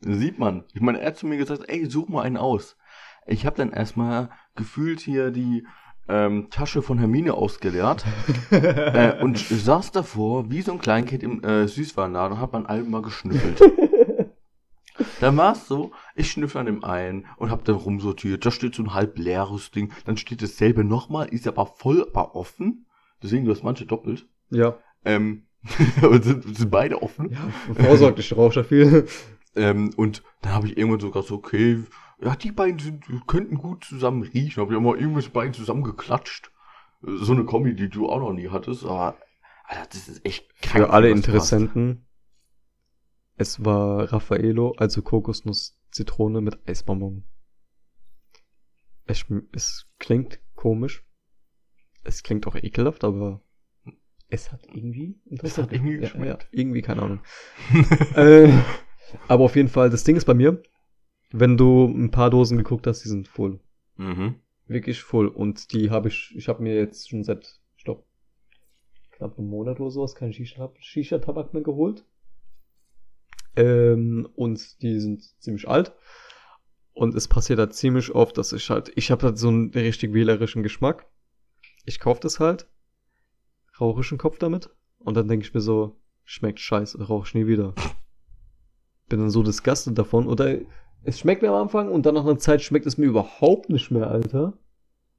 Sieht 0.00 0.38
man. 0.38 0.64
Ich 0.74 0.80
meine, 0.80 1.00
er 1.00 1.08
hat 1.08 1.16
zu 1.16 1.26
mir 1.26 1.38
gesagt, 1.38 1.64
ey, 1.68 1.86
such 1.86 2.08
mal 2.08 2.22
einen 2.22 2.36
aus. 2.36 2.76
Ich 3.26 3.46
habe 3.46 3.56
dann 3.56 3.72
erstmal 3.72 4.30
gefühlt 4.54 5.00
hier 5.00 5.30
die 5.30 5.66
ähm, 6.08 6.48
Tasche 6.50 6.82
von 6.82 6.98
Hermine 6.98 7.34
ausgeleert 7.34 8.04
äh, 8.50 9.22
und 9.22 9.38
saß 9.38 9.92
davor 9.92 10.50
wie 10.50 10.60
so 10.60 10.72
ein 10.72 10.78
Kleinkind 10.78 11.22
im 11.22 11.42
äh, 11.42 11.66
Süßwarenladen 11.66 12.36
und 12.36 12.42
hab 12.42 12.54
an 12.54 12.66
allem 12.66 12.90
mal 12.90 13.02
geschnüffelt. 13.02 13.60
Dann 15.24 15.38
war 15.38 15.52
es 15.52 15.66
so, 15.66 15.90
ich 16.14 16.30
schnüffel 16.30 16.60
an 16.60 16.66
dem 16.66 16.84
einen 16.84 17.24
und 17.38 17.50
hab 17.50 17.64
dann 17.64 17.76
rumsortiert. 17.76 18.44
Da 18.44 18.50
steht 18.50 18.74
so 18.74 18.82
ein 18.82 18.92
halb 18.92 19.18
leeres 19.18 19.70
Ding. 19.70 19.90
Dann 20.04 20.18
steht 20.18 20.42
dasselbe 20.42 20.84
nochmal, 20.84 21.28
ist 21.28 21.48
aber 21.48 21.64
voll 21.64 22.06
aber 22.12 22.36
offen. 22.36 22.84
Deswegen, 23.22 23.46
du 23.46 23.50
hast 23.50 23.62
manche 23.62 23.86
doppelt. 23.86 24.28
Ja. 24.50 24.76
Ähm, 25.02 25.46
aber 26.02 26.22
sind, 26.22 26.54
sind 26.54 26.70
beide 26.70 27.02
offen. 27.02 27.30
Ja, 27.30 27.48
vorsorglich 27.72 28.36
rauche 28.36 28.60
ich 28.60 28.66
viel. 28.66 29.06
Ähm, 29.56 29.94
und 29.96 30.22
dann 30.42 30.52
habe 30.52 30.66
ich 30.66 30.76
irgendwann 30.76 31.00
sogar 31.00 31.22
so, 31.22 31.36
okay, 31.36 31.82
ja, 32.20 32.36
die 32.36 32.52
beiden 32.52 32.78
sind, 32.78 33.04
könnten 33.26 33.56
gut 33.56 33.82
zusammen 33.84 34.24
riechen. 34.24 34.60
Habe 34.60 34.74
ich 34.74 34.78
immer 34.78 34.94
irgendwas 34.94 35.30
beiden 35.30 35.54
zusammengeklatscht. 35.54 36.50
So 37.00 37.32
eine 37.32 37.46
Kombi, 37.46 37.74
die 37.74 37.88
du 37.88 38.10
auch 38.10 38.20
noch 38.20 38.34
nie 38.34 38.50
hattest. 38.50 38.84
Aber, 38.84 39.16
Alter, 39.64 39.86
das 39.90 40.06
ist 40.06 40.26
echt 40.26 40.54
krank, 40.60 40.84
Für 40.84 40.92
alle 40.92 41.08
Interessenten. 41.08 42.04
Es 43.36 43.64
war 43.64 44.12
Raffaello, 44.12 44.72
also 44.76 45.02
Kokosnuss 45.02 45.76
Zitrone 45.90 46.40
mit 46.40 46.58
Eisbonbon. 46.68 47.24
Es, 49.06 49.24
es 49.52 49.86
klingt 49.98 50.40
komisch. 50.54 51.04
Es 52.02 52.22
klingt 52.22 52.46
auch 52.46 52.54
ekelhaft, 52.56 53.04
aber 53.04 53.42
es 54.28 54.50
hat 54.52 54.66
irgendwie 54.66 55.20
interessant. 55.26 55.72
irgendwie 55.72 55.94
ja, 55.94 56.00
ja, 56.00 56.08
geschmeckt. 56.08 56.48
irgendwie, 56.50 56.82
keine 56.82 57.02
Ahnung. 57.02 57.20
äh, 58.14 58.52
aber 59.28 59.44
auf 59.44 59.56
jeden 59.56 59.68
Fall, 59.68 59.90
das 59.90 60.04
Ding 60.04 60.16
ist 60.16 60.24
bei 60.24 60.34
mir, 60.34 60.62
wenn 61.30 61.56
du 61.56 61.86
ein 61.86 62.10
paar 62.10 62.30
Dosen 62.30 62.58
geguckt 62.58 62.86
hast, 62.86 63.04
die 63.04 63.08
sind 63.08 63.28
voll. 63.28 63.60
Mhm. 63.96 64.36
Wirklich 64.66 65.02
voll. 65.02 65.28
Und 65.28 65.72
die 65.72 65.90
habe 65.90 66.08
ich, 66.08 66.34
ich 66.36 66.48
habe 66.48 66.62
mir 66.62 66.74
jetzt 66.74 67.08
schon 67.10 67.22
seit, 67.24 67.60
ich 67.76 67.84
glaube, 67.84 68.04
knapp 69.12 69.38
einem 69.38 69.48
Monat 69.48 69.80
oder 69.80 69.90
sowas 69.90 70.14
keinen 70.14 70.32
Shisha- 70.32 70.72
Shisha-Tabak 70.78 71.52
mehr 71.52 71.62
geholt. 71.62 72.04
Ähm, 73.56 74.28
und 74.34 74.82
die 74.82 75.00
sind 75.00 75.22
ziemlich 75.40 75.68
alt. 75.68 75.92
Und 76.92 77.14
es 77.14 77.28
passiert 77.28 77.58
halt 77.58 77.74
ziemlich 77.74 78.14
oft, 78.14 78.38
dass 78.38 78.52
ich 78.52 78.70
halt, 78.70 78.92
ich 78.94 79.10
habe 79.10 79.26
halt 79.26 79.38
so 79.38 79.48
einen 79.48 79.70
richtig 79.70 80.14
wählerischen 80.14 80.62
Geschmack. 80.62 81.06
Ich 81.84 81.98
kaufe 81.98 82.20
das 82.20 82.40
halt, 82.40 82.68
rauche 83.80 84.00
ich 84.00 84.10
einen 84.10 84.18
Kopf 84.18 84.38
damit 84.38 84.70
und 84.98 85.16
dann 85.16 85.28
denke 85.28 85.44
ich 85.44 85.52
mir 85.52 85.60
so, 85.60 86.00
schmeckt 86.22 86.60
scheiße, 86.60 87.02
rauche 87.06 87.26
ich 87.26 87.34
nie 87.34 87.46
wieder. 87.46 87.74
Bin 89.08 89.18
dann 89.18 89.30
so 89.30 89.42
disgusted 89.42 89.98
davon 89.98 90.28
oder 90.28 90.56
es 91.02 91.18
schmeckt 91.18 91.42
mir 91.42 91.48
am 91.48 91.62
Anfang 91.62 91.90
und 91.90 92.06
dann 92.06 92.14
nach 92.14 92.24
einer 92.24 92.38
Zeit 92.38 92.62
schmeckt 92.62 92.86
es 92.86 92.96
mir 92.96 93.06
überhaupt 93.06 93.68
nicht 93.68 93.90
mehr, 93.90 94.08
Alter. 94.08 94.56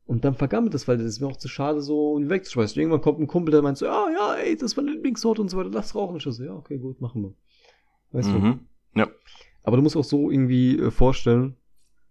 Und 0.06 0.24
dann 0.24 0.36
vergammelt 0.36 0.74
es, 0.76 0.88
weil 0.88 0.98
das 0.98 1.08
ist 1.08 1.20
mir 1.20 1.28
auch 1.28 1.38
zu 1.38 1.48
schade, 1.48 1.82
so 1.82 2.20
wegzuschmeißen. 2.22 2.80
Irgendwann 2.80 3.02
kommt 3.02 3.20
ein 3.20 3.28
Kumpel, 3.28 3.52
der 3.52 3.64
meint 3.64 3.78
so, 3.78 3.86
ja, 3.86 4.08
ja, 4.12 4.36
ey, 4.36 4.56
das 4.56 4.72
ist 4.72 4.78
meine 4.78 4.92
Lieblingssorte 4.92 5.42
und 5.42 5.50
so 5.50 5.58
weiter, 5.58 5.72
lass 5.72 5.96
rauchen. 5.96 6.18
Ich 6.18 6.24
so, 6.24 6.44
ja, 6.44 6.54
okay, 6.54 6.78
gut, 6.78 7.02
machen 7.02 7.24
wir. 7.24 7.34
Weißt 8.16 8.30
du? 8.30 8.40
Mhm. 8.40 8.60
Ja. 8.96 9.08
Aber 9.64 9.76
du 9.76 9.84
musst 9.84 9.98
auch 9.98 10.04
so 10.06 10.32
irgendwie 10.32 10.80
äh, 10.80 10.90
vorstellen, 10.90 11.58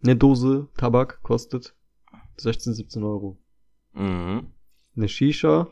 eine 0.03 0.17
Dose 0.17 0.69
Tabak 0.77 1.23
kostet 1.23 1.75
16, 2.37 2.75
17 2.75 3.03
Euro. 3.03 3.39
Mhm. 3.95 4.49
Eine 4.97 5.09
Shisha, 5.09 5.69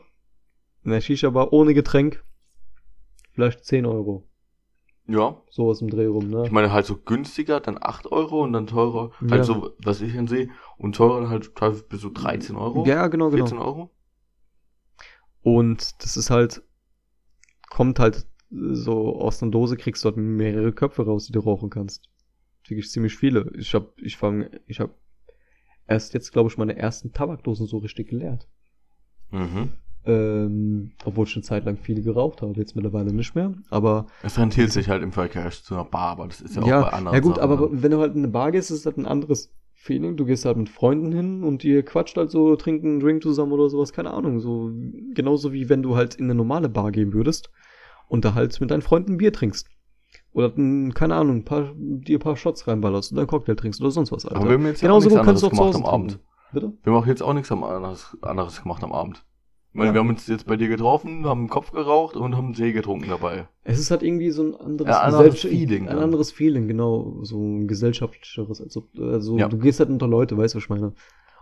eine 0.83 1.01
Shisha-Bar 1.01 1.53
ohne 1.53 1.73
Getränk, 1.75 2.23
vielleicht 3.33 3.63
10 3.63 3.85
Euro. 3.85 4.27
Ja. 5.05 5.39
Sowas 5.51 5.81
im 5.81 5.89
Dreh 5.89 6.05
rum, 6.07 6.29
ne? 6.29 6.43
Ich 6.45 6.51
meine 6.51 6.71
halt 6.71 6.85
so 6.85 6.97
günstiger, 6.97 7.59
dann 7.59 7.77
8 7.79 8.07
Euro 8.11 8.41
und 8.43 8.53
dann 8.53 8.65
teurer, 8.67 9.11
Ja. 9.21 9.31
halt 9.31 9.45
so, 9.45 9.73
was 9.83 10.01
ich 10.01 10.15
dann 10.15 10.27
sehe, 10.27 10.49
und 10.77 10.95
teurer 10.95 11.21
dann 11.21 11.29
halt 11.29 11.53
teilweise 11.55 11.83
bis 11.83 12.01
so 12.01 12.09
13 12.09 12.55
Euro. 12.55 12.85
ja, 12.87 13.07
genau, 13.07 13.29
genau. 13.29 13.45
14 13.45 13.57
Euro. 13.59 13.91
Und 15.41 16.01
das 16.03 16.15
ist 16.17 16.29
halt, 16.29 16.63
kommt 17.69 17.99
halt 17.99 18.25
so 18.53 19.15
aus 19.19 19.41
einer 19.41 19.51
Dose, 19.51 19.77
kriegst 19.77 20.03
du 20.03 20.09
halt 20.09 20.17
mehrere 20.17 20.71
Köpfe 20.71 21.05
raus, 21.05 21.25
die 21.25 21.31
du 21.33 21.39
rauchen 21.39 21.69
kannst. 21.69 22.09
Wirklich 22.67 22.89
ziemlich 22.89 23.15
viele. 23.15 23.51
Ich 23.57 23.73
hab, 23.73 23.99
ich 23.99 24.17
fang, 24.17 24.47
ich 24.67 24.79
hab 24.79 24.95
erst 25.87 26.13
jetzt, 26.13 26.31
glaube 26.31 26.49
ich, 26.49 26.57
meine 26.57 26.77
ersten 26.77 27.11
Tabakdosen 27.11 27.67
so 27.67 27.77
richtig 27.77 28.09
geleert. 28.09 28.47
Mhm. 29.31 29.73
Ähm, 30.05 30.91
obwohl 31.05 31.25
ich 31.25 31.35
eine 31.35 31.43
Zeit 31.43 31.65
lang 31.65 31.77
viele 31.77 32.01
geraucht 32.01 32.41
habe, 32.41 32.53
jetzt 32.59 32.75
mittlerweile 32.75 33.13
nicht 33.13 33.35
mehr. 33.35 33.53
Aber 33.69 34.07
Es 34.21 34.37
rentiert 34.37 34.71
sich 34.71 34.89
halt 34.89 35.01
im 35.01 35.13
Vergleich 35.13 35.63
zu 35.63 35.73
einer 35.73 35.85
Bar, 35.85 36.11
aber 36.11 36.27
das 36.27 36.41
ist 36.41 36.55
ja, 36.55 36.65
ja, 36.65 36.79
auch 36.81 36.91
bei 36.91 36.97
anderen 36.97 37.15
ja 37.15 37.21
gut, 37.21 37.35
Sachen 37.35 37.51
aber 37.51 37.67
dann. 37.67 37.83
wenn 37.83 37.91
du 37.91 37.99
halt 37.99 38.13
in 38.13 38.19
eine 38.19 38.27
Bar 38.27 38.51
gehst, 38.51 38.69
ist 38.69 38.79
es 38.79 38.85
halt 38.85 38.97
ein 38.97 39.05
anderes 39.05 39.53
Feeling. 39.73 40.17
Du 40.17 40.25
gehst 40.25 40.45
halt 40.45 40.57
mit 40.57 40.69
Freunden 40.69 41.13
hin 41.13 41.43
und 41.43 41.63
ihr 41.63 41.83
quatscht 41.83 42.17
halt 42.17 42.31
so, 42.31 42.55
trinkt 42.57 42.85
einen 42.85 42.99
Drink 42.99 43.23
zusammen 43.23 43.53
oder 43.53 43.69
sowas, 43.69 43.93
keine 43.93 44.11
Ahnung. 44.11 44.39
So 44.39 44.71
genauso 45.13 45.53
wie 45.53 45.69
wenn 45.69 45.83
du 45.83 45.95
halt 45.95 46.15
in 46.15 46.25
eine 46.25 46.35
normale 46.35 46.69
Bar 46.69 46.91
gehen 46.91 47.13
würdest 47.13 47.49
halt 48.09 48.59
mit 48.61 48.71
deinen 48.71 48.81
Freunden 48.81 49.17
Bier 49.17 49.33
trinkst. 49.33 49.67
Oder 50.33 50.51
ein, 50.57 50.93
keine 50.93 51.15
Ahnung, 51.15 51.37
ein 51.37 51.45
paar, 51.45 51.73
dir 51.75 52.17
ein 52.17 52.21
paar 52.21 52.35
Shots 52.37 52.67
reinballerst 52.67 53.11
und 53.11 53.19
einen 53.19 53.27
Cocktail 53.27 53.55
trinkst 53.55 53.81
oder 53.81 53.91
sonst 53.91 54.11
was, 54.11 54.25
Alter. 54.25 54.37
Aber 54.37 54.49
wir 54.49 54.57
haben 54.57 54.65
jetzt 54.65 54.81
ja 54.81 54.91
auch 54.91 54.99
nichts 54.99 55.15
anderes 55.15 55.41
gemacht 55.49 55.75
am 55.75 55.85
Abend. 55.85 56.11
trinken. 56.11 56.27
Bitte? 56.53 56.73
Wir 56.83 56.93
haben 56.93 57.01
auch 57.01 57.07
jetzt 57.07 57.21
auch 57.23 57.33
nichts 57.33 57.51
anderes, 57.51 58.17
anderes 58.21 58.61
gemacht 58.61 58.83
am 58.83 58.91
Abend. 58.91 59.23
Ich 59.71 59.77
meine, 59.77 59.89
Ja. 59.89 59.93
wir 59.95 59.99
haben 60.01 60.09
uns 60.09 60.27
jetzt 60.27 60.45
bei 60.45 60.55
dir 60.55 60.67
getroffen, 60.67 61.25
haben 61.25 61.39
einen 61.41 61.49
Kopf 61.49 61.71
geraucht 61.71 62.15
und 62.15 62.35
haben 62.37 62.45
einen 62.45 62.53
Tee 62.53 62.73
getrunken 62.73 63.09
dabei. 63.09 63.47
Es 63.63 63.79
ist 63.79 63.89
halt 63.89 64.03
irgendwie 64.03 64.29
so 64.29 64.43
ein 64.43 64.55
anderes, 64.55 64.91
Ja, 64.91 65.01
anderes 65.01 65.41
Feeling, 65.41 65.87
Ein 65.87 65.97
ja. 65.97 66.03
anderes 66.03 66.31
Feeling, 66.31 66.67
genau. 66.67 67.17
So 67.23 67.39
ein 67.39 67.67
gesellschaftlicheres. 67.67 68.61
Also, 68.61 68.87
also 68.99 69.37
Ja. 69.39 69.47
du 69.47 69.57
gehst 69.57 69.79
halt 69.79 69.89
unter 69.89 70.07
Leute, 70.07 70.37
weißt 70.37 70.53
du, 70.53 70.57
was 70.57 70.63
ich 70.65 70.69
meine? 70.69 70.93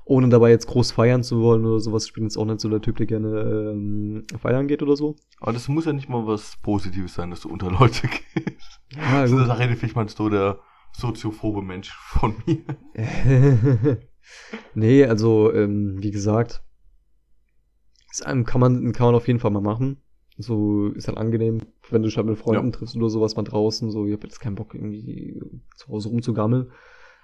Ohne 0.06 0.30
dabei 0.30 0.50
jetzt 0.50 0.68
groß 0.68 0.92
feiern 0.92 1.24
zu 1.24 1.42
wollen 1.42 1.66
oder 1.66 1.80
sowas. 1.80 2.06
Ich 2.06 2.14
bin 2.14 2.24
jetzt 2.24 2.38
auch 2.38 2.46
nicht 2.46 2.60
so 2.60 2.70
der 2.70 2.82
Typ, 2.82 2.98
der 2.98 3.06
gerne 3.06 3.72
ähm, 3.72 4.26
feiern 4.40 4.68
geht 4.68 4.82
oder 4.82 4.96
so. 4.96 5.16
Aber 5.40 5.54
das 5.54 5.68
muss 5.68 5.86
ja 5.86 5.94
nicht 5.94 6.10
mal 6.10 6.26
was 6.28 6.58
Positives 6.62 7.14
sein, 7.14 7.30
dass 7.30 7.42
du 7.42 7.50
unter 7.50 7.70
Leute 7.72 8.08
gehst. 8.34 8.80
Ja, 8.96 9.22
Also 9.22 9.38
da 9.46 9.54
redet 9.54 9.78
vielleicht 9.78 9.96
mal 9.96 10.10
so 10.10 10.28
der 10.30 10.60
soziophobe 10.94 11.62
Mensch 11.62 11.92
von 11.94 12.36
mir. 12.46 12.64
nee, 14.74 15.06
also, 15.06 15.54
ähm, 15.54 15.98
wie 16.02 16.12
gesagt, 16.12 16.64
ist 18.12 18.26
einem, 18.26 18.46
kann 18.46 18.60
man, 18.60 18.92
kann 18.92 19.06
man 19.08 19.16
auf 19.16 19.28
jeden 19.28 19.40
Fall 19.40 19.52
mal 19.52 19.62
machen. 19.62 20.02
So 20.38 20.88
ist 20.90 21.08
halt 21.08 21.18
angenehm, 21.18 21.60
wenn 21.90 22.02
du 22.02 22.08
dich 22.08 22.18
halt 22.18 22.26
mit 22.28 22.38
Freunden 22.38 22.68
Ja. 22.68 22.72
triffst 22.72 22.96
oder 22.96 23.10
sowas 23.10 23.36
mal 23.36 23.44
draußen. 23.44 23.92
So, 23.92 24.06
ich 24.08 24.14
hab 24.14 24.24
jetzt 24.24 24.40
keinen 24.40 24.56
Bock, 24.56 24.74
irgendwie 24.74 25.40
zu 25.78 25.88
Hause 25.90 26.10
rumzugammeln. 26.10 26.72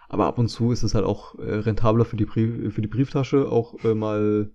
Aber 0.09 0.25
ab 0.25 0.37
und 0.37 0.47
zu 0.47 0.71
ist 0.71 0.83
es 0.83 0.95
halt 0.95 1.05
auch 1.05 1.37
äh, 1.39 1.55
rentabler 1.55 2.05
für 2.05 2.15
die, 2.15 2.25
Brief, 2.25 2.73
für 2.73 2.81
die 2.81 2.87
Brieftasche, 2.87 3.51
auch 3.51 3.83
äh, 3.83 3.93
mal 3.93 4.51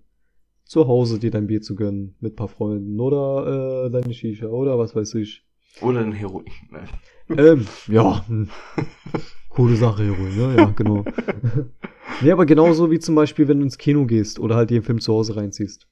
zu 0.65 0.87
Hause 0.87 1.19
dir 1.19 1.31
dein 1.31 1.47
Bier 1.47 1.61
zu 1.61 1.75
gönnen 1.75 2.15
mit 2.19 2.35
paar 2.35 2.47
Freunden 2.47 2.99
oder 2.99 3.85
äh, 3.85 3.91
deine 3.91 4.13
Shisha 4.13 4.47
oder 4.47 4.79
was 4.79 4.95
weiß 4.95 5.15
ich. 5.15 5.45
Oder 5.81 5.99
ein 6.01 6.11
Heroin. 6.11 6.45
Ne? 6.71 6.83
Ähm, 7.29 7.65
ja, 7.87 8.25
coole 9.47 9.77
Sache, 9.77 10.03
Heroin, 10.03 10.35
ne? 10.35 10.55
Ja, 10.57 10.65
genau. 10.75 11.05
nee, 12.21 12.31
aber 12.31 12.45
genauso 12.45 12.91
wie 12.91 12.99
zum 12.99 13.15
Beispiel, 13.15 13.47
wenn 13.47 13.59
du 13.59 13.63
ins 13.63 13.77
Kino 13.77 14.05
gehst 14.05 14.39
oder 14.39 14.57
halt 14.57 14.69
dir 14.69 14.75
einen 14.75 14.83
Film 14.83 14.99
zu 14.99 15.13
Hause 15.13 15.37
reinziehst. 15.37 15.87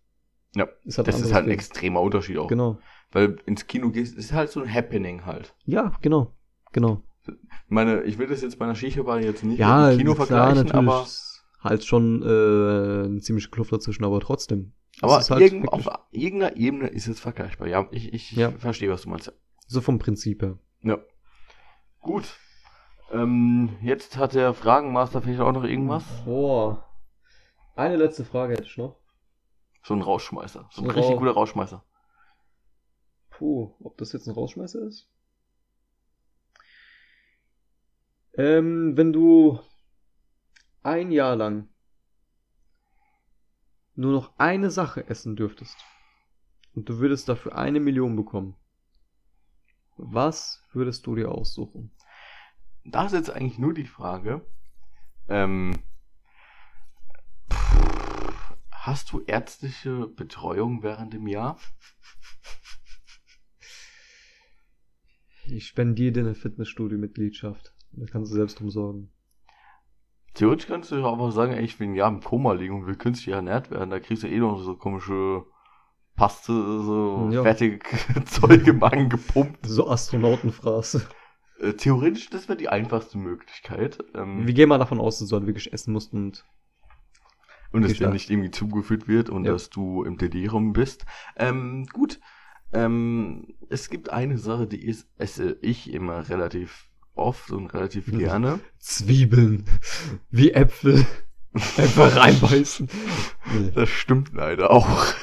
Ja, 0.55 0.67
Ist 0.83 0.97
halt 0.97 1.07
das 1.07 1.15
ein 1.15 1.23
ist 1.23 1.33
halt 1.33 1.45
ein 1.45 1.51
extremer 1.51 2.01
Unterschied 2.01 2.37
auch. 2.37 2.49
Genau. 2.49 2.79
Weil 3.13 3.37
ins 3.45 3.65
Kino 3.65 3.91
gehst, 3.91 4.17
ist 4.17 4.33
halt 4.33 4.49
so 4.49 4.61
ein 4.61 4.71
Happening 4.71 5.25
halt. 5.25 5.55
Ja, 5.63 5.93
genau. 6.01 6.33
Genau. 6.73 7.01
Ich 7.27 7.33
meine, 7.69 8.03
ich 8.03 8.17
will 8.17 8.27
das 8.27 8.41
jetzt 8.41 8.57
bei 8.59 8.65
einer 8.65 8.75
Shisha-Bar 8.75 9.21
jetzt 9.21 9.43
nicht 9.43 9.59
Ja, 9.59 9.81
mit 9.83 9.93
dem 9.93 9.97
Kino 9.99 10.13
klar, 10.15 10.27
vergleichen, 10.27 10.67
natürlich. 10.67 10.75
aber, 10.89 11.07
Halt 11.63 11.85
schon 11.85 12.23
äh, 12.23 13.05
eine 13.05 13.19
ziemliche 13.21 13.49
Kluft 13.49 13.71
dazwischen, 13.71 14.03
aber 14.03 14.19
trotzdem. 14.19 14.73
Aber 15.01 15.19
ist 15.19 15.29
halt 15.29 15.41
irgend, 15.41 15.71
auf 15.71 15.87
irgendeiner 16.11 16.57
Ebene 16.57 16.87
ist 16.87 17.07
es 17.07 17.19
vergleichbar. 17.19 17.67
Ja, 17.67 17.87
ich, 17.91 18.13
ich 18.13 18.31
Ja. 18.31 18.51
verstehe, 18.51 18.89
was 18.89 19.03
du 19.03 19.09
meinst. 19.09 19.31
So 19.67 19.79
vom 19.81 19.99
Prinzip 19.99 20.41
her. 20.41 20.57
Ja. 20.81 20.97
Gut. 21.99 22.25
Ähm, 23.11 23.77
jetzt 23.81 24.17
hat 24.17 24.33
der 24.33 24.53
Fragenmaster 24.53 25.21
vielleicht 25.21 25.39
auch 25.41 25.51
noch 25.51 25.63
irgendwas. 25.63 26.03
Boah. 26.25 26.87
Eine 27.75 27.95
letzte 27.97 28.25
Frage 28.25 28.53
hätte 28.53 28.63
ich 28.63 28.77
noch. 28.77 28.97
So 29.83 29.93
ein 29.93 30.01
Rausschmeißer. 30.01 30.67
So 30.71 30.81
ein 30.81 30.89
ein 30.89 30.95
richtig 30.95 31.17
guter 31.17 31.31
Rausschmeißer. 31.31 31.83
Puh, 33.29 33.73
ob 33.79 33.97
das 33.97 34.13
jetzt 34.13 34.27
ein 34.27 34.33
Rausschmeißer 34.33 34.81
ist? 34.87 35.07
Ähm, 38.33 38.95
wenn 38.95 39.11
du 39.11 39.59
ein 40.83 41.11
Jahr 41.11 41.35
lang 41.35 41.67
nur 43.95 44.13
noch 44.13 44.37
eine 44.37 44.71
Sache 44.71 45.07
essen 45.09 45.35
dürftest 45.35 45.77
und 46.73 46.87
du 46.87 46.99
würdest 46.99 47.27
dafür 47.27 47.57
eine 47.57 47.79
Million 47.79 48.15
bekommen, 48.15 48.55
was 49.97 50.63
würdest 50.71 51.05
du 51.05 51.15
dir 51.15 51.31
aussuchen? 51.31 51.91
Da 52.85 53.05
ist 53.05 53.11
jetzt 53.11 53.29
eigentlich 53.29 53.59
nur 53.59 53.73
die 53.73 53.85
Frage, 53.85 54.45
ähm, 55.27 55.83
pff, 57.51 58.55
hast 58.71 59.11
du 59.11 59.21
ärztliche 59.21 60.07
Betreuung 60.07 60.83
während 60.83 61.13
dem 61.13 61.27
Jahr? 61.27 61.59
Ich 65.45 65.67
spendiere 65.67 66.13
dir 66.13 66.21
eine 66.21 66.33
Fitnessstudio-Mitgliedschaft. 66.33 67.73
Da 67.93 68.05
kannst 68.05 68.31
du 68.31 68.35
selbst 68.35 68.59
drum 68.59 68.69
sorgen. 68.69 69.11
Theoretisch 70.33 70.67
kannst 70.67 70.91
du 70.91 70.95
ja 70.95 71.11
einfach 71.11 71.31
sagen, 71.31 71.51
ey, 71.53 71.63
ich 71.63 71.79
will 71.79 71.87
ein 71.89 71.93
Jahr 71.95 72.09
im 72.09 72.21
Koma 72.21 72.53
liegen 72.53 72.75
und 72.75 72.87
will 72.87 72.95
künstlich 72.95 73.33
ernährt 73.35 73.69
werden. 73.69 73.89
Da 73.89 73.99
kriegst 73.99 74.23
du 74.23 74.27
eh 74.27 74.39
noch 74.39 74.61
so 74.61 74.77
komische 74.77 75.43
Paste, 76.15 76.53
so 76.53 77.29
Ja. 77.31 77.43
fertig 77.43 77.83
Zeug 78.25 78.65
im 78.67 78.79
Magen 78.79 79.09
gepumpt. 79.09 79.65
So 79.65 79.89
Astronautenfraß. 79.89 81.05
Äh, 81.59 81.73
theoretisch, 81.73 82.29
das 82.29 82.47
wäre 82.47 82.57
die 82.57 82.69
einfachste 82.69 83.17
Möglichkeit. 83.17 83.99
Ähm, 84.15 84.47
Wir 84.47 84.53
gehen 84.53 84.69
mal 84.69 84.77
davon 84.77 84.99
aus, 85.01 85.19
dass 85.19 85.29
du 85.29 85.35
halt 85.35 85.47
wirklich 85.47 85.73
essen 85.73 85.91
musst 85.93 86.13
und 86.13 86.45
und 87.73 87.83
Geschlafen. 87.83 88.11
dir 88.11 88.13
nicht 88.13 88.29
irgendwie 88.29 88.51
zugeführt 88.51 89.07
wird 89.07 89.29
und 89.29 89.45
Ja. 89.45 89.53
dass 89.53 89.69
du 89.69 90.03
im 90.03 90.17
Delirium 90.17 90.73
bist. 90.73 91.05
Ähm, 91.37 91.85
gut. 91.93 92.19
Ähm, 92.73 93.55
es 93.69 93.89
gibt 93.89 94.09
eine 94.09 94.37
Sache, 94.37 94.67
die 94.67 94.85
ist, 94.85 95.09
esse 95.17 95.57
ich 95.61 95.91
immer 95.93 96.27
relativ 96.29 96.89
oft 97.15 97.51
und 97.51 97.73
relativ 97.73 98.05
gerne. 98.05 98.59
Zwiebeln. 98.79 99.65
Wie 100.29 100.51
Äpfel. 100.51 101.05
Einfach 101.77 102.15
reinbeißen. 102.15 102.87
Nee. 103.53 103.71
Das 103.75 103.89
stimmt 103.89 104.31
leider 104.33 104.71
auch. 104.71 104.97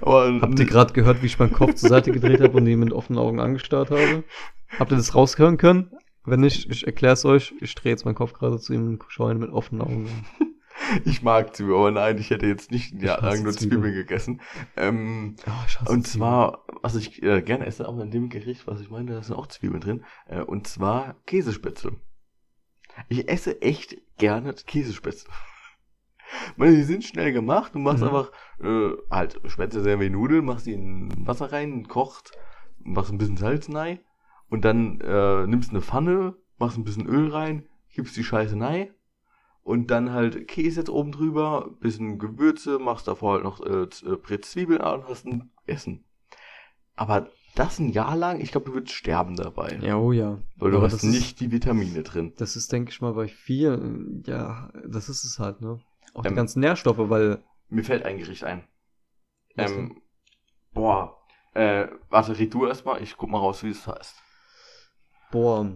Aber 0.00 0.40
Habt 0.40 0.58
ihr 0.58 0.66
gerade 0.66 0.94
gehört, 0.94 1.22
wie 1.22 1.26
ich 1.26 1.38
meinen 1.38 1.52
Kopf 1.52 1.74
zur 1.74 1.88
Seite 1.88 2.12
gedreht 2.12 2.40
habe 2.40 2.56
und 2.56 2.66
ihn 2.66 2.78
mit 2.78 2.92
offenen 2.92 3.18
Augen 3.18 3.40
angestarrt 3.40 3.90
habe? 3.90 4.24
Habt 4.78 4.92
ihr 4.92 4.96
das 4.96 5.14
raushören 5.14 5.58
können? 5.58 5.90
Wenn 6.24 6.40
nicht, 6.40 6.70
ich 6.70 6.86
erkläre 6.86 7.14
es 7.14 7.24
euch. 7.24 7.54
Ich 7.60 7.74
drehe 7.74 7.92
jetzt 7.92 8.04
meinen 8.04 8.14
Kopf 8.14 8.32
gerade 8.32 8.58
zu 8.58 8.72
ihm 8.72 8.88
und 8.88 9.04
schaue 9.08 9.32
ihn 9.32 9.38
mit 9.38 9.50
offenen 9.50 9.82
Augen 9.82 10.08
an. 10.08 10.46
Ich 11.04 11.22
mag 11.22 11.54
Zwiebeln, 11.56 11.76
aber 11.78 11.90
nein, 11.90 12.18
ich 12.18 12.30
hätte 12.30 12.46
jetzt 12.46 12.70
nicht 12.70 12.92
ein 12.94 13.00
Jahr 13.00 13.18
Ich 13.18 13.24
hasse 13.24 13.34
lang 13.36 13.44
nur 13.44 13.52
Zwiebeln. 13.52 13.82
Zwiebeln 13.82 13.94
gegessen. 13.94 14.40
Ähm, 14.76 15.36
Oh, 15.46 15.90
und 15.92 16.06
zwar, 16.06 16.64
was 16.82 16.94
ich 16.96 17.22
äh, 17.22 17.42
gerne 17.42 17.66
esse, 17.66 17.86
aber 17.88 18.02
in 18.02 18.10
dem 18.10 18.28
Gericht, 18.28 18.66
was 18.66 18.80
ich 18.80 18.90
meine, 18.90 19.12
da 19.12 19.22
sind 19.22 19.36
auch 19.36 19.46
Zwiebeln 19.46 19.80
drin. 19.80 20.04
Äh, 20.28 20.40
und 20.42 20.66
zwar 20.66 21.16
Käsespätzle. 21.26 21.92
Ich 23.08 23.28
esse 23.28 23.60
echt 23.62 23.96
gerne 24.18 24.52
Käsespätzle. 24.54 25.30
Ich 26.52 26.56
meine, 26.56 26.74
die 26.76 26.82
sind 26.82 27.04
schnell 27.04 27.32
gemacht. 27.32 27.74
Du 27.74 27.78
machst 27.78 28.02
Mhm. 28.02 28.08
einfach 28.08 28.32
äh, 28.62 28.90
halt 29.10 29.40
Spätzle 29.46 29.80
sehr 29.82 30.00
wie 30.00 30.10
Nudeln, 30.10 30.44
machst 30.44 30.66
die 30.66 30.72
in 30.74 31.26
Wasser 31.26 31.52
rein, 31.52 31.88
kocht, 31.88 32.32
machst 32.78 33.12
ein 33.12 33.18
bisschen 33.18 33.36
Salz 33.36 33.72
rein 33.72 34.00
und 34.48 34.64
dann 34.64 35.00
äh, 35.00 35.46
nimmst 35.46 35.70
eine 35.70 35.80
Pfanne, 35.82 36.36
machst 36.58 36.78
ein 36.78 36.84
bisschen 36.84 37.06
Öl 37.06 37.30
rein, 37.30 37.68
gibst 37.94 38.16
die 38.16 38.24
Scheiße 38.24 38.58
rein 38.60 38.90
und 39.66 39.90
dann 39.90 40.12
halt 40.12 40.46
Käse 40.46 40.80
jetzt 40.80 40.90
oben 40.90 41.10
drüber, 41.10 41.68
bisschen 41.80 42.18
Gewürze, 42.20 42.78
machst 42.78 43.08
davor 43.08 43.34
halt 43.34 43.42
noch 43.42 43.60
äh, 43.60 43.82
äh, 44.32 44.40
Zwiebeln 44.40 44.80
an 44.80 45.00
und 45.00 45.08
hast 45.08 45.26
ein 45.26 45.50
Essen. 45.66 46.04
Aber 46.94 47.28
das 47.56 47.80
ein 47.80 47.88
Jahr 47.90 48.14
lang, 48.16 48.40
ich 48.40 48.52
glaube, 48.52 48.66
du 48.66 48.74
würdest 48.74 48.94
sterben 48.94 49.34
dabei. 49.34 49.78
Ja, 49.82 49.96
oh 49.96 50.12
ja. 50.12 50.38
Weil 50.56 50.70
du 50.70 50.76
Aber 50.76 50.86
hast 50.86 50.92
das 50.94 51.02
ist- 51.04 51.10
nicht 51.10 51.40
die 51.40 51.50
Vitamine 51.50 52.02
drin. 52.04 52.32
Das 52.36 52.54
ist, 52.54 52.70
denke 52.70 52.90
ich 52.92 53.00
mal, 53.00 53.12
bei 53.14 53.26
vielen, 53.28 54.22
ja, 54.26 54.70
das 54.86 55.08
ist 55.08 55.24
es 55.24 55.38
halt, 55.40 55.60
ne? 55.60 55.80
Auch 56.14 56.22
die 56.22 56.28
Ähm, 56.28 56.36
ganzen 56.36 56.60
Nährstoffe, 56.60 57.10
weil. 57.10 57.42
Mir 57.68 57.82
fällt 57.82 58.04
ein 58.04 58.18
Gericht 58.18 58.44
ein. 58.44 58.62
Ähm, 59.56 60.00
boah. 60.72 61.18
Äh, 61.54 61.88
warte, 62.10 62.38
red 62.38 62.54
du 62.54 62.66
erstmal, 62.66 63.02
ich 63.02 63.16
guck 63.16 63.30
mal 63.30 63.38
raus, 63.38 63.62
wie 63.64 63.70
es 63.70 63.86
heißt. 63.86 64.14
Boah, 65.32 65.72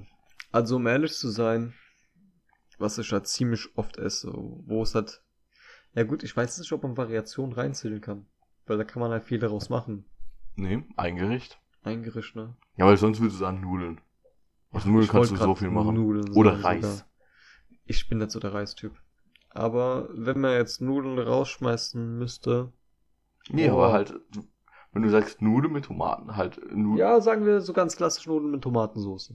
also 0.52 0.76
um 0.76 0.86
ehrlich 0.86 1.14
zu 1.14 1.28
sein, 1.30 1.74
was 2.80 2.98
ich 2.98 3.12
halt 3.12 3.26
ziemlich 3.26 3.68
oft 3.76 3.96
esse, 3.98 4.32
wo 4.34 4.82
es 4.82 4.94
halt. 4.94 5.22
Ja 5.94 6.04
gut, 6.04 6.22
ich 6.22 6.36
weiß 6.36 6.58
nicht, 6.58 6.72
ob 6.72 6.82
man 6.82 6.96
Variationen 6.96 7.52
reinzählen 7.52 8.00
kann. 8.00 8.26
Weil 8.66 8.78
da 8.78 8.84
kann 8.84 9.00
man 9.00 9.10
halt 9.10 9.24
viel 9.24 9.38
daraus 9.38 9.68
machen. 9.70 10.04
Nee, 10.54 10.84
ein 10.96 11.16
Gericht. 11.16 11.58
Ein 11.82 12.02
Gericht, 12.02 12.36
ne? 12.36 12.56
Ja, 12.76 12.86
weil 12.86 12.96
sonst 12.96 13.20
würdest 13.20 13.36
du 13.40 13.44
sagen 13.44 13.60
Nudeln. 13.60 14.00
Aus 14.70 14.84
Nudeln 14.84 15.04
Ich 15.04 15.10
kannst 15.10 15.32
du 15.32 15.36
so 15.36 15.54
viel 15.54 15.70
machen. 15.70 15.94
Nudeln 15.94 16.30
Oder 16.36 16.62
Reis. 16.62 16.82
sogar. 16.82 17.06
Ich 17.86 18.08
bin 18.08 18.18
nicht 18.18 18.30
so 18.30 18.38
der 18.38 18.54
Reistyp. 18.54 18.92
Aber 19.48 20.08
wenn 20.12 20.40
man 20.40 20.52
jetzt 20.52 20.80
Nudeln 20.80 21.18
rausschmeißen 21.18 22.18
müsste. 22.18 22.72
Nee, 23.48 23.68
Oh. 23.70 23.74
aber 23.74 23.92
halt, 23.92 24.14
wenn 24.92 25.02
du 25.02 25.10
sagst 25.10 25.42
Nudeln 25.42 25.72
mit 25.72 25.86
Tomaten, 25.86 26.36
halt 26.36 26.58
Nudeln. 26.72 26.98
Ja, 26.98 27.20
sagen 27.20 27.44
wir 27.46 27.60
so 27.60 27.72
ganz 27.72 27.96
klassisch 27.96 28.26
Nudeln 28.26 28.52
mit 28.52 28.62
Tomatensauce. 28.62 29.34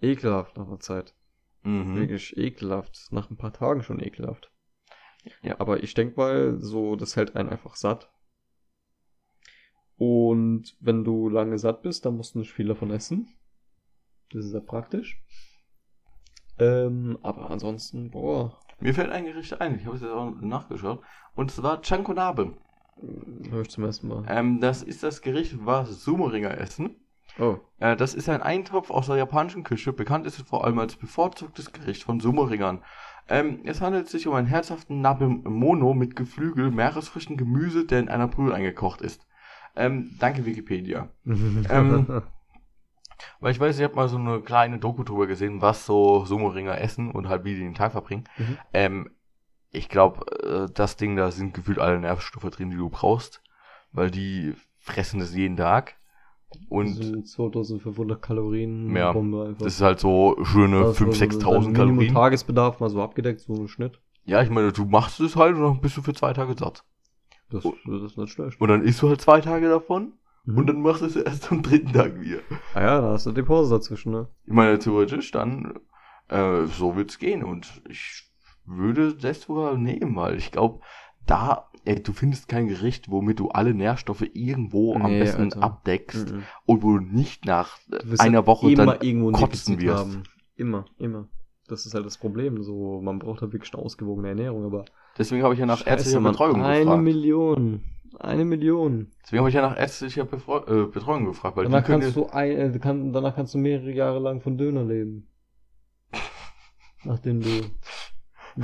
Ekelhaft 0.00 0.56
nach 0.56 0.66
einer 0.68 0.78
Zeit. 0.80 1.14
Mhm. 1.62 1.96
Wirklich 1.96 2.36
ekelhaft. 2.36 3.08
Nach 3.10 3.30
ein 3.30 3.36
paar 3.36 3.52
Tagen 3.52 3.82
schon 3.82 4.00
ekelhaft. 4.00 4.52
Ja. 5.42 5.58
Aber 5.58 5.82
ich 5.82 5.94
denke 5.94 6.16
mal, 6.16 6.58
so, 6.60 6.96
das 6.96 7.16
hält 7.16 7.36
einen 7.36 7.48
einfach 7.48 7.76
satt. 7.76 8.10
Und 9.96 10.76
wenn 10.80 11.04
du 11.04 11.28
lange 11.28 11.58
satt 11.58 11.82
bist, 11.82 12.04
dann 12.04 12.16
musst 12.16 12.34
du 12.34 12.40
nicht 12.40 12.52
viel 12.52 12.68
davon 12.68 12.90
essen. 12.90 13.28
Das 14.30 14.44
ist 14.44 14.50
sehr 14.50 14.60
praktisch. 14.60 15.22
Ähm, 16.58 17.18
aber 17.22 17.50
ansonsten, 17.50 18.10
boah, 18.10 18.58
Mir 18.78 18.94
fällt 18.94 19.10
ein 19.10 19.24
Gericht 19.24 19.60
ein, 19.60 19.76
ich 19.76 19.86
habe 19.86 19.96
es 19.96 20.02
jetzt 20.02 20.10
auch 20.10 20.30
nachgeschaut. 20.40 21.02
Und 21.34 21.50
zwar 21.50 21.82
Chankonabe. 21.82 22.56
höre 23.50 23.62
ich 23.62 23.70
zum 23.70 23.84
ersten 23.84 24.08
Mal. 24.08 24.24
Ähm, 24.28 24.60
das 24.60 24.82
ist 24.82 25.02
das 25.02 25.22
Gericht, 25.22 25.54
was 25.64 26.02
Sumeringer 26.02 26.58
essen. 26.58 26.96
Oh, 27.38 27.58
Äh, 27.78 27.96
das 27.96 28.14
ist 28.14 28.28
ein 28.28 28.42
Eintopf 28.42 28.90
aus 28.90 29.06
der 29.06 29.16
japanischen 29.16 29.62
Küche. 29.62 29.92
Bekannt 29.92 30.26
ist 30.26 30.38
es 30.38 30.48
vor 30.48 30.64
allem 30.64 30.78
als 30.78 30.96
bevorzugtes 30.96 31.72
Gericht 31.72 32.04
von 32.04 32.20
Sumeringern. 32.20 32.82
Ähm, 33.28 33.60
es 33.64 33.80
handelt 33.80 34.08
sich 34.08 34.26
um 34.26 34.34
einen 34.34 34.46
herzhaften 34.46 35.00
Nabe 35.00 35.28
Mono 35.28 35.94
mit 35.94 36.16
Geflügel, 36.16 36.70
Meeresfrüchten, 36.70 37.36
Gemüse, 37.36 37.84
der 37.84 38.00
in 38.00 38.08
einer 38.08 38.28
Brühe 38.28 38.54
eingekocht 38.54 39.00
ist. 39.02 39.26
Ähm, 39.74 40.16
danke 40.18 40.46
Wikipedia. 40.46 41.08
Ähm, 41.68 42.22
Weil 43.40 43.52
ich 43.52 43.60
weiß, 43.60 43.78
ich 43.78 43.84
habe 43.84 43.94
mal 43.94 44.08
so 44.08 44.16
eine 44.18 44.40
kleine 44.40 44.78
Doku 44.78 45.02
drüber 45.02 45.26
gesehen, 45.26 45.60
was 45.62 45.86
so 45.86 46.24
Sumeringer 46.24 46.80
essen 46.80 47.10
und 47.10 47.28
halt 47.28 47.44
wie 47.44 47.54
die 47.54 47.60
den 47.60 47.74
Tag 47.74 47.92
verbringen. 47.92 48.24
Mhm. 48.36 48.58
Ähm, 48.72 49.10
ich 49.70 49.88
glaube, 49.88 50.24
äh, 50.42 50.72
das 50.72 50.96
Ding, 50.96 51.16
da 51.16 51.30
sind 51.30 51.54
gefühlt 51.54 51.78
alle 51.78 51.98
Nährstoffe 51.98 52.50
drin, 52.50 52.70
die 52.70 52.76
du 52.76 52.88
brauchst. 52.88 53.42
Weil 53.92 54.10
die 54.10 54.54
fressen 54.78 55.20
das 55.20 55.34
jeden 55.34 55.56
Tag. 55.56 55.96
Und 56.68 56.88
so 56.94 57.20
2500 57.22 58.20
Kalorien. 58.22 58.94
Ja, 58.94 59.12
Bombe 59.12 59.46
einfach. 59.48 59.64
das 59.64 59.74
ist 59.74 59.80
halt 59.82 60.00
so 60.00 60.36
schöne 60.44 60.78
Also 60.78 61.04
5.000, 61.04 61.40
6.000 61.40 61.60
Minimum 61.60 61.74
Kalorien. 61.74 62.14
Tagesbedarf 62.14 62.80
mal 62.80 62.88
so 62.90 63.02
abgedeckt, 63.02 63.40
so 63.40 63.52
ein 63.54 63.68
Schnitt. 63.68 64.00
Ja, 64.24 64.42
ich 64.42 64.50
meine, 64.50 64.72
du 64.72 64.84
machst 64.84 65.20
es 65.20 65.36
halt 65.36 65.56
und 65.56 65.62
dann 65.62 65.80
bist 65.80 65.96
du 65.96 66.02
für 66.02 66.14
zwei 66.14 66.32
Tage 66.32 66.54
satt. 66.58 66.84
Das, 67.50 67.64
Oh. 67.64 67.74
das 67.86 68.02
ist 68.02 68.18
nicht 68.18 68.32
schlecht. 68.32 68.60
Und 68.60 68.68
dann 68.68 68.82
isst 68.82 69.00
du 69.02 69.08
halt 69.08 69.20
zwei 69.20 69.40
Tage 69.40 69.68
davon 69.68 70.14
Mhm. 70.44 70.58
und 70.58 70.66
dann 70.68 70.80
machst 70.82 71.02
du 71.02 71.06
es 71.06 71.16
erst 71.16 71.50
am 71.50 71.62
dritten 71.62 71.92
Tag 71.92 72.20
wieder. 72.20 72.38
Ah 72.74 72.80
ja, 72.80 73.00
da 73.00 73.12
hast 73.12 73.26
du 73.26 73.32
die 73.32 73.42
Pause 73.42 73.74
dazwischen, 73.74 74.12
ne? 74.12 74.28
Ich 74.46 74.52
meine, 74.52 74.78
theoretisch 74.78 75.30
dann, 75.32 75.74
äh, 76.28 76.66
so 76.66 76.96
wird's 76.96 77.18
gehen 77.18 77.42
und 77.44 77.82
ich 77.88 78.24
würde 78.64 79.14
das 79.14 79.42
sogar 79.42 79.76
nehmen, 79.76 80.14
weil 80.16 80.36
ich 80.36 80.50
glaube, 80.52 80.80
da, 81.26 81.68
ey, 81.84 82.02
du 82.02 82.12
findest 82.12 82.48
kein 82.48 82.68
Gericht, 82.68 83.10
womit 83.10 83.38
du 83.40 83.48
alle 83.48 83.74
Nährstoffe 83.74 84.24
irgendwo 84.32 84.94
am 84.94 85.02
Nee, 85.10 85.20
besten 85.20 85.44
Alter. 85.44 85.62
abdeckst 85.62 86.32
Mhm. 86.32 86.42
und 86.66 86.82
wo 86.82 86.96
du 86.98 87.04
nicht 87.04 87.44
nach 87.44 87.78
äh, 87.90 87.98
Du 88.04 88.16
einer 88.18 88.46
Woche 88.46 88.70
immer 88.70 88.96
dann 88.96 89.32
kotzen 89.32 89.80
wirst. 89.80 89.98
haben. 89.98 90.22
Immer, 90.56 90.86
immer. 90.98 91.28
Das 91.68 91.84
ist 91.84 91.94
halt 91.94 92.06
das 92.06 92.16
Problem. 92.18 92.62
So, 92.62 93.00
man 93.02 93.18
braucht 93.18 93.42
halt 93.42 93.52
wirklich 93.52 93.74
eine 93.74 93.82
ausgewogene 93.82 94.28
Ernährung, 94.28 94.64
aber. 94.64 94.84
Deswegen 95.18 95.42
habe 95.42 95.54
ich 95.54 95.60
ja 95.60 95.66
nach 95.66 95.78
Scheiße, 95.78 95.90
ärztlicher 95.90 96.20
Mann, 96.20 96.32
Betreuung 96.32 96.62
Eine 96.62 96.84
gefragt. 96.84 97.02
Million. 97.02 97.82
Eine 98.20 98.44
Million. 98.44 99.10
Deswegen 99.22 99.40
habe 99.40 99.48
ich 99.50 99.54
ja 99.56 99.62
nach 99.62 99.76
ärztlicher 99.76 100.24
Befreu 100.24 100.58
äh, 100.66 100.86
Betreuung 100.86 101.24
gefragt, 101.26 101.56
weil 101.56 101.64
Danach 101.64 101.84
kannst 101.84 102.14
du 102.16 102.26
ein, 102.28 102.74
äh, 102.74 102.78
kann, 102.78 103.12
danach 103.12 103.34
kannst 103.34 103.52
du 103.54 103.58
mehrere 103.58 103.90
Jahre 103.90 104.20
lang 104.20 104.40
von 104.40 104.56
Döner 104.56 104.84
leben. 104.84 105.26
Nachdem 107.04 107.40
du. 107.42 107.48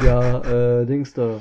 Ja, 0.02 0.38
äh, 0.80 0.86
Dings 0.86 1.12
da. 1.12 1.40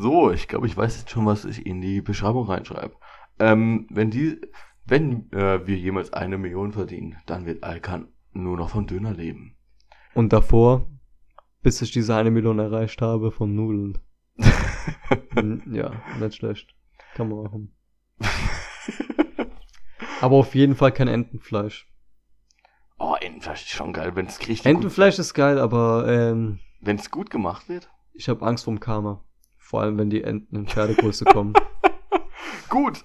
So, 0.00 0.30
ich 0.30 0.48
glaube, 0.48 0.66
ich 0.66 0.74
weiß 0.74 0.98
jetzt 0.98 1.10
schon, 1.10 1.26
was 1.26 1.44
ich 1.44 1.66
in 1.66 1.82
die 1.82 2.00
Beschreibung 2.00 2.46
reinschreibe. 2.46 2.94
Ähm, 3.38 3.86
wenn 3.90 4.10
die, 4.10 4.40
wenn 4.86 5.30
äh, 5.30 5.66
wir 5.66 5.76
jemals 5.76 6.14
eine 6.14 6.38
Million 6.38 6.72
verdienen, 6.72 7.18
dann 7.26 7.44
wird 7.44 7.62
Alkan 7.62 8.08
nur 8.32 8.56
noch 8.56 8.70
von 8.70 8.86
Döner 8.86 9.12
leben. 9.12 9.58
Und 10.14 10.32
davor, 10.32 10.88
bis 11.60 11.82
ich 11.82 11.92
diese 11.92 12.16
eine 12.16 12.30
Million 12.30 12.58
erreicht 12.58 13.02
habe, 13.02 13.30
von 13.30 13.54
Nudeln. 13.54 13.98
Ja, 15.70 15.92
nicht 16.18 16.36
schlecht. 16.36 16.74
Kann 17.14 17.28
man 17.28 17.42
machen. 17.42 17.76
Aber 20.22 20.36
auf 20.36 20.54
jeden 20.54 20.76
Fall 20.76 20.92
kein 20.92 21.08
Entenfleisch. 21.08 21.86
Oh, 22.98 23.16
Entenfleisch 23.20 23.62
ist 23.62 23.70
schon 23.70 23.92
geil, 23.92 24.16
wenn 24.16 24.26
es 24.26 24.40
richtig 24.40 24.64
Entenfleisch 24.64 25.18
ist 25.18 25.34
geil, 25.34 25.58
aber 25.58 26.08
ähm, 26.08 26.58
wenn 26.80 26.96
es 26.96 27.10
gut 27.10 27.28
gemacht 27.28 27.68
wird. 27.68 27.90
ich 28.14 28.30
habe 28.30 28.46
Angst 28.46 28.64
vorm 28.64 28.80
Karma. 28.80 29.22
Vor 29.70 29.82
allem, 29.82 29.98
wenn 29.98 30.10
die 30.10 30.24
Enten 30.24 30.56
in 30.56 30.66
Pferdegröße 30.66 31.24
kommen. 31.26 31.52
Gut, 32.68 33.04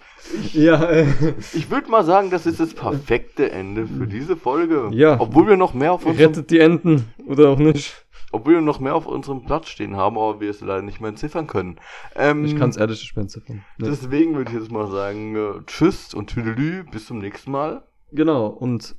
ja, 0.51 0.83
äh, 0.83 1.05
ich 1.53 1.69
würde 1.69 1.91
mal 1.91 2.03
sagen, 2.03 2.31
das 2.31 2.47
ist 2.47 2.59
das 2.59 2.73
perfekte 2.73 3.51
Ende 3.51 3.85
für 3.85 4.07
diese 4.07 4.35
Folge. 4.35 4.89
Ja. 4.91 5.19
Obwohl 5.19 5.47
wir 5.47 5.57
noch 5.57 5.75
mehr 5.75 5.93
auf 5.93 6.07
unserem, 6.07 6.25
rettet 6.25 6.49
die 6.49 6.57
Enten 6.59 7.05
oder 7.27 7.49
auch 7.49 7.59
nicht. 7.59 8.07
obwohl 8.31 8.55
wir 8.55 8.61
noch 8.61 8.79
mehr 8.79 8.95
auf 8.95 9.05
unserem 9.05 9.45
Platz 9.45 9.69
stehen 9.69 9.95
haben, 9.95 10.17
aber 10.17 10.39
wir 10.41 10.49
es 10.49 10.61
leider 10.61 10.81
nicht 10.81 11.01
mehr 11.01 11.09
entziffern 11.09 11.45
können. 11.45 11.79
Ähm, 12.15 12.45
Ich 12.45 12.57
kann 12.57 12.71
es 12.71 12.77
ehrlich 12.77 12.99
nicht 12.99 13.15
mehr 13.15 13.21
entziffern. 13.21 13.63
Nee. 13.77 13.85
Deswegen 13.87 14.35
würde 14.35 14.51
ich 14.51 14.57
jetzt 14.57 14.71
mal 14.71 14.89
sagen, 14.89 15.35
äh, 15.35 15.61
tschüss 15.67 16.15
und 16.15 16.31
tüdelü, 16.31 16.83
bis 16.89 17.05
zum 17.05 17.19
nächsten 17.19 17.51
Mal. 17.51 17.83
Genau, 18.11 18.47
und 18.47 18.95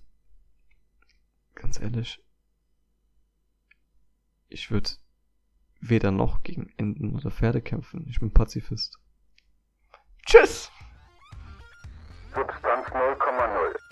ganz 1.57 1.81
ehrlich, 1.81 2.21
ich 4.49 4.71
würde 4.71 4.89
weder 5.81 6.11
noch 6.11 6.43
gegen 6.43 6.73
Enten 6.77 7.15
oder 7.15 7.31
Pferde 7.31 7.61
kämpfen. 7.61 8.07
Ich 8.09 8.21
bin 8.21 8.33
Pazifist. 8.33 8.99
Tschüss! 10.27 10.71
Substanz 12.35 12.87
0,0. 12.89 13.86